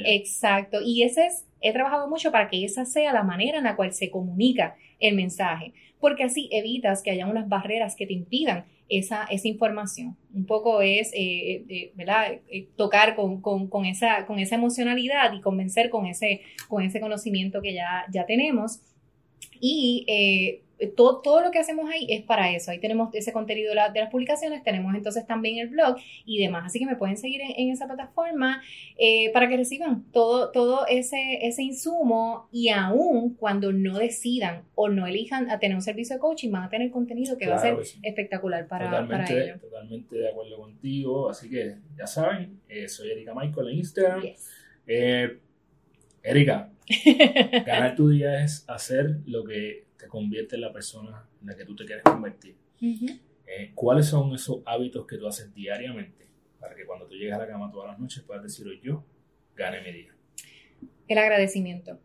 Exacto, 0.05 0.79
y 0.83 1.03
ese 1.03 1.27
es, 1.27 1.45
he 1.61 1.71
trabajado 1.71 2.07
mucho 2.09 2.31
para 2.31 2.49
que 2.49 2.65
esa 2.65 2.85
sea 2.85 3.13
la 3.13 3.23
manera 3.23 3.57
en 3.57 3.65
la 3.65 3.75
cual 3.75 3.93
se 3.93 4.09
comunica 4.09 4.75
el 4.99 5.15
mensaje, 5.15 5.73
porque 5.99 6.23
así 6.23 6.49
evitas 6.51 7.03
que 7.03 7.11
haya 7.11 7.27
unas 7.27 7.47
barreras 7.47 7.95
que 7.95 8.07
te 8.07 8.13
impidan 8.13 8.65
esa, 8.89 9.25
esa 9.25 9.47
información. 9.47 10.17
Un 10.33 10.45
poco 10.45 10.81
es, 10.81 11.11
eh, 11.13 11.63
eh, 11.69 11.91
¿verdad? 11.95 12.39
Eh, 12.49 12.67
tocar 12.75 13.15
con, 13.15 13.41
con, 13.41 13.67
con, 13.67 13.85
esa, 13.85 14.25
con 14.25 14.39
esa 14.39 14.55
emocionalidad 14.55 15.31
y 15.33 15.41
convencer 15.41 15.89
con 15.89 16.07
ese, 16.07 16.41
con 16.67 16.83
ese 16.83 16.99
conocimiento 16.99 17.61
que 17.61 17.73
ya, 17.73 18.05
ya 18.11 18.25
tenemos. 18.25 18.81
Y 19.61 20.05
todo, 20.87 21.21
todo 21.21 21.41
lo 21.41 21.51
que 21.51 21.59
hacemos 21.59 21.89
ahí 21.89 22.07
es 22.09 22.23
para 22.23 22.51
eso. 22.51 22.71
Ahí 22.71 22.79
tenemos 22.79 23.13
ese 23.13 23.33
contenido 23.33 23.69
de, 23.69 23.75
las 23.75 24.09
publicaciones, 24.09 24.63
tenemos 24.63 24.95
entonces 24.95 25.25
también 25.25 25.57
el 25.57 25.67
blog 25.67 25.97
y 26.25 26.41
demás. 26.41 26.63
Así 26.65 26.79
que 26.79 26.85
me 26.85 26.95
pueden 26.95 27.17
seguir 27.17 27.41
en, 27.41 27.69
esa 27.69 27.87
plataforma 27.87 28.61
eh, 28.97 29.31
para 29.33 29.49
que 29.49 29.57
reciban 29.57 30.03
todo, 30.11 30.51
todo 30.51 30.87
ese, 30.87 31.45
ese 31.47 31.63
insumo 31.63 32.47
y 32.51 32.69
aún 32.69 33.35
cuando 33.35 33.73
no 33.73 33.97
decidan 33.97 34.63
o 34.75 34.89
no 34.89 35.05
elijan 35.05 35.49
a 35.49 35.59
tener 35.59 35.75
un 35.75 35.81
servicio 35.81 36.15
de 36.15 36.19
coaching, 36.19 36.51
van 36.51 36.63
a 36.63 36.69
tener 36.69 36.89
contenido 36.91 37.37
que 37.37 37.47
va 37.47 37.55
a 37.55 37.59
ser 37.59 37.77
espectacular 38.01 38.67
para, 38.67 38.85
totalmente, 38.85 39.33
para 39.33 39.43
ellos. 39.43 39.61
Totalmente 39.61 40.15
de 40.15 40.29
acuerdo 40.29 40.57
contigo. 40.57 41.29
Así 41.29 41.49
que 41.49 41.75
ya 41.97 42.07
saben, 42.07 42.59
eh, 42.69 42.87
soy 42.87 43.11
Erika 43.11 43.33
Michael 43.33 43.69
en 43.69 43.77
Instagram. 43.77 44.23
Eh, 44.87 45.37
Erika, 46.23 46.71
ganar 47.65 47.95
tu 47.95 48.09
día 48.09 48.43
es 48.43 48.65
hacer 48.67 49.17
lo 49.25 49.43
que 49.43 49.88
te 49.99 50.07
convierte 50.07 50.55
en 50.55 50.61
la 50.61 50.73
persona 50.73 51.27
en 51.41 51.47
la 51.47 51.55
que 51.55 51.65
tú 51.65 51.75
te 51.75 51.85
quieres 51.85 52.03
convertir. 52.03 52.55
Eh, 52.81 53.71
¿Cuáles 53.75 54.07
son 54.07 54.33
esos 54.33 54.61
hábitos 54.65 55.05
que 55.05 55.17
tú 55.17 55.27
haces 55.27 55.53
diariamente 55.53 56.25
para 56.59 56.73
que 56.73 56.85
cuando 56.85 57.05
tú 57.05 57.15
llegues 57.15 57.33
a 57.33 57.37
la 57.37 57.47
cama 57.47 57.69
todas 57.71 57.89
las 57.89 57.99
noches 57.99 58.23
puedas 58.23 58.41
decir, 58.41 58.65
hoy 58.67 58.79
yo 58.81 59.03
gané 59.55 59.81
mi 59.81 59.91
día? 59.91 60.15
El 61.07 61.17
agradecimiento. 61.17 61.99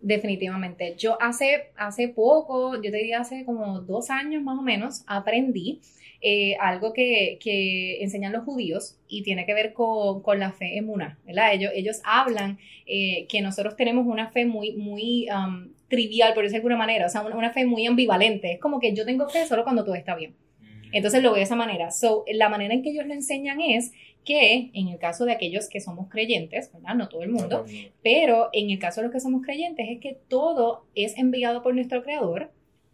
Definitivamente. 0.00 0.94
Yo 0.96 1.20
hace, 1.20 1.72
hace 1.76 2.08
poco, 2.08 2.76
yo 2.76 2.90
te 2.90 2.96
diría 2.96 3.20
hace 3.20 3.44
como 3.44 3.80
dos 3.80 4.10
años 4.10 4.42
más 4.42 4.58
o 4.58 4.62
menos, 4.62 5.02
aprendí 5.06 5.80
eh, 6.20 6.56
algo 6.60 6.92
que, 6.92 7.38
que, 7.40 8.02
enseñan 8.02 8.32
los 8.32 8.44
judíos 8.44 8.96
y 9.08 9.22
tiene 9.22 9.44
que 9.44 9.54
ver 9.54 9.72
con, 9.72 10.22
con 10.22 10.38
la 10.38 10.52
fe 10.52 10.78
en 10.78 10.88
una, 10.88 11.18
¿verdad? 11.26 11.52
Ellos, 11.52 11.72
ellos 11.74 12.00
hablan 12.04 12.58
eh, 12.86 13.26
que 13.28 13.40
nosotros 13.40 13.76
tenemos 13.76 14.06
una 14.06 14.30
fe 14.30 14.44
muy, 14.44 14.72
muy 14.72 15.28
um, 15.30 15.68
trivial, 15.88 16.34
por 16.34 16.44
decirlo 16.44 16.62
de 16.62 16.72
alguna 16.72 16.76
manera, 16.76 17.06
o 17.06 17.08
sea, 17.08 17.22
una, 17.22 17.50
fe 17.50 17.64
muy 17.66 17.86
ambivalente. 17.86 18.52
Es 18.52 18.60
como 18.60 18.78
que 18.78 18.94
yo 18.94 19.04
tengo 19.04 19.28
fe 19.28 19.46
solo 19.46 19.64
cuando 19.64 19.84
todo 19.84 19.94
está 19.94 20.14
bien. 20.14 20.36
Mm. 20.60 20.90
Entonces 20.92 21.22
lo 21.22 21.30
veo 21.30 21.38
de 21.38 21.44
esa 21.44 21.56
manera. 21.56 21.90
So, 21.90 22.24
la 22.32 22.48
manera 22.48 22.74
en 22.74 22.82
que 22.82 22.90
ellos 22.90 23.06
lo 23.06 23.14
enseñan 23.14 23.60
es 23.60 23.92
que 24.24 24.70
en 24.74 24.88
el 24.88 24.98
caso 24.98 25.24
de 25.24 25.32
aquellos 25.32 25.68
que 25.68 25.80
somos 25.80 26.08
creyentes, 26.08 26.70
¿verdad? 26.72 26.94
No 26.94 27.08
todo 27.08 27.22
el 27.22 27.30
mundo, 27.30 27.64
pero 28.02 28.50
en 28.52 28.68
el 28.68 28.78
caso 28.78 29.00
de 29.00 29.06
los 29.06 29.12
que 29.12 29.20
somos 29.20 29.42
creyentes 29.42 29.86
es 29.88 30.00
que 30.00 30.18
todo 30.28 30.84
es 30.94 31.16
enviado 31.16 31.62
por 31.62 31.74
nuestro 31.74 32.02
Creador, 32.02 32.50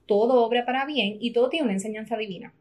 todo 0.07 0.45
obra 0.45 0.65
para 0.65 0.87
bien 0.87 1.17
y 1.21 1.33
todo 1.33 1.49
tiene 1.49 1.65
una 1.65 1.73
enseñanza 1.73 2.17
divina. 2.17 2.55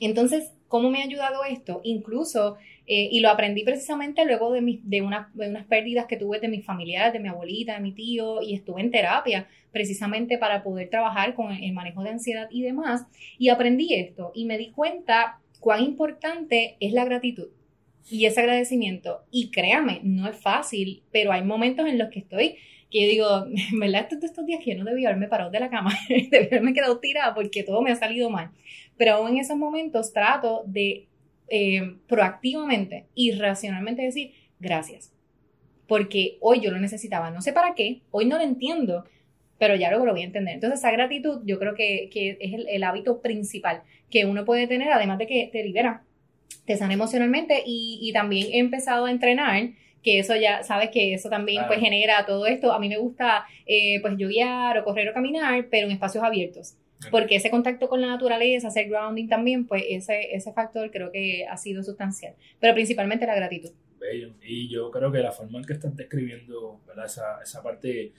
Entonces, 0.00 0.52
¿cómo 0.66 0.90
me 0.90 1.00
ha 1.02 1.04
ayudado 1.04 1.44
esto? 1.44 1.80
Incluso, 1.84 2.56
eh, 2.92 3.08
y 3.12 3.20
lo 3.20 3.30
aprendí 3.30 3.62
precisamente 3.62 4.24
luego 4.24 4.50
de, 4.50 4.60
de, 4.62 4.80
de, 4.82 5.00
unas 5.00 5.66
pérdidas 5.66 6.06
que 6.06 6.16
tuve 6.16 6.40
de 6.40 6.48
mis 6.48 6.66
familiares, 6.66 7.12
de 7.12 7.20
mi 7.20 7.28
abuelita, 7.28 7.74
de 7.74 7.80
mi 7.80 7.92
tío, 7.92 8.42
y 8.42 8.52
estuve 8.52 8.80
en 8.80 8.90
terapia 8.90 9.46
precisamente 9.70 10.38
para 10.38 10.64
poder 10.64 10.90
trabajar 10.90 11.36
con 11.36 11.52
el 11.52 11.72
manejo 11.72 12.02
de 12.02 12.10
ansiedad 12.10 12.48
y 12.50 12.62
demás. 12.62 13.06
Y 13.38 13.50
aprendí 13.50 13.94
esto 13.94 14.32
y 14.34 14.44
me 14.44 14.58
di 14.58 14.72
cuenta 14.72 15.38
cuán 15.60 15.84
importante 15.84 16.76
es 16.80 16.92
la 16.92 17.04
gratitud 17.04 17.50
y 18.10 18.26
ese 18.26 18.40
agradecimiento. 18.40 19.20
Y 19.30 19.52
créame, 19.52 20.00
no 20.02 20.28
es 20.28 20.36
fácil, 20.36 21.04
pero 21.12 21.30
hay 21.30 21.44
momentos 21.44 21.86
en 21.86 21.96
los 21.96 22.10
que 22.10 22.18
estoy 22.18 22.56
que 22.90 23.02
yo 23.02 23.08
digo, 23.08 23.46
¿verdad? 23.78 24.08
Estos, 24.10 24.24
estos 24.24 24.46
días 24.46 24.64
que 24.64 24.72
yo 24.72 24.78
no 24.82 24.84
debía 24.84 25.10
haberme 25.10 25.28
parado 25.28 25.52
de 25.52 25.60
la 25.60 25.70
cama, 25.70 25.96
debía 26.08 26.48
haberme 26.48 26.74
quedado 26.74 26.98
tirada 26.98 27.36
porque 27.36 27.62
todo 27.62 27.82
me 27.82 27.92
ha 27.92 27.94
salido 27.94 28.30
mal. 28.30 28.50
Pero 28.96 29.12
aún 29.12 29.30
en 29.30 29.38
esos 29.38 29.56
momentos 29.56 30.12
trato 30.12 30.64
de 30.66 31.06
eh, 31.50 31.96
proactivamente 32.06 33.06
y 33.14 33.32
racionalmente 33.32 34.02
decir 34.02 34.32
gracias. 34.58 35.12
Porque 35.86 36.38
hoy 36.40 36.60
yo 36.60 36.70
lo 36.70 36.78
necesitaba, 36.78 37.30
no 37.30 37.42
sé 37.42 37.52
para 37.52 37.74
qué, 37.74 38.02
hoy 38.12 38.24
no 38.24 38.38
lo 38.38 38.44
entiendo, 38.44 39.04
pero 39.58 39.74
ya 39.74 39.90
luego 39.90 40.06
lo 40.06 40.12
voy 40.12 40.22
a 40.22 40.26
entender. 40.26 40.54
Entonces, 40.54 40.78
esa 40.78 40.92
gratitud 40.92 41.42
yo 41.44 41.58
creo 41.58 41.74
que, 41.74 42.08
que 42.12 42.38
es 42.40 42.54
el, 42.54 42.68
el, 42.68 42.84
hábito 42.84 43.20
principal 43.20 43.82
que 44.08 44.24
uno 44.24 44.44
puede 44.44 44.66
tener, 44.66 44.92
además 44.92 45.18
de 45.18 45.26
que 45.26 45.50
te 45.52 45.62
libera, 45.64 46.04
te 46.64 46.76
sana 46.76 46.94
emocionalmente 46.94 47.62
y, 47.66 47.98
y 48.00 48.12
también 48.12 48.48
he 48.52 48.58
empezado 48.58 49.06
a 49.06 49.10
entrenar 49.10 49.70
que 50.02 50.18
eso 50.18 50.34
ya 50.36 50.62
sabes 50.62 50.90
que 50.90 51.14
eso 51.14 51.28
también 51.28 51.64
pues 51.66 51.80
genera 51.80 52.24
todo 52.24 52.46
esto. 52.46 52.72
A 52.72 52.78
mí 52.78 52.88
me 52.88 52.96
gusta 52.96 53.44
eh, 53.66 54.00
pues 54.00 54.16
guiar 54.16 54.78
o 54.78 54.84
correr 54.84 55.08
o 55.08 55.12
caminar, 55.12 55.66
pero 55.70 55.86
en 55.86 55.92
espacios 55.92 56.24
abiertos. 56.24 56.76
Porque 57.10 57.36
ese 57.36 57.50
contacto 57.50 57.88
con 57.88 58.00
la 58.00 58.08
naturaleza, 58.08 58.68
hacer 58.68 58.88
grounding 58.88 59.28
también, 59.28 59.66
pues 59.66 59.84
ese, 59.88 60.34
ese 60.34 60.52
factor 60.52 60.90
creo 60.90 61.10
que 61.10 61.46
ha 61.46 61.56
sido 61.56 61.82
sustancial. 61.82 62.34
Pero 62.58 62.74
principalmente 62.74 63.26
la 63.26 63.34
gratitud. 63.34 63.70
Bello. 63.98 64.34
Y 64.42 64.68
yo 64.68 64.90
creo 64.90 65.10
que 65.10 65.18
la 65.18 65.32
forma 65.32 65.58
en 65.58 65.64
que 65.64 65.74
estás 65.74 65.96
describiendo 65.96 66.80
¿verdad? 66.86 67.06
Esa, 67.06 67.40
esa 67.42 67.62
parte 67.62 68.12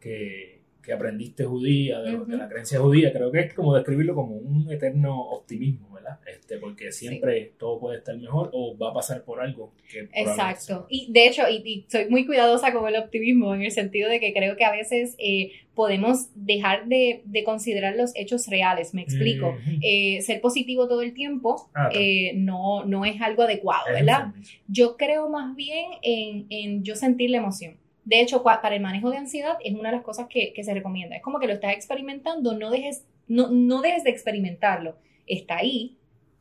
que, 0.00 0.61
que 0.82 0.92
aprendiste 0.92 1.44
judía, 1.44 2.00
de, 2.00 2.18
la 2.36 2.48
creencia 2.48 2.80
judía, 2.80 3.12
creo 3.12 3.30
que 3.30 3.40
es 3.40 3.54
como 3.54 3.74
describirlo 3.74 4.14
como 4.14 4.34
un 4.34 4.70
eterno 4.70 5.20
optimismo, 5.20 5.94
¿verdad? 5.94 6.18
Este, 6.26 6.58
porque 6.58 6.90
siempre 6.90 7.52
todo 7.56 7.78
puede 7.78 7.98
estar 7.98 8.16
mejor 8.16 8.50
o 8.52 8.76
va 8.76 8.90
a 8.90 8.94
pasar 8.94 9.22
por 9.22 9.40
algo 9.40 9.72
que... 9.88 10.08
Exacto. 10.12 10.86
Y 10.90 11.12
de 11.12 11.28
hecho, 11.28 11.42
y, 11.48 11.86
soy 11.88 12.08
muy 12.08 12.26
cuidadosa 12.26 12.72
con 12.72 12.88
el 12.88 12.96
optimismo 12.96 13.54
en 13.54 13.62
el 13.62 13.70
sentido 13.70 14.10
de 14.10 14.18
que 14.18 14.32
creo 14.32 14.56
que 14.56 14.64
a 14.64 14.72
veces 14.72 15.14
eh, 15.18 15.52
podemos 15.74 16.30
dejar 16.34 16.86
de, 16.86 17.22
considerar 17.44 17.94
los 17.96 18.10
hechos 18.16 18.48
reales, 18.48 18.92
me 18.92 19.02
explico. 19.02 19.56
Eh, 19.82 20.20
ser 20.22 20.40
positivo 20.40 20.88
todo 20.88 21.02
el 21.02 21.14
tiempo 21.14 21.70
ah, 21.74 21.90
eh, 21.92 22.32
no, 22.34 22.84
no 22.84 23.04
es 23.04 23.20
algo 23.20 23.42
adecuado, 23.42 23.84
¿verdad? 23.92 24.32
Yo 24.66 24.96
creo 24.96 25.28
más 25.28 25.54
bien 25.54 25.86
en, 26.02 26.46
en 26.50 26.82
yo 26.82 26.96
sentir 26.96 27.30
la 27.30 27.38
emoción 27.38 27.81
De 28.04 28.20
hecho, 28.20 28.42
para 28.42 28.74
el 28.74 28.82
manejo 28.82 29.10
de 29.10 29.18
ansiedad 29.18 29.56
es 29.62 29.74
una 29.74 29.90
de 29.90 29.96
las 29.96 30.04
cosas 30.04 30.26
que, 30.28 30.52
se 30.62 30.74
recomienda. 30.74 31.16
Es 31.16 31.22
como 31.22 31.38
que 31.38 31.46
lo 31.46 31.52
estás 31.52 31.72
experimentando, 31.72 32.56
no 32.56 32.70
dejes, 32.70 33.04
no, 33.28 33.48
no 33.50 33.80
dejes 33.80 34.04
de 34.04 34.10
experimentarlo. 34.10 34.96
Está 35.26 35.58
ahí, 35.58 35.96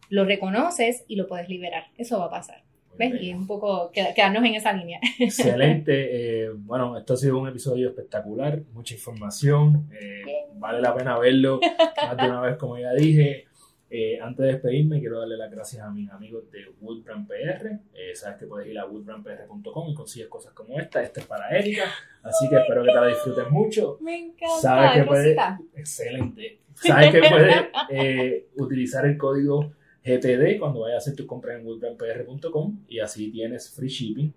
lo 0.10 0.26
reconoces 0.26 1.06
y 1.08 1.16
lo 1.16 1.28
puedes 1.28 1.50
liberar. 1.50 1.86
Eso 1.98 2.20
va 2.20 2.26
a 2.26 2.30
pasar. 2.30 2.64
¿Ves? 2.98 3.22
Y 3.22 3.30
es 3.30 3.38
un 3.38 3.48
poco 3.48 3.90
quedarnos 3.92 4.44
en 4.44 4.56
esa 4.56 4.74
línea. 4.74 5.00
Excelente. 5.20 6.44
Eh, 6.44 6.50
bueno, 6.54 6.98
esto 6.98 7.14
ha 7.14 7.18
sido 7.18 7.40
un 7.40 7.48
episodio 7.48 7.90
espectacular, 7.90 8.62
mucha 8.74 8.94
información. 8.94 9.90
Eh, 10.00 10.24
vale 10.56 10.82
la 10.82 10.94
pena 10.94 11.18
verlo 11.18 11.60
más 11.96 12.18
de 12.18 12.26
una 12.26 12.42
vez, 12.42 12.58
como 12.58 12.78
ya 12.78 12.92
dije. 12.94 13.46
Eh, 13.94 14.18
antes 14.22 14.46
de 14.46 14.54
despedirme, 14.54 15.02
quiero 15.02 15.20
darle 15.20 15.36
las 15.36 15.52
gracias 15.52 15.84
a 15.84 15.92
mis 15.92 16.10
amigos 16.10 16.50
de 16.50 16.66
Woodbrand 16.80 17.28
PR. 17.28 17.78
sabes 18.16 18.40
que 18.40 18.48
puedes 18.48 18.68
ir 18.70 18.80
a 18.80 18.86
woodbrandpr.com 18.86 19.90
y 19.90 19.94
consigues 19.94 20.30
cosas 20.30 20.54
como 20.54 20.80
esta. 20.80 21.04
Esta 21.04 21.20
es 21.20 21.26
para 21.28 21.50
Erika, 21.50 21.92
así 22.24 22.48
que 22.48 22.56
espero 22.56 22.84
que 22.84 22.90
te 22.90 22.96
la 22.96 23.08
disfrutes 23.08 23.50
mucho. 23.52 23.98
Me 24.00 24.18
encanta. 24.18 24.62
Sabes 24.62 24.92
que 24.94 25.04
puedes, 25.04 25.38
excelente. 25.76 26.60
Sabes 26.74 27.12
que 27.12 27.20
puedes 27.20 28.44
utilizar 28.56 29.06
el 29.06 29.18
código 29.18 29.74
GTD 30.04 30.58
cuando 30.58 30.82
vayas 30.82 30.96
a 30.96 30.98
hacer 30.98 31.16
tu 31.16 31.28
compra 31.28 31.56
en 31.56 31.66
woodbrandpr.com 31.66 32.86
y 32.88 33.00
así 33.00 33.30
tienes 33.32 33.70
free 33.70 33.90
shipping. 33.90 34.34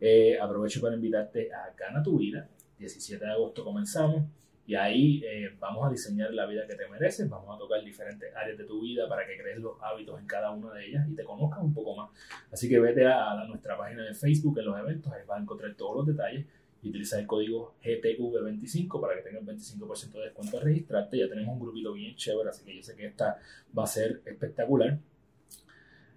Eh, 0.00 0.38
aprovecho 0.40 0.80
para 0.80 0.94
invitarte 0.94 1.50
a 1.52 1.74
Gana 1.76 2.02
tu 2.02 2.18
Vida. 2.18 2.48
17 2.78 3.24
de 3.24 3.32
agosto 3.32 3.64
comenzamos 3.64 4.24
y 4.68 4.74
ahí 4.74 5.22
eh, 5.24 5.56
vamos 5.58 5.86
a 5.86 5.90
diseñar 5.90 6.30
la 6.34 6.44
vida 6.44 6.66
que 6.66 6.74
te 6.74 6.86
mereces. 6.90 7.26
Vamos 7.26 7.56
a 7.56 7.58
tocar 7.58 7.82
diferentes 7.82 8.36
áreas 8.36 8.58
de 8.58 8.64
tu 8.64 8.82
vida 8.82 9.08
para 9.08 9.26
que 9.26 9.38
crees 9.38 9.58
los 9.60 9.82
hábitos 9.82 10.20
en 10.20 10.26
cada 10.26 10.50
una 10.50 10.74
de 10.74 10.88
ellas 10.88 11.08
y 11.08 11.14
te 11.14 11.24
conozcas 11.24 11.60
un 11.62 11.72
poco 11.72 11.96
más. 11.96 12.10
Así 12.52 12.68
que 12.68 12.78
vete 12.78 13.06
a, 13.06 13.46
nuestra 13.48 13.78
página 13.78 14.04
de 14.04 14.12
Facebook 14.12 14.58
en 14.58 14.66
los 14.66 14.78
eventos, 14.78 15.10
ahí 15.10 15.22
vas 15.26 15.38
a 15.38 15.42
encontrar 15.42 15.74
todos 15.74 15.96
los 15.96 16.06
detalles 16.06 16.44
y 16.82 16.90
utiliza 16.90 17.18
el 17.18 17.26
código 17.26 17.76
GTV25 17.82 19.00
para 19.00 19.14
que 19.14 19.22
tengas 19.22 19.42
25% 19.44 20.12
de 20.12 20.24
descuento 20.24 20.58
al 20.58 20.64
registrarte. 20.64 21.16
Ya 21.16 21.30
tenemos 21.30 21.54
un 21.54 21.60
grupito 21.60 21.94
bien 21.94 22.14
chévere, 22.14 22.50
así 22.50 22.62
que 22.62 22.76
yo 22.76 22.82
sé 22.82 22.94
que 22.94 23.06
esta 23.06 23.38
va 23.76 23.84
a 23.84 23.86
ser 23.86 24.20
espectacular. 24.26 24.98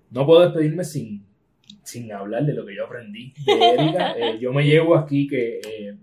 No 0.10 0.26
puedo 0.26 0.42
despedirme 0.42 0.84
sin, 0.84 1.26
sin 1.84 2.12
hablar 2.12 2.46
de 2.46 2.54
lo 2.54 2.66
que 2.66 2.76
yo 2.76 2.84
aprendí 2.84 3.34
de 3.46 3.54
Erika. 3.54 4.14
Eh, 4.18 4.40
yo 4.42 4.52
me 4.52 4.66
llevo 4.66 4.98
aquí 4.98 5.26
que 5.26 5.62
eh, 5.64 5.96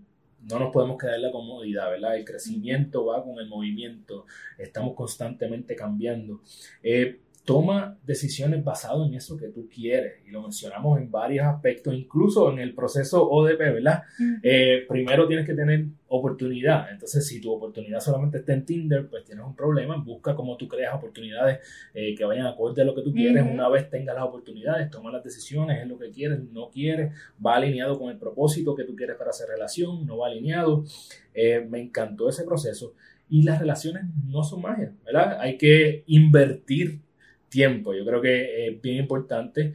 no 0.49 0.59
nos 0.59 0.73
podemos 0.73 0.99
quedar 0.99 1.16
en 1.16 1.23
la 1.23 1.31
comodidad, 1.31 1.91
¿verdad? 1.91 2.16
El 2.16 2.25
crecimiento 2.25 3.07
va 3.07 3.23
con 3.23 3.39
el 3.39 3.49
movimiento, 3.49 4.27
estamos 4.57 4.95
constantemente 4.95 5.77
cambiando. 5.77 6.41
Eh, 6.83 7.20
toma 7.49 7.97
decisiones 8.05 8.62
basadas 8.62 9.09
en 9.09 9.15
eso 9.15 9.35
que 9.39 9.49
tú 9.49 9.70
quieres. 9.75 10.16
Y 10.27 10.31
lo 10.31 10.43
mencionamos 10.43 11.01
en 11.01 11.11
varios 11.11 11.47
aspectos, 11.47 11.95
incluso 11.95 12.53
en 12.53 12.59
el 12.59 12.75
proceso 12.75 13.27
ODP, 13.27 13.59
¿verdad? 13.59 14.03
Eh, 14.43 14.85
primero 14.87 15.27
tienes 15.27 15.47
que 15.47 15.55
tener 15.55 15.87
oportunidad. 16.09 16.93
Entonces, 16.93 17.27
si 17.27 17.41
tu 17.41 17.51
oportunidad 17.51 18.01
solamente 18.01 18.37
está 18.37 18.53
en 18.53 18.66
Tinder, 18.66 19.09
pues 19.09 19.25
tienes 19.25 19.47
un 19.47 19.57
problema. 19.57 19.97
Busca 19.97 20.35
cómo 20.35 20.59
tú 20.59 20.69
creas 20.69 20.95
oportunidades 20.95 21.61
eh, 21.95 22.15
que 22.15 22.23
vayan 22.23 22.45
acorde 22.45 22.83
a 22.83 22.85
lo 22.85 22.95
que 22.95 23.01
tú 23.01 23.15
quieres. 23.15 23.43
Una 23.51 23.70
vez 23.70 23.89
tengas 23.89 24.15
las 24.15 24.27
oportunidades, 24.27 24.91
toma 24.91 25.11
las 25.11 25.25
decisiones, 25.25 25.81
es 25.81 25.89
lo 25.89 25.99
que 25.99 26.11
quieres, 26.11 26.41
no 26.53 26.69
quieres, 26.69 27.15
va 27.45 27.57
alineado 27.57 27.99
con 27.99 28.11
el 28.11 28.19
propósito 28.19 28.75
que 28.75 28.85
tú 28.85 28.95
quieres 28.95 29.16
para 29.16 29.31
hacer 29.31 29.49
relación, 29.49 30.07
no 30.07 30.19
va 30.19 30.27
alineado. 30.27 30.85
Eh, 31.33 31.66
me 31.66 31.81
encantó 31.81 32.29
ese 32.29 32.45
proceso. 32.45 32.93
Y 33.31 33.43
las 33.43 33.59
relaciones 33.59 34.05
no 34.27 34.45
son 34.45 34.61
magia, 34.61 34.93
¿verdad? 35.07 35.39
Hay 35.41 35.57
que 35.57 36.05
invertir 36.09 37.08
tiempo. 37.49 37.95
Yo 37.95 38.05
creo 38.05 38.20
que 38.20 38.69
es 38.69 38.81
bien 38.81 38.99
importante 38.99 39.75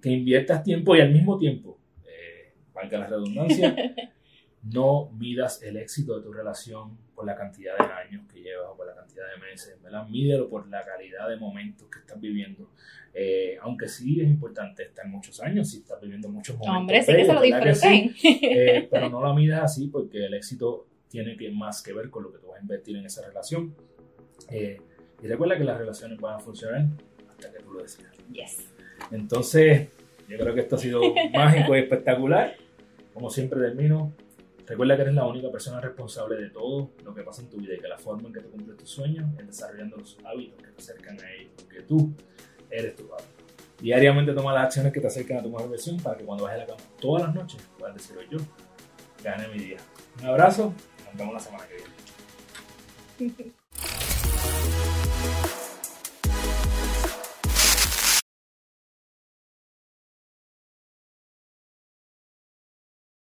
que 0.00 0.10
inviertas 0.10 0.62
tiempo 0.62 0.96
y 0.96 1.00
al 1.00 1.12
mismo 1.12 1.36
tiempo, 1.36 1.78
eh, 2.06 2.52
valga 2.72 2.98
la 2.98 3.06
redundancia, 3.08 3.74
no 4.62 5.10
midas 5.12 5.62
el 5.62 5.76
éxito 5.76 6.16
de 6.16 6.22
tu 6.22 6.32
relación 6.32 6.96
por 7.14 7.26
la 7.26 7.34
cantidad 7.34 7.76
de 7.76 7.84
años 7.84 8.24
que 8.32 8.40
llevas 8.40 8.68
o 8.70 8.76
por 8.76 8.86
la 8.86 8.94
cantidad 8.94 9.24
de 9.34 9.40
meses, 9.40 9.76
¿verdad? 9.82 10.06
Mídelo 10.08 10.48
por 10.48 10.68
la 10.68 10.84
calidad 10.84 11.28
de 11.28 11.36
momentos 11.36 11.88
que 11.88 11.98
estás 11.98 12.20
viviendo. 12.20 12.70
Eh, 13.12 13.58
aunque 13.60 13.88
sí 13.88 14.20
es 14.20 14.28
importante 14.28 14.84
estar 14.84 15.06
muchos 15.06 15.40
años, 15.40 15.70
si 15.70 15.78
estás 15.78 16.00
viviendo 16.00 16.28
muchos 16.28 16.56
momentos. 16.56 16.80
Hombre, 16.80 17.02
sí 17.02 17.12
que 17.12 17.24
se 17.26 17.32
lo 17.32 17.42
disfruten. 17.42 18.14
Eh, 18.24 18.88
pero 18.90 19.10
no 19.10 19.20
la 19.20 19.34
midas 19.34 19.64
así 19.64 19.88
porque 19.88 20.26
el 20.26 20.34
éxito 20.34 20.86
tiene 21.08 21.36
que 21.36 21.50
más 21.50 21.82
que 21.82 21.92
ver 21.92 22.08
con 22.08 22.22
lo 22.22 22.32
que 22.32 22.38
tú 22.38 22.46
vas 22.46 22.58
a 22.58 22.62
invertir 22.62 22.96
en 22.96 23.04
esa 23.04 23.26
relación. 23.26 23.74
y 24.50 25.26
recuerda 25.26 25.58
que 25.58 25.64
las 25.64 25.78
relaciones 25.78 26.18
van 26.20 26.36
a 26.36 26.38
funcionar 26.38 26.86
tú 27.72 27.78
lo 27.78 27.82
decías. 27.82 28.10
Yes. 28.32 28.58
Entonces, 29.10 29.88
yo 30.28 30.38
creo 30.38 30.54
que 30.54 30.60
esto 30.60 30.76
ha 30.76 30.78
sido 30.78 31.02
mágico 31.32 31.76
y 31.76 31.80
espectacular. 31.80 32.56
Como 33.12 33.30
siempre 33.30 33.60
termino, 33.60 34.12
recuerda 34.66 34.96
que 34.96 35.02
eres 35.02 35.14
la 35.14 35.26
única 35.26 35.50
persona 35.50 35.80
responsable 35.80 36.36
de 36.36 36.50
todo 36.50 36.90
lo 37.04 37.14
que 37.14 37.22
pasa 37.22 37.42
en 37.42 37.50
tu 37.50 37.58
vida 37.58 37.74
y 37.74 37.80
que 37.80 37.88
la 37.88 37.98
forma 37.98 38.28
en 38.28 38.34
que 38.34 38.40
tú 38.40 38.50
cumples 38.50 38.76
tus 38.78 38.88
sueños 38.88 39.26
es 39.38 39.46
desarrollando 39.46 39.96
los 39.96 40.18
hábitos 40.24 40.62
que 40.62 40.70
te 40.70 40.78
acercan 40.78 41.20
a 41.20 41.30
ellos, 41.32 41.52
porque 41.56 41.82
tú 41.82 42.12
eres 42.70 42.96
tu 42.96 43.06
padre. 43.08 43.24
Diariamente 43.80 44.32
toma 44.32 44.54
las 44.54 44.66
acciones 44.66 44.92
que 44.92 45.00
te 45.00 45.08
acercan 45.08 45.38
a 45.38 45.42
tu 45.42 45.50
mejor 45.50 45.68
versión 45.68 45.98
para 45.98 46.16
que 46.16 46.24
cuando 46.24 46.44
vayas 46.44 46.60
a 46.60 46.60
la 46.60 46.66
cama 46.66 46.88
todas 47.00 47.24
las 47.24 47.34
noches 47.34 47.60
puedas 47.78 47.96
decir 47.96 48.16
yo 48.30 48.38
gané 49.22 49.48
mi 49.48 49.58
día. 49.58 49.78
Un 50.20 50.26
abrazo 50.26 50.72
y 51.00 51.04
nos 51.04 51.16
vemos 51.16 51.34
la 51.34 51.40
semana 51.40 51.64
que 51.66 51.74
viene. 53.28 53.52